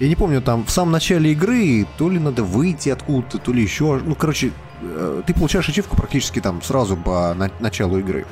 Я 0.00 0.08
не 0.08 0.16
помню, 0.16 0.42
там 0.42 0.64
в 0.64 0.70
самом 0.70 0.90
начале 0.92 1.32
игры 1.32 1.86
то 1.98 2.08
ли 2.10 2.18
надо 2.18 2.42
выйти 2.42 2.88
откуда-то, 2.88 3.38
то 3.38 3.52
ли 3.52 3.62
еще. 3.62 4.00
Ну, 4.04 4.16
короче, 4.16 4.50
э, 4.82 5.22
ты 5.24 5.32
получаешь 5.34 5.68
ачивку 5.68 5.94
практически 5.96 6.40
там 6.40 6.62
сразу 6.62 6.96
по 6.96 7.32
на- 7.34 7.50
началу 7.60 7.98
игры. 7.98 8.26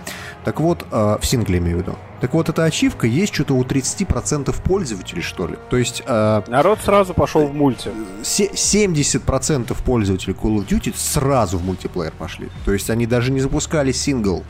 Так 0.45 0.59
вот, 0.59 0.85
э, 0.91 1.19
в 1.21 1.25
сингле 1.25 1.59
имею 1.59 1.79
в 1.79 1.81
виду. 1.83 1.97
Так 2.21 2.35
вот, 2.35 2.49
эта 2.49 2.65
ачивка 2.65 3.07
есть 3.07 3.33
что-то 3.33 3.55
у 3.55 3.63
30% 3.65 4.61
пользователей, 4.63 5.23
что 5.23 5.47
ли. 5.47 5.55
То 5.71 5.77
есть 5.77 6.03
э, 6.05 6.43
Народ 6.49 6.81
сразу 6.85 7.15
пошел 7.15 7.47
в 7.47 7.55
мульти. 7.55 7.91
се- 8.25 8.51
70% 8.55 9.77
пользователей 9.85 10.35
Call 10.35 10.57
of 10.57 10.67
Duty 10.67 10.93
сразу 10.97 11.59
в 11.59 11.65
мультиплеер 11.65 12.13
пошли. 12.19 12.49
То 12.65 12.73
есть 12.73 12.91
они 12.91 13.07
даже 13.07 13.31
не 13.31 13.41
запускали 13.41 13.93
сингл. 13.93 14.43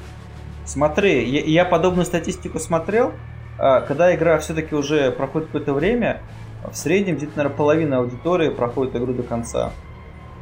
Смотри, 0.65 1.29
я, 1.29 1.41
я 1.41 1.65
подобную 1.65 2.05
статистику 2.05 2.59
смотрел, 2.59 3.13
а, 3.59 3.81
когда 3.81 4.15
игра 4.15 4.39
все-таки 4.39 4.75
уже 4.75 5.11
проходит 5.11 5.49
какое-то 5.49 5.75
время, 5.75 6.23
в 6.71 6.77
среднем 6.77 7.17
где-то, 7.17 7.37
наверное, 7.37 7.57
половина 7.57 7.99
аудитории 7.99 8.49
проходит 8.51 8.95
игру 8.97 9.13
до 9.13 9.23
конца. 9.23 9.73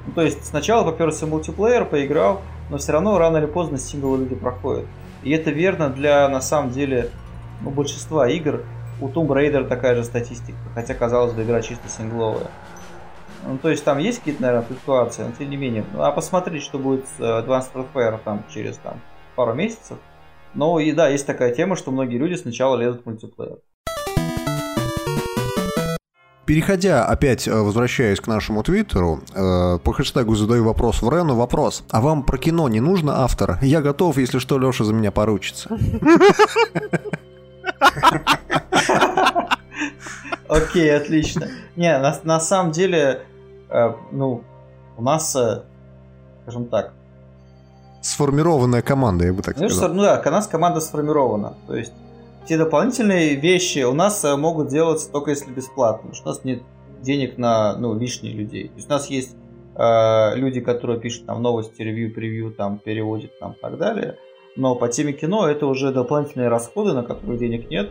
Ну, 0.06 0.12
то 0.12 0.22
есть 0.22 0.44
сначала 0.44 0.90
поперся 0.90 1.26
мультиплеер, 1.26 1.84
поиграл, 1.84 2.42
но 2.68 2.78
все 2.78 2.92
равно 2.92 3.18
рано 3.18 3.38
или 3.38 3.46
поздно 3.46 3.78
синглы 3.78 4.18
люди 4.18 4.34
проходят. 4.34 4.86
И 5.22 5.30
это 5.30 5.50
верно 5.50 5.90
для, 5.90 6.28
на 6.28 6.40
самом 6.40 6.70
деле, 6.70 7.10
ну, 7.62 7.70
большинства 7.70 8.28
игр. 8.28 8.62
У 9.00 9.08
Tomb 9.08 9.28
Raider 9.28 9.66
такая 9.66 9.94
же 9.94 10.04
статистика, 10.04 10.58
хотя, 10.74 10.94
казалось 10.94 11.32
бы, 11.32 11.42
игра 11.42 11.62
чисто 11.62 11.88
сингловая. 11.88 12.48
Ну, 13.46 13.56
то 13.56 13.70
есть 13.70 13.82
там 13.82 13.96
есть 13.96 14.18
какие-то, 14.18 14.42
наверное, 14.42 14.66
флуктуации, 14.66 15.22
но 15.22 15.32
тем 15.32 15.48
не 15.48 15.56
менее. 15.56 15.84
Ну, 15.94 16.02
а 16.02 16.12
посмотреть, 16.12 16.62
что 16.62 16.78
будет 16.78 17.06
с 17.08 17.20
э, 17.20 17.22
Advanced 17.22 17.70
Warfare 17.72 18.18
там 18.22 18.44
через 18.52 18.76
там, 18.76 19.00
пару 19.36 19.54
месяцев. 19.54 19.96
Но 20.54 20.80
и 20.80 20.92
да, 20.92 21.08
есть 21.08 21.26
такая 21.26 21.54
тема, 21.54 21.76
что 21.76 21.90
многие 21.90 22.18
люди 22.18 22.34
сначала 22.34 22.76
лезут 22.76 23.02
в 23.02 23.06
мультиплеер. 23.06 23.58
Переходя 26.44 27.04
опять, 27.06 27.46
э, 27.46 27.52
возвращаясь 27.52 28.18
к 28.18 28.26
нашему 28.26 28.64
твиттеру, 28.64 29.20
э, 29.32 29.78
по 29.78 29.92
хэштегу 29.92 30.34
задаю 30.34 30.64
вопрос 30.64 31.00
в 31.00 31.08
Рену. 31.08 31.36
Вопрос. 31.36 31.84
А 31.90 32.00
вам 32.00 32.24
про 32.24 32.38
кино 32.38 32.68
не 32.68 32.80
нужно 32.80 33.22
автор? 33.22 33.58
Я 33.62 33.80
готов, 33.80 34.18
если 34.18 34.40
что, 34.40 34.58
Леша 34.58 34.82
за 34.82 34.92
меня 34.92 35.12
поручится. 35.12 35.70
Окей, 40.48 40.96
отлично. 40.96 41.46
Не, 41.76 41.96
на, 41.98 42.18
на 42.24 42.40
самом 42.40 42.72
деле, 42.72 43.22
э, 43.68 43.92
ну, 44.10 44.42
у 44.96 45.02
нас, 45.02 45.36
э, 45.36 45.62
скажем 46.42 46.66
так, 46.66 46.92
Сформированная 48.00 48.82
команда, 48.82 49.26
я 49.26 49.32
бы 49.32 49.42
так 49.42 49.56
что, 49.56 49.68
сказал. 49.68 49.94
ну 49.94 50.02
да, 50.02 50.22
у 50.24 50.30
нас 50.30 50.46
команда 50.46 50.80
сформирована. 50.80 51.54
То 51.66 51.76
есть 51.76 51.92
все 52.44 52.56
дополнительные 52.56 53.34
вещи 53.34 53.80
у 53.84 53.92
нас 53.92 54.24
э, 54.24 54.36
могут 54.36 54.68
делаться 54.68 55.10
только 55.10 55.30
если 55.30 55.50
бесплатно, 55.50 56.10
потому 56.10 56.14
что 56.14 56.30
у 56.30 56.32
нас 56.32 56.44
нет 56.44 56.62
денег 57.02 57.38
на 57.38 57.76
ну, 57.76 57.98
лишних 57.98 58.34
людей. 58.34 58.68
То 58.68 58.74
есть 58.76 58.88
у 58.88 58.92
нас 58.92 59.06
есть 59.06 59.36
э, 59.76 60.36
люди, 60.36 60.60
которые 60.60 60.98
пишут 60.98 61.26
там 61.26 61.42
новости, 61.42 61.82
ревью, 61.82 62.14
превью, 62.14 62.52
там 62.52 62.78
переводят 62.78 63.38
там 63.38 63.52
и 63.52 63.60
так 63.60 63.78
далее. 63.78 64.16
Но 64.56 64.74
по 64.74 64.88
теме 64.88 65.12
кино 65.12 65.48
это 65.48 65.66
уже 65.66 65.92
дополнительные 65.92 66.48
расходы, 66.48 66.92
на 66.92 67.02
которые 67.02 67.38
денег 67.38 67.70
нет. 67.70 67.90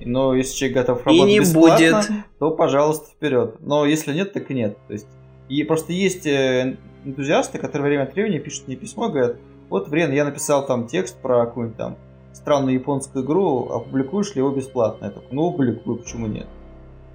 Но 0.00 0.34
если 0.34 0.54
человек 0.54 0.76
готов 0.78 1.00
И 1.00 1.04
работать 1.06 1.28
не 1.28 1.40
бесплатно, 1.40 2.04
будет. 2.08 2.10
то, 2.38 2.50
пожалуйста, 2.52 3.10
вперед. 3.10 3.56
Но 3.60 3.84
если 3.84 4.12
нет, 4.12 4.32
так 4.32 4.50
и 4.50 4.54
нет. 4.54 4.76
То 4.86 4.92
есть 4.92 5.08
И 5.48 5.64
просто 5.64 5.92
есть 5.92 6.26
э, 6.26 6.76
энтузиасты, 7.04 7.58
которые 7.58 7.88
время 7.88 8.02
от 8.04 8.14
времени 8.14 8.38
пишут 8.38 8.66
мне 8.66 8.76
письмо 8.76 9.06
и 9.06 9.10
говорят, 9.10 9.36
вот, 9.68 9.88
Врен, 9.88 10.12
я 10.12 10.24
написал 10.24 10.66
там 10.66 10.86
текст 10.86 11.20
про 11.20 11.44
какую-нибудь 11.46 11.76
там 11.76 11.96
странную 12.32 12.74
японскую 12.74 13.24
игру, 13.24 13.68
опубликуешь 13.70 14.34
ли 14.34 14.40
его 14.40 14.50
бесплатно? 14.50 15.06
Я 15.06 15.10
такой, 15.10 15.28
ну, 15.30 15.48
опубликую, 15.48 15.98
почему 15.98 16.26
нет? 16.26 16.46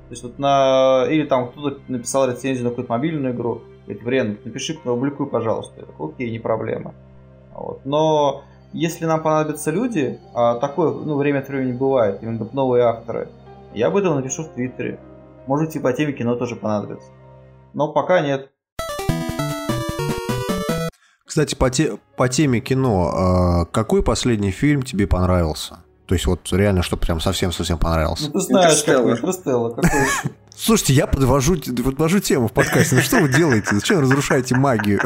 То 0.09 0.11
есть 0.11 0.23
вот 0.23 0.37
на... 0.37 1.05
Или 1.09 1.25
там 1.25 1.49
кто-то 1.49 1.79
написал 1.87 2.29
рецензию 2.29 2.65
на 2.65 2.69
какую-то 2.69 2.91
мобильную 2.91 3.33
игру, 3.33 3.61
говорит, 3.85 4.03
Врен, 4.03 4.39
напиши, 4.43 4.77
опубликуй, 4.83 5.27
пожалуйста. 5.27 5.73
Я 5.79 5.85
такой, 5.85 6.09
окей, 6.09 6.29
не 6.31 6.39
проблема. 6.39 6.93
Вот. 7.53 7.81
Но 7.85 8.43
если 8.73 9.05
нам 9.05 9.21
понадобятся 9.21 9.71
люди, 9.71 10.19
а 10.33 10.55
такое 10.55 10.91
ну, 10.91 11.17
время 11.17 11.39
от 11.39 11.47
времени 11.47 11.73
бывает, 11.73 12.21
именно 12.21 12.47
новые 12.53 12.83
авторы, 12.83 13.29
я 13.73 13.87
об 13.87 13.97
этом 13.97 14.15
напишу 14.15 14.43
в 14.43 14.49
Твиттере. 14.49 14.99
Может, 15.47 15.71
типа 15.71 15.89
по 15.89 15.93
теме 15.93 16.13
кино 16.13 16.35
тоже 16.35 16.55
понадобится. 16.55 17.09
Но 17.73 17.91
пока 17.91 18.21
нет. 18.21 18.51
Кстати, 21.33 21.55
по, 21.55 21.71
те, 21.71 21.97
по 22.15 22.29
теме 22.29 22.59
кино, 22.59 23.65
э, 23.65 23.73
какой 23.73 24.03
последний 24.03 24.51
фильм 24.51 24.83
тебе 24.83 25.07
понравился? 25.07 25.79
То 26.05 26.13
есть 26.13 26.27
вот 26.27 26.41
реально, 26.51 26.83
что 26.83 26.95
прям 26.95 27.19
совсем-совсем 27.19 27.79
понравился. 27.79 28.25
Ну, 28.25 28.33
ты 28.33 28.39
знаешь, 28.41 28.83
какой 28.83 29.13
Интерстеллар. 29.13 29.73
Слушайте, 30.55 30.93
я 30.93 31.07
подвожу, 31.07 31.57
подвожу 31.57 32.19
тему 32.19 32.49
в 32.49 32.51
подкасте. 32.51 32.97
Ну 32.97 33.01
что 33.01 33.17
вы 33.17 33.29
делаете? 33.29 33.69
Зачем 33.71 34.01
разрушаете 34.01 34.53
магию? 34.53 35.01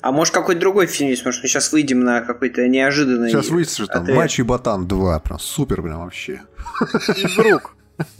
А 0.00 0.10
может 0.10 0.34
какой-то 0.34 0.60
другой 0.60 0.88
фильм 0.88 1.10
есть? 1.10 1.24
Может 1.24 1.44
мы 1.44 1.48
сейчас 1.48 1.70
выйдем 1.70 2.00
на 2.00 2.20
какой-то 2.20 2.66
неожиданный... 2.66 3.30
Сейчас 3.30 3.50
выйдет, 3.50 3.70
что 3.72 3.86
там 3.86 4.04
Мачо 4.12 4.42
и 4.42 4.44
Ботан 4.44 4.88
2. 4.88 5.20
Прям 5.20 5.38
супер 5.38 5.80
прям 5.80 6.00
вообще. 6.00 6.40
Рук. 7.36 7.76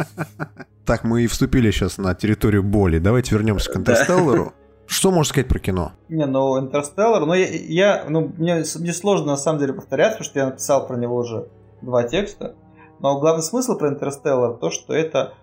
Так, 0.86 1.04
мы 1.04 1.22
и 1.22 1.26
вступили 1.28 1.70
сейчас 1.70 1.98
на 1.98 2.14
территорию 2.16 2.64
боли. 2.64 2.98
Давайте 2.98 3.34
вернемся 3.34 3.70
к 3.70 3.76
Интерстеллару. 3.76 4.54
Что 4.90 5.12
можно 5.12 5.30
сказать 5.30 5.46
про 5.46 5.60
кино? 5.60 5.92
Не, 6.08 6.26
ну, 6.26 6.58
Интерстеллар, 6.58 7.24
ну, 7.24 7.32
я, 7.32 7.46
я 7.46 8.04
ну, 8.08 8.32
мне, 8.36 8.64
мне 8.80 8.92
сложно 8.92 9.28
на 9.28 9.36
самом 9.36 9.60
деле 9.60 9.72
повторяться, 9.72 10.18
потому 10.18 10.30
что 10.30 10.38
я 10.40 10.46
написал 10.46 10.84
про 10.88 10.96
него 10.96 11.14
уже 11.14 11.46
два 11.80 12.02
текста. 12.02 12.56
Но 12.98 13.20
главный 13.20 13.44
смысл 13.44 13.78
про 13.78 13.90
Интерстеллар 13.90 14.54
то, 14.54 14.68
что 14.70 14.92
это 14.92 15.34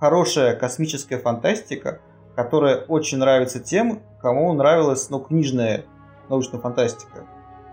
хорошая 0.00 0.56
космическая 0.56 1.18
фантастика, 1.18 2.00
которая 2.34 2.78
очень 2.88 3.18
нравится 3.18 3.60
тем, 3.60 4.02
кому 4.20 4.52
нравилась, 4.52 5.08
ну, 5.10 5.20
книжная 5.20 5.84
научная 6.28 6.58
фантастика. 6.58 7.24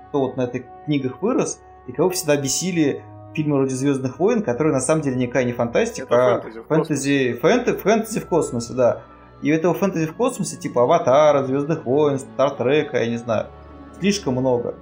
Кто 0.09 0.19
вот 0.19 0.37
на 0.37 0.43
этих 0.43 0.65
книгах 0.85 1.23
вырос, 1.23 1.59
и 1.87 1.91
кого 1.91 2.11
всегда 2.11 2.37
бесили 2.37 3.01
фильмы 3.33 3.57
вроде 3.57 3.73
Звездных 3.73 4.19
войн, 4.19 4.43
которые 4.43 4.73
на 4.75 4.79
самом 4.79 5.01
деле 5.01 5.15
никакая 5.15 5.45
не 5.45 5.53
фантастика, 5.53 6.35
а 6.35 6.41
фэнтези, 6.41 7.33
фэнтези, 7.33 7.77
фэнтези 7.77 8.19
в 8.19 8.27
космосе, 8.27 8.73
да. 8.73 9.01
И 9.41 9.49
этого 9.49 9.73
фэнтези 9.73 10.07
в 10.07 10.15
космосе, 10.15 10.57
типа 10.57 10.83
Аватара, 10.83 11.43
Звездных 11.43 11.85
войн, 11.85 12.19
Стартрека, 12.19 12.97
я 12.97 13.07
не 13.07 13.17
знаю, 13.17 13.47
слишком 13.99 14.35
много. 14.35 14.75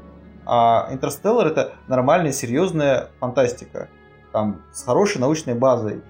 А 0.46 0.90
Интерстеллар 0.92 1.48
это 1.48 1.74
нормальная, 1.88 2.32
серьезная 2.32 3.10
фантастика. 3.20 3.90
Там 4.32 4.62
с 4.72 4.84
хорошей 4.84 5.20
научной 5.20 5.54
базой. 5.54 6.02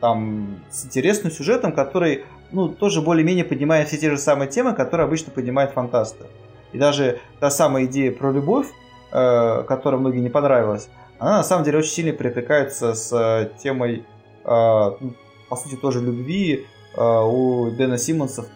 Там 0.00 0.60
с 0.70 0.86
интересным 0.86 1.32
сюжетом, 1.32 1.72
который, 1.72 2.24
ну, 2.52 2.68
тоже 2.68 3.02
более-менее 3.02 3.44
поднимает 3.44 3.88
все 3.88 3.98
те 3.98 4.10
же 4.10 4.18
самые 4.18 4.48
темы, 4.48 4.74
которые 4.74 5.04
обычно 5.04 5.30
поднимают 5.30 5.72
фантасты. 5.72 6.24
И 6.72 6.78
даже 6.78 7.20
та 7.40 7.50
самая 7.50 7.84
идея 7.84 8.12
про 8.12 8.30
любовь, 8.32 8.68
э, 9.12 9.64
которая 9.64 10.00
многим 10.00 10.22
не 10.22 10.30
понравилась, 10.30 10.88
она 11.18 11.38
на 11.38 11.44
самом 11.44 11.64
деле 11.64 11.78
очень 11.78 11.90
сильно 11.90 12.12
перекликается 12.12 12.94
с 12.94 13.12
э, 13.12 13.50
темой, 13.62 14.04
э, 14.44 14.90
ну, 15.00 15.14
по 15.48 15.56
сути, 15.56 15.74
тоже 15.74 16.00
любви 16.00 16.66
у 16.96 17.70
Дэна 17.70 17.98
Симмонса 17.98 18.46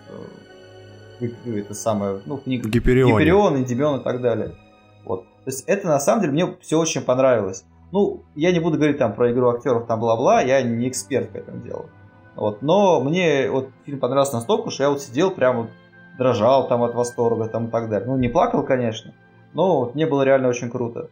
это 1.20 1.74
самое, 1.74 2.20
ну, 2.26 2.38
книга 2.38 2.68
Гиперион. 2.68 3.12
Гиперион, 3.12 3.56
Эндимион 3.58 4.00
и 4.00 4.04
так 4.04 4.20
далее. 4.20 4.56
Вот. 5.04 5.24
То 5.44 5.50
есть 5.50 5.64
это 5.66 5.86
на 5.86 6.00
самом 6.00 6.22
деле 6.22 6.32
мне 6.32 6.56
все 6.60 6.78
очень 6.78 7.02
понравилось. 7.02 7.64
Ну, 7.92 8.24
я 8.34 8.52
не 8.52 8.60
буду 8.60 8.76
говорить 8.76 8.98
там 8.98 9.14
про 9.14 9.30
игру 9.32 9.50
актеров, 9.50 9.86
там 9.86 10.00
бла-бла, 10.00 10.40
я 10.40 10.62
не 10.62 10.88
эксперт 10.88 11.30
в 11.30 11.34
этом 11.36 11.60
деле. 11.62 11.86
Вот. 12.34 12.62
Но 12.62 13.00
мне 13.00 13.48
вот 13.50 13.70
фильм 13.86 14.00
понравился 14.00 14.34
настолько, 14.34 14.70
что 14.70 14.82
я 14.82 14.90
вот 14.90 15.00
сидел 15.00 15.30
прям 15.30 15.56
вот 15.58 15.70
дрожал 16.18 16.68
там 16.68 16.82
от 16.82 16.94
восторга 16.94 17.46
там 17.48 17.66
и 17.66 17.70
так 17.70 17.88
далее. 17.88 18.08
Ну, 18.08 18.16
не 18.16 18.28
плакал, 18.28 18.64
конечно, 18.64 19.14
но 19.52 19.80
вот 19.80 19.94
мне 19.94 20.06
было 20.06 20.22
реально 20.22 20.48
очень 20.48 20.70
круто. 20.70 21.08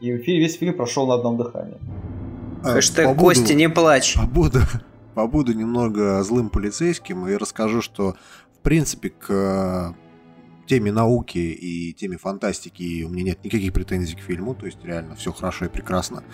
И 0.00 0.10
весь 0.10 0.58
фильм 0.58 0.74
прошел 0.76 1.06
на 1.06 1.14
одном 1.14 1.36
дыхании. 1.36 1.78
Хэштег 2.62 3.06
побуду, 3.06 3.24
Костя, 3.24 3.54
не 3.54 3.68
плачь. 3.68 4.16
Побуду, 4.16 4.60
побуду 5.14 5.52
немного 5.52 6.22
злым 6.22 6.50
полицейским 6.50 7.26
и 7.26 7.36
расскажу, 7.36 7.82
что 7.82 8.16
в 8.54 8.58
принципе 8.62 9.10
к 9.10 9.26
э, 9.28 9.92
теме 10.66 10.92
науки 10.92 11.38
и 11.38 11.92
теме 11.92 12.16
фантастики 12.16 13.04
у 13.04 13.08
меня 13.08 13.24
нет 13.24 13.44
никаких 13.44 13.72
претензий 13.72 14.16
к 14.16 14.20
фильму, 14.20 14.54
то 14.54 14.66
есть 14.66 14.82
реально 14.84 15.14
все 15.14 15.32
хорошо 15.32 15.66
и 15.66 15.68
прекрасно. 15.68 16.24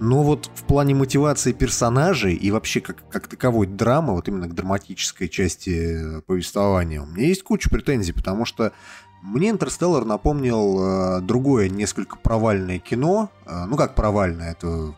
Но 0.00 0.22
вот 0.22 0.50
в 0.54 0.64
плане 0.64 0.94
мотивации 0.94 1.52
персонажей 1.52 2.34
и 2.34 2.50
вообще 2.50 2.80
как, 2.80 3.08
как 3.08 3.28
таковой 3.28 3.66
драмы, 3.66 4.14
вот 4.14 4.28
именно 4.28 4.48
к 4.48 4.54
драматической 4.54 5.28
части 5.28 6.20
повествования, 6.26 7.00
у 7.00 7.06
меня 7.06 7.26
есть 7.26 7.42
куча 7.42 7.70
претензий, 7.70 8.12
потому 8.12 8.44
что 8.44 8.72
мне 9.22 9.50
«Интерстеллар» 9.50 10.04
напомнил 10.04 11.18
э, 11.18 11.20
другое, 11.22 11.68
несколько 11.68 12.16
провальное 12.16 12.78
кино. 12.78 13.30
Э, 13.46 13.64
ну, 13.66 13.76
как 13.76 13.96
провальное, 13.96 14.52
это 14.52 14.94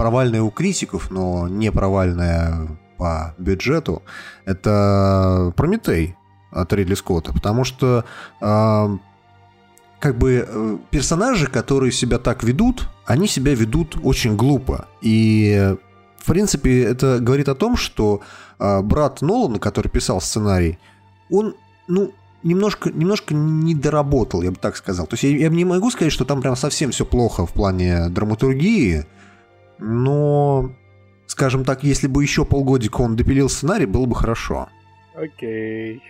провальное 0.00 0.40
у 0.40 0.50
критиков, 0.50 1.10
но 1.10 1.46
не 1.46 1.70
провальное 1.70 2.78
по 2.96 3.34
бюджету. 3.36 4.02
Это 4.46 5.52
«Прометей» 5.56 6.16
от 6.50 6.72
Ридли 6.72 6.94
Скотта, 6.94 7.34
потому 7.34 7.64
что 7.64 8.06
э, 8.40 8.98
как 9.98 10.16
бы 10.16 10.46
э, 10.48 10.78
персонажи, 10.90 11.48
которые 11.48 11.92
себя 11.92 12.18
так 12.18 12.42
ведут, 12.44 12.88
они 13.04 13.28
себя 13.28 13.54
ведут 13.54 13.98
очень 14.02 14.36
глупо. 14.36 14.88
И 15.02 15.76
в 16.16 16.24
принципе 16.24 16.82
это 16.82 17.18
говорит 17.20 17.50
о 17.50 17.54
том, 17.54 17.76
что 17.76 18.22
э, 18.58 18.80
брат 18.80 19.20
Нолана, 19.20 19.58
который 19.58 19.88
писал 19.88 20.22
сценарий, 20.22 20.78
он 21.30 21.54
ну, 21.88 22.14
немножко, 22.42 22.90
немножко 22.90 23.34
не 23.34 23.74
доработал, 23.74 24.40
я 24.40 24.50
бы 24.50 24.56
так 24.56 24.78
сказал. 24.78 25.06
То 25.06 25.12
есть 25.12 25.24
я, 25.24 25.36
я 25.36 25.48
не 25.50 25.66
могу 25.66 25.90
сказать, 25.90 26.10
что 26.10 26.24
там 26.24 26.40
прям 26.40 26.56
совсем 26.56 26.90
все 26.90 27.04
плохо 27.04 27.44
в 27.44 27.52
плане 27.52 28.08
драматургии, 28.08 29.04
но, 29.80 30.70
скажем 31.26 31.64
так, 31.64 31.82
если 31.82 32.06
бы 32.06 32.22
еще 32.22 32.44
полгодика 32.44 33.00
он 33.00 33.16
допилил 33.16 33.48
сценарий, 33.48 33.86
было 33.86 34.06
бы 34.06 34.14
хорошо. 34.14 34.68
Окей. 35.14 36.02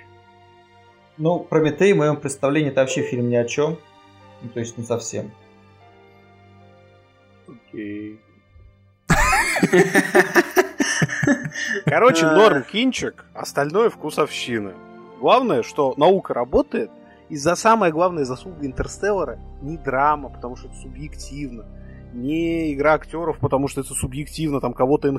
Ну, 1.16 1.38
Прометей 1.40 1.92
в 1.92 1.97
моем 1.97 2.16
представлении 2.16 2.70
это 2.70 2.80
вообще 2.80 3.02
фильм 3.02 3.28
ни 3.28 3.36
о 3.36 3.44
чем. 3.44 3.78
Ну, 4.42 4.48
то 4.48 4.60
есть 4.60 4.76
не 4.76 4.84
совсем. 4.84 5.30
Окей. 7.47 8.20
Короче, 11.84 12.26
норм 12.26 12.62
кинчик, 12.62 13.24
остальное 13.34 13.90
вкусовщина. 13.90 14.74
Главное, 15.20 15.62
что 15.62 15.94
наука 15.97 16.34
работает, 16.34 16.90
и 17.28 17.36
за 17.36 17.55
самое 17.55 17.92
главное 17.92 18.24
заслуга 18.24 18.66
Интерстеллара 18.66 19.38
не 19.62 19.76
драма, 19.76 20.30
потому 20.30 20.56
что 20.56 20.68
это 20.68 20.76
субъективно, 20.76 21.66
не 22.12 22.72
игра 22.72 22.94
актеров, 22.94 23.38
потому 23.38 23.68
что 23.68 23.80
это 23.80 23.94
субъективно, 23.94 24.60
там 24.60 24.72
кого-то 24.72 25.08
Энн 25.08 25.18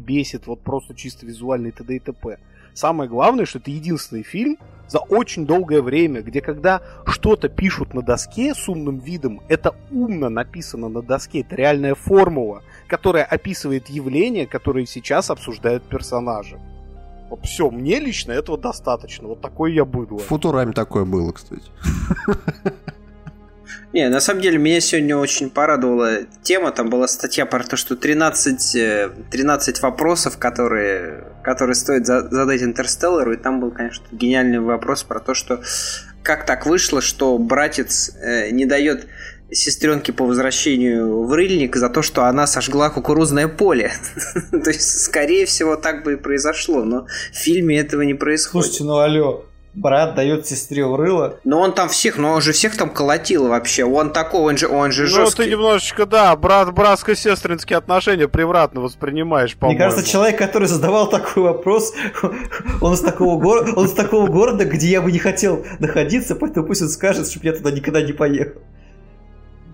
бесит, 0.00 0.46
вот 0.46 0.60
просто 0.60 0.94
чисто 0.94 1.26
визуальный 1.26 1.70
т.д. 1.70 1.96
и 1.96 1.98
т.п. 1.98 2.38
Самое 2.74 3.08
главное, 3.08 3.44
что 3.44 3.58
это 3.58 3.70
единственный 3.70 4.22
фильм 4.22 4.56
за 4.88 4.98
очень 4.98 5.46
долгое 5.46 5.82
время, 5.82 6.22
где 6.22 6.40
когда 6.40 6.82
что-то 7.06 7.48
пишут 7.48 7.94
на 7.94 8.02
доске 8.02 8.54
с 8.54 8.68
умным 8.68 8.98
видом, 8.98 9.40
это 9.48 9.74
умно 9.90 10.28
написано 10.28 10.88
на 10.88 11.02
доске, 11.02 11.40
это 11.40 11.54
реальная 11.56 11.94
формула, 11.94 12.62
которая 12.88 13.24
описывает 13.24 13.88
явления, 13.88 14.46
которые 14.46 14.86
сейчас 14.86 15.30
обсуждают 15.30 15.82
персонажи. 15.84 16.58
Вот 17.30 17.46
все, 17.46 17.70
мне 17.70 17.98
лично 17.98 18.32
этого 18.32 18.58
достаточно. 18.58 19.28
Вот 19.28 19.40
такой 19.40 19.72
я 19.72 19.86
быдло. 19.86 20.18
В 20.18 20.24
Футураме 20.24 20.72
такое 20.72 21.06
было, 21.06 21.32
кстати. 21.32 21.62
Не, 23.92 24.08
на 24.08 24.20
самом 24.20 24.40
деле 24.40 24.58
меня 24.58 24.80
сегодня 24.80 25.16
очень 25.16 25.50
порадовала 25.50 26.20
тема. 26.42 26.72
Там 26.72 26.88
была 26.88 27.06
статья 27.06 27.44
про 27.44 27.62
то, 27.62 27.76
что 27.76 27.94
13, 27.94 29.30
13 29.30 29.78
э, 29.78 29.82
вопросов, 29.82 30.38
которые, 30.38 31.24
которые 31.44 31.74
стоит 31.74 32.06
задать 32.06 32.62
Интерстеллару. 32.62 33.34
И 33.34 33.36
там 33.36 33.60
был, 33.60 33.70
конечно, 33.70 34.04
гениальный 34.10 34.60
вопрос 34.60 35.02
про 35.02 35.20
то, 35.20 35.34
что 35.34 35.62
как 36.22 36.46
так 36.46 36.66
вышло, 36.66 37.02
что 37.02 37.36
братец 37.36 38.12
э, 38.16 38.50
не 38.50 38.64
дает 38.64 39.06
сестренке 39.50 40.14
по 40.14 40.24
возвращению 40.24 41.24
в 41.24 41.32
рыльник 41.32 41.76
за 41.76 41.90
то, 41.90 42.00
что 42.00 42.24
она 42.24 42.46
сожгла 42.46 42.90
кукурузное 42.90 43.48
поле. 43.48 43.92
то 44.50 44.70
есть, 44.70 45.02
скорее 45.02 45.46
всего, 45.46 45.76
так 45.76 46.04
бы 46.04 46.14
и 46.14 46.16
произошло, 46.16 46.84
но 46.84 47.06
в 47.32 47.36
фильме 47.36 47.78
этого 47.78 48.02
не 48.02 48.14
происходит. 48.14 48.72
Слушайте, 48.72 48.84
ну 48.84 48.98
алло, 48.98 49.44
брат 49.74 50.14
дает 50.14 50.46
сестре 50.46 50.84
урыло. 50.84 51.38
Но 51.44 51.60
он 51.60 51.72
там 51.72 51.88
всех, 51.88 52.18
но 52.18 52.32
он 52.32 52.42
же 52.42 52.52
всех 52.52 52.76
там 52.76 52.90
колотил 52.90 53.48
вообще. 53.48 53.84
Он 53.84 54.12
такой, 54.12 54.40
он 54.40 54.56
же, 54.58 54.68
он 54.68 54.92
же 54.92 55.02
Ну, 55.04 55.08
жесткий. 55.08 55.44
ты 55.44 55.50
немножечко, 55.50 56.04
да, 56.06 56.36
брат, 56.36 56.72
братско-сестринские 56.74 57.78
отношения 57.78 58.28
превратно 58.28 58.80
воспринимаешь, 58.82 59.52
Мне 59.52 59.60
по-моему. 59.60 59.80
кажется, 59.80 60.08
человек, 60.10 60.36
который 60.38 60.68
задавал 60.68 61.08
такой 61.08 61.42
вопрос, 61.44 61.94
он 62.82 62.94
из 62.94 63.00
такого, 63.00 63.40
гор... 63.40 63.72
он 63.76 63.86
из 63.86 63.92
такого 63.92 64.26
города, 64.26 64.64
где 64.66 64.88
я 64.88 65.00
бы 65.00 65.10
не 65.10 65.18
хотел 65.18 65.64
находиться, 65.78 66.34
поэтому 66.34 66.66
пусть 66.66 66.82
он 66.82 66.88
скажет, 66.88 67.28
чтобы 67.30 67.46
я 67.46 67.52
туда 67.52 67.70
никогда 67.70 68.02
не 68.02 68.12
поехал. 68.12 68.60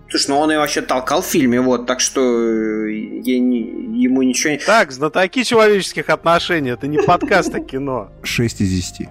Слушай, 0.09 0.29
ну 0.29 0.39
он 0.39 0.51
и 0.51 0.55
вообще 0.55 0.81
толкал 0.81 1.21
в 1.21 1.25
фильме, 1.25 1.61
вот, 1.61 1.85
так 1.85 1.99
что 1.99 2.21
э, 2.21 2.91
я 2.91 3.39
не- 3.39 4.01
ему 4.01 4.23
ничего 4.23 4.53
не... 4.53 4.57
Так, 4.57 4.91
знатоки 4.91 5.43
человеческих 5.43 6.09
отношений, 6.09 6.71
это 6.71 6.87
не 6.87 6.97
подкаст, 6.97 7.53
а 7.53 7.59
кино. 7.59 8.09
6 8.23 8.61
из 8.61 8.69
10. 8.69 9.09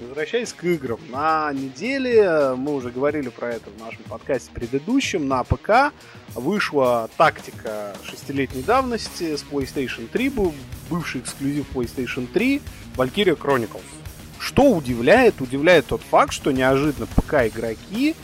Возвращаясь 0.00 0.52
к 0.52 0.64
играм, 0.64 0.98
на 1.10 1.52
неделе, 1.52 2.54
мы 2.56 2.74
уже 2.74 2.90
говорили 2.90 3.28
про 3.28 3.50
это 3.54 3.70
в 3.70 3.80
нашем 3.80 4.04
подкасте 4.04 4.50
предыдущем, 4.52 5.28
на 5.28 5.42
ПК 5.44 5.92
вышла 6.34 7.10
тактика 7.16 7.94
шестилетней 8.04 8.62
давности 8.62 9.36
с 9.36 9.44
PlayStation 9.44 10.08
3, 10.08 10.28
был 10.30 10.54
бывший 10.88 11.20
эксклюзив 11.20 11.66
PlayStation 11.74 12.26
3, 12.32 12.62
Valkyria 12.96 13.36
Chronicles. 13.36 13.82
Что 14.38 14.70
удивляет? 14.70 15.40
Удивляет 15.40 15.86
тот 15.86 16.00
факт, 16.02 16.32
что 16.32 16.52
неожиданно 16.52 17.06
ПК-игроки 17.06 18.14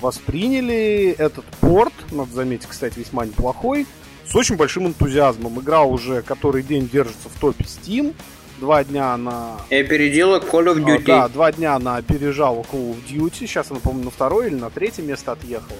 восприняли 0.00 1.14
этот 1.18 1.44
порт, 1.60 1.92
надо 2.10 2.32
заметить, 2.32 2.66
кстати, 2.66 2.98
весьма 2.98 3.26
неплохой, 3.26 3.86
с 4.30 4.34
очень 4.34 4.56
большим 4.56 4.86
энтузиазмом. 4.86 5.60
Игра 5.60 5.82
уже 5.82 6.22
который 6.22 6.62
день 6.62 6.88
держится 6.88 7.28
в 7.28 7.38
топе 7.40 7.64
Steam, 7.64 8.14
два 8.60 8.84
дня 8.84 9.16
на 9.16 9.56
И 9.70 9.74
опередила 9.74 10.38
Call 10.38 10.74
of 10.74 10.84
а, 10.84 10.96
Duty. 10.96 11.04
да, 11.04 11.28
два 11.28 11.50
дня 11.52 11.74
она 11.74 11.96
опережала 11.96 12.62
Call 12.62 12.94
of 12.94 12.98
Duty. 13.08 13.46
Сейчас 13.46 13.70
она, 13.70 13.80
по-моему, 13.80 14.04
на 14.04 14.10
второе 14.10 14.48
или 14.48 14.54
на 14.54 14.70
третье 14.70 15.02
место 15.02 15.32
отъехала. 15.32 15.78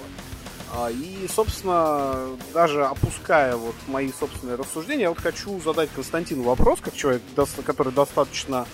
А, 0.73 0.89
И, 0.89 1.27
собственно, 1.33 2.27
даже 2.53 2.85
опуская 2.85 3.55
вот 3.55 3.75
мои 3.87 4.11
собственные 4.11 4.57
рассуждения, 4.57 5.03
я 5.03 5.09
вот 5.09 5.19
хочу 5.19 5.59
задать 5.61 5.89
Константину 5.95 6.43
вопрос, 6.43 6.79
как 6.81 6.95
человек, 6.95 7.21
который 7.65 7.93
достаточно 7.93 8.65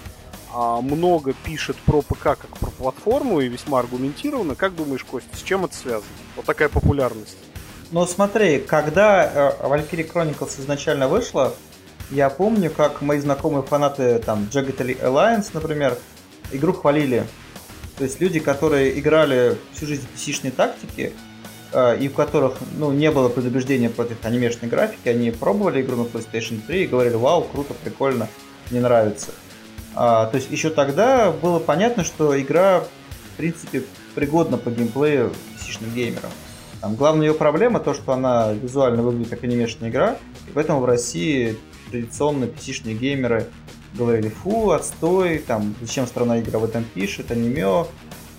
а, 0.53 0.81
много 0.81 1.33
пишет 1.45 1.75
про 1.85 2.01
ПК 2.01 2.23
как 2.23 2.57
про 2.59 2.71
платформу 2.71 3.41
и 3.41 3.47
весьма 3.47 3.79
аргументированно. 3.79 4.55
Как 4.55 4.75
думаешь, 4.75 5.03
Костя, 5.03 5.35
с 5.35 5.43
чем 5.43 5.65
это 5.65 5.75
связано? 5.75 6.09
Вот 6.35 6.45
такая 6.45 6.69
популярность. 6.69 7.37
Но 7.91 8.05
смотри, 8.05 8.59
когда 8.59 9.23
э, 9.23 9.65
Valkyrie 9.65 10.11
Chronicles 10.11 10.59
изначально 10.59 11.07
вышла, 11.07 11.53
я 12.09 12.30
помню, 12.30 12.69
как 12.69 13.01
мои 13.01 13.19
знакомые 13.19 13.64
фанаты, 13.64 14.19
там, 14.19 14.47
Jagged 14.51 15.01
Alliance, 15.01 15.49
например, 15.53 15.97
игру 16.51 16.73
хвалили. 16.73 17.26
То 17.97 18.03
есть 18.03 18.19
люди, 18.19 18.39
которые 18.39 18.99
играли 18.99 19.57
всю 19.73 19.88
жизнь 19.88 20.05
в 20.05 20.18
PC-шной 20.18 20.51
тактики, 20.51 21.14
э, 21.72 21.97
и 21.97 22.09
в 22.09 22.14
которых 22.14 22.55
ну, 22.77 22.91
не 22.91 23.09
было 23.09 23.30
предубеждения 23.30 23.89
против 23.89 24.23
анимешной 24.26 24.69
графики, 24.69 25.07
они 25.07 25.31
пробовали 25.31 25.81
игру 25.81 25.97
на 25.97 26.01
PlayStation 26.03 26.61
3 26.65 26.84
и 26.84 26.88
говорили, 26.88 27.15
вау, 27.15 27.43
круто, 27.43 27.73
прикольно, 27.73 28.27
мне 28.69 28.81
нравится. 28.81 29.31
А, 29.95 30.27
то 30.27 30.38
есть 30.38 30.51
еще 30.51 30.69
тогда 30.69 31.31
было 31.31 31.59
понятно, 31.59 32.03
что 32.03 32.39
игра, 32.39 32.81
в 32.81 33.38
принципе, 33.38 33.84
пригодна 34.14 34.57
по 34.57 34.69
геймплею 34.69 35.34
PC-шным 35.55 35.93
геймерам. 35.95 36.30
Там 36.81 36.95
главная 36.95 37.27
ее 37.27 37.33
проблема 37.33 37.79
то, 37.79 37.93
что 37.93 38.13
она 38.13 38.53
визуально 38.53 39.01
выглядит 39.01 39.29
как 39.29 39.43
анимешная 39.43 39.89
игра, 39.89 40.17
и 40.47 40.51
поэтому 40.53 40.79
в 40.79 40.85
России 40.85 41.57
традиционно 41.89 42.45
PC-шные 42.45 42.93
геймеры 42.93 43.47
говорили, 43.93 44.29
фу, 44.29 44.71
отстой, 44.71 45.39
там, 45.39 45.73
зачем 45.81 46.05
страна 46.05 46.39
игра 46.39 46.59
в 46.59 46.65
этом 46.65 46.83
пишет, 46.83 47.31
аниме, 47.31 47.85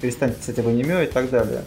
перестаньте 0.01 0.39
писать 0.39 0.59
об 0.61 0.69
аниме 0.69 1.05
и 1.05 1.07
так 1.09 1.31
далее. 1.31 1.65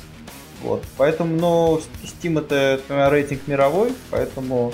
Вот, 0.64 0.84
поэтому, 0.98 1.36
но 1.36 1.82
Steam 2.04 2.40
это, 2.40 2.56
это 2.56 3.10
рейтинг 3.10 3.48
мировой, 3.48 3.94
поэтому 4.12 4.74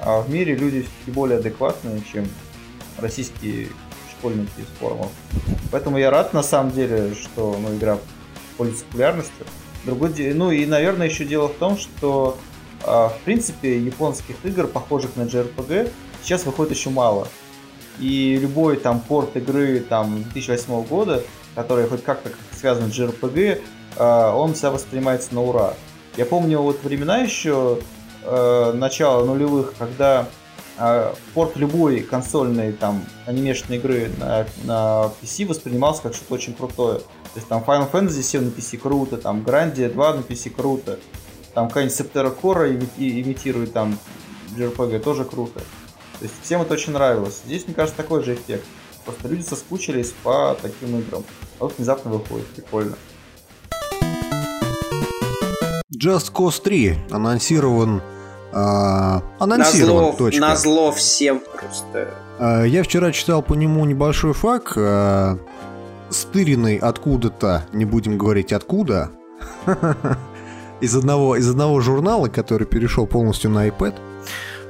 а 0.00 0.20
в 0.20 0.30
мире 0.30 0.54
люди 0.54 0.82
все-таки 0.82 1.10
более 1.10 1.38
адекватные, 1.38 2.02
чем 2.12 2.26
российские 2.98 3.68
школьники 4.10 4.50
из 4.58 4.66
форумов. 4.78 5.10
Поэтому 5.70 5.98
я 5.98 6.10
рад, 6.10 6.32
на 6.32 6.42
самом 6.42 6.72
деле, 6.72 7.14
что 7.14 7.56
ну, 7.60 7.74
игра 7.74 7.98
пользуется 8.56 8.84
популярностью. 8.86 9.46
Другой, 9.86 10.10
ну 10.34 10.50
и, 10.50 10.66
наверное, 10.66 11.06
еще 11.06 11.24
дело 11.24 11.46
в 11.46 11.54
том, 11.54 11.78
что 11.78 12.36
а, 12.82 13.08
в 13.08 13.20
принципе 13.20 13.78
японских 13.78 14.34
игр, 14.44 14.66
похожих 14.66 15.14
на 15.14 15.22
JRPG, 15.22 15.92
сейчас 16.22 16.44
выходит 16.44 16.76
еще 16.76 16.90
мало. 16.90 17.28
И 18.00 18.36
любой 18.36 18.78
там 18.78 18.98
порт 19.00 19.36
игры 19.36 19.78
там 19.80 20.24
2008 20.24 20.84
года, 20.86 21.22
который 21.54 21.86
хоть 21.86 22.02
как-то 22.02 22.30
связан 22.52 22.90
с 22.92 22.98
JRPG, 22.98 23.62
а, 23.96 24.34
он 24.34 24.56
себя 24.56 24.72
воспринимается 24.72 25.32
на 25.32 25.42
ура. 25.42 25.74
Я 26.16 26.26
помню 26.26 26.58
вот 26.58 26.82
времена 26.82 27.18
еще 27.18 27.78
э, 28.22 28.72
начала 28.72 29.22
нулевых, 29.24 29.74
когда 29.78 30.26
порт 31.34 31.56
любой 31.56 32.00
консольной 32.00 32.72
там 32.72 33.04
анимешной 33.26 33.78
игры 33.78 34.10
на, 34.18 34.46
на 34.64 35.12
PC 35.22 35.46
воспринимался 35.46 36.02
как 36.02 36.14
что-то 36.14 36.34
очень 36.34 36.54
крутое. 36.54 36.98
То 36.98 37.36
есть 37.36 37.48
там 37.48 37.62
Final 37.66 37.90
Fantasy 37.90 38.22
7 38.22 38.44
на 38.44 38.48
PC 38.48 38.78
круто, 38.78 39.16
там 39.16 39.42
Grandia 39.42 39.90
2 39.90 40.14
на 40.14 40.20
PC 40.20 40.50
круто, 40.50 40.98
там 41.54 41.68
какая-нибудь 41.68 41.98
Septera 41.98 42.34
Core 42.34 42.74
ими- 42.74 43.20
имитирует 43.22 43.72
там 43.72 43.98
JRPG, 44.56 45.00
тоже 45.00 45.24
круто. 45.24 45.60
То 46.18 46.22
есть 46.24 46.34
всем 46.42 46.62
это 46.62 46.74
очень 46.74 46.92
нравилось. 46.92 47.42
Здесь, 47.44 47.66
мне 47.66 47.74
кажется, 47.74 47.96
такой 47.96 48.22
же 48.24 48.34
эффект. 48.34 48.64
Просто 49.04 49.28
люди 49.28 49.42
соскучились 49.42 50.12
по 50.22 50.56
таким 50.60 50.98
играм. 50.98 51.24
А 51.58 51.64
вот 51.64 51.76
внезапно 51.76 52.10
выходит, 52.10 52.46
прикольно. 52.48 52.96
Just 55.94 56.32
Cause 56.32 56.62
3 56.62 56.98
анонсирован... 57.10 58.02
а, 58.58 59.22
анонсирован, 59.38 60.04
Назло, 60.04 60.16
точка. 60.16 60.40
назло 60.40 60.92
всем 60.92 61.40
просто. 61.40 62.14
А, 62.38 62.62
Я 62.64 62.82
вчера 62.82 63.12
читал 63.12 63.42
по 63.42 63.52
нему 63.54 63.84
небольшой 63.84 64.32
факт, 64.32 64.72
а, 64.76 65.38
стыренный 66.08 66.76
откуда-то, 66.78 67.66
не 67.72 67.84
будем 67.84 68.16
говорить 68.16 68.52
откуда, 68.54 69.10
из 70.80 70.96
одного, 70.96 71.36
из 71.36 71.48
одного 71.50 71.80
журнала, 71.80 72.28
который 72.28 72.66
перешел 72.66 73.06
полностью 73.06 73.50
на 73.50 73.68
iPad. 73.68 73.94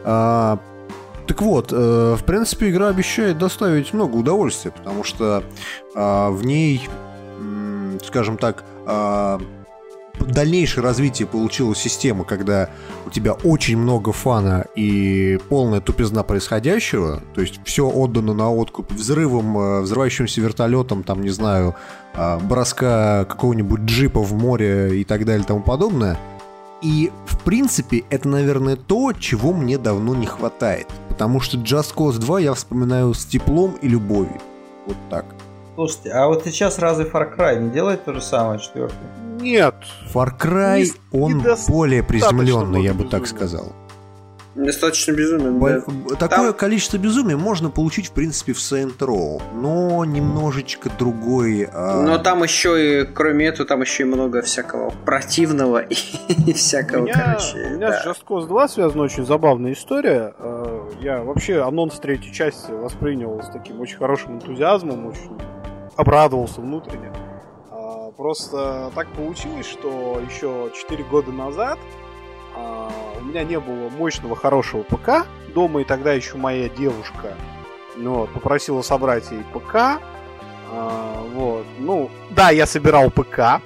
А, 0.05 0.59
Так 1.29 1.43
вот, 1.43 1.73
э, 1.73 2.17
в 2.19 2.25
принципе, 2.25 2.71
игра 2.71 2.89
обещает 2.89 3.39
доставить 3.39 3.93
много 3.93 4.15
удовольствия, 4.17 4.71
потому 4.71 5.03
что 5.05 5.43
а, 5.97 6.31
в 6.31 6.45
ней, 6.45 6.89
скажем 8.05 8.37
так, 8.39 8.63
а, 8.87 9.41
дальнейшее 10.25 10.83
развитие 10.83 11.27
получила 11.27 11.75
система, 11.75 12.25
когда 12.25 12.71
у 13.07 13.11
тебя 13.11 13.33
очень 13.33 13.77
много 13.77 14.13
фана 14.13 14.67
и 14.75 15.39
полная 15.49 15.81
тупизна 15.81 16.23
происходящего, 16.23 17.23
то 17.35 17.41
есть 17.41 17.61
все 17.65 17.89
отдано 17.89 18.35
на 18.35 18.53
откуп 18.53 18.93
взрывом, 18.93 19.59
э, 19.59 19.81
взрывающимся 19.83 20.41
вертолетом, 20.41 21.03
там, 21.03 21.23
не 21.23 21.31
знаю, 21.31 21.75
э, 22.15 22.39
броска 22.39 23.25
какого-нибудь 23.25 23.81
джипа 23.81 24.21
в 24.21 24.33
море 24.33 25.01
и 25.01 25.05
так 25.05 25.25
далее 25.25 25.43
и 25.43 25.47
тому 25.47 25.61
подобное. 25.61 26.19
И, 26.83 27.11
в 27.27 27.39
принципе, 27.39 28.05
это, 28.11 28.29
наверное, 28.29 28.77
то, 28.77 29.13
чего 29.13 29.53
мне 29.53 29.79
давно 29.79 30.15
не 30.15 30.27
хватает. 30.27 30.87
Потому 31.09 31.41
что 31.41 31.57
Just 31.57 31.95
Cause 31.95 32.19
2 32.19 32.41
я 32.41 32.55
вспоминаю 32.55 33.15
с 33.15 33.25
теплом 33.25 33.77
и 33.81 33.89
любовью. 33.89 34.41
Вот 34.87 34.97
так. 35.09 35.25
Слушайте, 35.75 36.11
а 36.11 36.27
вот 36.27 36.45
сейчас 36.45 36.79
разве 36.79 37.05
Far 37.07 37.37
Cry 37.37 37.59
не 37.61 37.71
делает 37.71 38.05
то 38.05 38.13
же 38.13 38.21
самое, 38.21 38.61
четвертый? 38.61 38.97
Нет. 39.51 39.74
Far 40.12 40.31
Cry, 40.39 40.82
Не- 41.12 41.18
он 41.20 41.39
недостаточно 41.39 41.74
более 41.74 42.02
приземленный, 42.02 42.82
я 42.82 42.90
бы 42.93 43.01
много 43.01 43.10
так 43.10 43.23
безумия. 43.23 43.47
сказал. 43.47 43.73
Достаточно 44.55 45.12
безумен, 45.12 45.59
Бо- 45.59 45.68
да. 45.68 46.16
Такое 46.16 46.47
Там- 46.52 46.55
количество 46.55 46.97
безумия 46.97 47.36
можно 47.36 47.68
получить, 47.68 48.06
в 48.06 48.12
принципе, 48.12 48.55
в 48.55 48.56
Saint 48.56 48.97
Row, 48.97 49.43
но 49.55 50.02
немножечко 50.06 50.89
другой... 50.98 51.68
а, 51.70 52.01
Но 52.01 52.16
там 52.16 52.43
еще 52.43 53.02
и, 53.02 53.05
кроме 53.05 53.48
этого, 53.48 53.68
там 53.68 53.82
еще 53.82 54.05
и 54.05 54.06
много 54.06 54.40
всякого 54.40 54.94
противного 55.05 55.81
и, 55.90 55.94
У 56.51 56.55
всякого, 56.55 57.02
меня, 57.02 57.12
короче. 57.12 57.66
у 57.66 57.77
меня 57.77 57.90
да. 57.90 58.01
с 58.02 58.06
Just 58.06 58.24
Cause 58.27 58.47
2 58.47 58.68
связана 58.68 59.02
очень 59.02 59.27
забавная 59.27 59.74
история. 59.74 60.32
Э, 60.39 60.89
Я 61.02 61.23
вообще 61.23 61.60
анонс 61.62 61.98
третьей 61.98 62.32
части 62.32 62.70
воспринял 62.70 63.39
с 63.43 63.51
таким 63.51 63.78
очень 63.82 63.98
хорошим 63.98 64.36
энтузиазмом, 64.36 65.09
очень 65.09 65.39
обрадовался 65.98 66.62
внутренне. 66.62 67.12
Просто 68.17 68.91
так 68.95 69.09
получилось, 69.09 69.67
что 69.67 70.21
еще 70.27 70.71
4 70.75 71.05
года 71.05 71.33
назад 71.33 71.79
а, 72.57 72.91
у 73.21 73.25
меня 73.25 73.45
не 73.45 73.61
было 73.61 73.91
мощного 73.91 74.35
хорошего 74.35 74.83
ПК 74.83 75.27
дома, 75.55 75.83
и 75.83 75.85
тогда 75.85 76.15
еще 76.15 76.37
моя 76.39 76.71
девушка 76.71 77.35
ну, 77.97 78.15
вот, 78.21 78.31
попросила 78.31 78.81
собрать 78.81 79.31
ей 79.31 79.43
ПК. 79.53 80.01
А, 80.73 81.23
вот. 81.35 81.67
Ну, 81.79 82.11
да, 82.31 82.51
я 82.51 82.67
собирал 82.67 83.11
ПК, 83.11 83.61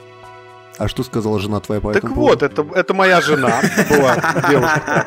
А 0.78 0.88
что 0.88 1.04
сказала 1.04 1.38
жена 1.38 1.60
твоя 1.60 1.80
по 1.80 1.92
так 1.92 2.04
этому 2.04 2.20
вот, 2.20 2.40
поводу? 2.40 2.46
это, 2.46 2.78
это 2.78 2.94
моя 2.94 3.20
жена 3.20 3.60
была 3.88 4.16
девушка. 4.48 5.06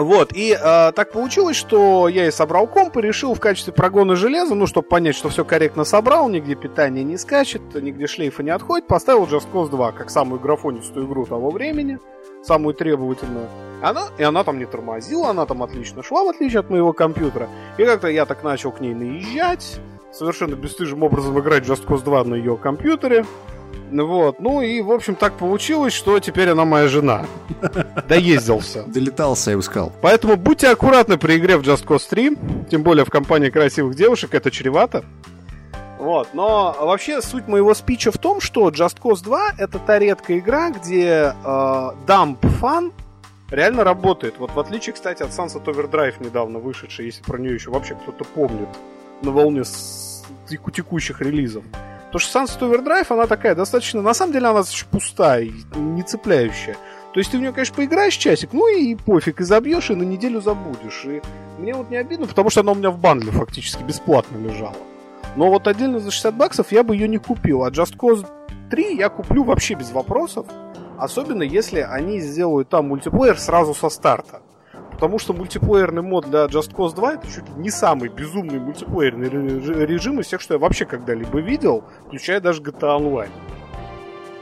Вот, 0.00 0.32
и 0.34 0.52
э, 0.58 0.92
так 0.92 1.12
получилось, 1.12 1.56
что 1.56 2.08
я 2.08 2.26
и 2.26 2.30
собрал 2.30 2.66
комп 2.66 2.96
и 2.96 3.02
решил 3.02 3.34
в 3.34 3.40
качестве 3.40 3.74
прогона 3.74 4.16
железа, 4.16 4.54
ну, 4.54 4.66
чтобы 4.66 4.88
понять, 4.88 5.14
что 5.14 5.28
все 5.28 5.44
корректно 5.44 5.84
собрал, 5.84 6.30
нигде 6.30 6.54
питание 6.54 7.04
не 7.04 7.18
скачет, 7.18 7.60
нигде 7.74 8.06
шлейфа 8.06 8.42
не 8.42 8.48
отходит, 8.48 8.86
поставил 8.86 9.24
Just 9.24 9.48
Cause 9.52 9.68
2 9.68 9.92
как 9.92 10.08
самую 10.08 10.40
графонистую 10.40 11.06
игру 11.06 11.26
того 11.26 11.50
времени, 11.50 11.98
самую 12.42 12.74
требовательную. 12.74 13.46
Она, 13.82 14.04
и 14.16 14.22
она 14.22 14.42
там 14.42 14.58
не 14.58 14.64
тормозила, 14.64 15.28
она 15.28 15.44
там 15.44 15.62
отлично 15.62 16.02
шла, 16.02 16.24
в 16.24 16.28
отличие 16.28 16.60
от 16.60 16.70
моего 16.70 16.94
компьютера. 16.94 17.50
И 17.76 17.84
как-то 17.84 18.08
я 18.08 18.24
так 18.24 18.42
начал 18.42 18.72
к 18.72 18.80
ней 18.80 18.94
наезжать, 18.94 19.80
совершенно 20.12 20.54
бесстыжим 20.54 21.02
образом 21.02 21.38
играть 21.38 21.64
Just 21.64 21.86
Cause 21.86 22.04
2 22.04 22.24
на 22.24 22.36
ее 22.36 22.56
компьютере. 22.56 23.26
Вот, 23.90 24.40
ну 24.40 24.62
и, 24.62 24.80
в 24.80 24.92
общем, 24.92 25.14
так 25.14 25.34
получилось, 25.34 25.92
что 25.92 26.18
теперь 26.20 26.50
она 26.50 26.64
моя 26.64 26.88
жена. 26.88 27.26
Доездился. 28.08 28.84
Долетался, 28.84 29.50
я 29.50 29.56
бы 29.56 29.62
сказал. 29.62 29.92
Поэтому 30.00 30.36
будьте 30.36 30.68
аккуратны 30.68 31.18
при 31.18 31.38
игре 31.38 31.56
в 31.56 31.62
Just 31.62 31.84
Cause 31.84 32.08
3, 32.08 32.36
тем 32.70 32.82
более 32.82 33.04
в 33.04 33.10
компании 33.10 33.50
красивых 33.50 33.94
девушек, 33.96 34.34
это 34.34 34.50
чревато. 34.50 35.04
Вот, 35.98 36.28
но 36.32 36.74
вообще 36.80 37.20
суть 37.20 37.46
моего 37.46 37.74
спича 37.74 38.10
в 38.10 38.16
том, 38.16 38.40
что 38.40 38.68
Just 38.70 38.98
Cause 39.02 39.22
2 39.22 39.52
это 39.58 39.78
та 39.78 39.98
редкая 39.98 40.38
игра, 40.38 40.70
где 40.70 41.34
э, 41.44 41.46
dump 42.06 42.38
fun 42.60 42.92
реально 43.50 43.84
работает. 43.84 44.34
Вот 44.38 44.52
в 44.52 44.60
отличие, 44.60 44.94
кстати, 44.94 45.22
от 45.22 45.30
Sunset 45.30 45.64
Overdrive 45.64 46.22
недавно 46.24 46.58
вышедшей, 46.58 47.06
если 47.06 47.22
про 47.22 47.38
нее 47.38 47.54
еще 47.54 47.70
вообще 47.70 47.94
кто-то 47.94 48.24
помнит, 48.24 48.68
на 49.22 49.30
волне 49.30 49.64
с 49.64 50.24
текущих 50.48 51.20
релизов. 51.20 51.64
Потому 52.12 52.20
что 52.20 52.40
Sunset 52.40 52.60
Overdrive, 52.60 53.06
она 53.10 53.26
такая 53.26 53.54
достаточно... 53.54 54.02
На 54.02 54.14
самом 54.14 54.32
деле 54.32 54.46
она 54.46 54.58
достаточно 54.58 54.88
пустая 54.90 55.48
не 55.76 56.02
цепляющая. 56.02 56.76
То 57.14 57.20
есть 57.20 57.30
ты 57.30 57.38
в 57.38 57.40
нее, 57.40 57.52
конечно, 57.52 57.76
поиграешь 57.76 58.14
часик, 58.14 58.52
ну 58.52 58.66
и 58.68 58.96
пофиг, 58.96 59.40
и 59.40 59.44
забьешь, 59.44 59.90
и 59.90 59.94
на 59.94 60.02
неделю 60.02 60.40
забудешь. 60.40 61.04
И 61.04 61.22
мне 61.58 61.72
вот 61.72 61.88
не 61.88 61.96
обидно, 61.96 62.26
потому 62.26 62.50
что 62.50 62.60
она 62.60 62.72
у 62.72 62.74
меня 62.74 62.90
в 62.90 62.98
бандле 62.98 63.30
фактически 63.30 63.82
бесплатно 63.84 64.38
лежала. 64.38 64.76
Но 65.36 65.50
вот 65.50 65.68
отдельно 65.68 66.00
за 66.00 66.10
60 66.10 66.34
баксов 66.34 66.72
я 66.72 66.82
бы 66.82 66.96
ее 66.96 67.06
не 67.06 67.18
купил. 67.18 67.62
А 67.62 67.70
Just 67.70 67.96
Cause 67.96 68.26
3 68.70 68.96
я 68.96 69.08
куплю 69.08 69.44
вообще 69.44 69.74
без 69.74 69.92
вопросов. 69.92 70.46
Особенно 70.98 71.44
если 71.44 71.80
они 71.80 72.18
сделают 72.18 72.68
там 72.68 72.88
мультиплеер 72.88 73.38
сразу 73.38 73.72
со 73.72 73.88
старта. 73.88 74.42
Потому 75.00 75.18
что 75.18 75.32
мультиплеерный 75.32 76.02
мод 76.02 76.28
для 76.28 76.44
Just 76.44 76.74
Cause 76.74 76.94
2 76.94 77.14
это 77.14 77.26
чуть 77.26 77.48
ли 77.48 77.54
не 77.56 77.70
самый 77.70 78.10
безумный 78.10 78.60
мультиплеерный 78.60 79.30
режим 79.86 80.20
из 80.20 80.26
всех, 80.26 80.42
что 80.42 80.54
я 80.54 80.58
вообще 80.58 80.84
когда-либо 80.84 81.40
видел, 81.40 81.84
включая 82.06 82.38
даже 82.38 82.60
GTA 82.60 83.00
Online. 83.00 83.30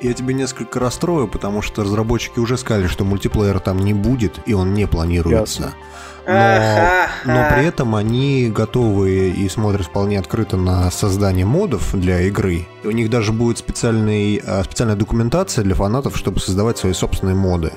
Я 0.00 0.12
тебя 0.14 0.34
несколько 0.34 0.80
расстрою, 0.80 1.28
потому 1.28 1.62
что 1.62 1.84
разработчики 1.84 2.40
уже 2.40 2.56
сказали, 2.56 2.88
что 2.88 3.04
мультиплеера 3.04 3.60
там 3.60 3.78
не 3.78 3.94
будет, 3.94 4.40
и 4.46 4.52
он 4.52 4.74
не 4.74 4.88
планируется. 4.88 5.74
Но, 6.26 7.06
но 7.24 7.48
при 7.50 7.64
этом 7.64 7.94
они 7.94 8.50
готовы 8.50 9.30
и 9.30 9.48
смотрят 9.48 9.86
вполне 9.86 10.18
открыто 10.18 10.56
на 10.56 10.90
создание 10.90 11.46
модов 11.46 11.94
для 11.94 12.22
игры. 12.22 12.66
И 12.82 12.86
у 12.88 12.90
них 12.90 13.10
даже 13.10 13.32
будет 13.32 13.58
специальный, 13.58 14.42
а, 14.44 14.64
специальная 14.64 14.96
документация 14.96 15.62
для 15.62 15.76
фанатов, 15.76 16.16
чтобы 16.16 16.40
создавать 16.40 16.78
свои 16.78 16.92
собственные 16.92 17.36
моды. 17.36 17.72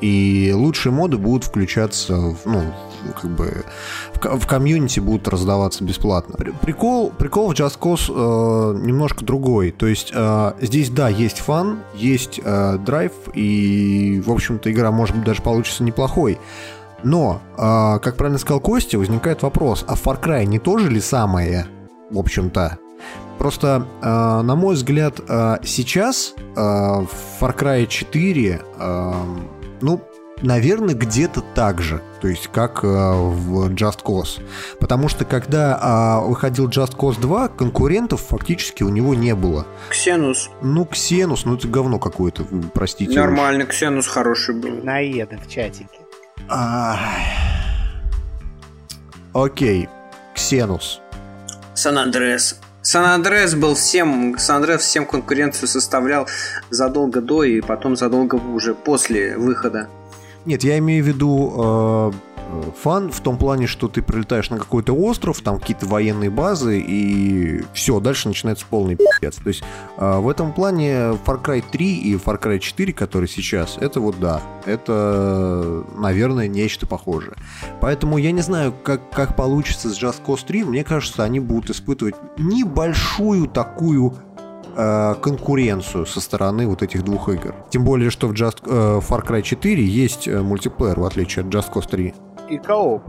И 0.00 0.52
лучшие 0.54 0.92
моды 0.92 1.16
будут 1.16 1.44
включаться, 1.44 2.14
в, 2.16 2.38
ну, 2.44 2.62
как 3.20 3.30
бы 3.30 3.64
в, 4.14 4.38
в 4.38 4.46
комьюнити 4.46 5.00
будут 5.00 5.28
раздаваться 5.28 5.84
бесплатно. 5.84 6.36
Прикол, 6.62 7.10
прикол 7.10 7.50
в 7.50 7.54
Just 7.54 7.78
Cause 7.78 8.10
э, 8.10 8.78
немножко 8.84 9.24
другой. 9.24 9.70
То 9.70 9.86
есть 9.86 10.12
э, 10.14 10.52
здесь, 10.60 10.90
да, 10.90 11.08
есть 11.08 11.38
фан, 11.38 11.80
есть 11.94 12.40
э, 12.42 12.78
драйв, 12.78 13.12
и, 13.34 14.22
в 14.24 14.30
общем-то, 14.30 14.70
игра, 14.70 14.90
может 14.90 15.16
быть, 15.16 15.24
даже 15.24 15.42
получится 15.42 15.82
неплохой. 15.82 16.38
Но, 17.02 17.40
э, 17.56 17.98
как 18.00 18.16
правильно 18.16 18.38
сказал 18.38 18.60
Костя, 18.60 18.98
возникает 18.98 19.42
вопрос, 19.42 19.84
а 19.88 19.94
Far 19.94 20.22
Cry 20.22 20.44
не 20.44 20.58
тоже 20.58 20.90
ли 20.90 21.00
самое, 21.00 21.66
в 22.10 22.18
общем-то? 22.18 22.78
Просто, 23.38 23.86
э, 24.02 24.06
на 24.42 24.56
мой 24.56 24.74
взгляд, 24.74 25.20
э, 25.28 25.56
сейчас 25.62 26.34
э, 26.38 26.60
Far 26.60 27.56
Cry 27.56 27.86
4 27.86 28.60
э, 28.78 29.12
ну, 29.80 30.00
наверное, 30.42 30.94
где-то 30.94 31.42
так 31.54 31.80
же, 31.80 32.02
то 32.20 32.28
есть 32.28 32.48
как 32.48 32.84
э, 32.84 32.86
в 32.86 33.68
Just 33.70 34.02
Cause. 34.04 34.42
Потому 34.78 35.08
что 35.08 35.24
когда 35.24 36.20
э, 36.22 36.28
выходил 36.28 36.68
Just 36.68 36.96
Cause 36.96 37.20
2, 37.20 37.48
конкурентов 37.48 38.20
фактически 38.22 38.82
у 38.82 38.88
него 38.88 39.14
не 39.14 39.34
было. 39.34 39.66
Ксенус. 39.88 40.50
Ну, 40.62 40.84
Ксенус, 40.84 41.44
ну 41.44 41.56
это 41.56 41.68
говно 41.68 41.98
какое-то, 41.98 42.44
простите. 42.74 43.18
Нормально, 43.18 43.64
уж. 43.64 43.70
Ксенус 43.70 44.06
хороший 44.06 44.54
был. 44.54 44.82
Наеды 44.82 45.38
в 45.38 45.48
чатике. 45.48 45.98
А... 46.48 46.98
Окей, 49.32 49.88
Ксенус. 50.34 51.00
Сан-Андрес. 51.74 52.58
Сан-Андрес 52.86 53.56
был 53.56 53.74
всем, 53.74 54.38
Сан-Андрес 54.38 54.82
всем 54.82 55.06
конкуренцию 55.06 55.66
составлял 55.66 56.28
задолго 56.70 57.20
до 57.20 57.42
и 57.42 57.60
потом 57.60 57.96
задолго 57.96 58.36
уже 58.36 58.76
после 58.76 59.36
выхода. 59.36 59.88
Нет, 60.44 60.62
я 60.62 60.78
имею 60.78 61.02
в 61.02 61.08
виду 61.08 62.12
э, 62.12 62.12
фан 62.82 63.10
в 63.10 63.20
том 63.20 63.38
плане, 63.38 63.66
что 63.66 63.88
ты 63.88 64.02
прилетаешь 64.02 64.50
на 64.50 64.58
какой-то 64.58 64.92
остров, 64.92 65.40
там 65.40 65.58
какие-то 65.58 65.86
военные 65.86 66.30
базы, 66.30 66.78
и 66.80 67.62
все, 67.72 68.00
дальше 68.00 68.28
начинается 68.28 68.66
полный 68.68 68.96
пи***ц. 68.96 69.30
То 69.42 69.48
есть 69.48 69.62
э, 69.98 70.18
в 70.18 70.28
этом 70.28 70.52
плане 70.52 71.18
Far 71.26 71.42
Cry 71.42 71.64
3 71.70 71.96
и 71.98 72.14
Far 72.14 72.40
Cry 72.40 72.58
4, 72.58 72.92
который 72.92 73.28
сейчас, 73.28 73.76
это 73.78 74.00
вот 74.00 74.18
да, 74.20 74.40
это, 74.64 75.84
наверное, 75.96 76.48
нечто 76.48 76.86
похожее. 76.86 77.34
Поэтому 77.80 78.18
я 78.18 78.32
не 78.32 78.42
знаю, 78.42 78.74
как, 78.82 79.10
как 79.10 79.36
получится 79.36 79.88
с 79.88 80.02
Just 80.02 80.22
Cause 80.24 80.44
3, 80.46 80.64
мне 80.64 80.84
кажется, 80.84 81.24
они 81.24 81.40
будут 81.40 81.70
испытывать 81.70 82.14
небольшую 82.38 83.48
такую 83.48 84.14
э, 84.76 85.14
конкуренцию 85.20 86.06
со 86.06 86.20
стороны 86.20 86.66
вот 86.66 86.82
этих 86.82 87.04
двух 87.04 87.28
игр. 87.28 87.54
Тем 87.70 87.84
более, 87.84 88.10
что 88.10 88.28
в 88.28 88.32
Just, 88.32 88.58
э, 88.66 89.00
Far 89.00 89.26
Cry 89.26 89.42
4 89.42 89.84
есть 89.84 90.28
э, 90.28 90.40
мультиплеер, 90.40 91.00
в 91.00 91.04
отличие 91.04 91.44
от 91.44 91.52
Just 91.52 91.72
Cause 91.72 91.88
3. 91.88 92.14
И 92.48 92.58
кооп. 92.58 93.02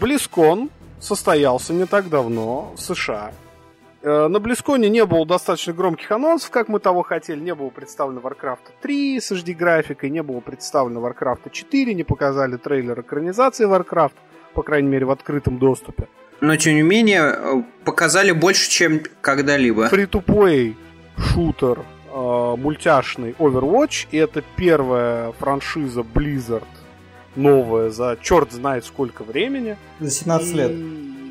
Близкон 0.00 0.70
состоялся 1.00 1.72
не 1.72 1.86
так 1.86 2.08
давно 2.08 2.72
в 2.76 2.80
США. 2.80 3.32
Э, 4.02 4.28
на 4.28 4.40
Близконе 4.40 4.88
не 4.88 5.04
было 5.06 5.24
достаточно 5.24 5.72
громких 5.72 6.10
анонсов, 6.10 6.50
как 6.50 6.68
мы 6.68 6.80
того 6.80 7.02
хотели. 7.02 7.40
Не 7.40 7.54
было 7.54 7.70
представлено 7.70 8.20
Warcraft 8.20 8.58
3 8.82 9.20
с 9.20 9.32
HD-графикой, 9.32 10.10
не 10.10 10.22
было 10.22 10.40
представлено 10.40 11.00
Warcraft 11.00 11.50
4, 11.50 11.94
не 11.94 12.04
показали 12.04 12.56
трейлер 12.56 13.00
экранизации 13.00 13.66
Warcraft, 13.66 14.14
по 14.54 14.62
крайней 14.62 14.88
мере, 14.88 15.06
в 15.06 15.10
открытом 15.10 15.58
доступе 15.58 16.08
но 16.40 16.56
тем 16.56 16.74
не 16.74 16.82
менее 16.82 17.22
э, 17.22 17.62
показали 17.84 18.32
больше, 18.32 18.70
чем 18.70 19.00
когда-либо. 19.20 19.88
Free-to-play 19.88 20.74
шутер 21.16 21.80
э, 22.14 22.56
мультяшный 22.56 23.32
Overwatch, 23.38 24.06
и 24.10 24.16
это 24.16 24.42
первая 24.56 25.32
франшиза 25.32 26.00
Blizzard 26.00 26.64
новая 27.36 27.90
за 27.90 28.16
черт 28.20 28.52
знает 28.52 28.84
сколько 28.84 29.24
времени. 29.24 29.76
За 30.00 30.10
17 30.10 30.48
и, 30.48 30.56
лет. 30.56 30.72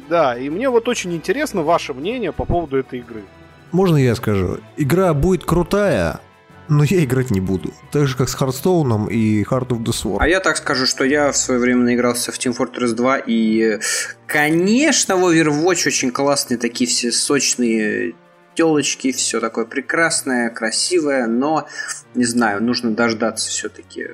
Да, 0.10 0.38
и 0.38 0.50
мне 0.50 0.70
вот 0.70 0.88
очень 0.88 1.14
интересно 1.14 1.62
ваше 1.62 1.94
мнение 1.94 2.32
по 2.32 2.46
поводу 2.46 2.78
этой 2.78 3.00
игры. 3.00 3.24
Можно 3.72 3.98
я 3.98 4.16
скажу? 4.16 4.60
Игра 4.78 5.14
будет 5.14 5.46
крутая, 5.46 6.20
но 6.68 6.84
я 6.84 7.04
играть 7.04 7.32
не 7.32 7.40
буду. 7.40 7.74
Так 7.92 8.08
же, 8.08 8.16
как 8.16 8.30
с 8.30 8.36
Хардстоуном 8.36 9.08
и 9.08 9.44
Heart 9.44 9.70
of 9.70 9.84
the 9.84 9.92
Sword. 9.92 10.18
А 10.20 10.28
я 10.28 10.40
так 10.40 10.58
скажу, 10.58 10.86
что 10.86 11.04
я 11.04 11.32
в 11.32 11.38
свое 11.38 11.60
время 11.60 11.84
наигрался 11.84 12.32
в 12.32 12.38
Team 12.38 12.56
Fortress 12.56 12.94
2, 12.94 13.18
и, 13.26 13.80
конечно, 14.28 15.16
в 15.16 15.26
Overwatch 15.26 15.88
очень 15.88 16.12
классные 16.12 16.58
такие 16.58 16.88
все 16.88 17.12
сочные 17.12 18.14
телочки, 18.56 19.12
все 19.12 19.40
такое 19.40 19.66
прекрасное, 19.66 20.50
красивое, 20.50 21.28
но, 21.28 21.68
не 22.16 22.26
знаю, 22.26 22.64
нужно 22.64 22.92
дождаться 22.92 23.50
все-таки 23.50 24.12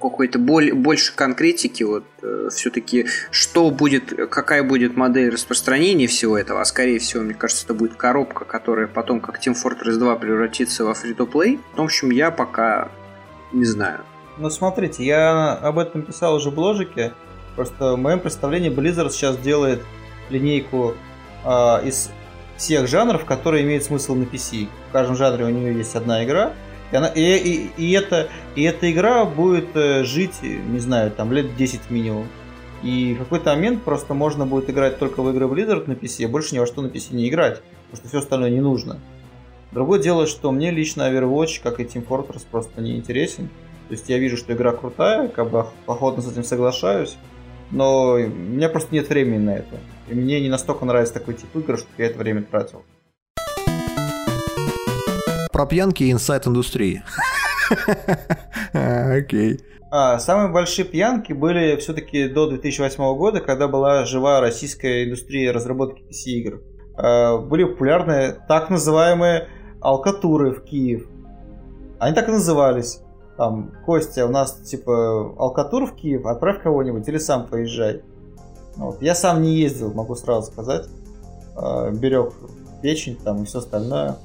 какой-то 0.00 0.38
боль, 0.38 0.72
больше 0.72 1.14
конкретики, 1.14 1.82
вот 1.82 2.04
э, 2.22 2.48
все-таки 2.52 3.06
что 3.30 3.70
будет, 3.70 4.12
какая 4.30 4.62
будет 4.62 4.96
модель 4.96 5.30
распространения 5.30 6.06
всего 6.06 6.38
этого, 6.38 6.60
а 6.60 6.64
скорее 6.64 6.98
всего, 6.98 7.22
мне 7.22 7.34
кажется, 7.34 7.64
это 7.64 7.74
будет 7.74 7.94
коробка, 7.94 8.44
которая 8.44 8.86
потом, 8.86 9.20
как 9.20 9.44
Team 9.44 9.54
Fortress 9.54 9.96
2, 9.96 10.16
превратится 10.16 10.84
во 10.84 10.92
free-to-play. 10.92 11.58
В 11.74 11.82
общем, 11.82 12.10
я 12.10 12.30
пока 12.30 12.90
не 13.52 13.64
знаю. 13.64 14.00
Ну, 14.38 14.50
смотрите, 14.50 15.04
я 15.04 15.54
об 15.54 15.78
этом 15.78 16.02
писал 16.02 16.34
уже 16.34 16.50
в 16.50 16.54
бложике. 16.54 17.14
Просто 17.54 17.94
в 17.94 17.98
моем 17.98 18.20
представлении 18.20 18.70
Blizzard 18.70 19.10
сейчас 19.10 19.38
делает 19.38 19.82
линейку 20.28 20.94
э, 21.44 21.48
из 21.86 22.10
всех 22.56 22.88
жанров, 22.88 23.24
которые 23.24 23.64
имеют 23.64 23.84
смысл 23.84 24.14
на 24.14 24.24
PC. 24.24 24.68
В 24.88 24.92
каждом 24.92 25.16
жанре 25.16 25.44
у 25.44 25.48
нее 25.48 25.76
есть 25.76 25.94
одна 25.94 26.24
игра, 26.24 26.52
и, 26.92 26.96
она, 26.96 27.08
и, 27.08 27.20
и, 27.20 27.70
и, 27.76 27.92
это, 27.92 28.28
и 28.54 28.62
эта 28.62 28.90
игра 28.90 29.24
будет 29.24 29.74
э, 29.74 30.04
жить, 30.04 30.42
не 30.42 30.78
знаю, 30.78 31.10
там 31.10 31.32
лет 31.32 31.56
10 31.56 31.90
минимум. 31.90 32.28
И 32.82 33.14
в 33.14 33.18
какой-то 33.18 33.50
момент 33.50 33.82
просто 33.82 34.14
можно 34.14 34.46
будет 34.46 34.70
играть 34.70 34.98
только 34.98 35.22
в 35.22 35.30
игры 35.30 35.46
Blizzard 35.46 35.88
на 35.88 35.94
PC, 35.94 36.26
а 36.26 36.28
больше 36.28 36.54
ни 36.54 36.58
во 36.58 36.66
что 36.66 36.82
на 36.82 36.86
PC 36.86 37.14
не 37.14 37.28
играть, 37.28 37.62
потому 37.90 37.96
что 37.96 38.08
все 38.08 38.18
остальное 38.18 38.50
не 38.50 38.60
нужно. 38.60 39.00
Другое 39.72 40.00
дело, 40.00 40.26
что 40.26 40.52
мне 40.52 40.70
лично 40.70 41.02
Overwatch, 41.02 41.60
как 41.62 41.80
и 41.80 41.84
Team 41.84 42.06
Fortress, 42.06 42.46
просто 42.48 42.80
не 42.80 42.96
интересен. 42.96 43.48
То 43.88 43.92
есть 43.92 44.08
я 44.08 44.18
вижу, 44.18 44.36
что 44.36 44.52
игра 44.52 44.72
крутая, 44.72 45.28
как 45.28 45.50
бы 45.50 45.66
охотно 45.86 46.22
с 46.22 46.30
этим 46.30 46.44
соглашаюсь, 46.44 47.16
но 47.70 48.12
у 48.12 48.18
меня 48.18 48.68
просто 48.68 48.94
нет 48.94 49.08
времени 49.08 49.38
на 49.38 49.56
это. 49.56 49.76
И 50.08 50.14
мне 50.14 50.40
не 50.40 50.48
настолько 50.48 50.84
нравится 50.84 51.14
такой 51.14 51.34
тип 51.34 51.54
игр, 51.54 51.78
чтобы 51.78 51.92
я 51.98 52.06
это 52.06 52.18
время 52.18 52.42
тратил. 52.42 52.84
Про 55.52 55.66
пьянки 55.66 56.04
и 56.04 56.12
инсайт 56.12 56.46
индустрии. 56.46 57.02
Окей. 58.72 59.60
А, 59.90 60.18
самые 60.18 60.52
большие 60.52 60.84
пьянки 60.84 61.32
были 61.32 61.76
все-таки 61.76 62.28
до 62.28 62.48
2008 62.48 63.02
года, 63.16 63.40
когда 63.40 63.66
была 63.66 64.04
жива 64.04 64.40
российская 64.40 65.04
индустрия 65.04 65.52
разработки 65.52 66.02
PC-игр. 66.02 66.60
А, 66.96 67.38
были 67.38 67.64
популярны 67.64 68.36
так 68.48 68.68
называемые 68.70 69.48
алкатуры 69.80 70.52
в 70.52 70.64
Киев. 70.64 71.08
Они 71.98 72.14
так 72.14 72.28
и 72.28 72.32
назывались. 72.32 73.00
Там, 73.36 73.72
Костя, 73.84 74.26
у 74.26 74.30
нас 74.30 74.60
типа 74.62 75.34
алкатур 75.38 75.86
в 75.86 75.94
Киев, 75.94 76.26
отправь 76.26 76.62
кого-нибудь 76.62 77.06
или 77.08 77.18
сам 77.18 77.46
поезжай. 77.46 78.02
Вот. 78.76 79.02
Я 79.02 79.14
сам 79.14 79.42
не 79.42 79.54
ездил, 79.56 79.92
могу 79.92 80.14
сразу 80.14 80.50
сказать. 80.50 80.86
А, 81.56 81.90
берег 81.90 82.32
печень 82.82 83.16
там 83.16 83.42
и 83.42 83.46
все 83.46 83.58
остальное. 83.58 84.16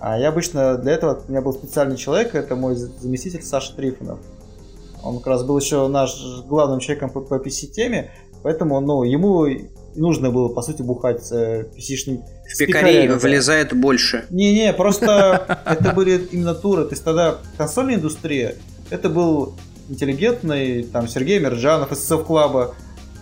А 0.00 0.18
я 0.18 0.28
обычно 0.28 0.78
для 0.78 0.92
этого, 0.92 1.20
у 1.26 1.30
меня 1.30 1.42
был 1.42 1.52
специальный 1.52 1.96
человек, 1.96 2.34
это 2.34 2.56
мой 2.56 2.74
заместитель 2.74 3.42
Саша 3.42 3.74
Трифонов. 3.74 4.18
Он 5.02 5.18
как 5.18 5.26
раз 5.26 5.44
был 5.44 5.58
еще 5.58 5.88
наш 5.88 6.16
главным 6.46 6.80
человеком 6.80 7.10
по, 7.10 7.20
по 7.20 7.34
PC-теме, 7.34 8.10
поэтому 8.42 8.80
ну, 8.80 9.02
ему 9.02 9.46
нужно 9.94 10.30
было, 10.30 10.48
по 10.48 10.62
сути, 10.62 10.82
бухать 10.82 11.30
э, 11.32 11.66
PC-шным 11.76 12.22
Пекарей 12.58 13.08
влезает 13.08 13.78
больше. 13.78 14.24
Не-не, 14.30 14.72
просто 14.76 15.62
это 15.66 15.92
были 15.92 16.28
именно 16.32 16.54
туры. 16.54 16.84
То 16.84 16.92
есть 16.92 17.04
тогда 17.04 17.38
консольная 17.56 17.96
индустрия, 17.96 18.54
это 18.88 19.08
был 19.08 19.54
интеллигентный, 19.88 20.84
там, 20.84 21.08
Сергей 21.08 21.38
Мерджанов 21.40 21.92
из 21.92 22.04
СФ 22.06 22.24
Клаба. 22.24 22.74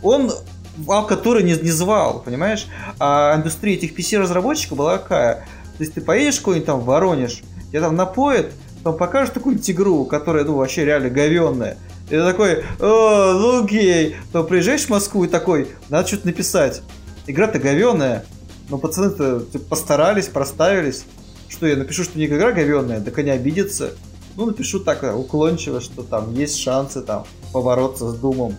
Он 0.03 0.31
в 0.79 0.93
алкатуры 0.93 1.43
не, 1.43 1.55
не 1.55 1.71
звал, 1.71 2.23
понимаешь? 2.25 2.67
А 2.99 3.35
индустрия 3.37 3.77
этих 3.77 3.99
PC-разработчиков 3.99 4.79
была 4.79 4.99
какая? 4.99 5.47
То 5.77 5.85
есть 5.85 5.95
ты 5.95 6.01
поедешь 6.01 6.41
куда-нибудь 6.41 6.67
там 6.67 6.81
в 6.81 6.85
Воронеж, 6.85 7.43
тебя 7.71 7.83
там 7.83 7.97
напоят, 7.97 8.53
там 8.83 8.97
покажут 8.97 9.35
какую-нибудь 9.35 9.71
игру, 9.71 10.05
которая, 10.05 10.45
ну, 10.45 10.57
вообще 10.57 10.85
реально 10.85 11.11
говенная. 11.11 11.77
И 12.07 12.11
ты 12.11 12.25
такой, 12.25 12.65
о, 12.81 13.33
ну 13.35 13.65
окей. 13.65 14.17
То 14.33 14.45
приезжаешь 14.45 14.87
в 14.87 14.91
Москву 14.91 15.25
и 15.25 15.29
такой, 15.29 15.69
надо 15.89 16.09
что-то 16.09 16.27
написать. 16.27 16.83
Игра-то 17.27 17.59
говенная. 17.59 18.25
Но 18.71 18.79
пацаны-то 18.79 19.41
типа, 19.41 19.65
постарались, 19.71 20.29
проставились. 20.29 21.05
Что 21.49 21.67
я 21.67 21.77
напишу, 21.77 22.05
что 22.05 22.19
не 22.19 22.27
игра 22.27 22.53
говенная, 22.53 23.01
так 23.01 23.19
они 23.19 23.31
обидятся. 23.31 23.93
Ну, 24.37 24.47
напишу 24.47 24.81
так 24.81 25.03
уклончиво, 25.17 25.81
что 25.81 26.03
там 26.03 26.33
есть 26.35 26.59
шансы 26.59 27.03
там 27.03 27.27
побороться 27.53 28.11
с 28.11 28.15
Думом. 28.15 28.57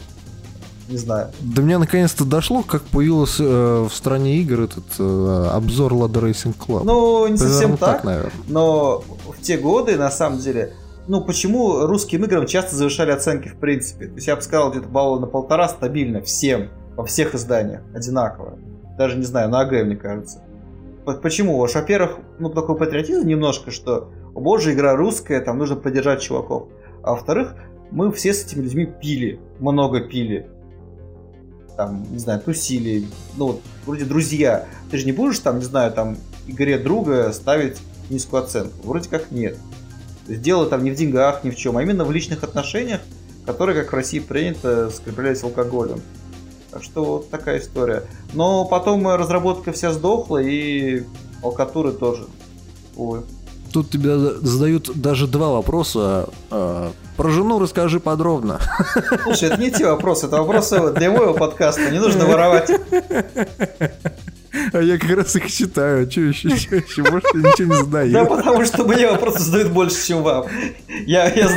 Не 0.90 0.98
знаю. 0.98 1.28
До 1.40 1.62
меня 1.62 1.78
наконец-то 1.78 2.26
дошло, 2.26 2.64
как 2.64 2.82
появился 2.82 3.44
э, 3.44 3.88
в 3.88 3.94
стране 3.94 4.38
игр 4.38 4.62
этот 4.62 4.86
э, 4.98 5.48
обзор 5.54 5.94
Ladder 5.94 6.32
Racing 6.32 6.56
Club. 6.58 6.82
Ну, 6.84 7.28
не 7.28 7.38
Примерно 7.38 7.38
совсем 7.38 7.78
так, 7.78 7.98
так 7.98 8.04
наверное. 8.04 8.32
но 8.48 9.04
в 9.28 9.40
те 9.40 9.58
годы, 9.58 9.98
на 9.98 10.10
самом 10.10 10.40
деле, 10.40 10.74
ну, 11.08 11.24
почему 11.24 11.86
русским 11.86 12.24
играм 12.24 12.48
часто 12.48 12.76
завышали 12.76 13.12
оценки 13.12 13.50
в 13.50 13.56
принципе? 13.56 14.08
То 14.08 14.16
есть 14.16 14.28
я 14.28 14.36
бы 14.36 14.42
сказал, 14.42 14.72
где-то 14.72 14.88
балла 14.88 15.20
на 15.20 15.28
полтора 15.28 15.70
стабильно 15.70 16.22
всем, 16.22 16.70
во 16.96 17.06
всех 17.06 17.36
изданиях, 17.36 17.82
одинаково. 17.94 18.58
Даже 18.98 19.16
не 19.16 19.26
знаю, 19.26 19.50
на 19.50 19.62
АГ, 19.62 19.72
мне 19.86 19.96
кажется. 19.96 20.42
Почему? 21.22 21.58
Во-первых, 21.58 22.18
ну, 22.40 22.50
такой 22.50 22.76
патриотизм 22.78 23.28
немножко, 23.28 23.72
что, 23.72 24.10
о 24.36 24.40
боже, 24.40 24.74
игра 24.74 24.96
русская, 24.96 25.40
там 25.42 25.58
нужно 25.60 25.76
поддержать 25.76 26.22
чуваков. 26.22 26.68
А 27.04 27.12
во-вторых, 27.12 27.54
мы 27.92 28.12
все 28.12 28.34
с 28.34 28.46
этими 28.46 28.64
людьми 28.64 28.86
пили, 28.86 29.40
много 29.60 30.02
пили. 30.02 30.48
Там, 31.80 32.06
не 32.12 32.20
знаю, 32.20 32.42
тусили, 32.42 33.08
ну, 33.38 33.48
вот, 33.48 33.62
вроде 33.86 34.04
друзья. 34.04 34.68
Ты 34.92 34.98
же 34.98 35.06
не 35.06 35.14
будешь 35.14 35.40
там, 35.40 35.60
не 35.60 35.64
знаю, 35.64 35.94
там, 35.94 36.18
игре 36.46 36.78
друга 36.78 37.32
ставить 37.32 37.78
низкую 38.10 38.44
оценку? 38.44 38.86
Вроде 38.86 39.08
как 39.08 39.32
нет. 39.32 39.58
Дело 40.28 40.66
там 40.66 40.84
не 40.84 40.92
в 40.92 40.96
деньгах, 40.96 41.46
ни 41.46 41.52
в 41.52 41.56
чем, 41.56 41.78
а 41.78 41.82
именно 41.82 42.04
в 42.04 42.12
личных 42.12 42.44
отношениях, 42.44 43.00
которые, 43.46 43.82
как 43.82 43.94
в 43.94 43.96
России 43.96 44.20
принято, 44.20 44.90
скреплялись 44.90 45.42
алкоголем. 45.42 46.02
Так 46.70 46.84
что 46.84 47.06
вот 47.06 47.30
такая 47.30 47.60
история. 47.60 48.04
Но 48.34 48.66
потом 48.66 49.08
разработка 49.08 49.72
вся 49.72 49.94
сдохла, 49.94 50.40
и 50.40 51.06
алкатуры 51.42 51.94
тоже. 51.94 52.28
Увы. 52.98 53.24
Тут 53.72 53.90
тебе 53.90 54.18
задают 54.18 54.92
даже 54.96 55.28
два 55.28 55.50
вопроса. 55.50 56.30
А, 56.50 56.92
про 57.18 57.30
жену 57.30 57.60
расскажи 57.60 58.00
подробно. 58.00 58.60
Слушай, 59.24 59.50
это 59.50 59.62
не 59.62 59.72
те 59.72 59.86
вопросы, 59.86 60.28
это 60.28 60.38
вопросы 60.38 60.92
для 60.94 61.12
моего 61.12 61.34
подкаста. 61.34 61.90
Не 61.92 62.00
нужно 62.00 62.26
воровать. 62.26 62.72
А 64.74 64.80
я 64.80 64.98
как 64.98 65.12
раз 65.12 65.36
их 65.36 65.52
читаю. 65.52 66.10
Что 66.10 66.22
еще, 66.22 66.50
что 66.56 66.76
еще? 66.76 67.04
Может, 67.04 67.26
я 67.34 67.40
ничего 67.42 67.74
не 67.74 67.80
задаю. 67.84 68.14
Да, 68.14 68.26
потому 68.26 68.66
что 68.66 68.84
мне 68.84 69.08
вопросы 69.10 69.40
задают 69.40 69.72
больше, 69.72 70.08
чем 70.08 70.24
вам. 70.24 70.48
Я, 71.06 71.32
я... 71.32 71.50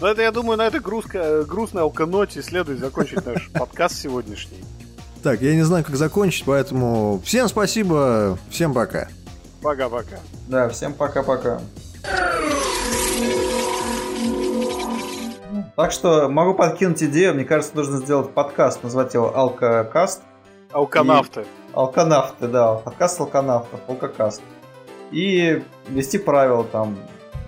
Ну, 0.00 0.06
это, 0.06 0.22
я 0.22 0.32
думаю, 0.32 0.58
на 0.58 0.66
этой 0.66 0.80
грустной, 0.80 1.44
грустной 1.44 1.82
алконоте 1.82 2.42
следует 2.42 2.80
закончить 2.80 3.24
наш 3.24 3.48
подкаст 3.50 3.96
сегодняшний. 4.00 4.58
Так, 5.22 5.40
я 5.40 5.54
не 5.54 5.62
знаю, 5.62 5.84
как 5.84 5.96
закончить, 5.96 6.44
поэтому 6.44 7.22
всем 7.24 7.48
спасибо, 7.48 8.38
всем 8.50 8.74
пока. 8.74 9.08
Пока-пока. 9.62 10.18
Да, 10.48 10.68
всем 10.68 10.92
пока-пока. 10.92 11.60
Так 15.76 15.92
что 15.92 16.28
могу 16.28 16.54
подкинуть 16.54 17.02
идею. 17.02 17.34
Мне 17.34 17.44
кажется, 17.44 17.76
нужно 17.76 17.98
сделать 17.98 18.30
подкаст, 18.32 18.82
назвать 18.82 19.14
его 19.14 19.34
Алкокаст. 19.36 20.22
Алканавты. 20.72 21.42
И... 21.42 21.44
Алканавты, 21.72 22.48
да. 22.48 22.74
Подкаст 22.74 23.20
алканавтов, 23.20 23.80
алкокаст. 23.88 24.42
И 25.12 25.62
вести 25.88 26.18
правила 26.18 26.64
там. 26.64 26.98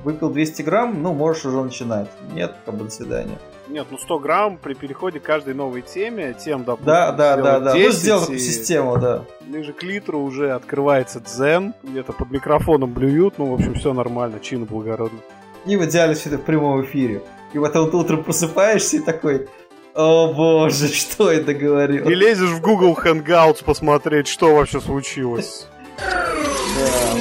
Выпил 0.04 0.30
200 0.30 0.62
грамм, 0.62 1.02
ну, 1.02 1.14
можешь 1.14 1.46
уже 1.46 1.62
начинать. 1.62 2.08
Нет, 2.32 2.54
как 2.64 2.74
бы, 2.74 2.84
до 2.84 2.90
свидания. 2.90 3.38
Нет, 3.68 3.86
ну 3.90 3.98
100 3.98 4.18
грамм 4.18 4.58
при 4.58 4.74
переходе 4.74 5.20
к 5.20 5.22
каждой 5.22 5.54
новой 5.54 5.82
теме, 5.82 6.34
тем, 6.38 6.64
допустим, 6.64 6.86
Да, 6.86 7.12
да, 7.12 7.36
да, 7.36 7.60
да. 7.60 7.72
10, 7.72 7.86
ну, 7.86 7.92
сделал 7.92 8.24
и... 8.26 8.38
систему, 8.38 8.98
да. 8.98 9.24
Ближе 9.40 9.72
к 9.72 9.82
литру 9.82 10.20
уже 10.20 10.52
открывается 10.52 11.20
дзен, 11.20 11.74
где-то 11.82 12.12
под 12.12 12.30
микрофоном 12.30 12.92
блюют, 12.92 13.38
ну, 13.38 13.46
в 13.46 13.54
общем, 13.54 13.74
все 13.74 13.94
нормально, 13.94 14.38
чину 14.40 14.66
благородно. 14.66 15.18
И 15.64 15.76
в 15.76 15.84
идеале 15.86 16.14
все 16.14 16.28
это 16.28 16.38
в 16.38 16.42
прямом 16.42 16.84
эфире. 16.84 17.22
И 17.54 17.58
потом 17.58 17.90
ты 17.90 17.96
утром 17.96 18.22
просыпаешься 18.22 18.98
и 18.98 19.00
такой, 19.00 19.48
о 19.94 20.32
боже, 20.32 20.88
что 20.92 21.30
это 21.30 21.54
говорил? 21.54 22.08
И 22.08 22.14
лезешь 22.14 22.50
в 22.50 22.60
Google 22.60 22.98
Hangouts 23.02 23.64
посмотреть, 23.64 24.28
что 24.28 24.54
вообще 24.54 24.80
случилось. 24.80 25.66
Да. 25.98 27.13